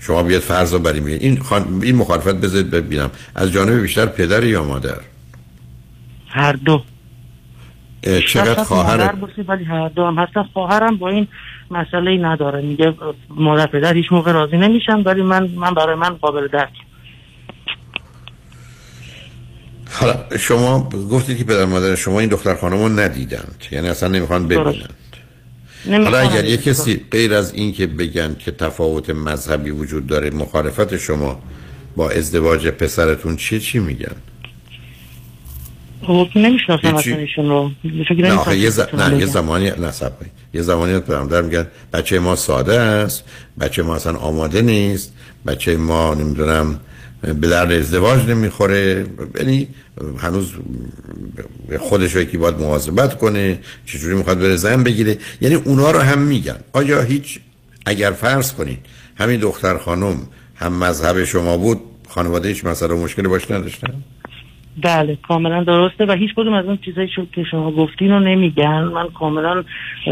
شما 0.00 0.22
بیاد 0.22 0.40
فرض 0.40 0.72
رو 0.72 0.78
بریم. 0.78 1.06
این, 1.06 1.38
خان... 1.40 1.80
این 1.82 1.96
مخالفت 1.96 2.34
بذارید 2.34 2.70
ببینم. 2.70 3.10
از 3.34 3.52
جانب 3.52 3.80
بیشتر 3.80 4.06
پدر 4.06 4.44
یا 4.44 4.64
مادر؟ 4.64 5.00
هر 6.28 6.52
دو. 6.52 6.82
چقدر 8.28 8.62
خواهر 8.62 9.14
ولی 9.48 9.64
هر 9.64 9.88
دو 9.88 10.06
هم 10.06 10.18
هستن. 10.18 10.42
خواهرم 10.42 10.96
با 10.96 11.08
این 11.08 11.28
مسئله 11.70 12.16
نداره. 12.16 12.62
میگه 12.62 12.94
مادر 13.30 13.66
پدر 13.66 13.94
هیچ 13.94 14.12
موقع 14.12 14.32
راضی 14.32 14.56
نمیشن 14.56 15.02
ولی 15.02 15.22
من 15.22 15.50
من 15.56 15.74
برای 15.74 15.94
من 15.94 16.10
قابل 16.10 16.48
درک. 16.48 16.72
حالا 19.90 20.24
شما 20.38 20.88
گفتید 21.10 21.38
که 21.38 21.44
پدر 21.44 21.64
مادر 21.64 21.94
شما 21.94 22.20
این 22.20 22.28
دختر 22.28 22.54
خانم 22.54 22.78
رو 22.78 22.88
ندیدند. 22.88 23.64
یعنی 23.70 23.88
اصلا 23.88 24.08
نمی‌خوان 24.08 24.48
ببینند. 24.48 24.94
حالا 25.86 26.18
اگر 26.18 26.44
یه 26.44 26.56
کسی 26.56 27.00
غیر 27.10 27.34
از 27.34 27.54
این 27.54 27.72
که 27.72 27.86
بگن 27.86 28.36
که 28.38 28.50
تفاوت 28.50 29.10
مذهبی 29.10 29.70
وجود 29.70 30.06
داره 30.06 30.30
مخالفت 30.30 30.96
شما 30.96 31.42
با 31.96 32.10
ازدواج 32.10 32.68
پسرتون 32.68 33.36
چی 33.36 33.60
چی 33.60 33.78
میگن؟ 33.78 34.14
خب 36.02 36.28
نمی‌شناسم 36.36 36.94
اصلا 36.94 37.16
ایشون 37.16 37.48
رو. 37.48 37.70
نه 37.84 38.58
یه, 38.58 38.70
ز... 38.70 38.80
نه 38.80 39.18
یه 39.18 39.26
زمانی 39.26 39.70
نه 39.70 39.92
یه 40.54 40.62
زمانی 40.62 41.00
میگن 41.42 41.66
بچه 41.92 42.18
ما 42.18 42.36
ساده 42.36 42.80
است 42.80 43.24
بچه 43.60 43.82
ما 43.82 43.96
اصلا 43.96 44.16
آماده 44.16 44.62
نیست 44.62 45.12
بچه 45.46 45.76
ما 45.76 46.14
نمی‌دونم 46.14 46.80
به 47.22 47.48
درد 47.48 47.72
ازدواج 47.72 48.28
نمی‌خوره. 48.28 49.06
یعنی 49.40 49.68
هنوز 50.18 50.52
خودش 51.78 52.16
یکی 52.16 52.38
باید 52.38 52.54
مواظبت 52.54 53.18
کنه 53.18 53.58
چجوری 53.86 54.16
می‌خواد 54.16 54.38
بره 54.38 54.56
زن 54.56 54.84
بگیره. 54.84 55.16
یعنی 55.40 55.54
اونا 55.54 55.90
رو 55.90 55.98
هم 55.98 56.18
میگن. 56.18 56.58
آیا 56.72 57.02
هیچ 57.02 57.40
اگر 57.86 58.10
فرض 58.10 58.52
کنید 58.52 58.78
همین 59.16 59.40
دختر 59.40 59.78
خانم 59.78 60.16
هم 60.56 60.72
مذهب 60.72 61.24
شما 61.24 61.56
بود 61.56 61.80
خانواده 62.08 62.48
هیچ 62.48 62.64
مسئله 62.64 62.94
مشکلی 62.94 63.28
باش 63.28 63.50
نداشتن؟ 63.50 63.94
بله 64.82 65.18
کاملا 65.28 65.64
درسته 65.64 66.06
و 66.06 66.12
هیچ 66.12 66.30
کدوم 66.36 66.52
از 66.52 66.64
اون 66.64 66.78
چیزایی 66.84 67.08
که 67.34 67.44
شما 67.50 67.72
گفتین 67.72 68.10
رو 68.10 68.20
نمیگن. 68.20 68.84
من 68.94 69.08
کاملا 69.18 69.64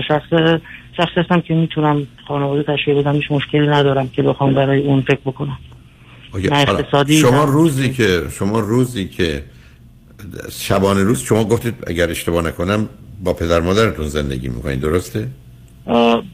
شخص 0.08 0.60
شخص 0.96 1.18
هستم 1.18 1.40
که 1.40 1.54
می‌تونم 1.54 2.06
خانواده 2.28 2.62
تشکیل 2.62 2.94
بدم 2.94 3.12
هیچ 3.12 3.30
مشکلی 3.30 3.66
ندارم 3.66 4.08
که 4.08 4.22
بخوام 4.22 4.54
برای 4.54 4.82
اون 4.82 5.00
فکر 5.00 5.20
بکنم. 5.24 5.58
شما 7.20 7.44
روزی 7.44 7.92
که 7.92 8.22
شما 8.30 8.60
روزی 8.60 9.08
که 9.08 9.42
شبانه 10.50 11.02
روز 11.02 11.20
شما 11.20 11.44
گفتید 11.44 11.74
اگر 11.86 12.10
اشتباه 12.10 12.44
نکنم 12.44 12.88
با 13.24 13.32
پدر 13.32 13.60
مادرتون 13.60 14.08
زندگی 14.08 14.48
می‌کنید 14.48 14.80
درسته؟ 14.80 15.28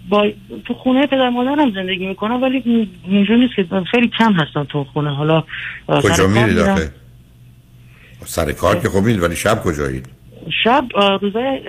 با 0.08 0.30
تو 0.64 0.74
خونه 0.74 1.06
پدر 1.06 1.28
مادرم 1.28 1.74
زندگی 1.74 2.06
می‌کنم 2.06 2.42
ولی 2.42 2.88
اینجا 3.04 3.34
نیست 3.34 3.54
که 3.56 3.66
خیلی 3.90 4.10
کم 4.18 4.32
هستم 4.32 4.64
تو 4.64 4.84
خونه 4.84 5.14
حالا 5.14 5.44
کجا 5.88 6.26
میرید 6.26 6.58
آخه؟ 6.58 6.92
سر 8.24 8.52
کار 8.52 8.78
که 8.78 8.88
خب 8.88 9.04
ولی 9.04 9.36
شب 9.36 9.62
کجایید؟ 9.62 10.06
شب 10.64 10.84
روزای 11.22 11.60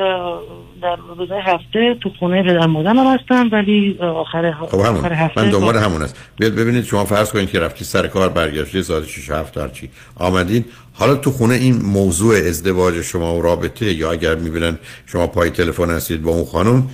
در 0.84 0.96
روزای 0.96 1.42
هفته 1.42 1.96
تو 2.02 2.10
خونه 2.20 2.44
پدر 2.44 2.66
مادرم 2.66 3.08
هستم 3.08 3.50
ولی 3.52 3.98
آخر, 4.00 4.52
خب 4.52 4.80
آخر 4.80 5.14
هفته 5.14 5.42
من 5.42 5.50
دنبال 5.50 5.78
همون 5.78 6.02
است. 6.02 6.18
بیاد 6.38 6.56
ببینید 6.56 6.84
شما 6.84 7.06
فرض 7.06 7.32
کنید 7.32 7.50
که 7.50 7.60
رفتی 7.60 7.86
سر 7.86 8.08
کار 8.08 8.30
برگشتی 8.30 8.84
ساعت 8.84 9.04
6 9.04 9.30
7 9.30 9.58
هرچی 9.58 9.90
آمدین. 10.16 10.66
حالا 10.94 11.16
تو 11.16 11.32
خونه 11.32 11.54
این 11.54 11.82
موضوع 11.82 12.36
ازدواج 12.36 13.02
شما 13.02 13.36
و 13.36 13.42
رابطه 13.42 13.94
یا 13.94 14.12
اگر 14.12 14.36
می‌بینن 14.36 14.78
شما 15.06 15.28
پای 15.28 15.50
تلفن 15.50 15.90
هستید 15.90 16.22
با 16.22 16.32
اون 16.32 16.46
خانم 16.46 16.90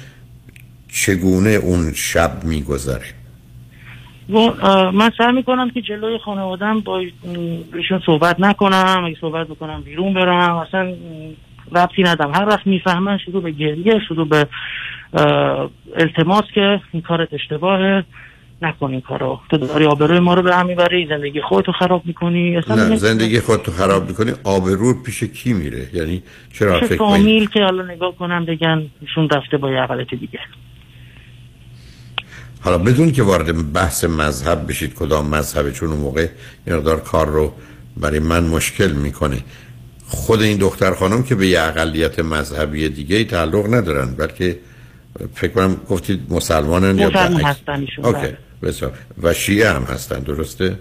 چگونه 0.92 1.50
اون 1.50 1.94
شب 1.94 2.44
میگذره؟ 2.44 3.06
من 4.94 5.12
سعی 5.18 5.32
می‌کنم 5.32 5.70
که 5.70 5.82
جلوی 5.82 6.18
خانوادم 6.26 6.80
با 6.80 7.00
ایشون 7.74 8.02
صحبت 8.06 8.40
نکنم 8.40 9.04
اگه 9.06 9.16
صحبت 9.22 9.48
بکنم 9.48 9.82
بیرون 9.82 10.14
برم. 10.14 10.58
اصلا 10.58 10.94
ربطی 11.72 12.04
ندم 12.04 12.32
هر 12.36 12.46
وقت 12.48 12.68
می‌فهمن 12.68 13.18
شروع 13.26 13.44
به 13.44 13.52
گریه 13.52 14.00
شروع 14.08 14.28
به 14.28 14.48
التماس 15.98 16.44
که 16.56 16.82
این 16.92 17.02
کارت 17.02 17.34
اشتباهه 17.34 18.04
نکن 18.62 18.92
این 18.92 19.02
کارو. 19.02 19.40
تو 19.50 19.58
داری 19.58 19.86
آبروی 19.86 20.20
ما 20.20 20.34
رو 20.34 20.42
به 20.42 20.56
هم 20.56 20.66
می‌بری 20.66 21.08
زندگی 21.08 21.42
خودتو 21.42 21.72
خراب 21.72 22.02
می‌کنی. 22.06 22.62
نه 22.70 22.96
زندگی 22.96 23.40
خودتو 23.40 23.72
خراب 23.72 24.08
می‌کنی. 24.08 24.32
آبرو 24.44 25.04
پیش 25.04 25.24
کی 25.24 25.54
میره؟ 25.54 25.88
یعنی 25.94 26.24
چرا 26.54 26.80
فکر 26.80 26.96
فامیل 26.96 27.50
که 27.50 27.60
حالا 27.60 27.84
نگاه 27.84 28.16
کنم 28.16 28.46
بگن 28.46 28.86
ایشون 29.02 29.30
رفته 29.30 29.58
با 29.58 29.72
یه 29.72 30.04
دیگه. 30.04 30.40
حالا 32.62 32.78
بدون 32.78 33.12
که 33.12 33.24
وارد 33.24 33.74
بحث 33.74 34.04
مذهب 34.04 34.68
بشید 34.68 34.94
کدام 34.94 35.30
مذهب 35.30 35.72
چون 35.72 35.90
اون 35.90 36.00
موقع 36.00 36.28
یه 36.68 36.82
کار 37.06 37.28
رو 37.28 37.54
برای 37.98 38.20
من 38.20 38.44
مشکل 38.44 38.92
می‌کنه. 38.92 39.38
خود 40.10 40.42
این 40.42 40.58
دختر 40.58 40.94
خانم 40.96 41.24
که 41.24 41.36
به 41.36 41.48
یه 41.48 41.62
اقلیت 41.62 42.20
مذهبی 42.20 42.90
دیگه 42.90 43.16
ای 43.16 43.26
تعلق 43.26 43.74
ندارن 43.74 44.12
بلکه 44.16 44.60
فکر 45.36 45.52
کنم 45.52 45.76
گفتید 45.90 46.20
مسلمانن 46.30 46.98
یا 46.98 47.10
هستن 47.10 47.86
اوکی 48.04 48.28
بسیار. 48.64 48.92
و 49.24 49.34
شیعه 49.34 49.70
هم 49.70 49.84
هستن 49.84 50.20
درسته؟ 50.20 50.80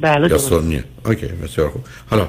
بله 0.00 0.30
یا 0.30 0.38
سنیه 0.38 0.84
اوکی 1.04 1.26
بسیار 1.26 1.70
خوب. 1.70 1.84
حالا 2.10 2.28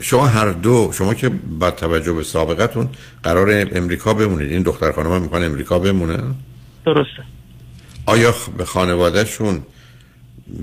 شما 0.00 0.26
هر 0.26 0.50
دو 0.50 0.92
شما 0.92 1.14
که 1.14 1.28
با 1.58 1.70
توجه 1.70 2.12
به 2.12 2.22
سابقتون 2.22 2.88
قرار 3.22 3.68
امریکا 3.72 4.14
بمونید 4.14 4.52
این 4.52 4.62
دختر 4.62 4.92
خانم 4.92 5.12
هم 5.12 5.22
می‌خوان 5.22 5.44
امریکا 5.44 5.78
بمونه 5.78 6.18
درسته. 6.86 7.22
آیا 8.06 8.34
به 8.58 8.64
خانوادهشون 8.64 9.62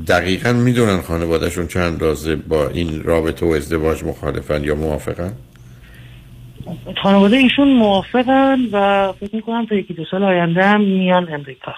دقیقا 0.08 0.54
می‌دونن 0.54 1.02
خانوادهشون 1.02 1.68
چند 1.68 1.84
اندازه 1.84 2.36
با 2.36 2.68
این 2.68 3.04
رابطه 3.04 3.46
و 3.46 3.50
ازدواج 3.50 4.04
مخالفن 4.04 4.64
یا 4.64 4.76
موافقن؟ 4.76 5.34
خانواده 7.04 7.36
ایشون 7.36 7.68
موافقن 7.68 8.60
و 8.72 9.14
فکر 9.20 9.36
می‌کنم 9.36 9.66
تا 9.66 9.76
یکی 9.76 9.94
دو 9.94 10.06
سال 10.12 10.24
آینده 10.24 10.64
هم 10.64 10.82
میان 10.82 11.34
امریکا. 11.34 11.74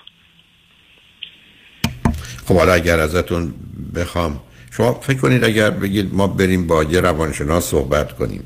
خب 2.45 2.56
حالا 2.56 2.73
اگر 2.73 2.99
ازتون 2.99 3.53
بخوام 3.95 4.40
شما 4.72 4.94
فکر 4.94 5.18
کنید 5.18 5.44
اگر 5.44 5.69
بگید 5.69 6.14
ما 6.14 6.27
بریم 6.27 6.68
با 6.68 6.84
یه 6.84 7.02
روانشناس 7.02 7.65
صحبت 7.65 8.14
کنیم 8.14 8.44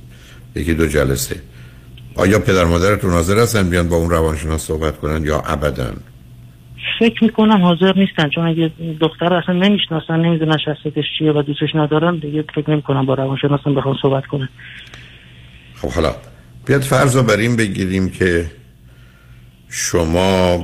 یکی 0.56 0.74
دو 0.74 0.88
جلسه 0.88 1.36
آیا 2.16 2.40
پدر 2.40 2.66
مادرتون 2.66 3.12
حاضر 3.12 3.40
هستن 3.40 3.70
بیان 3.70 3.90
با 3.90 3.96
اون 3.96 4.10
روانشناس 4.10 4.62
صحبت 4.62 4.98
کنن 4.98 5.24
یا 5.24 5.42
ابدا؟ 5.46 5.94
فکر 7.00 7.24
می‌کنم 7.24 7.62
حاضر 7.62 7.94
نیستن 7.96 8.30
چون 8.30 8.48
اگه 8.48 8.72
دختر 9.02 9.34
اصلا 9.34 9.56
نمی‌شناسن 9.56 10.20
نمی‌دونن 10.20 10.58
شخصیتش 10.66 11.06
چیه 11.20 11.32
و 11.32 11.42
دوستش 11.42 11.76
ندارن 11.76 12.16
دیگه 12.16 12.46
فکر 12.56 12.72
نمی‌کنم 12.72 13.06
با 13.06 13.14
روانشناسم 13.14 13.76
بخوام 13.76 13.96
صحبت 14.02 14.26
کنن. 14.26 14.50
خب 15.76 15.90
حالا 15.90 16.16
بیاد 16.66 16.82
فرض 16.82 17.16
رو 17.16 17.24
بر 17.24 17.38
این 17.38 17.56
بگیریم 17.56 18.10
که 18.10 18.46
شما 19.70 20.64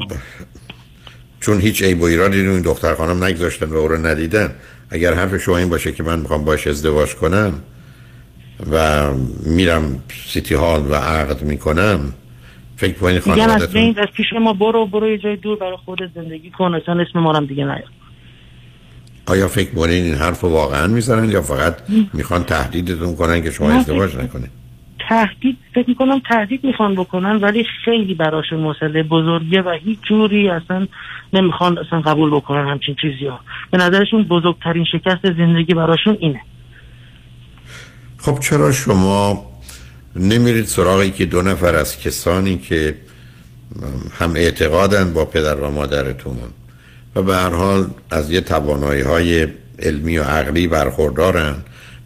چون 1.40 1.60
هیچ 1.60 1.84
عیب 1.84 2.02
و 2.02 2.04
ایرادی 2.04 2.46
رو 2.46 2.52
این 2.52 2.62
دختر 2.62 2.96
خانم 2.96 3.24
نگذاشتن 3.24 3.66
و 3.66 3.76
او 3.76 3.88
رو 3.88 4.06
ندیدن 4.06 4.56
اگر 4.90 5.14
حرف 5.14 5.38
شما 5.38 5.58
این 5.58 5.70
باشه 5.70 5.92
که 5.92 6.04
من 6.04 6.20
می‌خوام 6.20 6.46
باش 6.46 6.68
ازدواج 6.68 7.16
کنم 7.16 7.54
و 8.72 9.08
میرم 9.46 10.04
سیتی 10.26 10.56
هال 10.56 10.92
و 10.92 10.96
عقد 10.96 11.44
می‌کنم 11.44 12.14
فکر 12.80 12.94
کنید 12.94 13.20
خانوادتون 13.20 13.62
از 13.62 13.74
بین 13.74 14.00
از 14.00 14.08
پیش 14.14 14.26
ما 14.42 14.54
برو 14.54 14.86
برو 14.86 15.10
یه 15.10 15.18
جای 15.18 15.36
دور 15.36 15.58
برای 15.58 15.78
خودت 15.86 16.10
زندگی 16.16 16.50
کن 16.50 16.76
اصلا 16.76 17.02
اسم 17.02 17.20
ما 17.20 17.34
هم 17.34 17.46
دیگه 17.46 17.64
نیار. 17.64 17.84
آیا 19.26 19.48
فکر 19.48 19.72
کنید 19.76 20.04
این 20.04 20.16
حرف 20.16 20.44
واقعا 20.44 20.88
می‌زنن 20.88 21.32
یا 21.32 21.42
فقط 21.42 21.76
می‌خوان 22.14 22.44
تهدیدتون 22.44 23.16
کنن 23.16 23.42
که 23.42 23.52
شما 23.52 23.72
ازدواج 23.72 24.16
نکنید 24.16 24.50
تهدید 25.10 25.58
فکر 25.74 25.90
می‌کنم 25.90 26.22
تهدید 26.30 26.64
می‌خوان 26.64 26.96
بکنن 26.96 27.36
ولی 27.36 27.66
خیلی 27.86 28.14
براشون 28.14 28.60
مسئله 28.60 29.04
بزرگه 29.04 29.62
و 29.62 29.78
هیچ 29.84 30.00
جوری 30.10 30.50
اصلا 30.50 30.88
نمی‌خوان 31.34 31.78
اصلا 31.78 32.02
قبول 32.02 32.30
بکنن 32.30 32.68
همچین 32.68 32.96
چیزی 33.02 33.28
ها. 33.28 33.40
به 33.72 33.78
نظرشون 33.78 34.24
بزرگترین 34.24 34.86
شکست 34.86 35.34
زندگی 35.38 35.74
براشون 35.74 36.18
اینه. 36.20 36.42
خب 38.18 38.40
چرا 38.40 38.72
شما 38.72 39.49
نمیرید 40.16 40.66
سراغی 40.66 41.12
که 41.12 41.26
دو 41.26 41.42
نفر 41.42 41.76
از 41.76 42.00
کسانی 42.00 42.58
که 42.58 42.96
هم 44.20 44.36
اعتقادن 44.36 45.14
با 45.14 45.26
پدر 45.26 45.56
و 45.56 45.72
مادرتون. 45.72 46.38
و 47.16 47.22
به 47.22 47.36
هر 47.36 47.50
حال 47.50 47.90
از 48.12 48.32
یه 48.32 48.42
توانایی 48.42 49.02
های 49.02 49.48
علمی 49.80 50.18
و 50.18 50.24
عقلی 50.24 50.68
برخوردارن 50.68 51.56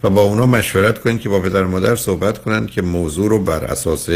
و 0.03 0.09
با 0.09 0.21
اونا 0.21 0.45
مشورت 0.45 0.99
کنید 0.99 1.21
که 1.21 1.29
با 1.29 1.39
پدر 1.39 1.63
و 1.63 1.67
مادر 1.67 1.95
صحبت 1.95 2.37
کنند 2.37 2.71
که 2.71 2.81
موضوع 2.81 3.29
رو 3.29 3.39
بر 3.39 3.63
اساس 3.63 4.09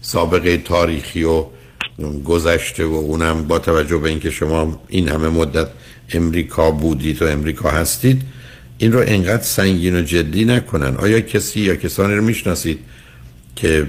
سابقه 0.00 0.56
تاریخی 0.56 1.24
و 1.24 1.44
گذشته 2.24 2.84
و 2.84 2.94
اونم 2.94 3.44
با 3.44 3.58
توجه 3.58 3.96
به 3.96 4.08
اینکه 4.08 4.30
شما 4.30 4.80
این 4.88 5.08
همه 5.08 5.28
مدت 5.28 5.68
امریکا 6.12 6.70
بودید 6.70 7.22
و 7.22 7.26
امریکا 7.26 7.70
هستید 7.70 8.22
این 8.78 8.92
رو 8.92 9.02
انقدر 9.06 9.42
سنگین 9.42 9.96
و 9.96 10.02
جدی 10.02 10.44
نکنن. 10.44 10.96
آیا 10.96 11.20
کسی 11.20 11.60
یا 11.60 11.76
کسانی 11.76 12.14
رو 12.14 12.22
می‌شناسید 12.22 12.78
که 13.56 13.86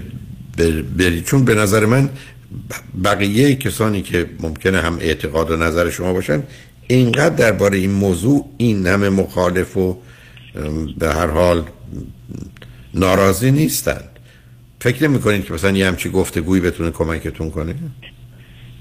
برید 0.98 1.23
چون 1.23 1.45
به 1.45 1.56
نظر 1.56 1.85
من 1.85 2.10
بقیه 3.03 3.56
کسانی 3.56 4.02
که 4.02 4.30
ممکنه 4.39 4.81
هم 4.81 4.98
اعتقاد 5.02 5.52
و 5.52 5.56
نظر 5.56 5.89
شما 5.89 6.14
باشن 6.14 6.44
اینقدر 6.88 7.35
درباره 7.35 7.77
این 7.77 7.91
موضوع 7.91 8.49
این 8.57 8.88
همه 8.88 9.10
مخالف 9.10 9.77
و 9.77 9.98
به 10.98 11.14
هر 11.14 11.27
حال 11.27 11.64
ناراضی 12.94 13.52
نیستند 13.52 14.10
فکر 14.80 15.07
نمی 15.07 15.19
کنید 15.19 15.45
که 15.45 15.53
مثلا 15.53 15.72
یه 15.72 15.88
همچی 15.88 16.10
گفتگویی 16.10 16.61
بتونه 16.61 16.91
کمکتون 16.91 17.52
کنه؟ 17.52 17.76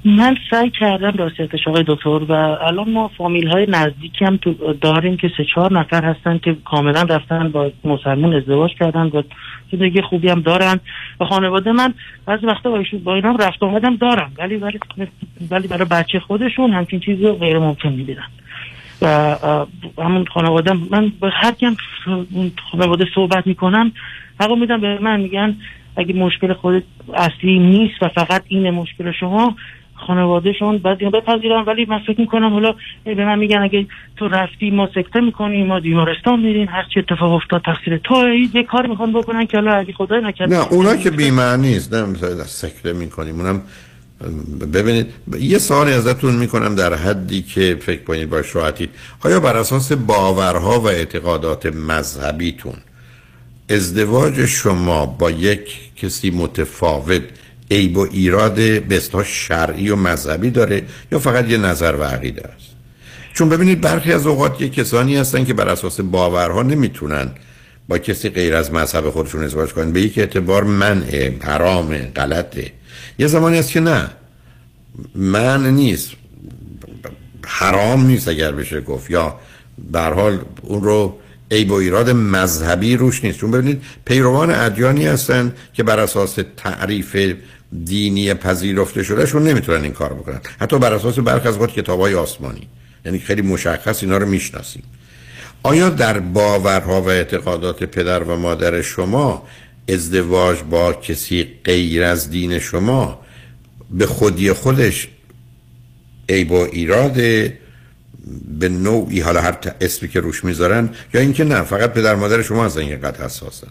من 0.05 0.37
سعی 0.51 0.71
کردم 0.71 1.13
راستش 1.17 1.69
آقای 1.69 1.85
دکتر 1.87 2.09
و 2.09 2.33
الان 2.33 2.91
ما 2.91 3.09
فامیل 3.09 3.49
های 3.49 3.67
نزدیکی 3.69 4.25
هم 4.25 4.37
تو 4.37 4.73
داریم 4.73 5.17
که 5.17 5.31
سه 5.37 5.45
چهار 5.55 5.73
نفر 5.73 6.05
هستن 6.05 6.39
که 6.39 6.57
کاملا 6.65 7.03
رفتن 7.03 7.49
با 7.49 7.71
مسلمون 7.85 8.35
ازدواج 8.35 8.71
کردن 8.75 9.07
و 9.07 9.23
زندگی 9.73 10.03
خوبی 10.03 10.29
هم 10.29 10.41
دارن. 10.41 10.81
و 11.21 11.25
خانواده 11.25 11.73
من 11.73 11.95
بعضی 12.27 12.47
وقتا 12.47 12.71
با 12.71 12.83
با 13.05 13.15
اینا 13.15 13.31
رفت 13.31 13.63
آمدم 13.63 13.97
دارم 13.97 14.33
ولی 14.39 14.57
ولی 14.57 14.79
ولی 15.51 15.69
برای 15.69 15.85
بچه 15.85 16.21
خودشون 16.21 16.73
همچین 16.73 17.01
چیزی 17.01 17.23
رو 17.23 17.35
غیر 17.35 17.59
ممکن 17.59 17.89
می‌دیدن 17.89 18.27
و 19.03 19.37
همون 19.99 20.25
خانواده 20.25 20.73
من 20.91 21.13
با 21.21 21.31
هر 21.33 21.53
کم 21.53 21.77
خانواده 22.73 23.07
صحبت 23.15 23.47
می‌کنم 23.47 23.93
حقا 24.41 24.55
میدم 24.55 24.81
به 24.81 24.99
من 24.99 25.21
میگن 25.21 25.57
اگه 25.97 26.15
مشکل 26.15 26.53
خود 26.53 26.85
اصلی 27.15 27.59
نیست 27.59 28.03
و 28.03 28.09
فقط 28.09 28.43
این 28.49 28.71
مشکل 28.71 29.13
شما 29.13 29.57
خانوادهشون 30.07 30.79
بعد 30.79 30.99
بپذیرن. 30.99 31.65
ولی 31.67 31.85
من 31.85 31.99
فکر 31.99 32.21
می‌کنم 32.21 32.53
حالا 32.53 32.75
به 33.05 33.25
من 33.25 33.39
میگن 33.39 33.63
اگه 33.63 33.87
تو 34.17 34.29
رفتی 34.29 34.71
ما 34.71 34.89
سکته 34.95 35.21
می‌کنیم 35.21 35.67
ما 35.67 35.81
بیمارستان 35.81 36.41
میریم 36.41 36.69
هر 36.69 36.87
چی 36.95 37.01
اتفاق 37.01 37.33
افتاد 37.33 37.63
تقصیر 37.63 37.97
تو. 37.97 38.29
یه 38.55 38.63
کار 38.63 38.87
می‌خوان 38.87 39.13
بکنن 39.13 39.47
که 39.47 39.57
حالا 39.57 39.75
اگه 39.75 39.93
خدای 39.93 40.21
نکرد 40.21 40.55
نه 40.55 40.73
اونا 40.73 40.97
که 40.97 41.11
بی‌معنی 41.11 41.69
نیست. 41.69 41.95
نه 41.95 42.07
مثلا 42.07 42.45
سکته 42.45 42.93
می‌کنیم. 42.93 43.41
اونم 43.41 43.63
ببینید 44.73 45.07
یه 45.41 45.59
سوالی 45.59 45.93
ازتون 45.93 46.35
می‌کنم 46.35 46.75
در 46.75 46.95
حدی 46.95 47.43
که 47.43 47.79
فکر 47.81 48.03
کنید 48.03 48.31
با 48.31 48.43
شراحتی 48.43 48.89
آیا 49.25 49.41
بر 49.41 49.57
اساس 49.57 49.93
باورها 49.93 50.81
و 50.81 50.87
اعتقادات 50.87 51.67
مذهبیتون 51.67 52.75
ازدواج 53.71 54.47
شما 54.47 55.07
با 55.07 55.31
یک 55.31 55.95
کسی 55.97 56.31
متفاوت 56.31 57.23
عیب 57.71 57.97
و 57.97 58.09
ایراد 58.13 58.55
به 58.83 59.01
شرعی 59.25 59.91
و 59.91 59.97
مذهبی 59.97 60.51
داره 60.51 60.83
یا 61.13 61.19
فقط 61.19 61.51
یه 61.51 61.57
نظر 61.57 61.97
و 62.01 62.03
عقیده 62.03 62.43
است؟ 62.43 62.67
چون 63.35 63.49
ببینید 63.49 63.81
برخی 63.81 64.13
از 64.13 64.27
اوقات 64.27 64.61
یه 64.61 64.69
کسانی 64.69 65.17
هستن 65.17 65.45
که 65.45 65.55
بر 65.55 65.69
اساس 65.69 66.01
باورها 66.01 66.63
نمی‌تونن 66.63 67.31
با 67.89 67.99
کسی 67.99 68.29
غیر 68.29 68.55
از 68.55 68.73
مذهب 68.73 69.11
خودشون 69.11 69.45
ازدواج 69.45 69.73
کنن. 69.73 69.93
به 69.93 70.01
یک 70.01 70.19
اعتبار 70.19 70.65
منع 70.65 71.31
حرام 71.43 71.97
غلطه. 71.97 72.73
یه 73.19 73.27
زمانی 73.27 73.59
هست 73.59 73.71
که 73.71 73.81
نه. 73.81 74.11
من 75.15 75.75
نیست. 75.75 76.11
حرام 77.47 78.07
نیست 78.07 78.29
اگر 78.29 78.53
بشه 78.53 78.81
گفت. 78.81 79.11
یا 79.11 79.41
در 79.93 80.13
حال 80.13 80.41
اون 80.63 80.83
رو 80.83 81.19
عیب 81.51 81.71
و 81.71 81.75
ایراد 81.75 82.11
مذهبی 82.11 82.97
روش 82.97 83.25
نیست. 83.25 83.39
چون 83.39 83.51
ببینید 83.51 83.83
پیروان 84.05 84.51
ادیانی 84.51 85.07
هستن 85.07 85.55
که 85.73 85.83
بر 85.83 86.01
اساس 86.01 86.39
تعریف 86.57 87.35
دینی 87.85 88.35
پذیرفته 88.35 89.03
شده 89.03 89.27
شون 89.27 89.43
نمی‌تونن 89.43 89.83
این 89.83 89.93
کار 89.93 90.13
بکنن. 90.13 90.41
حتی 90.61 90.79
بر 90.79 90.95
اساس 90.95 91.19
برخی 91.19 91.49
از 91.49 91.59
کتاب 91.59 92.01
های 92.01 92.15
آسمانی. 92.15 92.69
یعنی 93.05 93.19
خیلی 93.19 93.43
مشخص 93.43 94.03
اینا 94.03 94.17
رو 94.17 94.27
می‌شناسیم. 94.27 94.83
آیا 95.63 95.91
در 95.91 96.19
باورها 96.19 97.03
و 97.03 97.09
اعتقادات 97.09 97.85
پدر 97.85 98.23
و 98.23 98.37
مادر 98.37 98.83
شما 98.83 99.47
ازدواج 99.89 100.59
با 100.63 100.93
کسی 100.93 101.47
غیر 101.65 102.03
از 102.03 102.31
دین 102.31 102.59
شما 102.59 103.21
به 103.91 104.07
خودی 104.07 104.53
خودش 104.53 105.09
عیب 106.29 106.53
و 106.53 106.55
ایراد 106.73 107.15
به 108.59 108.69
نوعی 108.69 109.21
حالا 109.21 109.41
هر 109.41 109.57
اسمی 109.81 110.09
که 110.09 110.21
روش 110.21 110.45
می‌ذارن 110.45 110.91
یا 111.15 111.21
اینکه 111.21 111.45
نه 111.45 111.63
فقط 111.63 111.93
پدر 111.93 112.15
مادر 112.15 112.43
شما 112.43 112.65
از 112.65 112.79
این 112.79 113.01
قد 113.01 113.21
حساسن؟ 113.21 113.69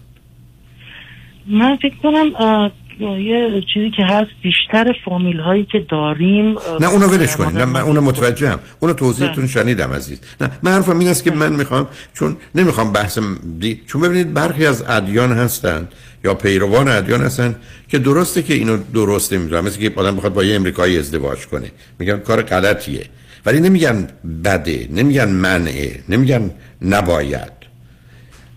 من 1.46 1.76
فکر 1.76 1.96
کنم 2.02 2.70
یه 3.00 3.62
چیزی 3.74 3.90
که 3.90 4.04
هست 4.04 4.30
بیشتر 4.42 4.94
فامیل 5.04 5.40
هایی 5.40 5.64
که 5.72 5.78
داریم 5.90 6.56
نه 6.80 6.90
اونو 6.90 7.06
ولش 7.06 7.36
کنید. 7.36 7.58
نه 7.58 7.64
من 7.64 7.80
اونو 7.80 8.00
متوجهم. 8.00 8.58
اونو 8.80 8.94
توضیحتون 8.94 9.46
شنیدم 9.46 9.92
عزیز. 9.92 10.20
نه 10.40 10.50
من 10.62 10.72
حرفم 10.72 10.98
این 10.98 11.08
است 11.08 11.24
که 11.24 11.30
من 11.30 11.52
می‌خوام 11.52 11.88
چون 12.14 12.36
نمی‌خوام 12.54 12.92
بحث 12.92 13.18
دی... 13.58 13.82
چون 13.86 14.00
ببینید 14.00 14.34
برخی 14.34 14.66
از 14.66 14.84
ادیان 14.88 15.32
هستند 15.32 15.92
یا 16.24 16.34
پیروان 16.34 16.88
ادیان 16.88 17.20
هستن 17.20 17.56
که 17.88 17.98
درسته 17.98 18.42
که 18.42 18.54
اینو 18.54 18.78
درست 18.94 19.32
نمی‌دونم 19.32 19.64
مثل 19.64 19.80
که 19.80 19.92
آدم 19.96 20.16
بخواد 20.16 20.34
با 20.34 20.44
یه 20.44 20.56
امریکایی 20.56 20.98
ازدواج 20.98 21.46
کنه. 21.46 21.70
میگن 21.98 22.18
کار 22.18 22.42
غلطیه. 22.42 23.04
ولی 23.46 23.60
نمیگن 23.60 24.08
بده 24.44 24.88
نمیگن 24.92 25.28
منعه 25.28 26.00
نمیگن 26.08 26.50
نباید. 26.82 27.65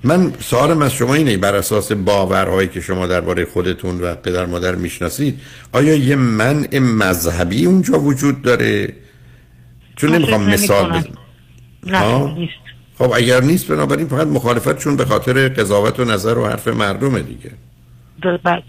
من 0.03 0.33
سوالم 0.39 0.81
از 0.81 0.93
شما 0.93 1.13
اینه 1.13 1.37
بر 1.37 1.55
اساس 1.55 1.91
باورهایی 1.91 2.67
که 2.67 2.81
شما 2.81 3.07
درباره 3.07 3.45
خودتون 3.45 4.01
و 4.01 4.15
پدر 4.15 4.45
مادر 4.45 4.75
می‌شناسید 4.75 5.39
آیا 5.71 5.95
یه 5.95 6.15
منع 6.15 6.79
مذهبی 6.79 7.65
اونجا 7.65 7.99
وجود 7.99 8.41
داره؟ 8.41 8.93
چون 9.95 10.15
نمی‌خوام 10.15 10.49
مثال 10.49 10.89
بزنم. 10.89 11.17
نه 11.83 12.33
نیست. 12.33 12.53
خب 12.97 13.11
اگر 13.13 13.41
نیست 13.41 13.67
بنابراین 13.67 14.07
فقط 14.07 14.27
مخالفت 14.27 14.77
چون 14.77 14.95
به 14.95 15.05
خاطر 15.05 15.49
قضاوت 15.49 15.99
و 15.99 16.05
نظر 16.05 16.37
و 16.37 16.45
حرف 16.45 16.67
مردمه 16.67 17.19
دیگه. 17.19 17.51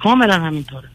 کاملا 0.02 0.34
همینطوره. 0.34 0.88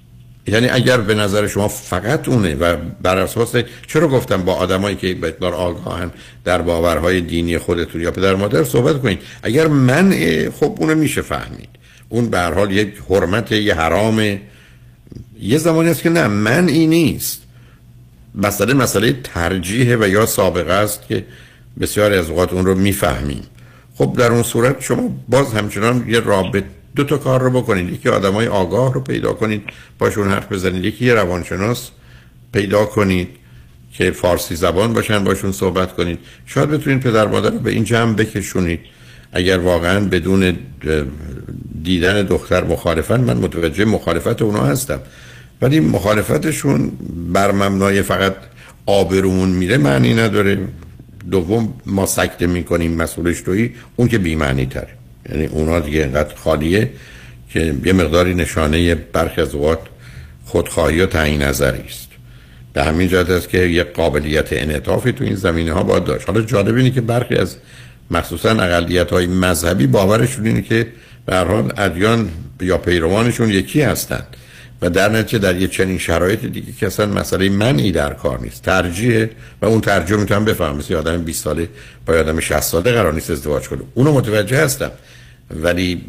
یعنی 0.47 0.69
اگر 0.69 0.97
به 0.97 1.15
نظر 1.15 1.47
شما 1.47 1.67
فقط 1.67 2.29
اونه 2.29 2.55
و 2.55 2.75
بر 3.01 3.17
اساس 3.17 3.55
چرا 3.87 4.07
گفتم 4.07 4.43
با 4.43 4.53
آدمایی 4.53 4.95
که 4.95 5.13
به 5.13 5.27
اقدار 5.27 5.53
آگاهن 5.53 6.11
در 6.43 6.61
باورهای 6.61 7.21
دینی 7.21 7.57
خودتون 7.57 8.01
یا 8.01 8.11
پدر 8.11 8.35
مادر 8.35 8.63
صحبت 8.63 9.01
کنید 9.01 9.19
اگر 9.43 9.67
من 9.67 10.13
خب 10.59 10.75
اونو 10.79 10.95
میشه 10.95 11.21
فهمید. 11.21 11.69
اون 12.09 12.29
به 12.29 12.37
هر 12.37 12.53
حال 12.53 12.71
یک 12.71 12.93
حرمت 13.09 13.51
یه 13.51 13.75
حرام. 13.75 14.39
یه 15.39 15.57
زمانی 15.57 15.89
است 15.89 16.01
که 16.01 16.09
نه 16.09 16.27
من 16.27 16.67
این 16.67 16.89
نیست. 16.89 17.41
مسئله 18.35 18.73
مسئله 18.73 19.15
ترجیح 19.23 19.97
و 19.97 20.07
یا 20.07 20.25
سابقه 20.25 20.73
است 20.73 21.07
که 21.07 21.25
بسیاری 21.79 22.15
از 22.15 22.29
اوقات 22.29 22.53
اون 22.53 22.65
رو 22.65 22.75
می‌فهمیم. 22.75 23.43
خب 23.95 24.15
در 24.17 24.31
اون 24.31 24.43
صورت 24.43 24.81
شما 24.81 25.15
باز 25.29 25.53
همچنان 25.53 26.05
یه 26.07 26.19
رابط 26.19 26.63
دو 26.95 27.03
تا 27.03 27.17
کار 27.17 27.41
رو 27.41 27.49
بکنید 27.61 27.89
یکی 27.89 28.09
آدمای 28.09 28.47
آگاه 28.47 28.93
رو 28.93 29.01
پیدا 29.01 29.33
کنید 29.33 29.63
باشون 29.99 30.27
حرف 30.27 30.51
بزنید 30.51 30.85
یکی 30.85 31.11
روانشناس 31.11 31.89
پیدا 32.53 32.85
کنید 32.85 33.27
که 33.93 34.11
فارسی 34.11 34.55
زبان 34.55 34.93
باشن 34.93 35.23
باشون 35.23 35.51
صحبت 35.51 35.95
کنید 35.95 36.19
شاید 36.45 36.69
بتونید 36.69 36.99
پدر 36.99 37.27
مادر 37.27 37.49
رو 37.49 37.59
به 37.59 37.71
این 37.71 37.83
جمع 37.83 38.13
بکشونید 38.13 38.79
اگر 39.31 39.57
واقعا 39.57 39.99
بدون 39.99 40.57
دیدن 41.83 42.21
دختر 42.21 42.63
مخالفن 42.63 43.21
من 43.21 43.37
متوجه 43.37 43.85
مخالفت 43.85 44.41
اونا 44.41 44.65
هستم. 44.65 44.99
ولی 45.61 45.79
مخالفتشون 45.79 46.91
بر 47.33 47.51
مبنای 47.51 48.01
فقط 48.01 48.35
آبرومون 48.85 49.49
میره 49.49 49.77
معنی 49.77 50.13
نداره. 50.13 50.67
دوم 51.31 51.73
ما 51.85 52.05
سکته 52.05 52.47
می‌کنیم 52.47 52.95
مسئولش 52.95 53.41
تویی 53.41 53.73
اون 53.95 54.07
که 54.07 54.17
بیمعنی 54.17 54.65
تره. 54.65 55.04
یعنی 55.29 55.45
اونا 55.45 55.79
دیگه 55.79 55.99
اینقدر 55.99 56.35
خالیه 56.35 56.89
که 57.49 57.75
یه 57.85 57.93
مقداری 57.93 58.33
نشانه 58.33 58.95
برخی 58.95 59.41
از 59.41 59.55
اوقات 59.55 59.79
خودخواهی 60.45 61.01
و 61.01 61.05
تعیین 61.05 61.41
نظری 61.41 61.83
است. 61.87 62.07
به 62.73 62.83
همین 62.83 63.07
جهت 63.07 63.29
است 63.29 63.49
که 63.49 63.57
یه 63.57 63.83
قابلیت 63.83 64.53
انعطافی 64.53 65.11
تو 65.11 65.23
این 65.23 65.35
زمینه 65.35 65.73
ها 65.73 65.83
باید 65.83 66.03
داشت. 66.03 66.29
حالا 66.29 66.41
جالب 66.41 66.75
اینه 66.75 66.91
که 66.91 67.01
برخی 67.01 67.35
از 67.35 67.55
مخصوصا 68.11 68.49
اقلیت 68.49 69.09
های 69.09 69.27
مذهبی 69.27 69.87
باورشون 69.87 70.45
اینه 70.45 70.61
که 70.61 70.87
به 71.25 71.37
حال 71.37 71.73
ادیان 71.77 72.29
یا 72.61 72.77
پیروانشون 72.77 73.49
یکی 73.49 73.81
هستند 73.81 74.27
و 74.81 74.89
در 74.89 75.09
نتیجه 75.09 75.37
در 75.37 75.55
یه 75.55 75.67
چنین 75.67 75.97
شرایط 75.97 76.45
دیگه 76.45 76.71
که 76.79 76.87
اصلا 76.87 77.05
مسئله 77.05 77.49
منی 77.49 77.91
در 77.91 78.13
کار 78.13 78.39
نیست. 78.41 78.61
ترجیح 78.61 79.27
و 79.61 79.65
اون 79.65 79.81
ترجیح 79.81 80.17
می‌تونم 80.17 80.45
بفهم 80.45 80.77
مثل 80.77 80.95
آدم 80.95 81.23
20 81.23 81.43
ساله 81.43 81.69
با 82.05 82.13
آدم 82.13 82.39
60 82.39 82.59
ساله 82.59 82.91
قرار 82.91 83.13
نیست 83.13 83.31
ازدواج 83.31 83.67
کنه. 83.67 83.81
اونو 83.93 84.13
متوجه 84.13 84.63
هستم. 84.63 84.91
ولی 85.49 86.01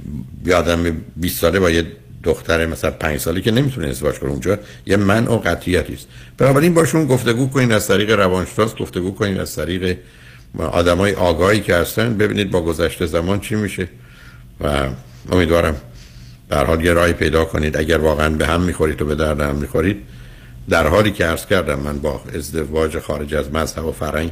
یه 0.47 0.55
آدم 0.55 0.97
20 1.17 1.41
ساله 1.41 1.61
با 1.61 1.71
یه 1.71 1.87
دختر 2.23 2.67
مثلا 2.67 2.91
5 2.91 3.21
ساله 3.21 3.41
که 3.41 3.51
نمی‌تونه 3.51 3.89
ازدواج 3.89 4.19
کنه 4.19 4.31
اونجا 4.31 4.59
یه 4.87 4.97
من 4.97 5.27
و 5.29 5.37
قطعیتی 5.37 5.95
است 5.95 6.09
بنابراین 6.39 6.75
باشون 6.75 7.07
گفتگو 7.07 7.49
کنین 7.49 7.73
از 7.73 7.89
طریق 7.89 8.11
روانشناس 8.11 8.75
گفتگو 8.75 9.11
کنین 9.11 9.41
از 9.41 9.57
طریق 9.57 9.97
آدمای 10.59 11.13
آگاهی 11.13 11.61
که 11.61 11.75
هستن. 11.75 12.17
ببینید 12.17 12.51
با 12.51 12.61
گذشته 12.61 13.07
زمان 13.07 13.41
چی 13.41 13.55
میشه 13.55 13.89
و 14.61 14.89
امیدوارم 15.33 15.77
در 16.49 16.65
حال 16.65 16.85
یه 16.85 16.93
راهی 16.93 17.13
پیدا 17.13 17.45
کنید. 17.45 17.77
اگر 17.77 17.99
واقعا 17.99 18.31
به 18.31 18.47
هم 18.47 18.61
می‌خورید 18.61 19.03
و 19.03 19.05
به 19.05 19.15
درد 19.15 19.41
هم 19.41 19.57
می‌خورید 19.57 19.97
در 20.69 20.87
حالی 20.87 21.11
که 21.11 21.25
عرض 21.25 21.47
کردم 21.47 21.81
من 21.81 21.99
با 21.99 22.21
ازدواج 22.35 22.99
خارج 22.99 23.35
از 23.35 23.53
مذهب 23.53 23.87
و 23.87 23.93
فرهنگ 23.93 24.31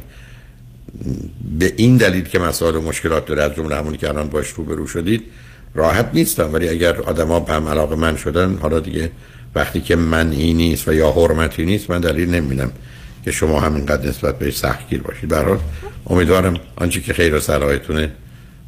به 1.59 1.73
این 1.77 1.97
دلیل 1.97 2.23
که 2.23 2.39
مسائل 2.39 2.75
و 2.75 2.81
مشکلات 2.81 3.25
داره 3.25 3.43
از 3.43 3.55
جمله 3.55 3.75
همونی 3.75 3.97
که 3.97 4.09
الان 4.09 4.27
باش 4.27 4.49
روبرو 4.49 4.87
شدید 4.87 5.23
راحت 5.75 6.09
نیستم. 6.13 6.53
ولی 6.53 6.69
اگر 6.69 7.01
آدما 7.01 7.39
به 7.39 7.53
هم 7.53 7.67
علاقه 7.67 7.95
من 7.95 8.17
شدن 8.17 8.57
حالا 8.61 8.79
دیگه 8.79 9.11
وقتی 9.55 9.81
که 9.81 9.95
من 9.95 10.31
این 10.31 10.57
نیست 10.57 10.87
و 10.87 10.93
یا 10.93 11.11
حرمتی 11.11 11.65
نیست 11.65 11.89
من 11.89 11.99
دلیل 11.99 12.29
نمی‌بینم 12.29 12.71
که 13.25 13.31
شما 13.31 13.59
همینقدر 13.59 14.09
نسبت 14.09 14.39
بهش 14.39 14.57
سختگیر 14.57 15.01
باشید. 15.01 15.29
برحال 15.29 15.59
امیدوارم 16.07 16.59
آنچه 16.75 17.01
که 17.01 17.13
خیر 17.13 17.35
و 17.35 17.39
صلاحتونه 17.39 18.11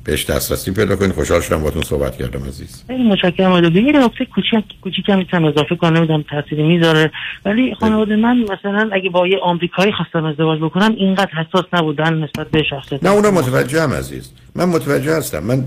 بهش 0.07 0.25
دسترسی 0.25 0.71
پیدا 0.71 0.95
کنید. 0.95 1.11
خوشحال 1.11 1.41
شدم 1.41 1.63
باتون 1.63 1.81
صحبت 1.81 2.17
کردم 2.17 2.43
عزیز. 2.47 2.83
خیلی 2.87 3.03
متشکرم. 3.03 3.51
آقای 3.51 3.61
دکتر 3.61 3.79
یه 3.79 4.05
نکته 4.05 4.25
کوچیک 4.25 4.65
کوچیکم 4.81 5.17
می‌تونم 5.17 5.45
اضافه 5.45 5.75
کنم 5.75 5.97
نمی‌دونم 5.97 6.23
تأثیری 6.29 6.63
می‌ذاره. 6.63 7.11
ولی 7.45 7.75
خانواده 7.79 8.15
من 8.15 8.37
مثلا 8.37 8.89
اگه 8.93 9.09
با 9.09 9.27
یه 9.27 9.37
آمریکایی 9.43 9.91
خواستم 9.91 10.25
ازدواج 10.25 10.59
بکنم 10.59 10.95
اینقدر 10.97 11.31
حساس 11.31 11.65
نبودن 11.73 12.13
نسبت 12.13 12.47
به 12.51 12.63
شخصیت 12.63 13.03
نه 13.03 13.09
اونا 13.09 13.31
متوجه 13.31 13.81
هم 13.81 13.93
عزیز. 13.93 14.31
من 14.55 14.65
متوجه 14.65 15.17
هستم. 15.17 15.39
من 15.39 15.65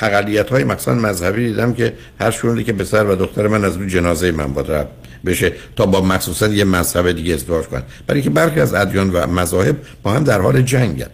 اقلیت 0.00 0.50
های 0.50 0.64
مثلا 0.64 0.94
مذهبی 0.94 1.46
دیدم 1.46 1.74
که 1.74 1.92
هر 2.20 2.30
شونی 2.30 2.64
که 2.64 2.72
پسر 2.72 3.06
و 3.06 3.14
دختر 3.14 3.48
من 3.48 3.64
از 3.64 3.76
روی 3.76 3.90
جنازه 3.90 4.32
من 4.32 4.52
باید 4.54 4.86
بشه 5.26 5.52
تا 5.76 5.86
با 5.86 6.00
مخصوصا 6.00 6.48
یه 6.48 6.64
مذهب 6.64 7.12
دیگه 7.12 7.34
ازدواج 7.34 7.64
کنن. 7.64 7.82
برای 8.06 8.22
که 8.22 8.30
برخی 8.30 8.60
از 8.60 8.74
ادیان 8.74 9.10
و 9.10 9.26
مذاهب 9.26 9.76
با 10.02 10.10
هم 10.10 10.24
در 10.24 10.40
حال 10.40 10.62
جنگن. 10.62 11.10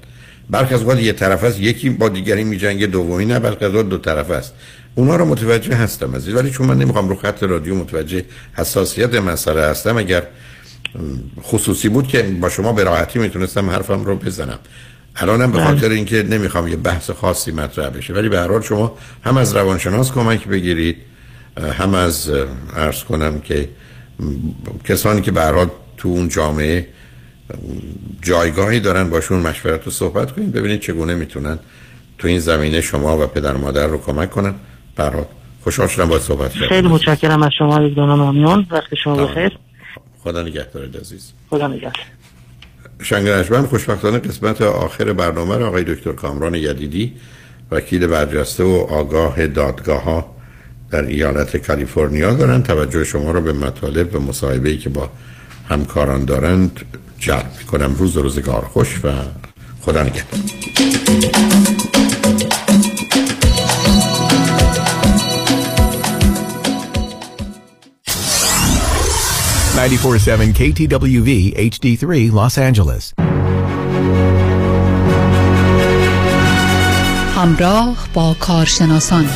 برخی 0.50 0.74
از 0.74 1.00
یه 1.00 1.12
طرف 1.12 1.44
است 1.44 1.60
یکی 1.60 1.90
با 1.90 2.08
دیگری 2.08 2.44
میجنگه 2.44 2.86
دومی 2.86 3.24
نه 3.24 3.38
بلکه 3.38 3.66
از 3.66 3.72
دو 3.72 3.98
طرف 3.98 4.30
است 4.30 4.54
اونا 4.94 5.16
رو 5.16 5.24
متوجه 5.24 5.74
هستم 5.74 6.14
از 6.14 6.28
ولی 6.28 6.50
چون 6.50 6.66
من 6.66 6.78
نمی‌خوام 6.78 7.08
رو 7.08 7.16
خط 7.16 7.42
رادیو 7.42 7.74
متوجه 7.74 8.24
حساسیت 8.54 9.14
مسئله 9.14 9.62
هستم 9.62 9.96
اگر 9.96 10.22
خصوصی 11.42 11.88
بود 11.88 12.08
که 12.08 12.22
با 12.22 12.48
شما 12.48 12.72
به 12.72 12.84
راحتی 12.84 13.18
می‌تونستم 13.18 13.70
حرفم 13.70 14.04
رو 14.04 14.16
بزنم. 14.16 14.58
الانم 15.16 15.52
به 15.52 15.58
بله. 15.58 15.66
خاطر 15.66 15.88
اینکه 15.88 16.22
نمی‌خوام 16.22 16.68
یه 16.68 16.76
بحث 16.76 17.10
خاصی 17.10 17.52
مطرح 17.52 17.88
بشه. 17.88 18.14
ولی 18.14 18.28
به 18.28 18.38
هر 18.38 18.48
حال 18.48 18.62
شما 18.62 18.98
هم 19.24 19.36
از 19.36 19.56
روانشناس 19.56 20.12
کمک 20.12 20.48
بگیرید. 20.48 20.96
هم 21.78 21.94
از 21.94 22.30
عرض 22.76 23.04
کنم 23.04 23.40
که 23.40 23.68
کسانی 24.84 25.20
که 25.20 25.30
به 25.30 25.70
تو 25.96 26.08
اون 26.08 26.28
جامعه 26.28 26.86
جایگاهی 28.22 28.80
دارن 28.80 29.10
باشون 29.10 29.38
مشورت 29.38 29.86
و 29.86 29.90
صحبت 29.90 30.32
کنید 30.32 30.52
ببینید 30.52 30.80
چگونه 30.80 31.14
می‌تونن 31.14 31.58
تو 32.18 32.28
این 32.28 32.38
زمینه 32.38 32.80
شما 32.80 33.18
و 33.18 33.26
پدر 33.26 33.56
مادر 33.56 33.86
رو 33.86 33.98
کمک 33.98 34.30
کنن. 34.30 34.54
برات 34.96 35.26
خوشحال 35.64 35.88
شدم 35.88 36.08
با 36.08 36.18
صحبت 36.18 36.52
کردم 36.52 36.68
خیلی 36.68 36.88
متشکرم 36.88 37.42
از 37.42 37.50
شما 37.58 37.82
یک 37.82 37.98
ممنون 37.98 38.66
وقت 38.70 38.94
شما 38.94 39.26
بخیر. 39.26 39.58
خدا 40.24 40.42
نگهدارت 40.42 40.96
عزیز. 40.96 41.32
خدا 41.50 41.68
نگهدار. 41.68 41.92
شنگرشمن 43.02 43.66
خوشبختانه 43.66 44.18
قسمت 44.18 44.62
آخر 44.62 45.12
برنامه 45.12 45.56
رو 45.56 45.66
آقای 45.66 45.84
دکتر 45.84 46.12
کامران 46.12 46.54
یدیدی 46.54 47.12
وکیل 47.70 48.06
برجسته 48.06 48.64
و 48.64 48.86
آگاه 48.90 49.46
دادگاه 49.46 50.02
ها 50.02 50.36
در 50.90 51.04
ایالت 51.04 51.56
کالیفرنیا 51.56 52.34
دارن. 52.34 52.62
توجه 52.62 53.04
شما 53.04 53.30
رو 53.30 53.40
به 53.40 53.52
مطالب 53.52 54.16
و 54.16 54.18
مصاحبه‌ای 54.18 54.78
که 54.78 54.88
با 54.88 55.10
همکاران 55.68 56.24
دارند 56.24 56.80
جلب 57.20 57.66
کنم 57.70 57.94
روز 57.94 58.16
و 58.16 58.22
روزگار 58.22 58.64
خوش 58.72 59.04
و 59.04 59.12
خدا 59.80 60.02
نگهدار. 60.02 60.40
KTWV 70.54 71.30
HD3 71.56 72.30
Los 72.32 72.58
Angeles. 72.58 73.04
همراه 77.36 78.08
با 78.14 78.36
کارشناسان. 78.40 79.26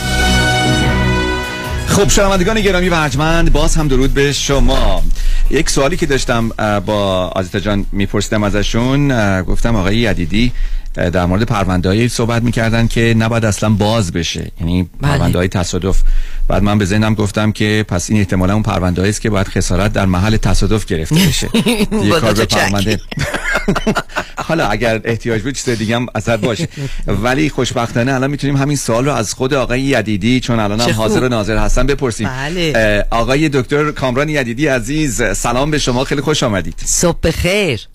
خب 1.87 2.09
شنوندگان 2.09 2.61
گرامی 2.61 2.89
و 2.89 2.95
ارجمند 2.95 3.53
باز 3.53 3.77
هم 3.77 3.89
درود 3.89 4.15
به 4.15 4.33
شما. 4.33 5.03
یک 5.51 5.71
سوالی 5.71 5.97
که 5.97 6.07
داشتم 6.07 6.49
با 6.87 7.29
آزیتا 7.29 7.61
جان 7.61 7.87
میپرسیدم 7.93 8.43
ازشون 8.43 9.43
گفتم 9.43 9.77
آقای 9.77 9.97
یدیدی 9.97 10.53
در 10.95 11.27
مورد 11.27 11.43
پرونده 11.43 12.09
صحبت 12.09 12.43
می‌کردن 12.43 12.87
که 12.87 13.15
نباید 13.19 13.45
اصلا 13.45 13.71
باز 13.71 14.13
بشه. 14.13 14.51
یعنی 14.61 14.89
پرونده 15.03 15.39
های 15.39 15.49
تصادف. 15.49 16.01
بعد 16.49 16.63
من 16.63 16.79
به 16.79 16.85
ذهنم 16.85 17.15
گفتم 17.15 17.53
که 17.53 17.85
پس 17.89 18.11
این 18.11 18.19
احتمالا 18.19 18.55
اون 18.55 18.63
پرونده 18.63 19.09
است 19.09 19.21
که 19.21 19.31
باید 19.31 19.49
خسارت 19.49 19.93
در 19.93 20.07
محل 20.07 20.37
تصادف 20.37 20.87
گرفته 20.87 21.15
بشه. 21.15 21.49
یه 22.05 22.21
کار 22.21 22.33
به 22.33 22.45
پرونده. 22.45 23.01
حالا 24.49 24.67
اگر 24.67 25.01
احتیاج 25.05 25.43
بود 25.43 25.55
چیز 25.55 25.69
دیگه 25.79 25.97
هم 25.97 26.07
اثر 26.15 26.37
باشه. 26.37 26.69
ولی 27.07 27.51
خوشبختانه 27.51 28.15
الان 28.15 28.31
می‌تونیم 28.31 28.57
همین 28.57 28.77
سوال 28.77 29.05
رو 29.05 29.13
از 29.13 29.35
خود 29.35 29.55
آقای 29.55 29.81
یدیدی 29.81 30.41
چون 30.41 30.61
الان 30.61 30.81
هم 30.81 30.91
حاضر 30.91 31.21
و 31.21 31.29
ناظر 31.29 31.57
هستن 31.57 31.87
بپرسیم. 31.87 32.29
بله. 32.29 33.05
آقای 33.11 33.49
دکتر 33.49 33.91
کامران 33.91 34.29
یدیدی 34.29 34.67
عزیز 34.67 35.23
سلام 35.23 35.71
به 35.71 35.79
شما. 35.79 36.05
خیلی 36.05 36.21
خوش 36.21 36.43
آمدید. 36.43 36.83
صبح 36.85 37.19
بخیر. 37.23 37.89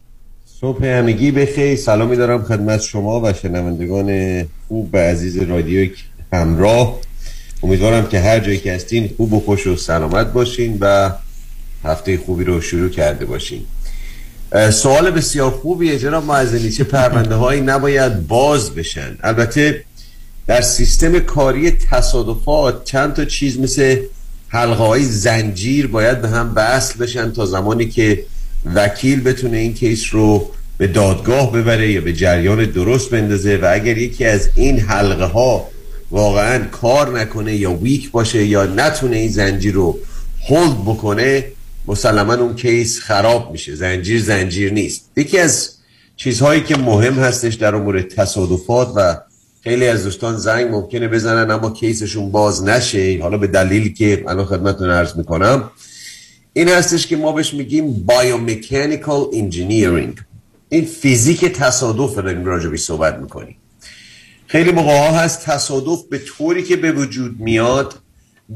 صبح 0.61 0.85
همگی 0.85 1.31
بخیر. 1.31 1.75
سلامی 1.75 2.15
دارم 2.15 2.43
خدمت 2.43 2.81
شما 2.81 3.21
و 3.21 3.33
شنوندگان 3.33 4.43
خوب 4.67 4.89
و 4.93 4.97
عزیز 4.97 5.37
رادیو 5.37 5.89
همراه. 6.33 6.99
امیدوارم 7.63 8.07
که 8.07 8.19
هر 8.19 8.39
جایی 8.39 8.57
که 8.57 8.73
هستین 8.73 9.09
خوب 9.17 9.33
و 9.33 9.39
خوش 9.39 9.67
و 9.67 9.75
سلامت 9.75 10.33
باشین 10.33 10.77
و 10.81 11.11
هفته 11.83 12.17
خوبی 12.17 12.43
رو 12.43 12.61
شروع 12.61 12.89
کرده 12.89 13.25
باشین. 13.25 13.61
سوال 14.71 15.11
بسیار 15.11 15.51
خوبیه 15.51 15.99
جناب 15.99 16.25
معزنی 16.25 16.71
چه 16.71 16.83
پرونده 16.83 17.35
هایی 17.35 17.61
نباید 17.61 18.27
باز 18.27 18.75
بشن؟ 18.75 19.17
البته 19.23 19.83
در 20.47 20.61
سیستم 20.61 21.19
کاری 21.19 21.71
تصادفات 21.71 22.83
چند 22.83 23.13
تا 23.13 23.25
چیز 23.25 23.59
مثل 23.59 23.97
حلقه 24.47 24.83
های 24.83 25.05
زنجیر 25.05 25.87
باید 25.87 26.21
به 26.21 26.29
هم 26.29 26.51
وصل 26.55 26.99
بشن 26.99 27.31
تا 27.31 27.45
زمانی 27.45 27.85
که 27.85 28.23
وکیل 28.65 29.21
بتونه 29.21 29.57
این 29.57 29.73
کیس 29.73 30.03
رو 30.11 30.51
به 30.77 30.87
دادگاه 30.87 31.51
ببره 31.51 31.91
یا 31.91 32.01
به 32.01 32.13
جریان 32.13 32.65
درست 32.65 33.09
بندازه 33.09 33.57
و 33.57 33.69
اگر 33.71 33.97
یکی 33.97 34.25
از 34.25 34.49
این 34.55 34.79
حلقه 34.79 35.25
ها 35.25 35.67
واقعا 36.11 36.65
کار 36.65 37.19
نکنه 37.19 37.55
یا 37.55 37.73
ویک 37.73 38.11
باشه 38.11 38.45
یا 38.45 38.65
نتونه 38.65 39.15
این 39.15 39.29
زنجیر 39.29 39.73
رو 39.73 39.99
hold 40.49 40.81
بکنه 40.85 41.45
مسلما 41.87 42.33
اون 42.33 42.55
case 42.55 42.99
خراب 42.99 43.51
میشه. 43.51 43.75
زنجیر 43.75 44.21
زنجیر 44.21 44.73
نیست. 44.73 45.09
یکی 45.17 45.39
از 45.39 45.69
چیزهایی 46.15 46.61
که 46.61 46.77
مهم 46.77 47.13
هستش 47.13 47.53
در 47.53 47.75
امور 47.75 48.01
تصادفات 48.01 48.91
و 48.95 49.17
خیلی 49.63 49.87
از 49.87 50.03
دوستان 50.03 50.37
زنگ 50.37 50.71
ممکنه 50.71 51.07
بزنن 51.07 51.51
اما 51.51 51.71
case 51.71 52.01
شون 52.01 52.31
باز 52.31 52.63
نشه. 52.63 53.19
حالا 53.21 53.37
به 53.37 53.47
دلیلی 53.47 53.93
که 53.93 54.23
الان 54.27 54.45
خدمتتون 54.45 54.89
عرض 54.89 55.15
می‌کنم 55.17 55.71
این 56.53 56.69
هستش 56.69 57.07
که 57.07 57.17
ما 57.17 57.31
بهش 57.31 57.53
میگیم 57.53 57.93
biomechanical 57.93 59.27
engineering 59.33 60.17
این 60.69 60.85
فیزیک 60.85 61.45
تصادف 61.45 62.15
رو 62.15 62.21
داریم 62.21 62.45
راجع 62.45 62.75
صحبت 62.75 63.17
می‌کنیم. 63.17 63.55
خیلی 64.47 64.71
موقع 64.71 64.97
ها 64.97 65.19
هست 65.19 65.45
تصادف 65.45 66.03
به 66.09 66.17
طوری 66.17 66.63
که 66.63 66.75
به 66.75 66.91
وجود 66.91 67.39
میاد 67.39 67.95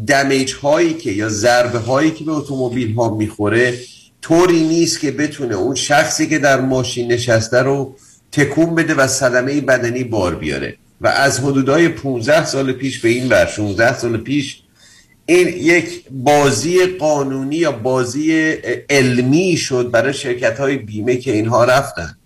دمیج 0.08 0.54
هایی 0.54 0.94
که 0.94 1.12
یا 1.12 1.30
ضربه 1.30 1.80
هایی 1.80 2.12
که 2.12 2.24
به 2.24 2.32
اتومبیل 2.32 2.94
ها 2.94 3.16
می‌خوره 3.16 3.80
طوری 4.22 4.64
نیست 4.64 5.00
که 5.00 5.12
بتونه 5.12 5.56
اون 5.56 5.76
شخصی 5.76 6.28
که 6.30 6.40
در 6.40 6.62
ماشین 6.62 7.12
نشسته 7.12 7.62
رو 7.62 7.96
تکون 8.32 8.76
بده 8.76 8.94
و 8.94 9.08
صدمه 9.08 9.62
بدنی 9.62 10.04
بار 10.04 10.36
بیاره. 10.36 10.78
و 11.02 11.08
از 11.08 11.40
حدودای 11.40 11.88
15 11.88 12.46
سال 12.46 12.72
پیش 12.72 13.00
به 13.00 13.10
این 13.10 13.28
بر 13.28 13.46
16 13.46 13.98
سال 13.98 14.18
پیش 14.18 14.63
این 15.26 15.48
یک 15.48 16.04
بازی 16.12 16.86
قانونی 16.86 17.56
یا 17.56 17.72
بازی 17.72 18.52
علمی 18.90 19.58
شد 19.58 19.92
برای 19.92 20.14
شرکت 20.14 20.60
های 20.60 20.78
بیمه 20.78 21.18
که 21.18 21.32
اینها 21.32 21.64
رفتن. 21.64 22.18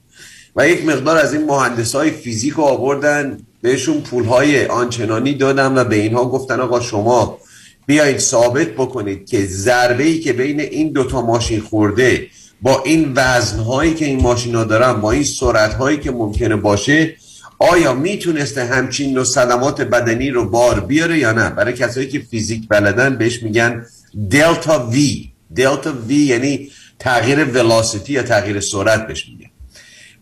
و 0.55 0.69
یک 0.69 0.85
مقدار 0.85 1.17
از 1.17 1.33
این 1.33 1.45
مهندس 1.45 1.95
های 1.95 2.11
فیزیک 2.11 2.53
رو 2.53 2.63
آوردن 2.63 3.39
بهشون 3.61 4.01
پول 4.01 4.25
های 4.25 4.65
آنچنانی 4.65 5.33
دادن 5.33 5.77
و 5.77 5.83
به 5.83 5.95
اینها 5.95 6.25
گفتن 6.25 6.59
آقا 6.59 6.79
شما 6.79 7.37
بیایید 7.85 8.17
ثابت 8.17 8.67
بکنید 8.67 9.29
که 9.29 9.45
ضربه 9.45 10.03
ای 10.03 10.19
که 10.19 10.33
بین 10.33 10.59
این 10.59 10.91
دوتا 10.91 11.21
ماشین 11.21 11.61
خورده 11.61 12.27
با 12.61 12.83
این 12.85 13.13
وزنهایی 13.15 13.93
که 13.93 14.05
این 14.05 14.21
ماشینا 14.21 14.63
دارن 14.63 14.93
با 14.93 15.11
این 15.11 15.23
سرعتهایی 15.23 15.97
که 15.97 16.11
ممکنه 16.11 16.55
باشه 16.55 17.15
آیا 17.59 17.93
می‌تونسته 17.93 18.65
همچین 18.65 19.13
نوع 19.13 19.23
صدمات 19.23 19.81
بدنی 19.81 20.29
رو 20.29 20.49
بار 20.49 20.79
بیاره 20.79 21.17
یا 21.17 21.31
نه؟ 21.31 21.49
برای 21.49 21.73
کسایی 21.73 22.07
که 22.07 22.19
فیزیک 22.19 22.67
بلدن 22.67 23.15
بهش 23.15 23.43
میگن 23.43 23.85
دلتا 24.31 24.87
وی 24.87 25.31
دلتا 25.55 25.93
وی 26.07 26.15
یعنی 26.15 26.71
تغییر 26.99 27.45
ولاسیتی 27.45 28.13
یا 28.13 28.23
تغییر 28.23 28.59
سرعت 28.59 29.07
بهش 29.07 29.29
میگن. 29.29 29.49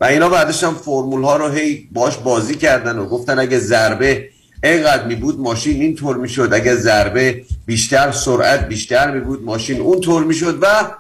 و 0.02 0.06
اینا 0.06 0.30
بعدش 0.30 0.64
هم 0.64 0.76
فرمول 0.76 1.24
ها 1.24 1.36
رو 1.36 1.50
هی 1.50 1.90
باش 1.92 2.18
بازی 2.18 2.56
کردن 2.56 2.98
و 2.98 3.06
گفتن 3.06 3.40
اگه 3.40 3.60
ضربه 3.60 4.30
اینقدر 4.64 5.08
می 5.08 5.16
بود 5.16 5.40
ماشین 5.40 5.82
اینطور 5.82 6.18
می‌شد. 6.18 6.50
اگه 6.54 6.76
ضربه 6.76 7.44
بیشتر 7.66 8.12
سرعت 8.12 8.68
بیشتر 8.68 9.12
می 9.12 9.20
بود 9.20 9.44
ماشین 9.44 9.82
اونطور 9.82 10.24
می‌شد 10.24 10.60
و 10.62 10.92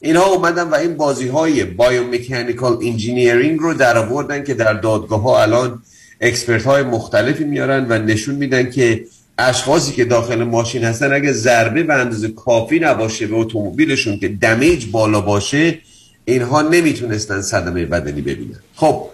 اینها 0.00 0.26
اومدن 0.26 0.62
و 0.62 0.74
این 0.74 0.96
بازی 0.96 1.28
های 1.28 1.64
biomechanical 1.64 2.78
engineering 2.82 3.60
رو 3.60 3.74
در 3.74 3.98
آوردن 3.98 4.44
که 4.44 4.54
در 4.54 4.72
دادگاه 4.72 5.22
ها 5.22 5.42
الان 5.42 5.82
expert 6.20 6.64
های 6.64 6.82
مختلفی 6.82 7.44
میارن 7.44 7.86
و 7.88 7.98
نشون 7.98 8.34
میدن 8.34 8.70
که 8.70 9.04
اشخاصی 9.38 9.92
که 9.92 10.04
داخل 10.04 10.44
ماشین 10.44 10.84
هستن 10.84 11.12
اگه 11.12 11.32
ضربه 11.32 11.82
به 11.82 11.94
اندازه 11.94 12.28
کافی 12.28 12.78
نباشه 12.78 13.26
به 13.26 13.36
اتومبیلشون 13.36 14.18
که 14.18 14.28
damage 14.28 14.86
بالا 14.90 15.20
باشه 15.20 15.78
اینها 16.24 16.62
نمی‌تونستن 16.62 17.40
صدمه 17.40 17.86
بدنی 17.86 18.20
ببینن. 18.20 18.60
خب 18.74 19.06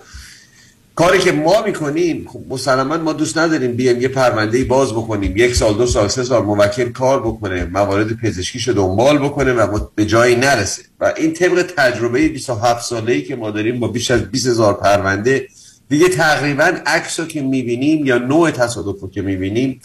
کاری 0.97 1.19
که 1.19 1.33
ما 1.33 1.63
می‌کنیم 1.63 2.27
خب 2.33 2.41
مسلما 2.49 2.97
ما 2.97 3.13
دوست 3.13 3.39
نداریم 3.39 3.73
بیایم 3.73 4.01
یه 4.01 4.09
پرونده 4.09 4.65
باز 4.65 4.93
بکنیم. 4.93 5.37
یک 5.37 5.55
سال 5.55 5.75
دو 5.75 5.87
سال 5.87 6.09
سه 6.09 6.25
سال 6.25 6.43
موکل 6.43 6.93
کار 6.93 7.21
بکنه 7.21 7.65
موارد 7.65 8.13
پزشکیشو 8.13 8.73
دنبال 8.73 9.19
بکنه 9.19 9.53
و 9.53 9.81
به 9.95 10.07
جایی 10.07 10.37
نرسه. 10.37 10.83
و 11.01 11.13
این 11.17 11.33
طبق 11.33 11.63
تجربه 11.77 12.29
27 12.29 12.85
ساله 12.85 13.13
ای 13.13 13.23
که 13.23 13.37
ما 13.37 13.51
داریم 13.51 13.81
با 13.81 13.89
بیش 13.89 14.11
از 14.11 14.31
20 14.31 14.47
هزار 14.47 14.75
پرونده 14.75 15.49
دیگه 15.89 16.09
تقریبا 16.09 16.73
عکس 16.87 17.21
که 17.21 17.43
می‌بینیم 17.43 18.07
یا 18.07 18.19
نوع 18.19 18.51
تصادف 18.51 19.01
رو 19.01 19.11
که 19.11 19.23
می‌بینیم 19.23 19.81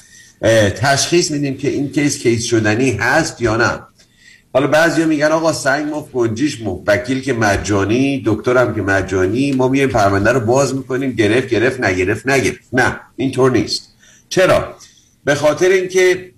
تشخیص 0.76 1.32
میدیم 1.32 1.58
که 1.58 1.70
این 1.70 1.92
کیس 1.92 2.18
کیس 2.20 2.44
شدنی 2.44 2.92
هست 2.92 3.42
یا 3.42 3.56
نه. 3.56 3.80
حالا 4.54 4.68
بعضی 4.68 5.06
میگن 5.06 5.28
آقا 5.28 5.54
سنگ 5.54 5.94
مفت 5.94 6.12
گنجیش 6.12 6.62
مفت. 6.62 6.84
وکیل 6.88 7.22
که 7.22 7.34
مجانی 7.34 8.24
دکترم 8.26 8.76
که 8.76 8.82
مجانی 8.82 9.52
ما 9.52 9.68
میایم 9.68 9.90
پرونده 9.90 10.32
رو 10.32 10.40
باز 10.40 10.76
می‌کنیم 10.76 11.12
گرفت 11.12 11.48
گرفت 11.48 11.82
نگرفت 11.82 12.28
نگرفت. 12.28 12.70
نه 12.74 13.00
اینطور 13.16 13.52
نیست. 13.52 13.94
چرا؟ 14.30 14.76
به 15.24 15.36
خاطر 15.36 15.70
اینکه 15.70 16.32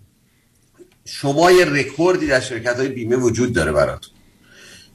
شما 1.06 1.52
یه 1.52 1.66
رکوردی 1.66 2.28
در 2.28 2.40
شرکت 2.40 2.76
های 2.76 2.88
بیمه 2.88 3.16
وجود 3.16 3.54
داره 3.54 3.72
براتون. 3.72 4.14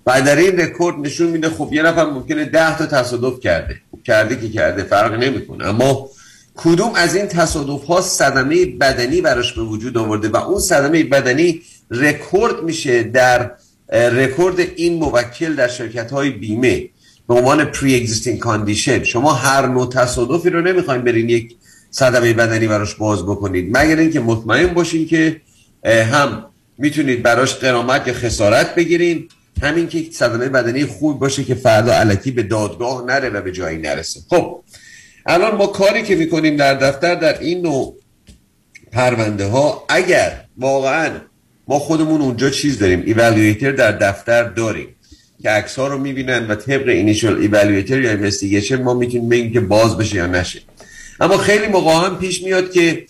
و 0.06 0.22
در 0.22 0.36
این 0.36 0.60
رکورد 0.60 0.96
نشون 0.98 1.26
میده 1.26 1.50
خب 1.50 1.68
یه 1.72 1.82
نفر 1.82 2.04
ممکنه 2.04 2.44
ده 2.44 2.78
تا 2.78 2.86
تصادف 2.86 3.40
کرده. 3.40 3.80
کرده 4.04 4.36
که 4.36 4.48
کرده 4.48 4.82
فرق 4.82 5.14
نمی‌کنه. 5.14 5.66
اما 5.66 6.10
کدوم 6.56 6.92
از 6.94 7.14
این 7.14 7.26
تصادف 7.26 7.84
ها 7.84 8.00
صدمه 8.00 8.66
بدنی 8.66 9.20
براش 9.20 9.52
به 9.52 9.62
وجود 9.62 9.98
آورده 9.98 10.28
و 10.28 10.36
اون 10.36 10.60
صدمه 10.60 11.04
بدنی 11.04 11.62
رکورد 11.90 12.62
میشه 12.62 13.02
در 13.02 13.50
رکورد 13.92 14.60
این 14.60 14.94
موکل 14.94 15.54
در 15.54 15.68
شرکت 15.68 16.10
های 16.10 16.30
بیمه 16.30 16.88
به 17.28 17.34
عنوان 17.34 17.64
pre-existing 17.64 18.38
condition 18.38 19.04
شما 19.04 19.32
هر 19.32 19.66
نوع 19.66 19.90
تصادفی 19.90 20.50
رو 20.50 20.60
نمی‌خواین 20.60 21.02
برین 21.02 21.28
یک 21.28 21.56
صدمه 21.90 22.32
بدنی 22.32 22.66
براش 22.66 22.94
باز 22.94 23.22
بکنید. 23.22 23.76
مگر 23.76 23.96
اینکه 23.96 24.20
مطمئن 24.20 24.66
باشین 24.66 25.06
که 25.06 25.40
هم 25.84 26.44
می‌تونید 26.78 27.22
براش 27.22 27.54
غرامت 27.54 28.08
یا 28.08 28.14
خسارت 28.14 28.74
بگیرین 28.74 29.28
همین 29.62 29.88
که 29.88 30.04
صدمه 30.12 30.48
بدنی 30.48 30.84
خوب 30.84 31.18
باشه 31.18 31.44
که 31.44 31.54
فردا 31.54 31.92
الکی 31.92 32.30
به 32.30 32.42
دادگاه 32.42 33.04
نره 33.06 33.28
و 33.28 33.40
به 33.40 33.52
جایی 33.52 33.78
نرسه. 33.78 34.20
خب 34.30 34.62
الان 35.26 35.56
ما 35.56 35.66
کاری 35.66 36.02
که 36.02 36.16
می‌کنیم 36.16 36.56
در 36.56 36.74
دفتر 36.74 37.14
در 37.14 37.40
این 37.40 37.62
نوع 37.62 37.96
پرونده 38.92 39.46
ها 39.46 39.84
اگر 39.88 40.44
واقعا 40.58 41.10
ما 41.68 41.78
خودمون 41.78 42.20
اونجا 42.20 42.50
چیز 42.50 42.78
داریم. 42.78 43.02
evaluator 43.06 43.72
در 43.72 43.92
دفتر 43.92 44.42
داریم 44.42 44.88
که 45.42 45.50
عکس 45.50 45.78
ها 45.78 45.86
رو 45.86 45.98
می‌بینن 45.98 46.46
و 46.46 46.54
طبق 46.54 46.88
initial 46.88 47.38
evaluator 47.38 48.00
یا 48.00 48.10
investigation 48.10 48.82
ما 48.82 48.94
می‌تونیم 48.94 49.28
بگیم 49.28 49.52
که 49.52 49.60
باز 49.60 49.98
بشه 49.98 50.16
یا 50.16 50.26
نشه. 50.26 50.60
اما 51.20 51.36
خیلی 51.36 51.66
موقع 51.66 52.06
هم 52.06 52.18
پیش 52.18 52.42
میاد 52.42 52.72
که 52.72 53.06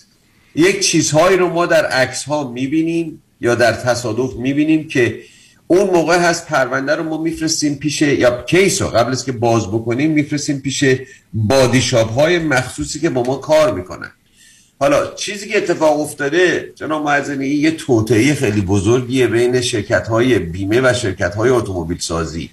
یک 0.55 0.81
چیزهایی 0.81 1.37
رو 1.37 1.49
ما 1.49 1.67
در 1.67 1.87
عکس 1.87 2.25
ها 2.25 2.51
می‌بینیم 2.51 3.23
یا 3.41 3.55
در 3.55 3.73
تصادف 3.73 4.37
می‌بینیم 4.37 4.89
که 4.89 5.21
اون 5.67 5.91
موقع 5.91 6.19
هست 6.19 6.47
پرونده 6.47 6.95
رو 6.95 7.03
ما 7.03 7.23
میفرستیم 7.23 7.75
پیش 7.75 8.03
یا 8.03 8.43
کیس 8.43 8.83
رو 8.83 8.89
قبل 8.89 9.13
از 9.13 9.25
که 9.25 9.33
باز 9.33 9.69
بکنیم 9.69 10.11
میفرستیم 10.11 10.61
پیش 10.61 10.85
بادی 11.33 11.81
های 12.17 12.39
مخصوصی 12.39 13.01
که 13.01 13.11
با 13.11 13.23
ما 13.23 13.37
کار 13.37 13.75
می‌کنن. 13.75 14.11
حالا 14.81 15.15
چیزی 15.15 15.49
که 15.49 15.59
اتفاق 15.59 16.01
افتاده 16.01 16.73
جناب 16.75 17.05
معزنی 17.05 17.47
یه 17.47 17.71
توطعه 17.71 18.35
خیلی 18.35 18.61
بزرگیه 18.61 19.27
بین 19.27 19.61
شرکت 19.61 20.09
های 20.09 20.39
بیمه 20.39 20.81
و 20.81 20.93
شرکت 20.93 21.35
های 21.35 21.51
اتومبیل 21.51 21.99
سازی 21.99 22.51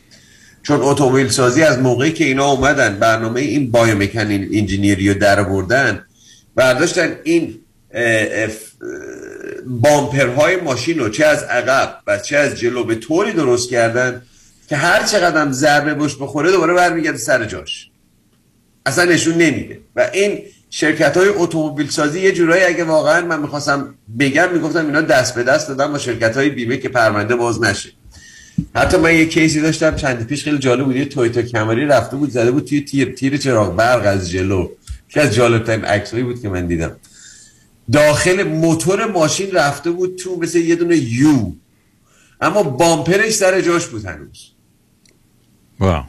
چون 0.64 0.82
اتومبیل 0.82 1.28
سازی 1.28 1.64
از 1.64 1.80
موقعی 1.80 2.12
که 2.12 2.26
اینا 2.26 2.52
اومدن 2.52 3.00
برنامه 3.00 3.42
این 3.42 3.72
بایومکان 3.72 4.32
انجینیری 4.32 5.14
رو 5.14 5.20
در 5.20 5.44
بردن 5.44 6.06
برداشتن 6.56 7.16
این 7.24 7.60
بامپرهای 9.68 10.56
ماشین 10.56 11.00
رو 11.00 11.10
چه 11.10 11.26
از 11.26 11.44
عقب 11.44 11.98
و 12.08 12.20
چه 12.20 12.38
از 12.38 12.60
جلو 12.60 12.84
به 12.84 12.96
طوری 12.96 13.32
درست 13.32 13.70
کردن 13.70 14.22
که 14.70 14.76
هر 14.76 15.04
چقدر 15.04 15.52
ضربه 15.52 15.94
بش 15.94 16.16
بخوره 16.16 16.52
دوباره 16.52 16.74
برمیگرده 16.74 17.18
سر 17.18 17.46
جاش. 17.46 17.90
اصلا 18.86 19.06
نشون 19.06 19.34
نمیده. 19.34 19.80
و 19.96 20.10
این 20.14 20.40
شرکت 20.78 21.18
های 21.18 21.30
اتومبیل 21.30 21.90
سازی 21.90 22.20
یه 22.20 22.32
جورایی 22.32 22.64
اگه 22.64 22.84
واقعا 22.84 23.26
من 23.26 23.42
می‌خواستم 23.42 23.96
بگم 24.20 24.54
می‌گفتم 24.54 24.86
اینا 24.86 25.02
دست 25.02 25.36
به 25.36 25.44
دست 25.44 25.68
دادن 25.68 25.92
با 25.92 25.98
شرکت 25.98 26.38
های 26.38 26.50
بیمه 26.50 26.78
که 26.78 26.90
پرونده 26.90 27.36
باز 27.36 27.64
نشه. 27.64 27.90
حتی 28.76 28.98
من 28.98 29.16
یه 29.16 29.26
case 29.26 29.55
ی 29.55 29.62
داشتم 29.62 29.96
چند 29.96 30.28
پیش 30.28 30.44
خیلی 30.44 30.58
جالب 30.58 30.86
بود 30.86 30.96
یه 30.96 31.06
تویوتا 31.06 31.42
کمری 31.42 31.86
رفته 31.86 32.16
بود 32.18 32.30
زده 32.30 32.52
بود 32.52 32.66
توی 32.66 32.82
تیر 32.82 33.12
تیر 33.12 33.38
چراغ 33.38 33.76
برق 33.76 34.02
از 34.06 34.32
جلو. 34.32 34.70
که 35.10 35.22
از 35.22 35.36
جالب 35.36 35.64
ترین 35.64 35.86
عکسایی 35.86 36.24
بود 36.24 36.42
که 36.42 36.50
من 36.50 36.68
دیدم. 36.68 36.96
داخل 37.92 38.44
موتور 38.44 39.06
ماشین 39.06 39.52
رفته 39.52 39.92
بود 39.92 40.16
تو 40.16 40.40
مثل 40.42 40.58
یه 40.58 40.76
دونه 40.76 40.98
U. 40.98 41.52
اما 42.42 42.64
bumper 42.64 43.16
ش 43.16 43.34
سر 43.34 43.62
جاش 43.62 43.88
بود 43.88 44.06
هنوز. 44.06 44.55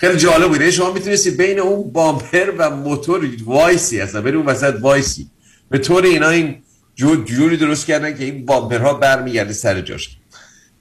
خیلی 0.00 0.16
جالب 0.16 0.48
بود. 0.48 0.60
یعنی 0.60 0.72
شما 0.72 0.92
می‌تونستی 0.92 1.30
بین 1.30 1.58
اون 1.58 1.92
bumper 1.92 2.52
و 2.58 2.70
موتور 2.70 3.30
وایسی 3.44 4.00
اصلا 4.00 4.20
بین 4.20 4.34
اون 4.34 4.46
وسط 4.46 4.74
وایسی. 4.80 5.26
به 5.70 5.78
طور 5.78 6.04
اینا 6.04 6.28
این 6.28 6.54
جوری 6.94 7.56
درست 7.56 7.86
کردن 7.86 8.16
که 8.16 8.24
این 8.24 8.46
bumper 8.46 8.88
ها 8.88 8.94
برمیگرده 8.94 9.52
سر 9.52 9.80
جاش. 9.80 10.16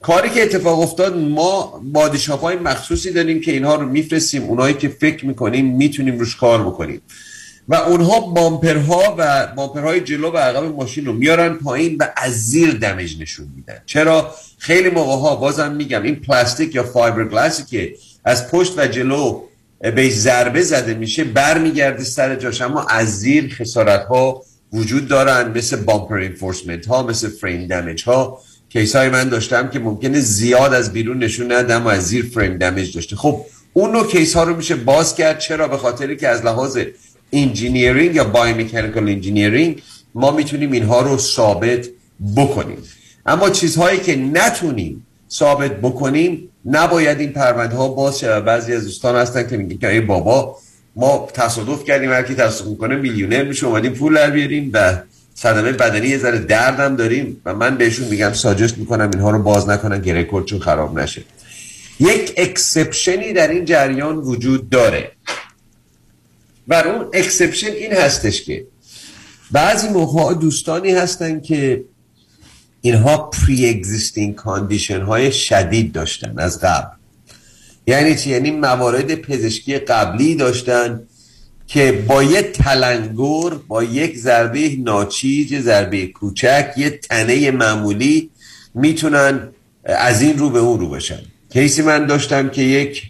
کاری 0.01 0.29
که 0.29 0.43
اتفاق 0.43 0.79
افتاد 0.79 1.17
ما 1.17 1.81
body 1.83 2.12
shop 2.12 2.41
های 2.41 2.55
مخصوصی 2.55 3.11
داریم 3.11 3.41
که 3.41 3.51
اینها 3.51 3.75
رو 3.75 3.89
میفرستیم. 3.89 4.43
اونایی 4.43 4.73
که 4.73 4.89
فکر 4.89 5.25
می‌کنیم 5.25 5.75
می‌تونیم 5.75 6.19
روش 6.19 6.35
کار 6.35 6.63
بکنیم. 6.63 7.01
و 7.67 7.75
اونها 7.75 8.19
bumper 8.19 9.01
ها 9.01 9.15
و 9.17 9.47
bumper 9.55 9.88
های 9.88 9.99
جلو 9.99 10.31
و 10.31 10.37
عقب 10.37 10.63
ماشین 10.63 11.05
رو 11.05 11.13
میارن 11.13 11.53
پایین 11.53 11.97
و 11.99 12.07
از 12.17 12.33
زیر 12.33 12.71
damage 12.71 13.21
نشون 13.21 13.47
میدن. 13.55 13.77
چرا؟ 13.85 14.35
خیلی 14.57 14.89
موقع 14.89 15.21
ها 15.21 15.35
بازم 15.35 15.71
میگم 15.71 16.03
این 16.03 16.15
پلاستیک 16.15 16.75
یا 16.75 16.83
فایبر 16.83 17.23
گلاسی 17.23 17.63
که 17.63 17.95
از 18.25 18.51
پشت 18.51 18.79
و 18.79 18.87
جلو 18.87 19.41
به 19.95 20.09
ضربه 20.09 20.61
زده 20.61 20.93
میشه 20.93 21.23
برمیگرده 21.23 22.03
سر 22.03 22.35
جاش. 22.35 22.61
اما 22.61 22.83
از 22.83 23.19
زیر 23.19 23.55
خسارت 23.59 24.05
ها 24.05 24.43
وجود 24.73 25.07
دارن 25.07 25.57
مثل 25.57 25.75
bumper 25.75 26.19
reinforcement 26.19 26.85
ها 26.85 27.03
مثل 27.03 27.29
frame 27.29 27.67
damage 27.67 28.03
ها 28.03 28.39
case 28.69 28.95
های 28.95 29.09
من 29.09 29.29
داشتم 29.29 29.69
که 29.69 29.79
ممکنه 29.79 30.19
زیاد 30.19 30.73
از 30.73 30.93
بیرون 30.93 31.23
نشون 31.23 31.51
نده 31.51 31.73
اما 31.73 31.91
از 31.91 32.07
زیر 32.07 32.25
frame 32.33 32.57
damage 32.57 32.95
داشته. 32.95 33.15
خب 33.15 33.45
اون 33.73 33.91
نوع 33.91 34.07
case 34.07 34.35
ها 34.35 34.43
رو 34.43 34.55
میشه 34.55 34.75
باز 34.75 35.15
کرد. 35.15 35.39
چرا؟ 35.39 35.67
به 35.67 35.77
خاطری 35.77 36.15
که 36.15 36.27
از 36.27 36.45
لحاظ 36.45 36.79
engineering 37.33 38.15
یا 38.15 38.23
biomechanical 38.23 39.09
engineering 39.09 39.81
ما 40.15 40.31
می‌تونیم 40.31 40.71
اینها 40.71 41.01
رو 41.01 41.17
ثابت 41.17 41.87
بکنیم. 42.37 42.77
اما 43.25 43.49
چیزهایی 43.49 43.99
که 43.99 44.15
نتونیم 44.15 45.05
ثابت 45.31 45.71
بکنیم 45.71 46.49
نباید 46.65 47.19
این 47.19 47.33
پرونده 47.33 47.75
ها 47.75 47.87
باز 47.87 48.19
شه 48.19 48.39
بعضی 48.39 48.73
از 48.73 48.83
دوستان 48.83 49.15
هستن 49.15 49.47
که 49.47 49.57
میگن 49.57 49.77
که 49.77 49.89
ای 49.89 50.01
بابا 50.01 50.57
ما 50.95 51.27
تصادف 51.33 51.83
کردیم 51.83 52.11
هر 52.11 52.23
کی 52.23 52.35
تصادف 52.35 52.69
می‌کنه 52.69 52.95
میلیونر 52.95 53.43
میشه 53.43 53.65
اومدیم 53.65 53.93
پول 53.93 54.15
در 54.15 54.29
بیاریم 54.29 54.69
و 54.73 54.97
صدمه 55.35 55.71
بدنی 55.71 56.07
یه 56.07 56.17
ذره 56.17 56.39
دردم 56.39 56.95
داریم 56.95 57.41
و 57.45 57.53
من 57.53 57.77
بهشون 57.77 58.07
میگم 58.07 58.33
suggest 58.33 58.77
می‌کنم 58.77 59.09
اینها 59.13 59.31
رو 59.31 59.43
باز 59.43 59.69
نکنن 59.69 60.01
که 60.01 60.13
رکورد 60.13 60.45
چون 60.45 60.59
خراب 60.59 60.99
نشه. 60.99 61.23
یک 61.99 62.33
exception 62.37 63.24
ی 63.24 63.33
در 63.33 63.47
این 63.47 63.65
جریان 63.65 64.15
وجود 64.15 64.69
داره. 64.69 65.11
و 66.67 66.73
اون 66.73 67.09
exception 67.13 67.71
این 67.71 67.93
هستش 67.93 68.43
که 68.43 68.65
بعضی 69.51 69.89
موقع 69.89 70.33
دوستانی 70.33 70.91
هستن 70.91 71.41
که 71.41 71.83
اینها 72.85 73.17
pre-existing 73.17 74.35
condition 74.35 75.01
های 75.01 75.31
شدید 75.31 75.91
داشتن 75.91 76.39
از 76.39 76.61
قبل. 76.61 76.95
یعنی 77.87 78.15
چی؟ 78.15 78.29
یعنی 78.29 78.51
موارد 78.51 79.15
پزشکی 79.15 79.77
قبلی 79.77 80.35
داشتن 80.35 81.01
که 81.67 82.03
با 82.07 82.23
یه 82.23 82.41
تلنگر 82.41 83.55
با 83.67 83.83
یک 83.83 84.17
ضربه 84.17 84.75
ناچیز 84.79 85.51
یه 85.51 85.61
ضربه 85.61 86.07
کوچک 86.07 86.73
یه 86.77 86.89
تنه 86.89 87.51
معمولی 87.51 88.29
می‌تونن 88.75 89.47
از 89.83 90.21
این 90.21 90.37
رو 90.37 90.49
به 90.49 90.59
اون 90.59 90.79
رو 90.79 90.89
بشن 90.89 91.19
کیسی 91.49 91.81
من 91.81 92.05
داشتم 92.05 92.49
که 92.49 92.61
یک 92.61 93.03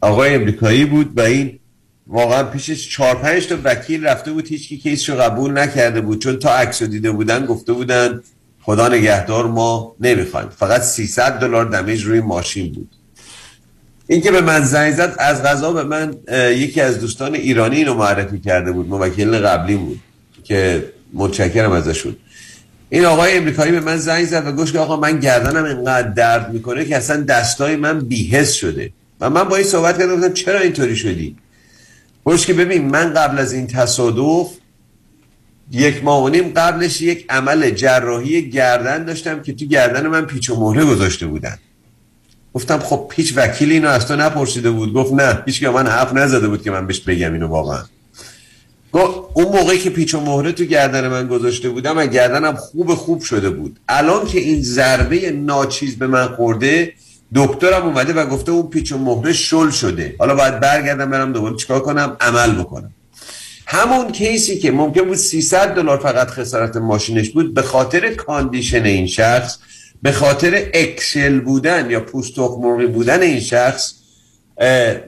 آقای 0.00 0.34
امریکایی 0.34 0.84
بود 0.84 1.18
و 1.18 1.20
این 1.20 1.58
واقعا 2.06 2.42
پیشش 2.42 2.90
چهار 2.90 3.14
پنج 3.14 3.46
تا 3.46 3.56
وکیل 3.64 4.06
رفته 4.06 4.32
بود 4.32 4.48
هیچ 4.48 4.68
کی 4.68 4.78
کیسش 4.78 5.08
رو 5.08 5.16
قبول 5.16 5.58
نکرده 5.58 6.00
بود. 6.00 6.22
چون 6.22 6.38
تا 6.38 6.54
عکس 6.54 6.82
دیده 6.82 7.10
بودن 7.10 7.46
گفته 7.46 7.72
بودن 7.72 8.20
خدا 8.64 8.88
نگهدار 8.88 9.46
ما 9.46 9.96
نمی‌خوایم. 10.00 10.48
فقط 10.48 10.82
300 10.82 11.40
دلار 11.40 11.64
دمیج 11.64 12.04
روی 12.04 12.20
ماشین 12.20 12.72
بود. 12.72 12.90
این 14.06 14.20
که 14.20 14.30
به 14.30 14.40
من 14.40 14.64
زنگ 14.64 14.94
زد 14.94 15.14
از 15.18 15.42
غذا 15.42 15.72
به 15.72 15.84
من 15.84 16.14
یکی 16.32 16.80
از 16.80 17.00
دوستان 17.00 17.34
ایرانی 17.34 17.76
اینو 17.76 17.94
معرفی 17.94 18.38
کرده 18.38 18.72
بود 18.72 18.88
موکل 18.88 19.38
قبلی 19.38 19.76
بود 19.76 20.00
که 20.44 20.84
متشکرم 21.12 21.72
ازشون. 21.72 22.16
این 22.90 23.04
آقای 23.04 23.36
امریکایی 23.36 23.72
به 23.72 23.80
من 23.80 23.96
زنگ 23.96 24.24
زد 24.24 24.46
و 24.46 24.52
گوش 24.52 24.72
که 24.72 24.78
آقا 24.78 24.96
من 24.96 25.20
گردنم 25.20 25.64
اینقدر 25.64 26.08
درد 26.08 26.52
می‌کنه 26.52 26.84
که 26.84 26.96
اصلا 26.96 27.20
دستای 27.22 27.76
من 27.76 28.00
بیهس 28.00 28.52
شده. 28.52 28.90
و 29.20 29.30
من 29.30 29.44
با 29.44 29.56
این 29.56 29.66
صحبت 29.66 29.98
کردم 29.98 30.16
گفتم 30.16 30.32
چرا 30.32 30.60
اینطوری 30.60 30.96
شدی؟ 30.96 31.36
گوش 32.24 32.46
که 32.46 32.54
ببین 32.54 32.90
من 32.90 33.14
قبل 33.14 33.38
از 33.38 33.52
این 33.52 33.66
تصادف 33.66 34.48
یک 35.70 36.04
ماه 36.04 36.24
و 36.24 36.28
نیم 36.28 36.52
قبلش 36.56 37.00
یک 37.00 37.26
عمل 37.28 37.70
جراحی 37.70 38.50
گردن 38.50 39.04
داشتم 39.04 39.42
که 39.42 39.52
تو 39.52 39.64
گردن 39.64 40.06
من 40.06 40.26
پیچ 40.26 40.50
و 40.50 40.60
مهره 40.60 40.84
گذاشته 40.84 41.26
بودن. 41.26 41.58
گفتم 42.54 42.78
خب 42.78 43.12
هیچ 43.16 43.32
وکیل 43.36 43.72
اینو 43.72 43.88
از 43.88 44.08
تو 44.08 44.16
نپرسیده 44.16 44.70
بود. 44.70 44.92
گفت 44.92 45.12
نه 45.12 45.42
هیچ 45.46 45.60
که 45.60 45.68
من 45.68 45.86
حرف 45.86 46.12
نزده 46.12 46.48
بود 46.48 46.62
که 46.62 46.70
من 46.70 46.86
بهش 46.86 47.00
بگم 47.00 47.32
اینو 47.32 47.46
واقعا. 47.46 47.82
اون 49.34 49.44
موقعی 49.44 49.78
که 49.78 49.90
پیچ 49.90 50.14
و 50.14 50.20
مهره 50.20 50.52
تو 50.52 50.64
گردن 50.64 51.08
من 51.08 51.28
گذاشته 51.28 51.68
بودم 51.68 51.98
و 51.98 52.06
گردنم 52.06 52.54
خوب 52.54 52.94
خوب 52.94 53.22
شده 53.22 53.50
بود. 53.50 53.80
الان 53.88 54.26
که 54.26 54.38
این 54.38 54.62
ضربه 54.62 55.30
ناچیز 55.30 55.96
به 55.96 56.06
من 56.06 56.26
خورده 56.26 56.92
دکترم 57.34 57.82
اومده 57.82 58.12
و 58.12 58.26
گفته 58.26 58.52
اون 58.52 58.68
پیچ 58.70 58.92
و 58.92 58.98
مهره 58.98 59.32
شل 59.32 59.70
شده. 59.70 60.14
حالا 60.18 60.34
باید 60.34 60.60
برگردم 60.60 61.10
برم 61.10 61.32
دوباره 61.32 61.56
چیکار 61.56 61.80
کنم؟ 61.80 62.16
عمل 62.20 62.54
بکنم. 62.54 62.90
همون 63.66 64.12
کیسی 64.12 64.58
که 64.58 64.70
ممکن 64.70 65.02
بود 65.02 65.16
300 65.16 65.74
دلار 65.74 65.98
فقط 65.98 66.28
خسارت 66.28 66.76
ماشینش 66.76 67.30
بود 67.30 67.54
به 67.54 67.62
خاطر 67.62 68.14
کاندیشن 68.14 68.84
این 68.84 69.06
شخص 69.06 69.58
به 70.02 70.12
خاطر 70.12 70.66
eggshell 70.74 71.40
بودن 71.40 71.90
یا 71.90 72.00
پوست 72.00 72.38
مرغی 72.38 72.86
بودن 72.86 73.22
این 73.22 73.40
شخص 73.40 73.94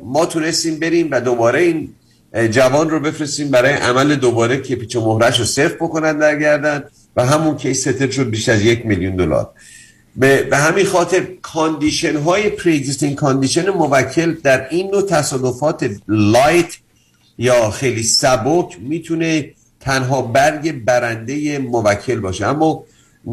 ما 0.05 0.27
تونستیم 0.27 0.78
بریم 0.78 1.09
و 1.11 1.20
دوباره 1.20 1.61
این 1.61 1.95
جوان 2.51 2.91
رو 2.91 3.01
بفرستیم 3.01 3.51
برای 3.51 3.73
عمل 3.73 4.15
دوباره 4.15 4.62
که 4.62 4.77
پیچ 4.77 4.97
مهرش 4.97 5.39
رو 5.39 5.45
صرف 5.45 5.74
بکنن 5.74 6.19
در 6.19 6.83
و 7.16 7.27
همون 7.27 7.57
case 7.57 7.89
settle 7.89 8.11
شد 8.11 8.31
بیش 8.31 8.49
از 8.49 8.62
یک 8.62 8.87
میلیون 8.87 9.16
دلار. 9.16 9.51
به 10.16 10.49
همین 10.53 10.87
خاطر 10.87 11.27
condition 11.43 12.16
های 12.16 12.51
pre-existing 12.51 13.15
condition 13.15 13.70
موکل 13.70 14.33
در 14.33 14.69
این 14.70 14.91
نوع 14.91 15.03
تصادفات 15.03 15.91
light 16.09 16.77
یا 17.39 17.71
خیلی 17.71 18.03
سبک 18.03 18.77
می‌تونه 18.81 19.51
تنها 19.81 20.23
برگ 20.23 20.85
برنده 20.85 21.59
موکل 21.59 22.21
باشه. 22.21 22.47
اما 22.47 22.85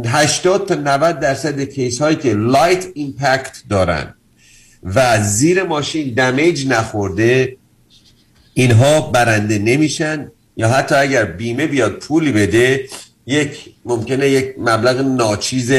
80 0.05 0.67
تا 0.67 0.75
90 0.75 1.19
درصد 1.19 1.61
case 1.61 2.01
هایی 2.01 2.15
که 2.15 2.33
light 2.33 2.85
impact 2.93 3.57
دارن 3.69 4.13
و 4.83 5.23
زیر 5.23 5.63
ماشین 5.63 6.13
damage 6.13 6.67
نخورده 6.67 7.57
اینها 8.53 9.01
برنده 9.01 9.57
نمیشن. 9.57 10.31
یا 10.57 10.67
حتی 10.67 10.95
اگر 10.95 11.25
بیمه 11.25 11.67
بیاد 11.67 11.99
پولی 11.99 12.31
بده 12.31 12.85
یک 13.27 13.69
ممکنه 13.85 14.29
یک 14.29 14.55
مبلغ 14.57 14.99
ناچیز 15.01 15.71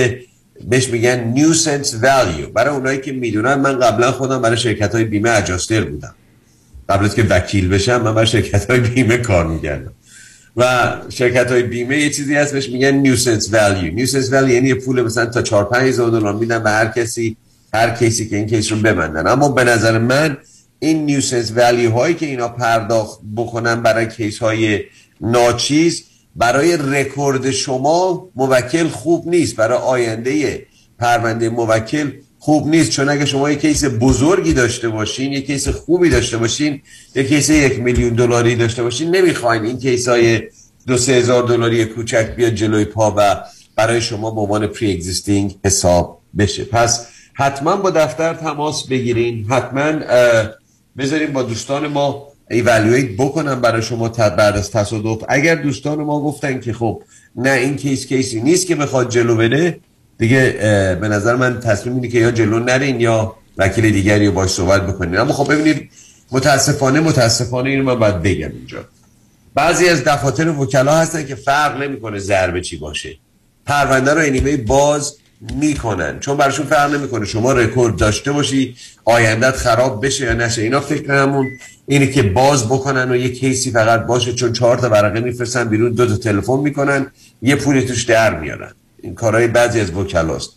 بهش 0.68 0.88
میگن 0.88 1.24
nuisance 1.24 1.94
value 2.02 2.46
برای 2.46 2.74
اونایی 2.74 3.00
که 3.00 3.12
می‌دونن 3.12 3.54
من 3.54 3.78
قبلا 3.78 4.12
خودم 4.12 4.42
برای 4.42 4.56
شرکت 4.56 4.94
های 4.94 5.04
بیمه 5.04 5.30
adjuster 5.30 5.84
بودم. 5.84 6.14
قبل 6.88 7.04
از 7.04 7.14
که 7.14 7.22
وکیل 7.22 7.68
بشم 7.68 8.02
من 8.02 8.14
برای 8.14 8.26
شرکت 8.26 8.70
های 8.70 8.80
بیمه 8.80 9.16
کار 9.16 9.46
می‌کردم. 9.46 9.92
و 10.56 10.92
شرکت 11.08 11.52
های 11.52 11.62
بیمه 11.62 11.98
یه 11.98 12.10
چیزی 12.10 12.34
هست 12.34 12.52
بهش 12.52 12.68
میگن 12.68 12.90
nuisance 12.90 13.48
value 13.52 13.94
nuisance 13.94 14.32
value 14.32 14.54
یعنی 14.54 14.74
پول 14.74 15.02
مثلا 15.02 15.26
تا 15.26 15.42
4 15.42 15.64
5 15.64 15.88
هزار 15.88 16.10
دلار 16.10 16.34
میدن 16.34 16.62
به 16.62 16.70
هر 16.70 16.86
کسی 16.86 17.36
هر 17.74 17.90
کسی 17.90 18.28
که 18.28 18.36
این 18.36 18.46
case 18.46 18.72
رو 18.72 18.78
ببندن. 18.78 19.26
اما 19.26 19.48
به 19.48 19.64
نظر 19.64 19.98
من 19.98 20.36
این 20.78 21.06
nuisance 21.06 21.52
value 21.56 21.90
هایی 21.90 22.14
که 22.14 22.26
اینا 22.26 22.48
پرداخت 22.48 23.20
بکنن 23.36 23.82
برای 23.82 24.08
case 24.08 24.38
های 24.38 24.80
ناچیز 25.20 26.02
برای 26.36 26.76
رکورد 26.76 27.50
شما 27.50 28.28
موکل 28.36 28.88
خوب 28.88 29.28
نیست. 29.28 29.56
برای 29.56 29.78
آینده 29.78 30.66
پرونده 30.98 31.48
موکل 31.48 32.10
خوب 32.44 32.68
نیست 32.68 32.90
چون 32.90 33.08
اگه 33.08 33.24
شما 33.24 33.50
یک 33.50 33.60
case 33.60 33.84
بزرگی 33.84 34.52
داشته 34.52 34.88
باشین 34.88 35.32
یک 35.32 35.46
case 35.46 35.68
خوبی 35.68 36.10
داشته 36.10 36.38
باشین 36.38 36.82
یک 37.14 37.28
case 37.28 37.50
یک 37.50 37.78
میلیون 37.78 38.14
دلاری 38.14 38.56
داشته 38.56 38.82
باشین 38.82 39.16
نمی‌خواین 39.16 39.64
این 39.64 39.78
case 39.78 40.08
های 40.08 40.42
دو 40.86 40.96
سه 40.96 41.12
هزار 41.12 41.42
دلاری 41.42 41.84
کوچک 41.84 42.36
بیاد 42.36 42.54
جلوی 42.54 42.84
پا 42.84 43.14
و 43.16 43.36
برای 43.76 44.00
شما 44.00 44.30
به 44.30 44.40
عنوان 44.40 44.66
pre-existing 44.66 45.54
حساب 45.64 46.20
بشه. 46.38 46.64
پس 46.64 47.06
حتما 47.34 47.76
با 47.76 47.90
دفتر 47.90 48.34
تماس 48.34 48.86
بگیرین. 48.86 49.46
حتما 49.50 49.92
بذاریم 50.98 51.32
با 51.32 51.42
دوستان 51.42 51.86
ما 51.86 52.28
evaluate 52.50 53.16
بکنم 53.18 53.60
برای 53.60 53.82
شما 53.82 54.08
بعد 54.08 54.56
از 54.56 54.70
تصادف. 54.70 55.24
اگر 55.28 55.54
دوستان 55.54 55.98
ما 55.98 56.20
گفتن 56.20 56.60
که 56.60 56.72
خب 56.72 57.02
نه 57.36 57.50
این 57.50 57.76
case 57.76 58.06
case 58.06 58.33
ی 58.33 58.40
نیست 58.40 58.66
که 58.66 58.74
بخواد 58.74 59.10
جلو 59.10 59.36
بده 59.36 59.80
دیگه 60.18 60.56
به 61.00 61.08
نظر 61.08 61.36
من 61.36 61.60
تصمیم 61.60 61.94
اینه 61.94 62.08
که 62.08 62.18
یا 62.18 62.30
جلو 62.30 62.58
نرین 62.58 63.00
یا 63.00 63.36
وکیل 63.58 63.90
دیگری 63.90 64.26
رو 64.26 64.32
باش 64.32 64.50
صحبت 64.50 64.86
بکنین. 64.86 65.18
اما 65.18 65.32
خب 65.32 65.52
ببینید 65.52 65.90
متاسفانه 66.32 67.00
متاسفانه 67.00 67.70
اینو 67.70 67.82
من 67.82 67.98
باید 67.98 68.22
بگم 68.22 68.50
اینجا. 68.50 68.84
بعضی 69.54 69.88
از 69.88 70.04
دفاتر 70.04 70.48
وکلا 70.48 70.94
هستن 70.94 71.26
که 71.26 71.34
فرق 71.34 71.82
نمی‌کنه 71.82 72.18
ضربه 72.18 72.60
چی 72.60 72.76
باشه. 72.76 73.16
پرونده 73.66 74.14
رو 74.14 74.20
انیمه 74.20 74.56
باز 74.56 75.16
می‌کنن. 75.60 76.20
چون 76.20 76.36
براشون 76.36 76.66
فرق 76.66 76.94
نمی‌کنه. 76.94 77.24
شما 77.24 77.52
رکورد 77.52 77.96
داشته 77.96 78.32
باشی 78.32 78.76
آیندت 79.04 79.56
خراب 79.56 80.06
بشه 80.06 80.24
یا 80.24 80.32
نشه. 80.32 80.62
اینا 80.62 80.80
فکر 80.80 81.12
همون 81.12 81.46
اینه 81.86 82.06
که 82.06 82.22
باز 82.22 82.66
بکنن 82.66 83.10
و 83.10 83.16
یه 83.16 83.28
کیسی 83.28 83.70
فقط 83.70 84.06
باشه. 84.06 84.32
چون 84.32 84.52
چهار 84.52 84.78
تا 84.78 84.90
ورقه 84.90 85.20
میفرستن 85.20 85.64
بیرون 85.64 85.92
دو 85.92 86.06
تا 86.06 86.16
تلفن 86.16 86.58
می‌کنن 86.58 87.06
یه 87.42 87.56
پولی 87.56 87.82
توش 87.82 88.04
در 88.04 88.40
میارن. 88.40 88.72
این 89.04 89.14
کارهای 89.14 89.46
بعضی 89.46 89.80
از 89.80 89.96
وکلاست. 89.96 90.50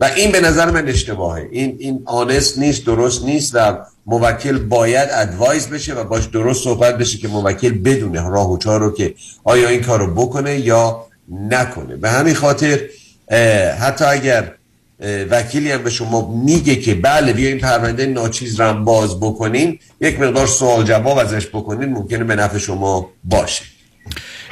و 0.00 0.04
این 0.04 0.32
به 0.32 0.40
نظر 0.40 0.70
من 0.70 0.88
اشتباهه. 0.88 1.48
این 1.50 1.76
این 1.78 2.02
آنست 2.04 2.58
نیست 2.58 2.86
درست 2.86 3.24
نیست 3.24 3.54
و 3.54 3.78
موکل 4.06 4.58
باید 4.58 5.08
ادوایز 5.12 5.68
بشه 5.68 5.94
و 5.94 6.04
باش 6.04 6.26
درست 6.26 6.64
صحبت 6.64 6.98
بشه 6.98 7.18
که 7.18 7.28
موکل 7.28 7.70
بدونه 7.70 8.28
راه 8.28 8.52
و 8.52 8.58
چار 8.58 8.80
رو 8.80 8.94
که 8.94 9.14
آیا 9.44 9.68
این 9.68 9.82
کار 9.82 9.98
رو 9.98 10.14
بکنه 10.14 10.58
یا 10.58 11.06
نکنه. 11.50 11.96
به 11.96 12.10
همین 12.10 12.34
خاطر 12.34 12.80
حتی 13.80 14.04
اگر 14.04 14.54
وکیلی 15.30 15.72
هم 15.72 15.82
به 15.82 15.90
شما 15.90 16.34
میگه 16.44 16.76
که 16.76 16.94
بله 16.94 17.32
بیا 17.32 17.48
این 17.48 17.58
پرونده 17.58 18.06
ناچیز 18.06 18.60
رو 18.60 18.84
باز 18.84 19.20
بکنین 19.20 19.78
یک 20.00 20.20
مقدار 20.20 20.46
سوال 20.46 20.84
جواب 20.84 21.18
ازش 21.18 21.46
بکنین 21.46 21.88
ممکنه 21.88 22.24
به 22.24 22.36
نفع 22.36 22.58
شما 22.58 23.10
باشه. 23.24 23.64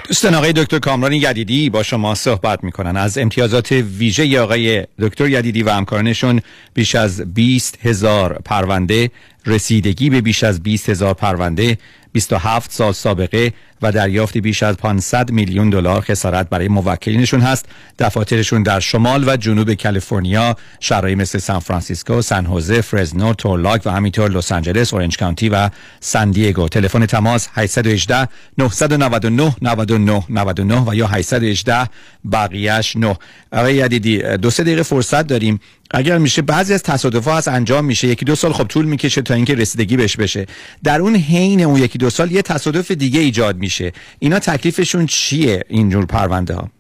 دوستان 0.09 0.35
آقای 0.35 0.53
دکتر 0.53 0.79
کامران 0.79 1.13
یدیدی 1.13 1.71
با 1.71 1.83
شما 1.83 2.15
صحبت 2.15 2.65
می‌کنن. 2.65 2.97
از 2.97 3.19
امتیازات 3.19 3.73
ویژه 3.73 4.41
آقای 4.41 4.87
دکتر 4.99 5.29
یدیدی 5.29 5.63
و 5.63 5.71
همکارانشون 5.71 6.41
بیش 6.75 6.95
از 6.95 7.35
20 7.35 7.79
هزار 7.87 8.41
پرونده 8.45 9.11
رسیدگی 9.47 10.11
به 10.11 10.21
بیش 10.21 10.45
از 10.45 10.63
20 10.63 10.89
هزار 10.89 11.15
پرونده 11.15 11.79
27 12.13 12.73
سال 12.73 12.93
سابقه 12.93 13.53
و 13.83 13.93
دریافت 13.93 14.39
بیش 14.39 14.63
از 14.63 14.77
500 14.77 15.31
میلیون 15.31 15.71
دلار 15.71 16.01
خسارت 16.01 16.49
برای 16.49 16.69
موکلینشون 16.69 17.41
هست. 17.41 17.67
دفاترشون 17.99 18.63
در 18.63 18.81
شمال 18.81 19.29
و 19.29 19.37
جنوب 19.37 19.75
کالیفرنیا 19.75 20.57
شهرهای 20.81 21.15
مثل 21.15 21.39
سان 21.39 21.59
فرانسیسکو، 21.59 22.23
سن 22.23 22.47
هوزه، 22.47 22.81
فرزنو، 22.81 23.35
تورلاک 23.35 23.83
و 23.85 23.91
همینطور 23.91 24.31
لس 24.31 24.53
آنجلس، 24.53 24.95
اورنج 24.95 25.17
کانتی 25.17 25.49
و 25.49 25.71
سان 26.01 26.31
دیگو. 26.31 26.69
تلفن 26.69 27.07
تماس 27.07 27.49
818 27.53 28.29
999 28.59 29.55
99 29.63 30.23
99 30.29 30.85
و 30.87 30.95
یا 30.95 31.07
818 31.07 31.89
بقیهش 32.33 32.97
9 32.97 33.17
آقای 33.53 33.75
یدیدی 33.75 34.19
دو 34.19 34.51
سه 34.51 34.63
دقیقه 34.63 34.83
فرصت 34.83 35.27
داریم. 35.27 35.61
اگر 35.93 36.19
میشه 36.19 36.43
بعضی 36.43 36.75
از 36.75 36.83
تصادفات 36.83 37.35
هست 37.35 37.49
انجام 37.49 37.85
میشه. 37.85 38.09
یکی 38.09 38.25
دو 38.25 38.35
سال 38.35 38.53
خب 38.53 38.65
طول 38.65 38.85
می‌کشه 38.85 39.23
تا 39.23 39.35
اینکه 39.35 39.55
رسیدگی 39.55 39.97
بهش 39.97 40.17
بشه. 40.17 40.47
در 40.85 41.01
اون 41.01 41.17
حین 41.17 41.61
اون 41.61 41.83
یکی 41.83 41.99
دو 41.99 42.11
سال 42.11 42.33
یه 42.33 42.43
تصادف 42.43 42.91
دیگه 42.91 43.21
ایجاد 43.21 43.57
میشه. 43.57 43.93
اینا 44.19 44.39
تکلیفشون 44.39 45.07
چیه 45.07 45.65
اینجور 45.69 46.07
پرونده 46.07 46.55
ها 46.55 46.71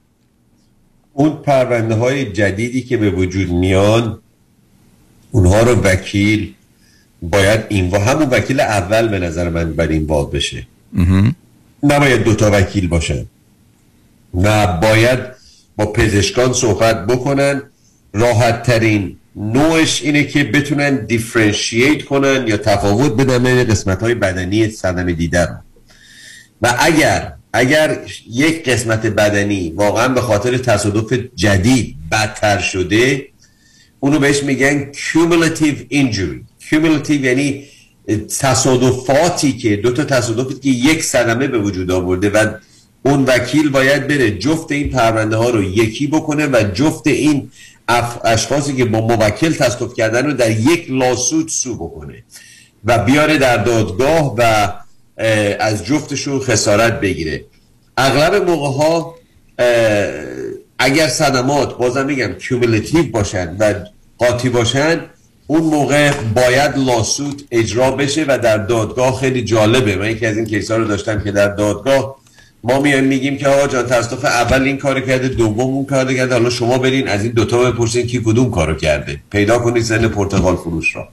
اون 1.12 1.36
پرونده 1.36 1.94
های 1.94 2.32
جدیدی 2.32 2.82
که 2.82 2.96
به 2.96 3.10
وجود 3.10 3.50
میان 3.50 4.18
اونها 5.30 5.60
رو 5.60 5.74
وکیل 5.74 6.54
باید 7.22 7.60
این 7.68 7.90
و 7.90 7.98
همون 7.98 8.28
وکیل 8.28 8.60
اول 8.60 9.08
به 9.08 9.18
نظر 9.18 9.48
من 9.48 9.72
بر 9.72 9.86
این 9.86 10.06
باب 10.06 10.36
بشه. 10.36 10.66
نباید 11.82 12.24
دوتا 12.24 12.50
وکیل 12.52 12.88
باشن. 12.88 13.26
نه 14.34 14.80
باید 14.80 15.18
با 15.76 15.92
پزشکان 15.92 16.52
صحبت 16.52 17.06
بکنن. 17.06 17.62
راحت 18.12 18.62
ترین 18.62 19.16
نوعش 19.36 20.02
اینه 20.02 20.24
که 20.24 20.44
بتونن 20.44 21.06
دیفرنشییت 21.06 22.04
کنن 22.04 22.44
یا 22.48 22.56
تفاوت 22.56 23.12
بدن 23.12 23.42
بین 23.44 23.64
قسمت 23.64 24.02
های 24.02 24.14
بدنی 24.14 24.68
صدمه 24.68 25.12
دیده 25.12 25.46
رو. 25.46 25.54
و 26.62 26.74
اگر 26.78 27.32
اگر 27.52 27.98
یک 28.30 28.68
قسمت 28.68 29.06
بدنی 29.06 29.72
واقعا 29.76 30.08
به 30.08 30.20
خاطر 30.20 30.58
تصادف 30.58 31.18
جدید 31.34 31.96
بدتر 32.12 32.58
شده 32.58 33.26
اونو 34.00 34.18
بهش 34.18 34.42
میگن 34.42 34.92
cumulative 34.92 35.94
injury. 35.94 36.64
Cumulative 36.70 37.10
یعنی 37.10 37.64
تصادفاتی 38.40 39.52
که 39.52 39.76
دو 39.76 39.92
تا 39.92 40.04
تصادفی 40.04 40.54
که 40.54 40.68
یک 40.68 41.04
صدمه 41.04 41.46
به 41.46 41.58
وجود 41.58 41.90
آورده 41.90 42.30
و 42.30 42.54
اون 43.02 43.24
وکیل 43.24 43.70
باید 43.70 44.08
بره 44.08 44.30
جفت 44.30 44.72
این 44.72 44.90
پرونده 44.90 45.36
ها 45.36 45.50
رو 45.50 45.62
یکی 45.62 46.06
بکنه 46.06 46.46
و 46.46 46.62
جفت 46.74 47.06
این 47.06 47.50
اشخاصی 48.24 48.76
که 48.76 48.84
با 48.84 49.00
موکل 49.00 49.52
تصادف 49.52 49.94
کردن 49.94 50.26
رو 50.26 50.32
در 50.32 50.50
یک 50.50 50.86
lawsuit 50.90 51.48
sue 51.48 51.74
بکنه 51.74 52.22
و 52.84 52.98
بیاره 52.98 53.38
در 53.38 53.56
دادگاه 53.56 54.34
و 54.38 54.72
از 55.60 55.86
جفتشون 55.86 56.40
خسارت 56.40 57.00
بگیره. 57.00 57.44
اغلب 57.96 58.34
موقع 58.50 58.78
ها 58.78 59.14
اگر 60.78 61.08
صدمات 61.08 61.78
بازم 61.78 62.06
میگم 62.06 62.32
cumulative 62.32 63.02
باشن 63.02 63.56
و 63.58 63.74
قاطی 64.18 64.48
باشن 64.48 65.00
اون 65.46 65.60
موقع 65.60 66.12
باید 66.34 66.76
lawsuit 66.76 67.42
اجرا 67.50 67.90
بشه 67.90 68.24
و 68.28 68.38
در 68.38 68.58
دادگاه 68.58 69.20
خیلی 69.20 69.44
جالبه. 69.44 69.96
من 69.96 70.10
یکی 70.10 70.26
از 70.26 70.36
این 70.36 70.46
case 70.46 70.70
ها 70.70 70.76
رو 70.76 70.84
داشتم 70.84 71.24
که 71.24 71.32
در 71.32 71.48
دادگاه 71.48 72.21
ما 72.64 72.80
میایم 72.80 73.04
میگیم 73.04 73.38
که 73.38 73.48
آقا 73.48 73.66
جان 73.66 73.86
تصادف 73.86 74.24
اول 74.24 74.62
این 74.62 74.76
کارو 74.76 75.00
کرده 75.00 75.28
دوم 75.28 75.60
اون 75.60 75.84
کارو 75.84 76.14
کرده. 76.14 76.34
حالا 76.34 76.50
شما 76.50 76.78
برین 76.78 77.08
از 77.08 77.22
این 77.24 77.32
دوتا 77.32 77.70
بپرسین 77.70 78.06
کی 78.06 78.20
کدوم 78.24 78.50
کارو 78.50 78.74
کرده. 78.74 79.20
پیدا 79.30 79.58
کنید 79.58 79.82
سن 79.82 80.08
پرتغال 80.08 80.56
فروش 80.56 80.96
را. 80.96 81.08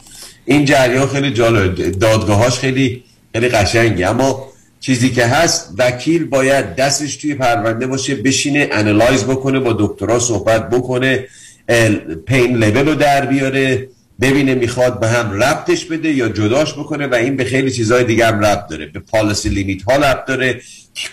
این 0.45 0.65
جریان 0.65 1.07
خیلی 1.07 1.31
جالب. 1.31 1.91
دادگاهاش 1.91 2.59
خیلی 2.59 3.03
خیلی 3.33 3.49
قشنگه. 3.49 4.09
اما 4.09 4.49
چیزی 4.79 5.09
که 5.09 5.25
هست 5.25 5.73
وکیل 5.77 6.25
باید 6.25 6.75
دستش 6.75 7.15
توی 7.15 7.35
پرونده 7.35 7.87
باشه 7.87 8.15
بشینه 8.15 8.69
analyze 8.71 9.23
بکنه 9.23 9.59
با 9.59 9.75
دکترها 9.79 10.19
صحبت 10.19 10.69
بکنه 10.69 11.27
pain 12.25 12.57
level 12.57 12.87
رو 12.87 12.95
در 12.95 13.25
بیاره 13.25 13.87
ببینه 14.21 14.55
می‌خواد 14.55 14.99
به 14.99 15.07
هم 15.07 15.31
ربطش 15.43 15.85
بده 15.85 16.09
یا 16.09 16.29
جداش 16.29 16.73
بکنه 16.73 17.07
و 17.07 17.15
این 17.15 17.35
به 17.35 17.43
خیلی 17.43 17.71
چیزهای 17.71 18.03
دیگه 18.03 18.25
هم 18.25 18.39
ربط 18.39 18.67
داره. 18.69 18.85
به 18.85 18.99
policy 18.99 19.49
limit 19.49 19.81
ها 19.81 19.95
ربط 19.95 20.25
داره. 20.25 20.61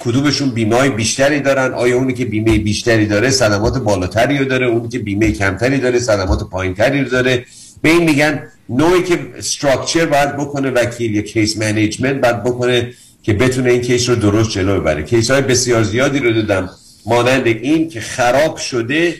کدومشون 0.00 0.50
بیمه 0.50 0.88
بیشتری 0.88 1.40
دارن؟ 1.40 1.74
آیا 1.74 1.96
اونی 1.96 2.14
که 2.14 2.24
بیمه 2.24 2.58
بیشتری 2.58 3.06
داره 3.06 3.30
صدمات 3.30 3.78
بالاتری 3.78 4.38
رو 4.38 4.44
داره؟ 4.44 4.66
اونی 4.66 4.88
که 4.88 4.98
بیمه 4.98 5.32
کمتری 5.32 5.78
داره 5.78 5.98
صدمات 5.98 6.50
پایینتری 6.50 7.04
رو 7.04 7.10
داره؟ 7.10 7.44
به 7.82 7.88
این 7.88 8.04
میگن 8.04 8.42
نوعی 8.68 9.02
که 9.02 9.18
structure 9.38 10.06
باید 10.06 10.36
بکنه 10.36 10.70
وکیل 10.70 11.14
یا 11.14 11.22
case 11.22 11.56
management 11.56 12.20
باید 12.20 12.42
بکنه 12.42 12.92
که 13.22 13.32
بتونه 13.32 13.70
این 13.70 13.80
case 13.80 14.08
رو 14.08 14.14
درست 14.14 14.50
جلو 14.50 14.80
ببره. 14.80 15.02
case 15.02 15.30
های 15.30 15.42
بسیار 15.42 15.82
زیادی 15.82 16.18
رو 16.18 16.32
دادم. 16.32 16.70
مانند 17.06 17.46
این 17.46 17.88
که 17.88 18.00
خراب 18.00 18.56
شده 18.56 19.14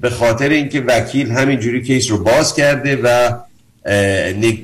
به 0.00 0.10
خاطر 0.10 0.48
اینکه 0.48 0.80
وکیل 0.80 1.30
همینجوری 1.30 1.82
کیس 1.82 2.10
رو 2.10 2.18
باز 2.18 2.54
کرده 2.54 2.96
و 2.96 3.30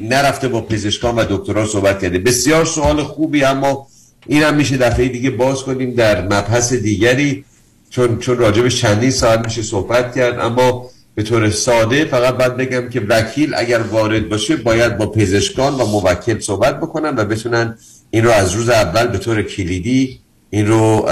نرفته 0.02 0.48
با 0.48 0.60
پزشکان 0.60 1.16
و 1.16 1.24
دکتران 1.30 1.66
صحبت 1.66 2.02
کرده. 2.02 2.18
بسیار 2.18 2.64
سوال 2.64 3.02
خوبی 3.02 3.44
اما 3.44 3.87
این 4.26 4.42
هم 4.42 4.54
میشه 4.54 4.76
دفعه 4.76 5.08
دیگه 5.08 5.30
باز 5.30 5.62
کنیم 5.62 5.94
در 5.94 6.22
مبحث 6.22 6.72
دیگری 6.72 7.44
چون 7.90 8.18
چون 8.18 8.38
راجب 8.38 8.68
چندین 8.68 9.10
ساعت 9.10 9.44
میشه 9.44 9.62
صحبت 9.62 10.16
کرد. 10.16 10.38
اما 10.38 10.90
به 11.14 11.22
طور 11.22 11.50
ساده 11.50 12.04
فقط 12.04 12.36
باید 12.36 12.56
بگم 12.56 12.88
که 12.88 13.00
وکیل 13.00 13.54
اگر 13.54 13.78
وارد 13.78 14.28
باشه 14.28 14.56
باید 14.56 14.98
با 14.98 15.06
پزشکان 15.06 15.74
و 15.74 15.86
موکل 15.86 16.40
صحبت 16.40 16.80
بکنن 16.80 17.14
و 17.16 17.24
بتونن 17.24 17.78
این 18.10 18.24
رو 18.24 18.30
از 18.30 18.52
روز 18.52 18.68
اول 18.68 19.06
به 19.06 19.18
طور 19.18 19.42
کلیدی 19.42 20.20
این 20.50 20.66
رو 20.66 21.02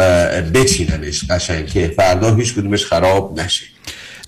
بچیننش 0.55 1.25
قشنگ 1.31 1.67
که 1.67 1.93
فردا 1.97 2.35
هیچ 2.35 2.55
کدومش 2.55 2.87
خراب 2.87 3.41
نشه. 3.41 3.67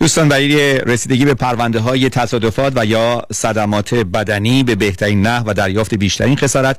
دوستان 0.00 0.28
برای 0.28 0.78
رسیدگی 0.78 1.24
به 1.24 1.34
پرونده 1.34 1.78
های 1.78 2.08
تصادفات 2.08 2.72
و 2.76 2.86
یا 2.86 3.22
صدمات 3.32 3.94
بدنی 3.94 4.62
به 4.62 4.74
بهترین 4.74 5.22
نه 5.22 5.42
و 5.46 5.54
دریافت 5.54 5.94
بیشترین 5.94 6.36
خسارت 6.36 6.76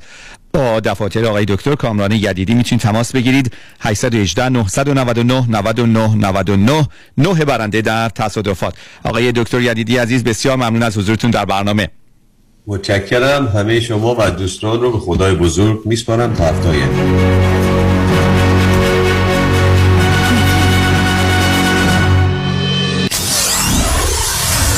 با 0.52 0.80
دفاتر 0.80 1.24
آقای 1.24 1.44
دکتر 1.44 1.74
کامران 1.74 2.12
یدیدی 2.12 2.54
می‌تونید 2.54 2.82
تماس 2.82 3.12
بگیرید. 3.12 3.52
818 3.80 4.48
999 4.48 5.46
99 5.48 6.14
99 6.14 6.86
نه 7.18 7.44
برنده 7.44 7.82
در 7.82 8.08
تصادفات. 8.08 8.74
آقای 9.04 9.32
دکتر 9.32 9.60
یدیدی 9.60 9.96
عزیز 9.96 10.24
بسیار 10.24 10.56
ممنون 10.56 10.82
از 10.82 10.98
حضورتون 10.98 11.30
در 11.30 11.44
برنامه. 11.44 11.88
متشکرم. 12.66 13.48
همه 13.48 13.80
شما 13.80 14.16
و 14.18 14.30
دوستان 14.30 14.80
رو 14.80 14.92
به 14.92 14.98
خدای 14.98 15.34
بزرگ 15.34 15.80
میسپارم 15.84 16.34
تا 16.34 16.44
هفته 16.44 16.68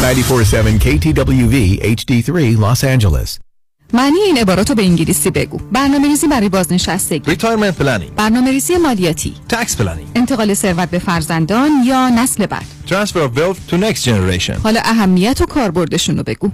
947 0.02 0.78
KTWV 0.80 1.78
HD3 1.80 2.56
Los 2.58 2.82
Angeles. 2.82 3.51
معنی 3.92 4.18
این 4.26 4.38
عبارات 4.38 4.68
رو 4.70 4.74
به 4.74 4.82
انگلیسی 4.82 5.30
بگو. 5.30 5.58
برنامه 5.72 6.08
ریزی 6.08 6.26
برای 6.26 6.48
بازنشستگی. 6.48 7.34
Retirement 7.34 7.82
planning. 7.82 8.10
برنامه 8.16 8.50
ریزی 8.50 8.76
مالیاتی. 8.76 9.34
Tax 9.52 9.66
planning. 9.66 10.06
انتقال 10.14 10.54
ثروت 10.54 10.90
به 10.90 10.98
فرزندان 10.98 11.70
یا 11.86 12.08
نسل 12.08 12.46
بعد. 12.46 12.64
Transfer 12.88 13.14
of 13.14 13.38
wealth 13.38 13.72
to 13.72 13.74
next 13.74 14.04
generation. 14.04 14.60
حالا 14.62 14.80
اهمیت 14.84 15.40
و 15.40 15.46
کاربردشون 15.46 16.16
رو 16.16 16.22
بگو. 16.22 16.50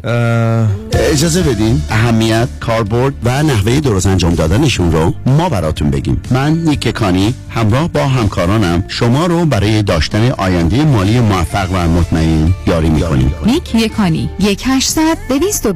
اجازه 0.92 1.42
بدین. 1.42 1.82
اهمیت 1.90 2.48
کاربرد 2.60 3.14
و 3.24 3.42
نحوه 3.42 3.80
درست 3.80 4.06
انجام 4.06 4.34
دادنشون 4.34 4.92
رو 4.92 5.14
ما 5.26 5.48
براتون 5.48 5.90
بگیم. 5.90 6.22
من 6.30 6.52
نیک 6.52 6.88
کانی 6.88 7.34
همراه 7.50 7.88
با 7.88 8.06
همکارانم 8.06 8.84
شما 8.88 9.26
رو 9.26 9.44
برای 9.44 9.82
داشتن 9.82 10.30
آینده 10.30 10.84
مالی 10.84 11.20
موفق 11.20 11.68
و 11.72 11.88
مطمئن 11.88 12.54
یاری 12.66 12.88
می‌کنیم. 12.88 13.34
نیک 13.46 13.74
یکانی. 13.74 14.30
یک 14.40 14.62
هشتصد 14.66 15.18
دویست 15.28 15.66
و 15.66 15.72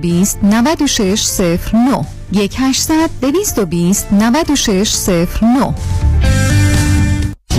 9 1.59 2.05
1 2.33 2.49
800 2.49 3.11
220 3.20 4.07
96 4.11 5.27
09 5.27 5.74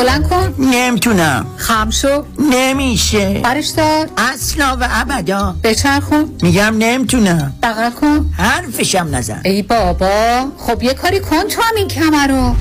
بلند 0.00 0.28
کن. 0.28 0.54
نمی‌تونم. 0.58 1.46
خم 1.56 1.90
شو. 1.90 2.24
نمیشه. 2.38 3.40
برش 3.44 3.68
دار. 3.68 4.08
اصلا 4.16 4.76
و 4.80 4.88
ابدا. 4.90 5.54
بچرخون. 5.64 6.30
میگم 6.42 6.74
نمی‌تونم. 6.78 7.54
بغل 7.62 7.90
کن. 7.90 8.34
حرفشم 8.38 9.08
نزن. 9.12 9.40
ای 9.44 9.62
بابا. 9.62 10.46
خب 10.58 10.82
یه 10.82 10.94
کاری 10.94 11.20
کن 11.20 11.42
تو 11.42 11.62
هم 11.62 11.76
این 11.76 11.88
کمر 11.88 12.26
رو. 12.26 12.54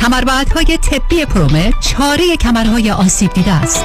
کمربندهای 0.00 0.78
طبی 0.90 1.24
پرومت 1.24 1.74
چاره 1.80 2.36
کمرهای 2.36 2.90
آسیب 2.90 3.32
دیده 3.32 3.52
است. 3.52 3.84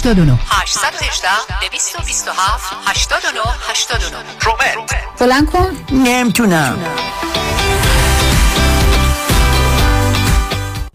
89 0.01 0.39
818 0.49 1.27
227 1.61 2.73
89 2.85 3.39
89 3.69 4.17
پرومت 4.39 5.19
بلند 5.19 5.51
کن. 5.51 5.77
نمی‌تونم. 5.91 6.79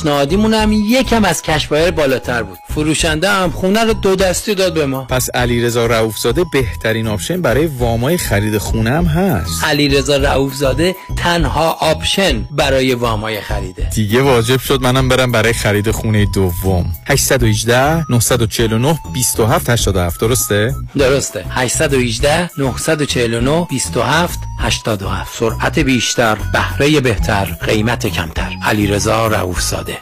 پیشنهادیمون 0.00 0.54
هم 0.54 0.72
یکم 0.72 1.24
از 1.24 1.42
cash 1.42 1.66
buyer 1.66 1.90
بالاتر 1.90 2.42
بود. 2.42 2.58
فروشنده 2.74 3.30
هم 3.30 3.50
خونه 3.50 3.84
رو 3.84 3.92
دو 3.92 4.16
دستی 4.16 4.54
داد 4.54 4.74
به 4.74 4.86
ما. 4.86 5.04
پس 5.04 5.30
علیرضا 5.34 5.86
رؤوفزاده 5.86 6.44
بهترین 6.52 7.06
option 7.06 7.42
برای 7.42 7.66
وامای 7.66 8.16
خرید 8.18 8.58
خونه 8.58 8.90
هم 8.90 9.04
هست. 9.04 9.64
علیرضا 9.64 10.16
رؤوفزاده 10.16 10.96
تنها 11.16 11.70
option 11.80 12.48
برای 12.50 12.94
وامای 12.94 13.40
خریده. 13.40 13.88
دیگه 13.94 14.22
واجب 14.22 14.60
شد 14.60 14.82
منم 14.82 15.08
برم 15.08 15.32
برای 15.32 15.52
خرید 15.52 15.90
خونه 15.90 16.26
دوم. 16.34 16.86
818 17.06 18.04
949 18.10 18.98
27 19.12 19.70
87 19.70 20.20
درسته؟ 20.20 20.74
درسته. 20.98 21.44
818 21.50 22.50
949 22.58 23.66
27 23.70 24.38
87 24.62 25.38
سرعت 25.38 25.78
بیشتر 25.78 26.38
بهره 26.52 27.00
بهتر 27.00 27.44
قیمت 27.44 28.06
کمتر. 28.06 28.56
علیرضا 28.64 29.26
رؤوفزاده. 29.26 29.98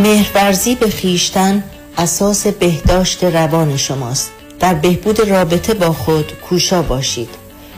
مهرورزی 0.00 0.74
به 0.74 0.90
خیشتن 0.90 1.64
اساس 1.98 2.46
بهداشت 2.46 3.24
روان 3.24 3.76
شماست. 3.76 4.32
در 4.60 4.74
بهبود 4.74 5.20
رابطه 5.20 5.74
با 5.74 5.92
خود 5.92 6.32
کوشا 6.48 6.82
باشید. 6.82 7.28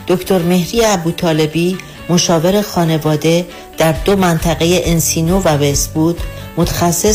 دکتر 0.07 0.39
مهری 0.39 0.85
ابوطالبی 0.85 1.77
مشاور 2.09 2.61
خانواده 2.61 3.47
در 3.77 3.91
دو 3.91 4.15
منطقه 4.15 4.81
انسینو 4.85 5.39
و 5.39 5.47
وستبود 5.47 6.19
متخصص 6.57 7.05